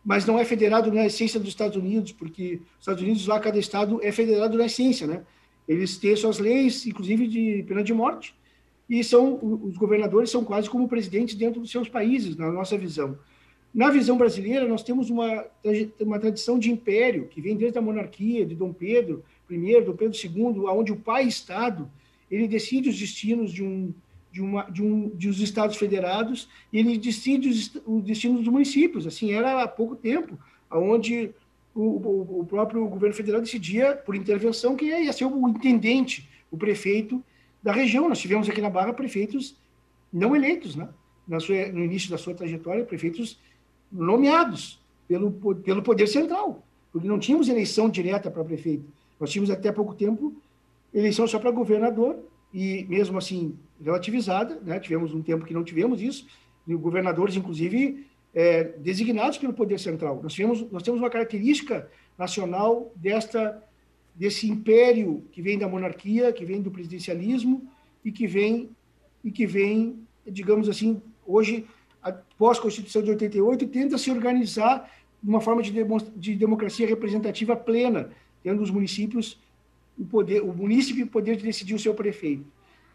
mas 0.04 0.26
não 0.26 0.38
é 0.38 0.44
federado 0.44 0.92
na 0.92 1.06
essência 1.06 1.38
dos 1.38 1.50
Estados 1.50 1.76
Unidos, 1.76 2.12
porque 2.12 2.60
os 2.74 2.80
Estados 2.80 3.02
Unidos 3.02 3.26
lá 3.26 3.38
cada 3.38 3.58
estado 3.58 4.00
é 4.02 4.10
federado 4.10 4.56
na 4.56 4.66
essência, 4.66 5.06
né? 5.06 5.22
Eles 5.66 5.98
têm 5.98 6.16
suas 6.16 6.38
leis, 6.38 6.86
inclusive 6.86 7.26
de 7.26 7.62
pena 7.68 7.84
de 7.84 7.92
morte, 7.92 8.34
e 8.88 9.04
são 9.04 9.38
os 9.62 9.76
governadores 9.76 10.30
são 10.30 10.42
quase 10.42 10.68
como 10.70 10.88
presidentes 10.88 11.34
dentro 11.34 11.60
dos 11.60 11.70
seus 11.70 11.88
países, 11.88 12.36
na 12.36 12.50
nossa 12.50 12.76
visão. 12.78 13.18
Na 13.74 13.90
visão 13.90 14.16
brasileira, 14.16 14.66
nós 14.66 14.82
temos 14.82 15.10
uma, 15.10 15.44
uma 16.00 16.18
tradição 16.18 16.58
de 16.58 16.70
império 16.70 17.28
que 17.28 17.42
vem 17.42 17.54
desde 17.54 17.78
a 17.78 17.82
monarquia 17.82 18.46
de 18.46 18.54
Dom 18.54 18.72
Pedro 18.72 19.22
I, 19.50 19.80
Dom 19.80 19.96
Pedro 19.96 20.16
II, 20.16 20.66
onde 20.68 20.92
o 20.92 20.96
pai-estado 20.96 21.90
ele 22.30 22.46
decide 22.46 22.88
os 22.88 22.98
destinos 22.98 23.52
de 23.52 23.62
um 23.62 23.92
de, 24.30 24.42
uma, 24.42 24.62
de, 24.64 24.82
um, 24.82 25.08
de 25.10 25.28
os 25.28 25.40
estados 25.40 25.76
federados 25.76 26.48
e 26.72 26.78
ele 26.78 26.98
decide 26.98 27.48
os, 27.48 27.74
os 27.86 28.04
destinos 28.04 28.40
dos 28.40 28.48
municípios. 28.48 29.06
Assim 29.06 29.32
era 29.32 29.62
há 29.62 29.68
pouco 29.68 29.96
tempo, 29.96 30.38
onde 30.70 31.30
o, 31.74 31.82
o, 31.82 32.40
o, 32.40 32.46
próprio 32.46 32.86
governo 32.86 33.14
federal 33.14 33.40
decidia, 33.40 33.96
por 33.96 34.14
intervenção, 34.14 34.76
quem 34.76 35.04
ia 35.04 35.12
ser 35.12 35.24
o 35.24 35.48
intendente, 35.48 36.28
o 36.50 36.56
prefeito 36.56 37.24
da 37.62 37.72
região. 37.72 38.08
Nós 38.08 38.18
tivemos 38.18 38.48
aqui 38.48 38.60
na 38.60 38.70
Barra 38.70 38.92
prefeitos 38.92 39.56
não 40.12 40.34
eleitos, 40.34 40.76
né? 40.76 40.88
Sua, 41.40 41.66
no 41.68 41.84
início 41.84 42.10
da 42.10 42.16
sua 42.16 42.34
trajetória, 42.34 42.84
prefeitos 42.84 43.38
nomeados 43.92 44.80
pelo, 45.06 45.30
pelo 45.62 45.82
poder 45.82 46.06
central, 46.06 46.66
porque 46.90 47.06
não 47.06 47.18
tínhamos 47.18 47.48
eleição 47.48 47.88
direta 47.90 48.30
para 48.30 48.44
prefeito. 48.44 48.84
Nós 49.18 49.30
tínhamos 49.30 49.50
até 49.50 49.72
pouco 49.72 49.94
tempo 49.94 50.34
eleição 50.92 51.26
só 51.26 51.38
para 51.38 51.50
governador, 51.50 52.18
e 52.52 52.84
mesmo 52.88 53.18
assim 53.18 53.56
relativizada, 53.82 54.58
né? 54.64 54.80
tivemos 54.80 55.14
um 55.14 55.22
tempo 55.22 55.44
que 55.44 55.52
não 55.52 55.62
tivemos 55.62 56.00
isso, 56.00 56.26
e 56.66 56.74
governadores, 56.74 57.36
inclusive, 57.36 58.06
é, 58.34 58.64
designados 58.64 59.38
pelo 59.38 59.52
poder 59.52 59.78
central. 59.78 60.20
Nós, 60.22 60.32
tivemos, 60.32 60.70
nós 60.70 60.82
temos 60.82 61.00
uma 61.00 61.10
característica 61.10 61.90
nacional 62.16 62.92
desta 62.96 63.62
desse 64.14 64.50
império 64.50 65.24
que 65.30 65.40
vem 65.40 65.56
da 65.56 65.68
monarquia, 65.68 66.32
que 66.32 66.44
vem 66.44 66.60
do 66.60 66.72
presidencialismo 66.72 67.70
e 68.04 68.10
que 68.10 68.26
vem 68.26 68.68
e 69.22 69.30
que 69.30 69.46
vem, 69.46 70.00
digamos 70.26 70.68
assim, 70.68 71.00
hoje 71.24 71.66
após 72.02 72.58
a 72.58 72.62
Constituição 72.62 73.00
de 73.00 73.10
88 73.10 73.68
tenta 73.68 73.96
se 73.96 74.10
organizar 74.10 74.90
de 75.22 75.28
uma 75.28 75.40
forma 75.40 75.62
de, 75.62 75.72
de 76.16 76.34
democracia 76.34 76.86
representativa 76.86 77.54
plena, 77.54 78.10
tendo 78.42 78.62
os 78.62 78.70
municípios 78.70 79.40
o 79.98 80.04
poder, 80.04 80.42
o 80.42 80.52
município 80.52 81.04
o 81.04 81.08
poder 81.08 81.36
de 81.36 81.42
decidir 81.42 81.74
o 81.74 81.78
seu 81.78 81.92
prefeito. 81.94 82.44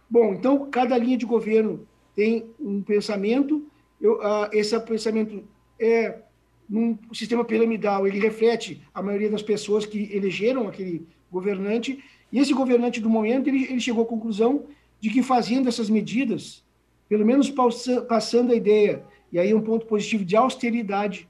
Bom, 0.10 0.34
então 0.34 0.70
cada 0.70 0.98
linha 0.98 1.18
de 1.18 1.26
governo 1.26 1.88
tem 2.16 2.46
um 2.60 2.82
pensamento 2.82 3.66
eu, 4.04 4.16
uh, 4.18 4.50
esse 4.52 4.78
pensamento 4.82 5.44
é 5.80 6.20
num 6.70 6.98
sistema 7.14 7.46
piramidal, 7.46 8.06
ele 8.06 8.20
reflete 8.20 8.82
a 8.94 9.02
maioria 9.02 9.30
das 9.30 9.42
pessoas 9.42 9.86
que 9.86 10.10
elegeram 10.14 10.68
aquele 10.68 11.08
governante, 11.32 12.04
e 12.32 12.40
esse 12.40 12.54
governante 12.54 13.00
do 13.00 13.10
momento, 13.10 13.48
ele, 13.48 13.64
ele 13.64 13.80
chegou 13.80 14.04
à 14.04 14.08
conclusão 14.08 14.66
de 15.00 15.10
que 15.10 15.24
fazendo 15.24 15.70
essas 15.70 15.90
medidas, 15.90 16.64
pelo 17.08 17.26
menos 17.26 17.50
passando 18.08 18.52
a 18.52 18.56
ideia, 18.56 19.04
e 19.32 19.40
aí 19.40 19.54
um 19.54 19.62
ponto 19.62 19.86
positivo 19.86 20.26
de 20.26 20.36
austeridade, 20.36 21.30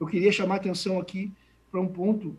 eu 0.00 0.06
queria 0.06 0.32
chamar 0.32 0.56
atenção 0.56 0.98
aqui 0.98 1.30
para 1.70 1.80
um 1.80 1.86
ponto 1.86 2.36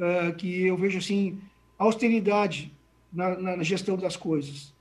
uh, 0.00 0.34
que 0.34 0.66
eu 0.66 0.76
vejo 0.76 0.98
assim, 0.98 1.38
austeridade 1.78 2.72
na, 3.12 3.36
na 3.36 3.62
gestão 3.62 3.96
das 3.96 4.16
coisas. 4.16 4.72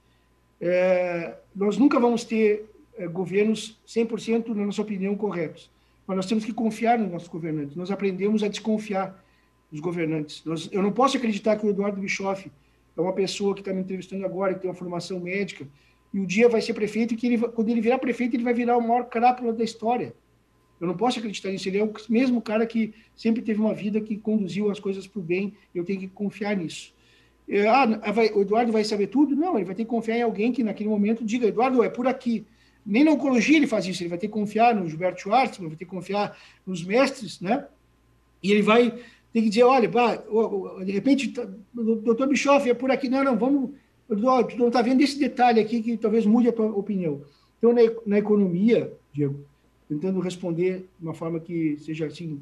É, 0.62 1.36
nós 1.56 1.78
nunca 1.78 2.00
vamos 2.00 2.24
ter 2.24 2.66
é, 2.98 3.08
governos 3.08 3.80
100%, 3.88 4.50
na 4.50 4.66
nossa 4.66 4.82
opinião, 4.82 5.16
corretos. 5.16 5.70
Mas 6.06 6.18
nós 6.18 6.26
temos 6.26 6.44
que 6.44 6.52
confiar 6.52 6.98
nos 6.98 7.12
nossos 7.12 7.28
governantes. 7.28 7.76
Nós 7.76 7.92
aprendemos 7.92 8.44
a 8.44 8.48
desconfiar 8.48 9.24
dos 9.72 9.80
governantes. 9.80 10.44
Nós, 10.44 10.68
eu 10.72 10.82
não 10.82 10.92
posso 10.92 11.18
acreditar 11.18 11.56
que 11.56 11.66
o 11.66 11.70
Eduardo 11.70 12.02
Bischoff 12.02 12.52
é 12.98 13.02
uma 13.02 13.14
pessoa 13.14 13.54
que 13.54 13.62
está 13.62 13.72
me 13.72 13.82
entrevistando 13.82 14.26
agora, 14.26 14.54
que 14.54 14.62
tem 14.62 14.70
uma 14.70 14.76
formação 14.76 15.20
médica, 15.20 15.66
e 16.14 16.20
o 16.20 16.26
dia 16.26 16.50
vai 16.50 16.60
ser 16.60 16.74
prefeito, 16.74 17.14
e 17.14 17.18
que 17.18 17.28
ele, 17.28 17.38
quando 17.38 17.70
ele 17.70 17.80
virar 17.80 18.00
prefeito, 18.00 18.36
ele 18.36 18.44
vai 18.44 18.54
virar 18.54 18.76
o 18.76 18.82
maior 18.82 19.06
crápula 19.06 19.54
da 19.54 19.64
história. 19.64 20.14
Eu 20.80 20.88
não 20.88 20.96
posso 20.96 21.20
acreditar 21.20 21.50
nisso. 21.50 21.68
Ele 21.68 21.78
é 21.78 21.84
o 21.84 21.92
mesmo 22.08 22.42
cara 22.42 22.66
que 22.66 22.94
sempre 23.16 23.42
teve 23.42 23.60
uma 23.60 23.74
vida 23.74 24.00
que 24.00 24.18
conduziu 24.18 24.72
as 24.72 24.80
coisas 24.80 25.06
para 25.06 25.20
o 25.20 25.24
bem. 25.24 25.54
Eu 25.76 25.84
tenho 25.84 26.00
que 26.00 26.08
confiar 26.08 26.56
nisso. 26.56 26.94
É, 27.48 27.68
ah, 27.68 28.12
vai, 28.12 28.30
o 28.32 28.42
Eduardo 28.42 28.72
vai 28.72 28.84
saber 28.84 29.08
tudo? 29.08 29.36
Não, 29.36 29.56
ele 29.58 29.66
vai 29.66 29.76
ter 29.76 29.84
que 29.84 29.90
confiar 29.90 30.18
em 30.18 30.22
alguém 30.22 30.52
que 30.52 30.64
naquele 30.64 30.88
momento 30.88 31.26
diga, 31.26 31.48
Eduardo, 31.48 31.84
é 31.84 31.90
por 31.90 32.08
aqui. 32.08 32.46
Nem 32.86 33.04
na 33.04 33.12
oncologia 33.12 33.58
ele 33.58 33.68
faz 33.68 33.86
isso, 33.86 34.02
ele 34.02 34.10
vai 34.10 34.18
ter 34.18 34.28
que 34.28 34.34
confiar 34.34 34.74
no 34.74 34.88
Gilberto 34.88 35.22
Schwartzman, 35.22 35.68
vai 35.68 35.78
ter 35.78 35.86
que 35.86 35.92
confiar 35.92 36.38
nos 36.66 36.84
mestres, 36.84 37.42
né? 37.42 37.66
E 38.42 38.52
ele 38.52 38.62
vai 38.62 38.92
ter 39.34 39.42
que 39.42 39.50
dizer, 39.50 39.64
olha, 39.64 39.90
pá, 39.90 40.16
de 40.86 40.92
repente, 40.92 41.34
o 41.76 41.96
doutor 41.96 42.28
Bischoff 42.28 42.70
é 42.70 42.74
por 42.74 42.90
aqui. 42.90 43.10
Não, 43.10 43.24
não, 43.24 43.38
vamos... 43.38 43.72
Tu 44.08 44.58
não 44.58 44.68
está 44.68 44.82
vendo 44.82 45.02
esse 45.02 45.20
detalhe 45.20 45.60
aqui 45.60 45.84
que 45.84 45.98
talvez 45.98 46.26
mude 46.26 46.50
a 46.50 46.54
tua 46.54 46.68
opinião. 46.68 47.22
Então, 47.58 47.74
na, 47.74 47.82
na 48.06 48.18
economia, 48.18 48.92
Diego, 49.14 49.46
tentando 49.90 50.20
responder 50.20 50.88
de 51.00 51.06
uma 51.06 51.16
forma 51.16 51.40
que 51.40 51.76
seja 51.80 52.06
assim 52.06 52.42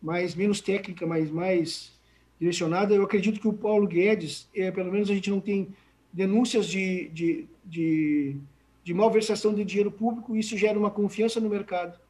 mais 0.00 0.34
menos 0.34 0.62
técnica, 0.62 1.06
mas 1.06 1.30
mais 1.30 1.92
direcionada. 2.40 2.94
Eu 2.94 3.02
acredito 3.02 3.38
que 3.38 3.46
o 3.46 3.52
Paulo 3.52 3.86
Guedes, 3.86 4.48
é, 4.54 4.70
pelo 4.70 4.90
menos 4.90 5.10
a 5.10 5.14
gente 5.14 5.30
não 5.30 5.40
tem 5.40 5.68
denúncias 6.10 6.66
de, 6.66 7.08
de, 7.10 7.46
de, 7.62 8.36
de 8.82 8.94
malversação 8.94 9.54
de 9.54 9.64
dinheiro 9.64 9.90
público, 9.90 10.34
e 10.34 10.40
isso 10.40 10.56
gera 10.56 10.78
uma 10.78 10.90
confiança 10.90 11.38
no 11.38 11.50
mercado 11.50 12.00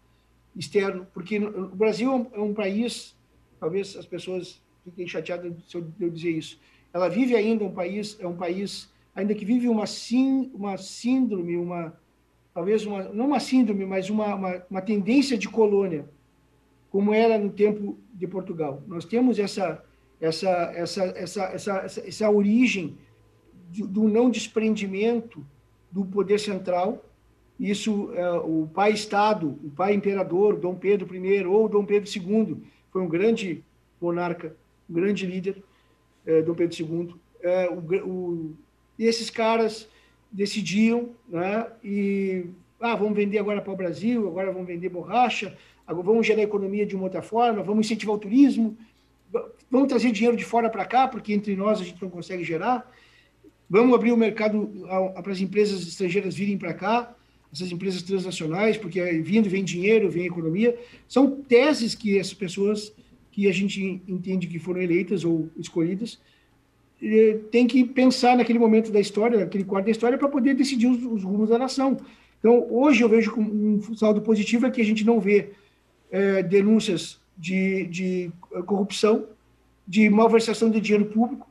externo, 0.54 1.06
porque 1.12 1.38
o 1.38 1.74
Brasil 1.74 2.30
é 2.32 2.40
um 2.40 2.54
país, 2.54 3.14
talvez 3.58 3.96
as 3.96 4.06
pessoas 4.06 4.62
fiquem 4.84 5.06
chateadas 5.06 5.52
se 5.68 5.76
eu 5.76 6.10
dizer 6.10 6.30
isso, 6.30 6.58
ela 6.94 7.08
vive 7.08 7.34
ainda 7.34 7.64
um 7.64 7.72
país, 7.72 8.16
é 8.20 8.26
um 8.26 8.36
país 8.36 8.88
ainda 9.14 9.34
que 9.34 9.44
vive 9.44 9.68
uma, 9.68 9.86
sim, 9.86 10.50
uma 10.54 10.76
síndrome, 10.76 11.56
uma 11.56 11.92
talvez 12.56 12.86
uma, 12.86 13.02
não 13.02 13.26
uma 13.26 13.38
síndrome, 13.38 13.84
mas 13.84 14.08
uma, 14.08 14.34
uma, 14.34 14.62
uma, 14.70 14.80
tendência 14.80 15.36
de 15.36 15.46
colônia, 15.46 16.08
como 16.90 17.12
era 17.12 17.36
no 17.36 17.50
tempo 17.50 17.98
de 18.14 18.26
Portugal. 18.26 18.82
Nós 18.86 19.04
temos 19.04 19.38
essa, 19.38 19.84
essa, 20.18 20.72
essa, 20.74 21.04
essa, 21.04 21.42
essa, 21.42 21.74
essa, 21.74 22.08
essa 22.08 22.30
origem 22.30 22.96
do 23.70 24.08
não 24.08 24.30
desprendimento 24.30 25.46
do 25.92 26.02
poder 26.06 26.40
central. 26.40 27.04
Isso, 27.60 28.10
é, 28.14 28.30
o 28.38 28.66
pai 28.72 28.92
Estado, 28.92 29.58
o 29.62 29.70
pai 29.70 29.92
imperador, 29.92 30.56
Dom 30.56 30.76
Pedro 30.76 31.14
I 31.14 31.44
ou 31.44 31.68
Dom 31.68 31.84
Pedro 31.84 32.08
II, 32.10 32.56
foi 32.90 33.02
um 33.02 33.08
grande 33.08 33.62
monarca, 34.00 34.56
um 34.88 34.94
grande 34.94 35.26
líder, 35.26 35.62
é, 36.24 36.40
Dom 36.40 36.54
Pedro 36.54 36.74
II. 36.74 37.14
É, 37.42 37.68
o, 37.68 38.08
o, 38.08 38.56
esses 38.98 39.28
caras 39.28 39.86
decidiam, 40.36 41.08
né? 41.28 41.66
E 41.82 42.44
ah, 42.78 42.94
vamos 42.94 43.16
vender 43.16 43.38
agora 43.38 43.62
para 43.62 43.72
o 43.72 43.76
Brasil, 43.76 44.28
agora 44.28 44.52
vamos 44.52 44.68
vender 44.68 44.90
borracha, 44.90 45.56
agora 45.86 46.06
vamos 46.06 46.26
gerar 46.26 46.42
economia 46.42 46.84
de 46.84 46.94
uma 46.94 47.04
outra 47.04 47.22
forma, 47.22 47.62
vamos 47.62 47.86
incentivar 47.86 48.14
o 48.14 48.18
turismo, 48.18 48.76
vamos 49.70 49.88
trazer 49.88 50.12
dinheiro 50.12 50.36
de 50.36 50.44
fora 50.44 50.68
para 50.68 50.84
cá, 50.84 51.08
porque 51.08 51.32
entre 51.32 51.56
nós 51.56 51.80
a 51.80 51.84
gente 51.84 52.00
não 52.02 52.10
consegue 52.10 52.44
gerar. 52.44 52.92
Vamos 53.68 53.94
abrir 53.94 54.12
o 54.12 54.16
mercado 54.16 54.70
para 55.22 55.32
as 55.32 55.40
empresas 55.40 55.80
estrangeiras 55.88 56.34
virem 56.34 56.58
para 56.58 56.74
cá, 56.74 57.16
essas 57.50 57.72
empresas 57.72 58.02
transnacionais, 58.02 58.76
porque 58.76 59.00
vindo 59.22 59.48
vem 59.48 59.64
dinheiro, 59.64 60.10
vem 60.10 60.26
economia. 60.26 60.78
São 61.08 61.30
teses 61.30 61.94
que 61.94 62.18
essas 62.18 62.34
pessoas 62.34 62.92
que 63.32 63.48
a 63.48 63.52
gente 63.52 64.02
entende 64.06 64.46
que 64.46 64.58
foram 64.58 64.82
eleitas 64.82 65.24
ou 65.24 65.48
escolhidas 65.56 66.20
tem 67.50 67.66
que 67.66 67.84
pensar 67.84 68.36
naquele 68.36 68.58
momento 68.58 68.90
da 68.90 69.00
história, 69.00 69.40
naquele 69.40 69.64
quadro 69.64 69.86
da 69.86 69.90
história, 69.90 70.16
para 70.16 70.28
poder 70.28 70.54
decidir 70.54 70.86
os, 70.86 71.02
os, 71.02 71.22
rumos 71.22 71.50
da 71.50 71.58
nação. 71.58 71.96
Então, 72.38 72.66
hoje 72.70 73.02
eu 73.02 73.08
vejo 73.08 73.34
um 73.38 73.94
saldo 73.94 74.22
positivo 74.22 74.66
é 74.66 74.70
que 74.70 74.80
a 74.80 74.84
gente 74.84 75.04
não 75.04 75.20
vê 75.20 75.50
é, 76.10 76.42
denúncias 76.42 77.20
de, 77.36 77.86
de, 77.86 78.30
corrupção, 78.64 79.26
de 79.86 80.08
malversação 80.08 80.70
de 80.70 80.80
dinheiro 80.80 81.06
público, 81.06 81.46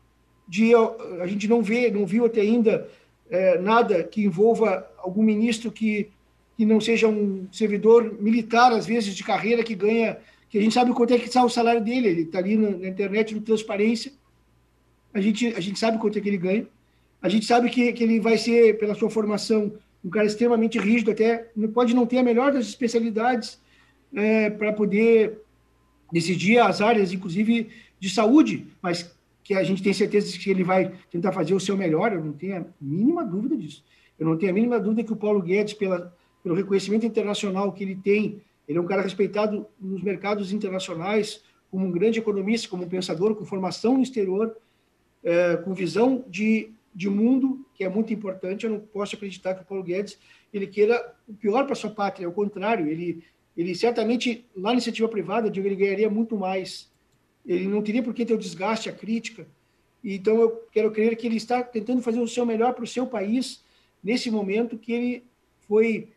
de 0.48 0.74
a 1.22 1.28
gente 1.28 1.48
não 1.48 1.62
vê, 1.62 1.90
não 1.90 2.06
viu 2.06 2.26
até 2.26 2.42
ainda 2.42 2.88
é, 3.30 3.58
nada 3.60 4.04
que 4.04 4.24
envolva 4.24 4.88
algum 4.98 5.24
ministro 5.24 5.72
que, 5.72 6.10
que 6.58 6.66
não 6.66 6.80
seja 6.80 7.08
um 7.08 7.48
servidor 7.52 8.16
militar, 8.20 8.72
às 8.72 8.86
vezes 8.86 9.16
de 9.16 9.24
carreira, 9.24 9.64
que 9.64 9.76
ganha, 9.76 10.18
que 10.50 10.58
a 10.58 10.62
gente 10.62 10.74
sabe 10.74 10.94
quanto 10.94 11.14
é 11.14 11.20
que 11.20 11.26
está 11.26 11.44
o 11.44 11.50
salário 11.50 11.84
dele, 11.84 12.08
ele 12.08 12.22
está 12.22 12.40
ali 12.40 12.56
na, 12.56 12.72
na 12.72 12.88
internet, 12.88 13.34
no 13.34 13.42
Transparência, 13.42 14.12
a 15.16 15.22
gente, 15.22 15.48
a 15.56 15.62
gente 15.62 15.80
sabe 15.80 15.98
quanto 15.98 16.18
é 16.20 16.22
que 16.22 16.28
ele 16.28 16.38
ganha, 16.38 16.68
a 17.22 17.30
gente 17.30 17.46
sabe 17.46 17.70
que, 17.70 17.94
que 17.94 18.04
ele 18.04 18.20
vai 18.20 18.38
ser, 18.38 18.78
pela 18.78 18.94
sua 18.94 19.10
formação, 19.10 19.72
um 20.04 20.10
cara 20.10 20.28
extremamente 20.28 20.78
rígido, 20.78 21.10
até 21.10 21.50
pode 21.74 21.96
não 21.96 22.06
ter 22.06 22.18
a 22.18 22.24
melhor 22.24 22.52
das 22.52 22.68
especialidades 22.68 23.58
é, 24.14 24.50
para 24.50 24.74
poder 24.74 25.40
decidir 26.12 26.60
as 26.60 26.82
áreas, 26.82 27.14
inclusive 27.14 27.70
de 27.98 28.10
saúde, 28.10 28.68
mas 28.82 29.10
que 29.42 29.54
a 29.54 29.64
gente 29.64 29.82
tem 29.82 29.94
certeza 29.94 30.34
de 30.34 30.38
que 30.38 30.50
ele 30.50 30.66
vai 30.66 30.92
tentar 31.10 31.32
fazer 31.32 31.54
o 31.54 31.62
seu 31.62 31.78
melhor, 31.78 32.12
eu 32.12 32.24
não 32.24 32.34
tenho 32.34 32.58
a 32.58 32.66
mínima 32.82 33.24
dúvida 33.24 33.56
disso. 33.56 33.86
Eu 34.20 34.28
não 34.28 34.38
tenho 34.38 34.52
a 34.52 34.56
mínima 34.56 34.80
dúvida 34.82 35.04
que 35.04 35.14
o 35.14 35.16
Paulo 35.16 35.42
Guedes, 35.42 35.76
pela, 35.76 36.14
pelo 36.44 36.56
reconhecimento 36.56 37.06
internacional 37.06 37.72
que 37.72 37.84
ele 37.84 37.96
tem, 37.96 38.42
ele 38.68 38.78
é 38.78 38.82
um 38.82 38.86
cara 38.86 39.02
respeitado 39.02 39.66
nos 39.80 40.04
mercados 40.04 40.52
internacionais, 40.52 41.42
como 41.72 41.86
um 41.86 41.92
grande 41.92 42.20
economista, 42.20 42.68
como 42.68 42.84
um 42.84 42.90
pensador, 42.90 43.34
com 43.34 43.46
formação 43.46 43.96
no 43.96 44.04
exterior, 44.04 44.56
é, 45.26 45.58
com 45.58 45.74
visão 45.74 46.24
de, 46.30 46.70
de 46.94 47.10
mundo, 47.10 47.66
que 47.74 47.84
é 47.84 47.90
muito 47.90 48.14
importante. 48.14 48.66
Eu 48.66 48.72
não 48.72 48.80
posso 48.80 49.16
acreditar 49.16 49.56
que 49.56 49.64
o 49.64 49.66
Paulo 49.66 49.84
Guedes 49.84 50.18
ele 50.54 50.68
queira 50.68 51.14
o 51.28 51.34
pior 51.34 51.66
para 51.66 51.76
sua 51.76 51.90
pátria, 51.90 52.26
ao 52.26 52.32
contrário, 52.32 52.88
ele, 52.88 53.22
ele 53.58 53.76
certamente, 53.76 54.46
lá 54.56 54.70
na 54.70 54.74
iniciativa 54.74 55.10
privada, 55.10 55.50
digo, 55.50 55.68
ele 55.68 55.76
ganharia 55.76 56.10
muito 56.10 56.38
mais. 56.38 56.90
Ele 57.46 57.68
não 57.68 57.82
teria 57.82 58.02
por 58.02 58.14
que 58.14 58.26
ter 58.26 58.34
o 58.34 58.38
desgaste, 58.38 58.88
a 58.88 58.94
crítica. 58.94 59.46
Então, 60.02 60.40
eu 60.40 60.52
quero 60.72 60.92
crer 60.92 61.18
que 61.18 61.28
ele 61.28 61.36
está 61.36 61.62
tentando 61.62 62.02
fazer 62.02 62.20
o 62.20 62.28
seu 62.28 62.46
melhor 62.46 62.74
para 62.74 62.86
o 62.86 62.88
seu 62.88 63.06
país, 63.06 63.64
nesse 64.02 64.32
momento 64.32 64.78
que 64.78 64.94
ele 64.94 65.24
foi, 65.68 66.08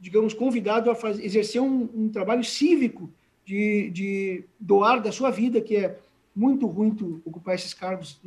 digamos, 0.00 0.34
convidado 0.34 0.90
a 0.90 0.94
fazer, 0.94 1.24
exercer 1.24 1.60
um, 1.60 1.88
um 1.94 2.08
trabalho 2.08 2.42
cívico 2.42 3.08
de, 3.44 3.90
de 3.90 4.44
doar 4.58 5.00
da 5.00 5.12
sua 5.12 5.30
vida, 5.30 5.60
que 5.60 5.76
é 5.76 5.98
muito 6.34 6.66
ruim 6.66 6.96
ocupar 7.24 7.54
esses 7.54 7.72
cargos 7.72 8.18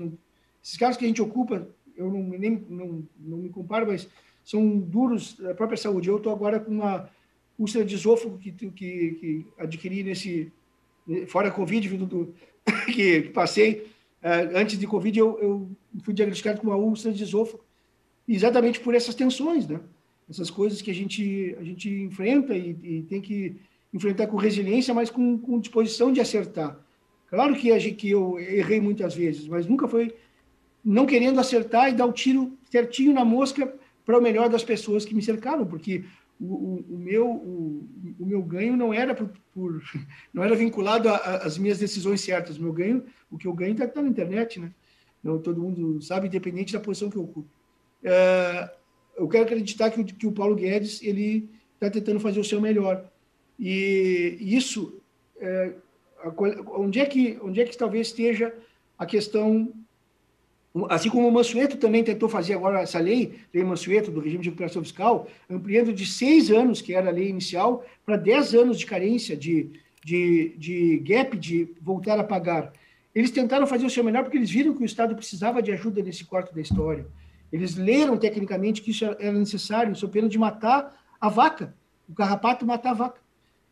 esses 0.67 0.77
cargos 0.77 0.97
que 0.97 1.05
a 1.05 1.07
gente 1.07 1.21
ocupa, 1.21 1.65
eu 1.95 2.11
não, 2.11 2.23
nem, 2.37 2.61
não, 2.67 3.07
não 3.17 3.37
me 3.37 3.47
comparo, 3.47 3.87
mas 3.87 4.05
são 4.43 4.77
duros 4.77 5.37
da 5.37 5.55
própria 5.55 5.77
saúde. 5.77 6.09
Eu 6.09 6.17
estou 6.17 6.33
agora 6.33 6.59
com 6.59 6.71
uma 6.71 7.09
úlcera 7.57 7.85
de 7.85 7.95
esôfago 7.95 8.37
que, 8.37 8.51
que, 8.51 8.69
que 8.71 9.45
adquiri 9.57 10.03
nesse, 10.03 10.51
fora 11.27 11.47
a 11.47 11.51
Covid, 11.51 11.87
vindo 11.87 12.05
do, 12.05 12.33
que 12.93 13.21
passei, 13.33 13.87
uh, 14.21 14.57
antes 14.57 14.77
de 14.77 14.85
Covid, 14.85 15.17
eu, 15.17 15.39
eu 15.39 15.69
fui 16.03 16.13
diagnosticado 16.13 16.59
com 16.59 16.67
uma 16.67 16.75
úlcera 16.75 17.15
de 17.15 17.23
esôfago, 17.23 17.63
exatamente 18.27 18.81
por 18.81 18.93
essas 18.93 19.15
tensões, 19.15 19.65
né? 19.65 19.79
Essas 20.29 20.51
coisas 20.51 20.81
que 20.81 20.91
a 20.91 20.93
gente, 20.93 21.55
a 21.57 21.63
gente 21.63 21.89
enfrenta 21.89 22.53
e, 22.53 22.77
e 22.83 23.03
tem 23.03 23.21
que 23.21 23.55
enfrentar 23.93 24.27
com 24.27 24.35
resiliência, 24.35 24.93
mas 24.93 25.09
com, 25.09 25.37
com 25.37 25.61
disposição 25.61 26.11
de 26.11 26.19
acertar. 26.19 26.77
Claro 27.29 27.55
que, 27.55 27.71
a 27.71 27.79
que 27.79 28.09
eu 28.09 28.37
errei 28.37 28.81
muitas 28.81 29.15
vezes, 29.15 29.47
mas 29.47 29.65
nunca 29.65 29.87
foi 29.87 30.13
não 30.83 31.05
querendo 31.05 31.39
acertar 31.39 31.89
e 31.89 31.93
dar 31.93 32.05
o 32.05 32.13
tiro 32.13 32.57
certinho 32.71 33.13
na 33.13 33.25
mosca 33.25 33.73
para 34.05 34.17
o 34.17 34.21
melhor 34.21 34.49
das 34.49 34.63
pessoas 34.63 35.05
que 35.05 35.13
me 35.13 35.21
cercaram, 35.21 35.65
porque 35.65 36.05
o, 36.39 36.45
o, 36.45 36.85
o 36.89 36.97
meu, 36.97 37.27
o, 37.27 37.89
o, 38.19 38.25
meu 38.25 38.41
ganho 38.41 38.77
não 38.77 38.93
era 38.93 39.13
por, 39.13 39.29
por 39.53 39.83
não 40.33 40.43
era 40.43 40.55
vinculado 40.55 41.09
às 41.09 41.57
minhas 41.57 41.79
decisões 41.79 42.21
certas. 42.21 42.57
O 42.57 42.63
meu 42.63 42.71
ganho, 42.71 43.03
o 43.29 43.37
que 43.37 43.47
eu 43.47 43.53
ganho 43.53 43.73
está 43.73 43.87
tá 43.87 44.01
na 44.01 44.07
internet, 44.07 44.59
né? 44.59 44.71
Então, 45.19 45.39
todo 45.39 45.61
mundo 45.61 46.01
sabe, 46.01 46.27
independente 46.27 46.73
da 46.73 46.79
posição 46.79 47.09
que 47.09 47.17
eu 47.17 47.23
ocupo. 47.23 47.49
É, 48.03 48.71
eu 49.17 49.27
quero 49.27 49.43
acreditar 49.43 49.89
que, 49.89 50.03
que 50.03 50.27
o 50.27 50.31
Paulo 50.31 50.55
Guedes 50.55 51.01
ele 51.01 51.49
está 51.73 51.89
tentando 51.89 52.19
fazer 52.19 52.39
o 52.39 52.45
seu 52.45 52.61
melhor. 52.61 53.03
E 53.59 54.37
isso, 54.39 55.01
é, 55.39 55.73
onde 56.67 56.99
é 56.99 57.05
que 57.05 57.37
onde 57.41 57.59
é 57.59 57.65
que 57.65 57.77
talvez 57.77 58.07
esteja 58.07 58.53
a 58.97 59.05
questão 59.05 59.73
Assim 60.89 61.09
como 61.09 61.27
o 61.27 61.31
Mansueto 61.31 61.77
também 61.77 62.03
tentou 62.03 62.27
fazer 62.27 62.53
agora 62.53 62.81
essa 62.81 62.99
lei, 62.99 63.35
lei 63.53 63.63
Mansueto, 63.63 64.11
do 64.11 64.19
regime 64.19 64.43
de 64.43 64.49
recuperação 64.49 64.83
fiscal, 64.83 65.27
ampliando 65.49 65.93
de 65.93 66.05
seis 66.05 66.51
anos, 66.51 66.81
que 66.81 66.93
era 66.93 67.09
a 67.09 67.13
lei 67.13 67.29
inicial, 67.29 67.85
para 68.05 68.17
dez 68.17 68.53
anos 68.53 68.77
de 68.77 68.85
carência, 68.85 69.35
de, 69.35 69.71
de, 70.03 70.53
de 70.57 70.97
gap, 70.99 71.37
de 71.37 71.69
voltar 71.81 72.19
a 72.19 72.23
pagar. 72.23 72.73
Eles 73.15 73.31
tentaram 73.31 73.65
fazer 73.65 73.85
o 73.85 73.89
seu 73.89 74.03
melhor 74.03 74.23
porque 74.23 74.37
eles 74.37 74.51
viram 74.51 74.73
que 74.73 74.83
o 74.83 74.85
Estado 74.85 75.15
precisava 75.15 75.61
de 75.61 75.71
ajuda 75.71 76.03
nesse 76.03 76.25
quarto 76.25 76.53
da 76.53 76.61
história. 76.61 77.07
Eles 77.51 77.75
leram 77.75 78.17
tecnicamente 78.17 78.81
que 78.81 78.91
isso 78.91 79.05
era 79.05 79.31
necessário, 79.31 79.95
sob 79.95 80.13
pena 80.13 80.29
de 80.29 80.37
matar 80.37 81.01
a 81.19 81.29
vaca, 81.29 81.73
o 82.07 82.13
carrapato 82.13 82.65
matar 82.65 82.91
a 82.91 82.93
vaca. 82.93 83.21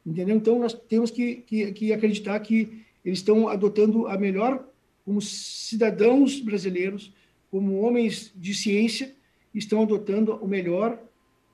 Entendeu? 0.05 0.35
Então, 0.35 0.59
nós 0.59 0.73
temos 0.73 1.11
que, 1.11 1.43
que, 1.47 1.71
que 1.73 1.93
acreditar 1.93 2.39
que 2.39 2.85
eles 3.03 3.19
estão 3.19 3.47
adotando 3.47 4.07
a 4.07 4.17
melhor 4.17 4.65
como 5.05 5.21
cidadãos 5.21 6.39
brasileiros, 6.39 7.13
como 7.51 7.79
homens 7.79 8.33
de 8.35 8.53
ciência, 8.53 9.13
estão 9.53 9.83
adotando 9.83 10.35
o 10.35 10.47
melhor 10.47 10.99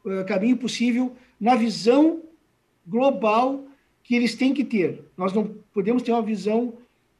uh, 0.05 0.25
caminho 0.25 0.57
possível 0.57 1.15
na 1.39 1.55
visão 1.55 2.23
global 2.87 3.65
que 4.03 4.15
eles 4.15 4.35
têm 4.35 4.53
que 4.53 4.63
ter. 4.63 5.03
Nós 5.15 5.33
não 5.33 5.55
podemos 5.73 6.01
ter 6.01 6.11
uma 6.11 6.21
visão 6.21 6.73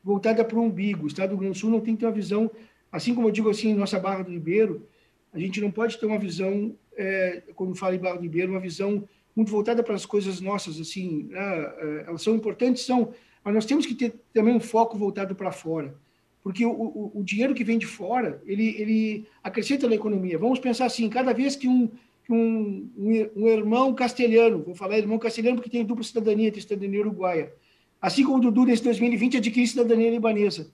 voltada 0.03 0.43
para 0.43 0.57
o 0.57 0.63
umbigo. 0.63 1.03
O 1.03 1.07
Estado 1.07 1.29
do 1.29 1.33
Rio 1.33 1.39
Grande 1.41 1.57
do 1.57 1.59
Sul 1.59 1.69
não 1.69 1.79
tem 1.79 1.95
que 1.95 1.99
ter 1.99 2.05
uma 2.07 2.11
visão, 2.11 2.49
assim 2.91 3.13
como 3.13 3.27
eu 3.27 3.31
digo 3.31 3.49
assim, 3.49 3.73
nossa 3.73 3.99
Barra 3.99 4.23
do 4.23 4.31
Ribeiro, 4.31 4.87
a 5.33 5.39
gente 5.39 5.61
não 5.61 5.71
pode 5.71 5.97
ter 5.97 6.05
uma 6.05 6.17
visão, 6.17 6.75
é, 6.95 7.43
quando 7.55 7.75
fala 7.75 7.95
em 7.95 7.99
Barra 7.99 8.15
do 8.15 8.23
Ribeiro, 8.23 8.51
uma 8.51 8.59
visão 8.59 9.07
muito 9.35 9.51
voltada 9.51 9.81
para 9.81 9.95
as 9.95 10.05
coisas 10.05 10.41
nossas, 10.41 10.79
assim, 10.79 11.27
né? 11.29 11.39
É, 11.39 12.03
elas 12.07 12.21
são 12.21 12.35
importantes, 12.35 12.83
são, 12.83 13.13
mas 13.43 13.53
nós 13.53 13.65
temos 13.65 13.85
que 13.85 13.95
ter 13.95 14.13
também 14.33 14.53
um 14.53 14.59
foco 14.59 14.97
voltado 14.97 15.35
para 15.35 15.51
fora, 15.51 15.95
porque 16.43 16.65
o, 16.65 16.71
o, 16.71 17.11
o, 17.15 17.23
dinheiro 17.23 17.53
que 17.53 17.63
vem 17.63 17.77
de 17.77 17.85
fora, 17.85 18.41
ele, 18.45 18.75
ele 18.79 19.27
acrescenta 19.43 19.87
na 19.87 19.95
economia. 19.95 20.39
Vamos 20.39 20.59
pensar 20.59 20.85
assim, 20.85 21.07
cada 21.07 21.33
vez 21.33 21.55
que 21.55 21.67
um, 21.67 21.89
um, 22.29 22.89
um, 22.97 23.29
um 23.35 23.47
irmão 23.47 23.93
castelhano, 23.93 24.63
vou 24.63 24.73
falar 24.73 24.97
irmão 24.97 25.19
castelhano 25.19 25.57
porque 25.57 25.69
tem 25.69 25.85
dupla 25.85 26.03
cidadania, 26.03 26.51
tem 26.51 26.61
cidadania 26.61 27.01
uruguaia, 27.01 27.53
assim 28.01 28.23
como 28.23 28.37
o 28.37 28.41
Dudu, 28.41 28.65
nesse 28.65 28.83
2020, 28.83 29.37
adquiriu 29.37 29.67
cidadania 29.67 30.09
libanesa, 30.09 30.71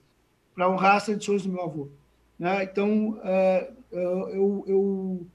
para 0.54 0.70
honrar 0.70 0.96
as 0.96 1.04
tradições 1.04 1.42
do 1.42 1.52
meu 1.52 1.62
avô. 1.62 1.88
Né? 2.38 2.64
Então, 2.64 3.10
uh, 3.10 3.74
eu, 3.92 4.64
eu, 4.66 5.26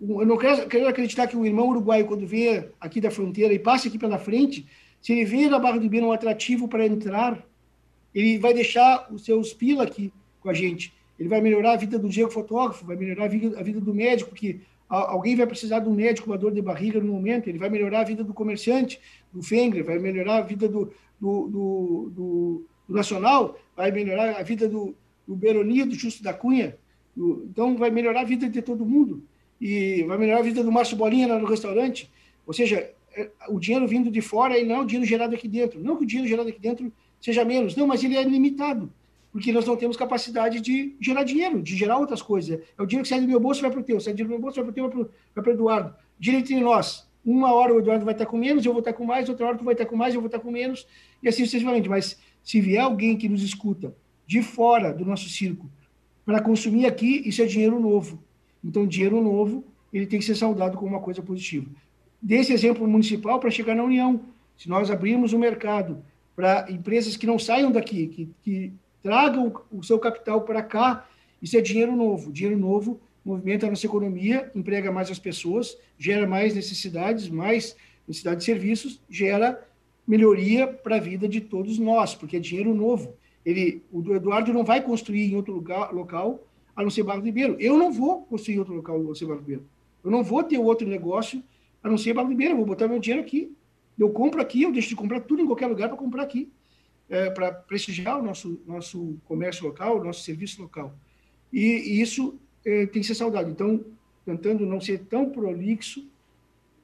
eu, 0.00 0.26
não 0.26 0.36
quero, 0.36 0.68
quero, 0.68 0.88
acreditar 0.88 1.26
que 1.26 1.36
o 1.36 1.46
irmão 1.46 1.68
uruguaio, 1.68 2.06
quando 2.06 2.26
vê 2.26 2.68
aqui 2.78 3.00
da 3.00 3.10
fronteira 3.10 3.54
e 3.54 3.58
passa 3.58 3.88
aqui 3.88 3.98
pela 3.98 4.18
frente, 4.18 4.66
se 5.00 5.12
ele 5.12 5.24
vê 5.24 5.48
na 5.48 5.58
Barra 5.58 5.78
do 5.78 5.86
Ibira 5.86 6.04
um 6.04 6.12
atrativo 6.12 6.68
para 6.68 6.86
entrar, 6.86 7.42
ele 8.14 8.38
vai 8.38 8.52
deixar 8.52 9.08
os 9.12 9.24
seus 9.24 9.52
pila 9.52 9.84
aqui 9.84 10.12
com 10.40 10.48
a 10.48 10.54
gente. 10.54 10.92
Ele 11.18 11.28
vai 11.28 11.40
melhorar 11.40 11.72
a 11.72 11.76
vida 11.76 11.98
do 11.98 12.08
Diego 12.08 12.30
fotógrafo, 12.30 12.86
vai 12.86 12.96
melhorar 12.96 13.24
a 13.26 13.28
vida, 13.28 13.58
a 13.58 13.62
vida 13.62 13.80
do 13.80 13.94
médico, 13.94 14.34
que 14.34 14.60
alguém 14.90 15.36
vai 15.36 15.46
precisar 15.46 15.78
de 15.78 15.88
um 15.88 15.94
médico 15.94 16.28
com 16.28 16.36
dor 16.36 16.52
de 16.52 16.60
barriga 16.60 17.00
no 17.00 17.12
momento, 17.12 17.48
ele 17.48 17.58
vai 17.58 17.70
melhorar 17.70 18.00
a 18.00 18.04
vida 18.04 18.24
do 18.24 18.34
comerciante, 18.34 19.00
do 19.32 19.40
Fengler, 19.40 19.84
vai 19.84 19.98
melhorar 20.00 20.38
a 20.38 20.40
vida 20.40 20.68
do, 20.68 20.92
do, 21.20 21.46
do, 21.46 22.12
do, 22.12 22.66
do 22.88 22.94
Nacional, 22.94 23.56
vai 23.76 23.92
melhorar 23.92 24.36
a 24.36 24.42
vida 24.42 24.68
do, 24.68 24.94
do 25.26 25.36
Beroni, 25.36 25.84
do 25.84 25.94
Justo 25.94 26.24
da 26.24 26.32
Cunha, 26.32 26.76
do, 27.14 27.46
então 27.48 27.76
vai 27.76 27.90
melhorar 27.90 28.22
a 28.22 28.24
vida 28.24 28.48
de 28.48 28.60
todo 28.60 28.84
mundo, 28.84 29.22
e 29.60 30.02
vai 30.04 30.18
melhorar 30.18 30.40
a 30.40 30.44
vida 30.44 30.64
do 30.64 30.72
Márcio 30.72 30.96
Bolinha 30.96 31.28
lá 31.28 31.38
no 31.38 31.46
restaurante, 31.46 32.10
ou 32.44 32.52
seja, 32.52 32.90
é, 33.14 33.30
o 33.48 33.60
dinheiro 33.60 33.86
vindo 33.86 34.10
de 34.10 34.20
fora, 34.20 34.58
ele 34.58 34.68
não 34.68 34.82
o 34.82 34.86
dinheiro 34.86 35.08
gerado 35.08 35.34
aqui 35.36 35.46
dentro, 35.46 35.80
não 35.80 35.96
que 35.96 36.02
o 36.02 36.06
dinheiro 36.06 36.28
gerado 36.28 36.48
aqui 36.48 36.58
dentro 36.58 36.92
seja 37.20 37.44
menos, 37.44 37.76
não, 37.76 37.86
mas 37.86 38.02
ele 38.02 38.16
é 38.16 38.22
limitado, 38.22 38.92
porque 39.32 39.52
nós 39.52 39.66
não 39.66 39.76
temos 39.76 39.96
capacidade 39.96 40.60
de 40.60 40.96
gerar 41.00 41.22
dinheiro, 41.22 41.62
de 41.62 41.76
gerar 41.76 41.98
outras 41.98 42.22
coisas. 42.22 42.60
É 42.76 42.82
o 42.82 42.86
dinheiro 42.86 43.02
que 43.02 43.08
sai 43.08 43.20
do 43.20 43.28
meu 43.28 43.38
bolso 43.38 43.60
vai 43.60 43.70
para 43.70 43.80
o 43.80 43.82
teu, 43.82 44.00
sai 44.00 44.14
do 44.14 44.26
meu 44.26 44.38
bolso 44.38 44.56
vai 44.56 44.72
para 44.72 44.86
o 44.86 44.90
teu, 44.90 45.10
vai 45.34 45.44
para 45.44 45.50
o 45.50 45.54
Eduardo. 45.54 45.94
Direito 46.18 46.52
entre 46.52 46.64
nós. 46.64 47.08
Uma 47.24 47.52
hora 47.52 47.74
o 47.74 47.78
Eduardo 47.78 48.04
vai 48.04 48.14
estar 48.14 48.26
com 48.26 48.38
menos, 48.38 48.64
eu 48.64 48.72
vou 48.72 48.80
estar 48.80 48.94
com 48.94 49.04
mais, 49.04 49.28
outra 49.28 49.46
hora 49.46 49.58
tu 49.58 49.64
vai 49.64 49.74
estar 49.74 49.84
com 49.84 49.94
mais, 49.94 50.14
eu 50.14 50.20
vou 50.20 50.26
estar 50.26 50.40
com 50.40 50.50
menos, 50.50 50.86
e 51.22 51.28
assim 51.28 51.44
sucessivamente. 51.44 51.88
Mas 51.88 52.18
se 52.42 52.60
vier 52.60 52.82
alguém 52.82 53.16
que 53.16 53.28
nos 53.28 53.42
escuta 53.42 53.94
de 54.26 54.42
fora 54.42 54.92
do 54.92 55.04
nosso 55.04 55.28
circo 55.28 55.70
para 56.24 56.40
consumir 56.40 56.86
aqui, 56.86 57.22
isso 57.26 57.42
é 57.42 57.46
dinheiro 57.46 57.78
novo. 57.78 58.22
Então, 58.64 58.86
dinheiro 58.86 59.20
novo, 59.22 59.64
ele 59.92 60.06
tem 60.06 60.18
que 60.18 60.24
ser 60.24 60.34
saudado 60.34 60.76
como 60.76 60.90
uma 60.90 61.00
coisa 61.00 61.22
positiva. 61.22 61.66
Desse 62.22 62.52
exemplo 62.52 62.86
municipal 62.86 63.38
para 63.38 63.50
chegar 63.50 63.74
na 63.74 63.82
União. 63.82 64.20
Se 64.56 64.68
nós 64.68 64.90
abrirmos 64.90 65.32
o 65.32 65.36
um 65.36 65.40
mercado 65.40 66.02
para 66.40 66.72
empresas 66.72 67.18
que 67.18 67.26
não 67.26 67.38
saiam 67.38 67.70
daqui, 67.70 68.06
que, 68.06 68.28
que 68.42 68.72
tragam 69.02 69.52
o 69.70 69.82
seu 69.82 69.98
capital 69.98 70.40
para 70.40 70.62
cá. 70.62 71.06
Isso 71.42 71.54
é 71.54 71.60
dinheiro 71.60 71.94
novo. 71.94 72.32
Dinheiro 72.32 72.58
novo 72.58 72.98
movimenta 73.22 73.66
a 73.66 73.68
nossa 73.68 73.84
economia, 73.84 74.50
emprega 74.54 74.90
mais 74.90 75.10
as 75.10 75.18
pessoas, 75.18 75.76
gera 75.98 76.26
mais 76.26 76.54
necessidades, 76.54 77.28
mais 77.28 77.76
necessidade 78.08 78.38
de 78.38 78.44
serviços, 78.46 79.02
gera 79.10 79.62
melhoria 80.06 80.66
para 80.66 80.96
a 80.96 80.98
vida 80.98 81.28
de 81.28 81.42
todos 81.42 81.78
nós, 81.78 82.14
porque 82.14 82.38
é 82.38 82.40
dinheiro 82.40 82.74
novo. 82.74 83.12
Ele, 83.44 83.82
o 83.92 84.14
Eduardo 84.14 84.50
não 84.50 84.64
vai 84.64 84.80
construir 84.80 85.30
em 85.30 85.36
outro 85.36 85.52
lugar, 85.52 85.92
local 85.92 86.42
a 86.74 86.82
não 86.82 86.88
ser 86.88 87.02
Barro 87.02 87.20
Ribeiro. 87.20 87.54
Eu 87.60 87.76
não 87.76 87.92
vou 87.92 88.22
construir 88.22 88.54
em 88.54 88.58
outro 88.60 88.72
local 88.72 88.98
a 88.98 89.02
não 89.02 89.14
ser 89.14 89.26
Barro 89.26 89.40
Ribeiro. 89.40 89.66
Eu 90.02 90.10
não 90.10 90.24
vou 90.24 90.42
ter 90.42 90.56
outro 90.56 90.88
negócio 90.88 91.42
a 91.84 91.90
não 91.90 91.98
ser 91.98 92.14
Barro 92.14 92.30
Ribeiro. 92.30 92.54
Eu 92.54 92.56
vou 92.56 92.66
botar 92.66 92.88
meu 92.88 92.98
dinheiro 92.98 93.22
aqui. 93.22 93.54
Eu 94.00 94.10
compro 94.10 94.40
aqui, 94.40 94.62
eu 94.62 94.72
deixo 94.72 94.88
de 94.88 94.96
comprar 94.96 95.20
tudo 95.20 95.42
em 95.42 95.46
qualquer 95.46 95.66
lugar 95.66 95.88
para 95.88 95.98
comprar 95.98 96.22
aqui 96.22 96.50
é, 97.10 97.28
para 97.28 97.52
prestigiar 97.52 98.18
o 98.18 98.22
nosso, 98.22 98.62
nosso 98.64 99.18
comércio 99.24 99.66
local, 99.66 99.98
o 99.98 100.04
nosso 100.04 100.22
serviço 100.22 100.62
local. 100.62 100.94
E, 101.52 101.60
e 101.60 102.00
isso 102.00 102.38
é, 102.64 102.86
tem 102.86 103.02
que 103.02 103.06
ser 103.06 103.16
saudado. 103.16 103.50
Então, 103.50 103.84
tentando 104.24 104.64
não 104.64 104.80
ser 104.80 105.00
tão 105.00 105.28
prolixo 105.28 106.08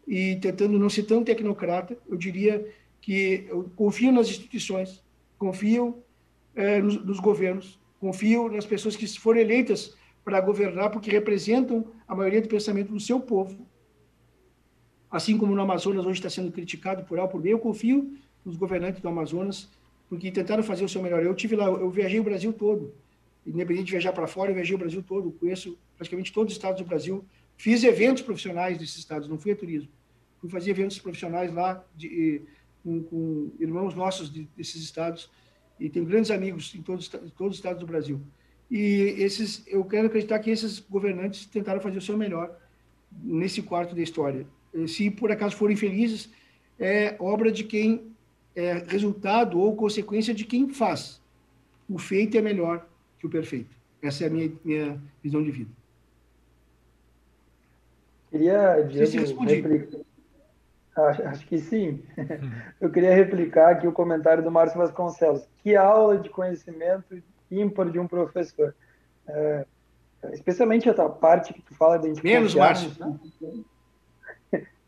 e 0.07 0.37
tentando 0.37 0.79
não 0.79 0.91
ser 0.91 1.05
tão 1.05 1.23
tecnocrata, 1.23 1.97
eu 2.09 2.17
diria 2.17 2.69
que 3.01 3.47
eu 3.49 3.71
confio 3.77 4.11
nas 4.11 4.29
instituições, 4.29 5.03
confio 5.39 6.03
é, 6.57 6.83
nos, 6.83 7.03
nos 7.05 7.21
governos, 7.21 7.79
confio 8.01 8.49
nas 8.49 8.67
pessoas 8.67 8.97
que 8.97 9.07
foram 9.19 9.41
eleitas 9.41 9.95
para 10.25 10.41
governar, 10.41 10.91
porque 10.91 11.11
representam 11.11 11.87
a 12.09 12.17
maioria 12.17 12.43
do 12.43 12.49
pensamento 12.49 12.93
do 12.93 12.99
seu 12.99 13.21
povo. 13.21 13.65
Assim 15.17 15.39
como 15.39 15.55
no 15.55 15.63
Amazonas 15.63 16.05
hoje 16.05 16.19
está 16.19 16.29
sendo 16.29 16.53
criticado 16.53 17.03
por 17.05 17.19
A 17.19 17.27
por 17.27 17.41
B, 17.41 17.51
eu 17.51 17.59
confio 17.59 18.19
nos 18.45 18.55
governantes 18.55 19.01
do 19.01 19.09
Amazonas 19.09 19.67
porque 20.11 20.31
tentaram 20.31 20.63
fazer 20.63 20.85
o 20.85 20.89
seu 20.91 21.03
melhor. 21.03 21.23
Eu 21.23 21.35
tive 21.35 21.57
lá, 21.57 21.65
eu 21.65 21.89
viajei 21.89 22.21
o 22.21 22.23
Brasil 22.23 22.53
todo, 22.53 22.93
independente 23.47 23.87
de 23.87 23.93
viajar 23.93 24.13
para 24.13 24.27
fora, 24.27 24.51
eu 24.51 24.55
viajei 24.55 24.75
o 24.75 24.79
Brasil 24.79 25.03
todo, 25.03 25.33
conheço 25.33 25.79
praticamente 25.97 26.31
todos 26.35 26.53
os 26.53 26.59
estados 26.59 26.83
do 26.83 26.87
Brasil, 26.87 27.25
fiz 27.57 27.83
eventos 27.83 28.23
profissionais 28.23 28.77
desses 28.77 28.99
estados, 28.99 29.27
não 29.27 29.39
fui 29.39 29.53
a 29.53 29.57
turismo, 29.57 29.89
fui 30.39 30.51
fazer 30.51 30.73
eventos 30.73 30.99
profissionais 30.99 31.51
lá 31.51 31.83
de, 31.97 32.43
com, 32.85 33.03
com 33.05 33.51
irmãos 33.59 33.95
nossos 33.95 34.31
de, 34.31 34.47
desses 34.55 34.83
estados 34.83 35.31
e 35.81 35.89
tenho 35.89 36.05
grandes 36.05 36.31
amigos 36.31 36.75
em 36.75 36.83
todos, 36.83 37.07
em 37.07 37.31
todos 37.31 37.55
os 37.55 37.57
estados 37.57 37.81
do 37.81 37.87
Brasil. 37.87 38.21
E 38.71 39.15
esses, 39.17 39.65
eu 39.67 39.83
quero 39.83 40.09
acreditar 40.09 40.39
que 40.41 40.51
esses 40.51 40.79
governantes 40.79 41.47
tentaram 41.47 41.81
fazer 41.81 41.97
o 41.97 42.03
seu 42.03 42.19
melhor 42.19 42.55
nesse 43.11 43.63
quarto 43.63 43.95
da 43.95 44.03
história. 44.03 44.47
Se 44.87 45.11
por 45.11 45.31
acaso 45.31 45.57
forem 45.57 45.77
felizes, 45.77 46.31
é 46.79 47.17
obra 47.19 47.51
de 47.51 47.65
quem 47.65 48.13
é 48.55 48.73
resultado 48.89 49.59
ou 49.59 49.77
consequência 49.77 50.35
de 50.35 50.45
quem 50.45 50.69
faz. 50.69 51.21
O 51.89 51.99
feito 51.99 52.37
é 52.37 52.43
melhor 52.43 52.87
que 53.19 53.27
o 53.27 53.31
perfeito. 53.31 53.75
Essa 54.03 54.25
é 54.25 54.27
a 54.27 54.31
minha, 54.31 54.53
minha 54.65 55.01
visão 55.23 55.43
de 55.43 55.51
vida. 55.51 55.71
Queria, 58.31 58.83
Diego, 58.83 59.45
replicar... 59.45 59.99
acho, 60.97 61.47
que 61.47 61.59
sim. 61.59 62.03
Eu 62.81 62.91
queria 62.91 63.15
replicar 63.15 63.73
aqui 63.73 63.87
o 63.87 63.93
comentário 63.93 64.43
do 64.43 64.51
Márcio 64.51 64.79
Vasconcelos. 64.79 65.47
Que 65.63 65.77
aula 65.77 66.19
de 66.19 66.29
conhecimento 66.29 67.23
ímpar 67.51 67.91
de 67.91 67.99
um 67.99 68.07
professor. 68.07 68.75
É, 69.29 69.65
especialmente 70.33 70.89
a 70.89 71.09
parte 71.09 71.55
que 71.55 71.63
tu 71.63 71.75
fala 71.75 71.99
de 71.99 72.23
Menos, 72.23 72.55
Márcio. 72.55 72.91
Né? 72.99 73.65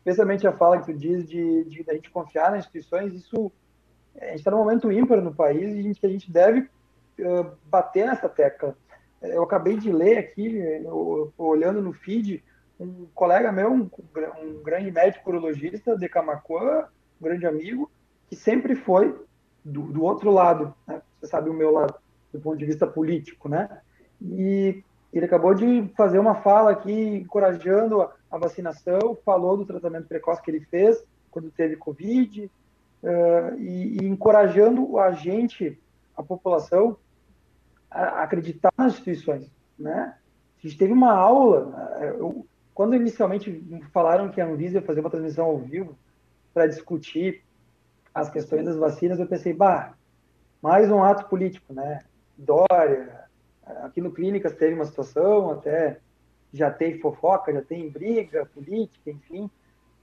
Especialmente 0.09 0.47
a 0.47 0.51
fala 0.51 0.79
que 0.79 0.91
tu 0.91 0.97
diz 0.97 1.27
de, 1.27 1.63
de, 1.65 1.85
a 1.87 1.93
gente 1.93 2.09
confiar 2.09 2.51
nas 2.51 2.61
instituições, 2.61 3.13
isso 3.13 3.51
a 4.19 4.25
gente 4.25 4.39
está 4.39 4.51
num 4.51 4.57
momento 4.57 4.91
ímpar 4.91 5.21
no 5.21 5.33
país 5.33 5.75
e 5.75 5.79
a 5.79 5.83
gente, 5.83 6.05
a 6.05 6.09
gente 6.09 6.31
deve 6.31 6.61
uh, 6.61 7.51
bater 7.65 8.05
nessa 8.05 8.27
tecla. 8.27 8.75
Eu 9.21 9.43
acabei 9.43 9.77
de 9.77 9.91
ler 9.91 10.17
aqui, 10.17 10.57
eu, 10.57 11.31
olhando 11.37 11.81
no 11.81 11.93
feed, 11.93 12.43
um 12.79 13.07
colega 13.13 13.51
meu, 13.51 13.71
um, 13.71 13.89
um 14.41 14.63
grande 14.63 14.91
médico 14.91 15.29
urologista 15.29 15.97
de 15.97 16.09
Camacuã, 16.09 16.87
um 17.19 17.23
grande 17.23 17.45
amigo, 17.45 17.89
que 18.27 18.35
sempre 18.35 18.75
foi 18.75 19.15
do, 19.63 19.83
do 19.83 20.03
outro 20.03 20.31
lado, 20.31 20.73
né? 20.87 21.01
você 21.19 21.27
sabe 21.27 21.49
o 21.49 21.53
meu 21.53 21.71
lado, 21.71 21.95
do 22.33 22.39
ponto 22.39 22.57
de 22.57 22.65
vista 22.65 22.87
político, 22.87 23.49
né? 23.49 23.69
E 24.21 24.83
ele 25.13 25.25
acabou 25.25 25.53
de 25.53 25.89
fazer 25.97 26.19
uma 26.19 26.35
fala 26.35 26.71
aqui 26.71 27.17
encorajando 27.17 28.01
a, 28.01 28.13
a 28.29 28.37
vacinação, 28.37 29.17
falou 29.25 29.57
do 29.57 29.65
tratamento 29.65 30.07
precoce 30.07 30.41
que 30.41 30.51
ele 30.51 30.61
fez 30.61 31.03
quando 31.31 31.51
teve 31.51 31.75
Covid, 31.75 32.49
uh, 33.03 33.59
e, 33.59 33.97
e, 34.01 34.05
encorajando 34.05 34.97
a 34.99 35.11
gente, 35.11 35.79
a 36.15 36.23
população, 36.23 36.97
a 37.89 38.23
acreditar 38.23 38.71
nas 38.77 38.93
instituições, 38.93 39.49
né? 39.77 40.15
A 40.57 40.67
gente 40.67 40.77
teve 40.77 40.91
uma 40.91 41.13
aula, 41.13 41.97
eh, 42.01 42.15
eu, 42.19 42.45
quando 42.73 42.93
inicialmente 42.93 43.63
falaram 43.93 44.29
que 44.29 44.41
a 44.41 44.45
Anvisa 44.45 44.79
ia 44.79 44.85
fazer 44.85 44.99
uma 44.99 45.09
transmissão 45.09 45.45
ao 45.45 45.57
vivo 45.57 45.97
para 46.53 46.67
discutir 46.67 47.41
as 48.13 48.29
questões 48.29 48.65
das 48.65 48.75
vacinas, 48.75 49.19
eu 49.19 49.25
pensei, 49.25 49.53
bah, 49.53 49.93
mais 50.61 50.91
um 50.91 51.01
ato 51.01 51.29
político, 51.29 51.73
né? 51.73 52.01
Dória, 52.37 53.23
aqui 53.83 54.01
no 54.01 54.11
Clínicas 54.11 54.53
teve 54.53 54.75
uma 54.75 54.85
situação, 54.85 55.51
até 55.51 55.99
já 56.53 56.71
teve 56.71 56.99
fofoca, 56.99 57.53
já 57.53 57.61
tem 57.61 57.89
briga 57.89 58.45
política, 58.45 59.09
enfim, 59.09 59.49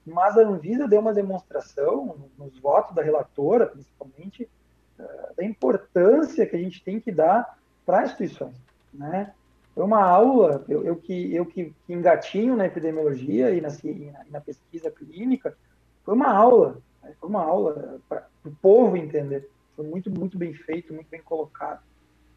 mas 0.05 0.37
a 0.37 0.41
Anvisa 0.41 0.87
deu 0.87 1.01
uma 1.01 1.13
demonstração, 1.13 2.15
nos 2.37 2.57
votos 2.59 2.95
da 2.95 3.01
relatora, 3.01 3.67
principalmente, 3.67 4.49
eh, 4.97 5.31
da 5.37 5.43
importância 5.43 6.45
que 6.45 6.55
a 6.55 6.59
gente 6.59 6.81
tem 6.83 6.99
que 6.99 7.11
dar 7.11 7.57
para 7.85 7.99
as 7.99 8.11
instituições. 8.11 8.55
Né? 8.93 9.33
Foi 9.75 9.83
uma 9.83 10.01
aula, 10.01 10.63
eu, 10.69 10.83
eu 10.83 10.95
que, 10.95 11.35
eu 11.35 11.45
que, 11.45 11.73
engatinho 11.89 12.55
na 12.55 12.65
epidemiologia 12.65 13.51
e 13.51 13.61
na, 13.61 13.69
e 13.83 14.31
na 14.31 14.39
pesquisa 14.41 14.89
clínica, 14.89 15.55
foi 16.03 16.15
uma 16.15 16.31
aula. 16.31 16.81
Foi 17.19 17.29
uma 17.29 17.43
aula 17.43 17.99
para 18.07 18.27
o 18.45 18.51
povo 18.61 18.95
entender. 18.97 19.49
Foi 19.75 19.85
muito, 19.85 20.09
muito 20.09 20.37
bem 20.37 20.53
feito, 20.53 20.93
muito 20.93 21.09
bem 21.09 21.21
colocado. 21.21 21.81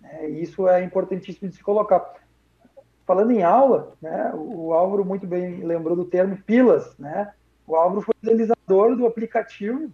Né? 0.01 0.29
E 0.29 0.43
isso 0.43 0.69
é 0.69 0.83
importantíssimo 0.83 1.49
de 1.49 1.57
se 1.57 1.63
colocar. 1.63 2.15
Falando 3.11 3.33
em 3.33 3.43
aula, 3.43 3.95
né, 4.01 4.31
o 4.37 4.73
Álvaro 4.73 5.05
muito 5.05 5.27
bem 5.27 5.65
lembrou 5.65 5.97
do 5.97 6.05
termo 6.05 6.41
pilas. 6.47 6.97
Né? 6.97 7.29
O 7.67 7.75
Álvaro 7.75 8.03
foi 8.03 8.15
idealizador 8.23 8.95
do 8.95 9.05
aplicativo 9.05 9.91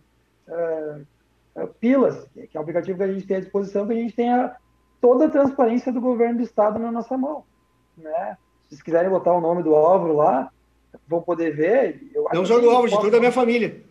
uh, 0.46 1.66
Pilas, 1.80 2.28
que 2.34 2.54
é 2.54 2.60
um 2.60 2.62
aplicativo 2.62 2.98
que 2.98 3.04
a 3.04 3.10
gente 3.10 3.26
tem 3.26 3.38
à 3.38 3.40
disposição, 3.40 3.86
que 3.86 3.94
a 3.94 3.96
gente 3.96 4.14
tenha 4.14 4.54
toda 5.00 5.24
a 5.24 5.30
transparência 5.30 5.90
do 5.90 5.98
governo 5.98 6.36
do 6.36 6.42
estado 6.42 6.78
na 6.78 6.92
nossa 6.92 7.16
mão. 7.16 7.44
Né? 7.96 8.36
Se 8.64 8.68
vocês 8.68 8.82
quiserem 8.82 9.08
botar 9.08 9.32
o 9.32 9.40
nome 9.40 9.62
do 9.62 9.74
Álvaro 9.74 10.14
lá, 10.14 10.50
vão 11.08 11.22
poder 11.22 11.56
ver. 11.56 12.12
Não 12.34 12.44
só 12.44 12.60
do 12.60 12.68
Álvaro, 12.68 12.90
de 12.90 13.00
toda 13.00 13.16
a 13.16 13.20
minha 13.20 13.32
família. 13.32 13.82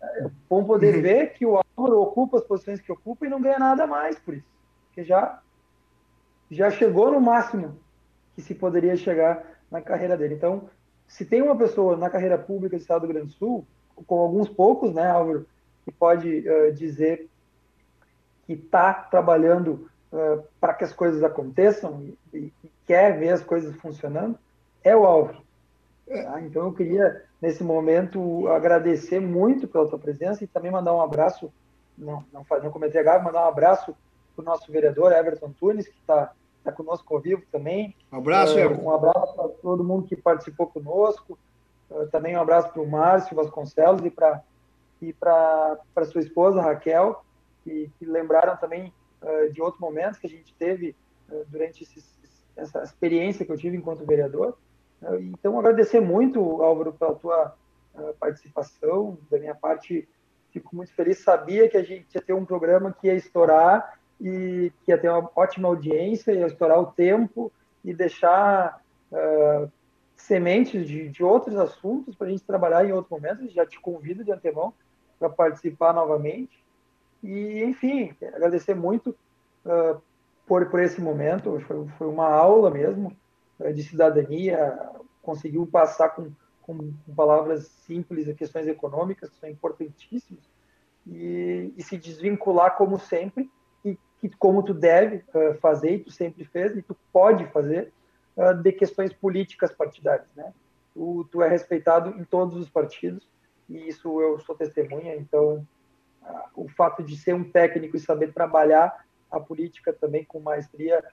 Vão 0.50 0.64
poder 0.64 1.00
ver 1.00 1.32
que 1.34 1.46
o 1.46 1.62
Álvaro 1.78 2.00
ocupa 2.00 2.38
as 2.38 2.44
posições 2.44 2.80
que 2.80 2.90
ocupa 2.90 3.24
e 3.24 3.28
não 3.28 3.40
ganha 3.40 3.58
nada 3.60 3.86
mais 3.86 4.18
por 4.18 4.34
isso. 4.34 4.46
Porque 4.88 5.04
já, 5.04 5.40
já 6.50 6.70
chegou 6.72 7.12
no 7.12 7.20
máximo 7.20 7.85
que 8.36 8.42
se 8.42 8.54
poderia 8.54 8.96
chegar 8.96 9.42
na 9.70 9.80
carreira 9.80 10.16
dele. 10.16 10.34
Então, 10.34 10.68
se 11.08 11.24
tem 11.24 11.40
uma 11.40 11.56
pessoa 11.56 11.96
na 11.96 12.10
carreira 12.10 12.36
pública 12.36 12.76
do 12.76 12.80
Estado 12.80 13.00
do 13.00 13.06
Rio 13.06 13.14
Grande 13.14 13.32
do 13.32 13.38
Sul, 13.38 13.66
com 14.06 14.20
alguns 14.20 14.48
poucos, 14.48 14.92
né, 14.92 15.10
Álvaro, 15.10 15.46
que 15.84 15.90
pode 15.90 16.46
uh, 16.48 16.72
dizer 16.72 17.28
que 18.46 18.52
está 18.52 18.92
trabalhando 18.92 19.88
uh, 20.12 20.44
para 20.60 20.74
que 20.74 20.84
as 20.84 20.92
coisas 20.92 21.24
aconteçam 21.24 22.02
e, 22.32 22.36
e, 22.36 22.52
quer 22.86 23.18
ver 23.18 23.30
as 23.30 23.42
coisas 23.42 23.74
funcionando, 23.76 24.38
é 24.84 24.94
o 24.94 25.04
Álvaro. 25.04 25.38
Tá? 26.06 26.40
Então, 26.42 26.66
eu 26.66 26.72
queria, 26.72 27.24
nesse 27.40 27.64
momento, 27.64 28.46
agradecer 28.48 29.18
muito 29.18 29.66
pela 29.66 29.88
tua 29.88 29.98
presença 29.98 30.44
e 30.44 30.46
também 30.46 30.70
mandar 30.70 30.94
um 30.94 31.00
abraço, 31.00 31.50
não, 31.96 32.22
não, 32.32 32.44
não 32.62 32.70
comentei 32.70 33.00
agora, 33.00 33.22
mandar 33.22 33.46
um 33.46 33.48
abraço 33.48 33.96
para 34.34 34.42
o 34.42 34.44
nosso 34.44 34.70
vereador 34.70 35.12
Everton 35.12 35.52
Tunes, 35.58 35.88
que 35.88 35.98
está 35.98 36.32
tá 36.66 36.72
conosco 36.72 37.14
ao 37.14 37.20
vivo 37.20 37.42
também. 37.50 37.94
Um 38.12 38.18
abraço, 38.18 38.54
uh, 38.56 38.58
Everton. 38.58 38.82
Um 38.82 38.90
abraço 38.90 39.34
para 39.34 39.48
todo 39.48 39.84
mundo 39.84 40.06
que 40.06 40.16
participou 40.16 40.66
conosco. 40.66 41.38
Uh, 41.88 42.06
também 42.08 42.36
um 42.36 42.40
abraço 42.40 42.70
para 42.72 42.82
o 42.82 42.88
Márcio 42.88 43.36
Vasconcelos 43.36 44.04
e 44.04 44.10
para 44.10 44.42
e 45.00 45.12
para 45.12 45.78
sua 46.10 46.22
esposa, 46.22 46.62
Raquel, 46.62 47.22
que, 47.62 47.90
que 47.98 48.06
lembraram 48.06 48.56
também 48.56 48.90
uh, 49.20 49.52
de 49.52 49.60
outros 49.60 49.78
momentos 49.78 50.18
que 50.18 50.26
a 50.26 50.30
gente 50.30 50.54
teve 50.54 50.96
durante 51.48 51.82
esses, 51.82 52.18
essa 52.56 52.82
experiência 52.82 53.44
que 53.44 53.52
eu 53.52 53.58
tive 53.58 53.76
enquanto 53.76 54.06
vereador. 54.06 54.56
então, 55.20 55.58
agradecer 55.58 56.00
muito, 56.00 56.40
Álvaro, 56.62 56.92
pela 56.92 57.14
tua 57.16 57.54
participação. 58.20 59.18
Da 59.28 59.38
minha 59.38 59.56
parte, 59.56 60.08
fico 60.52 60.74
muito 60.74 60.94
feliz. 60.94 61.18
Sabia 61.18 61.68
que 61.68 61.76
a 61.76 61.82
gente 61.82 62.14
ia 62.14 62.22
ter 62.22 62.32
um 62.32 62.44
programa 62.44 62.92
que 62.92 63.08
ia 63.08 63.14
estourar 63.14 63.98
e 64.20 64.72
que 64.84 64.90
ia 64.90 64.98
ter 64.98 65.10
uma 65.10 65.30
ótima 65.36 65.68
audiência, 65.68 66.32
ia 66.32 66.46
estourar 66.46 66.80
o 66.80 66.86
tempo 66.86 67.52
e 67.84 67.92
deixar 67.92 68.82
uh, 69.12 69.70
sementes 70.16 70.86
de, 70.86 71.08
de 71.08 71.22
outros 71.22 71.56
assuntos 71.56 72.14
para 72.14 72.26
a 72.26 72.30
gente 72.30 72.42
trabalhar 72.42 72.84
em 72.84 72.92
outro 72.92 73.14
momento. 73.14 73.48
Já 73.50 73.66
te 73.66 73.78
convido 73.78 74.24
de 74.24 74.32
antemão 74.32 74.72
para 75.18 75.28
participar 75.28 75.92
novamente. 75.92 76.64
E, 77.22 77.62
enfim, 77.64 78.14
agradecer 78.34 78.74
muito 78.74 79.10
uh, 79.64 80.00
por, 80.46 80.66
por 80.66 80.80
esse 80.80 81.00
momento. 81.00 81.60
Foi, 81.66 81.86
foi 81.98 82.06
uma 82.06 82.28
aula 82.28 82.70
mesmo 82.70 83.14
uh, 83.58 83.72
de 83.72 83.82
cidadania. 83.82 84.78
Conseguiu 85.22 85.66
passar 85.66 86.10
com, 86.10 86.30
com, 86.62 86.78
com 86.78 87.14
palavras 87.14 87.66
simples 87.86 88.34
questões 88.36 88.66
econômicas, 88.66 89.28
que 89.28 89.36
são 89.38 89.48
importantíssimas, 89.48 90.42
e, 91.06 91.72
e 91.76 91.82
se 91.82 91.96
desvincular, 91.96 92.76
como 92.76 92.98
sempre, 92.98 93.50
que 94.20 94.28
como 94.30 94.62
tu 94.62 94.72
deve 94.72 95.24
uh, 95.34 95.54
fazer 95.60 95.94
e 95.94 95.98
tu 95.98 96.10
sempre 96.10 96.44
fez 96.44 96.76
e 96.76 96.82
tu 96.82 96.96
pode 97.12 97.46
fazer 97.46 97.92
uh, 98.36 98.54
de 98.54 98.72
questões 98.72 99.12
políticas 99.12 99.72
partidárias, 99.72 100.28
né? 100.34 100.52
Tu, 100.94 101.28
tu 101.30 101.42
é 101.42 101.48
respeitado 101.48 102.18
em 102.18 102.24
todos 102.24 102.56
os 102.56 102.70
partidos 102.70 103.28
e 103.68 103.88
isso 103.88 104.20
eu 104.20 104.38
sou 104.40 104.54
testemunha. 104.54 105.14
Então, 105.16 105.66
uh, 106.22 106.62
o 106.64 106.68
fato 106.68 107.02
de 107.02 107.16
ser 107.16 107.34
um 107.34 107.44
técnico 107.44 107.96
e 107.96 108.00
saber 108.00 108.32
trabalhar 108.32 109.04
a 109.30 109.40
política 109.40 109.92
também 109.92 110.24
com 110.24 110.40
maestria, 110.40 111.04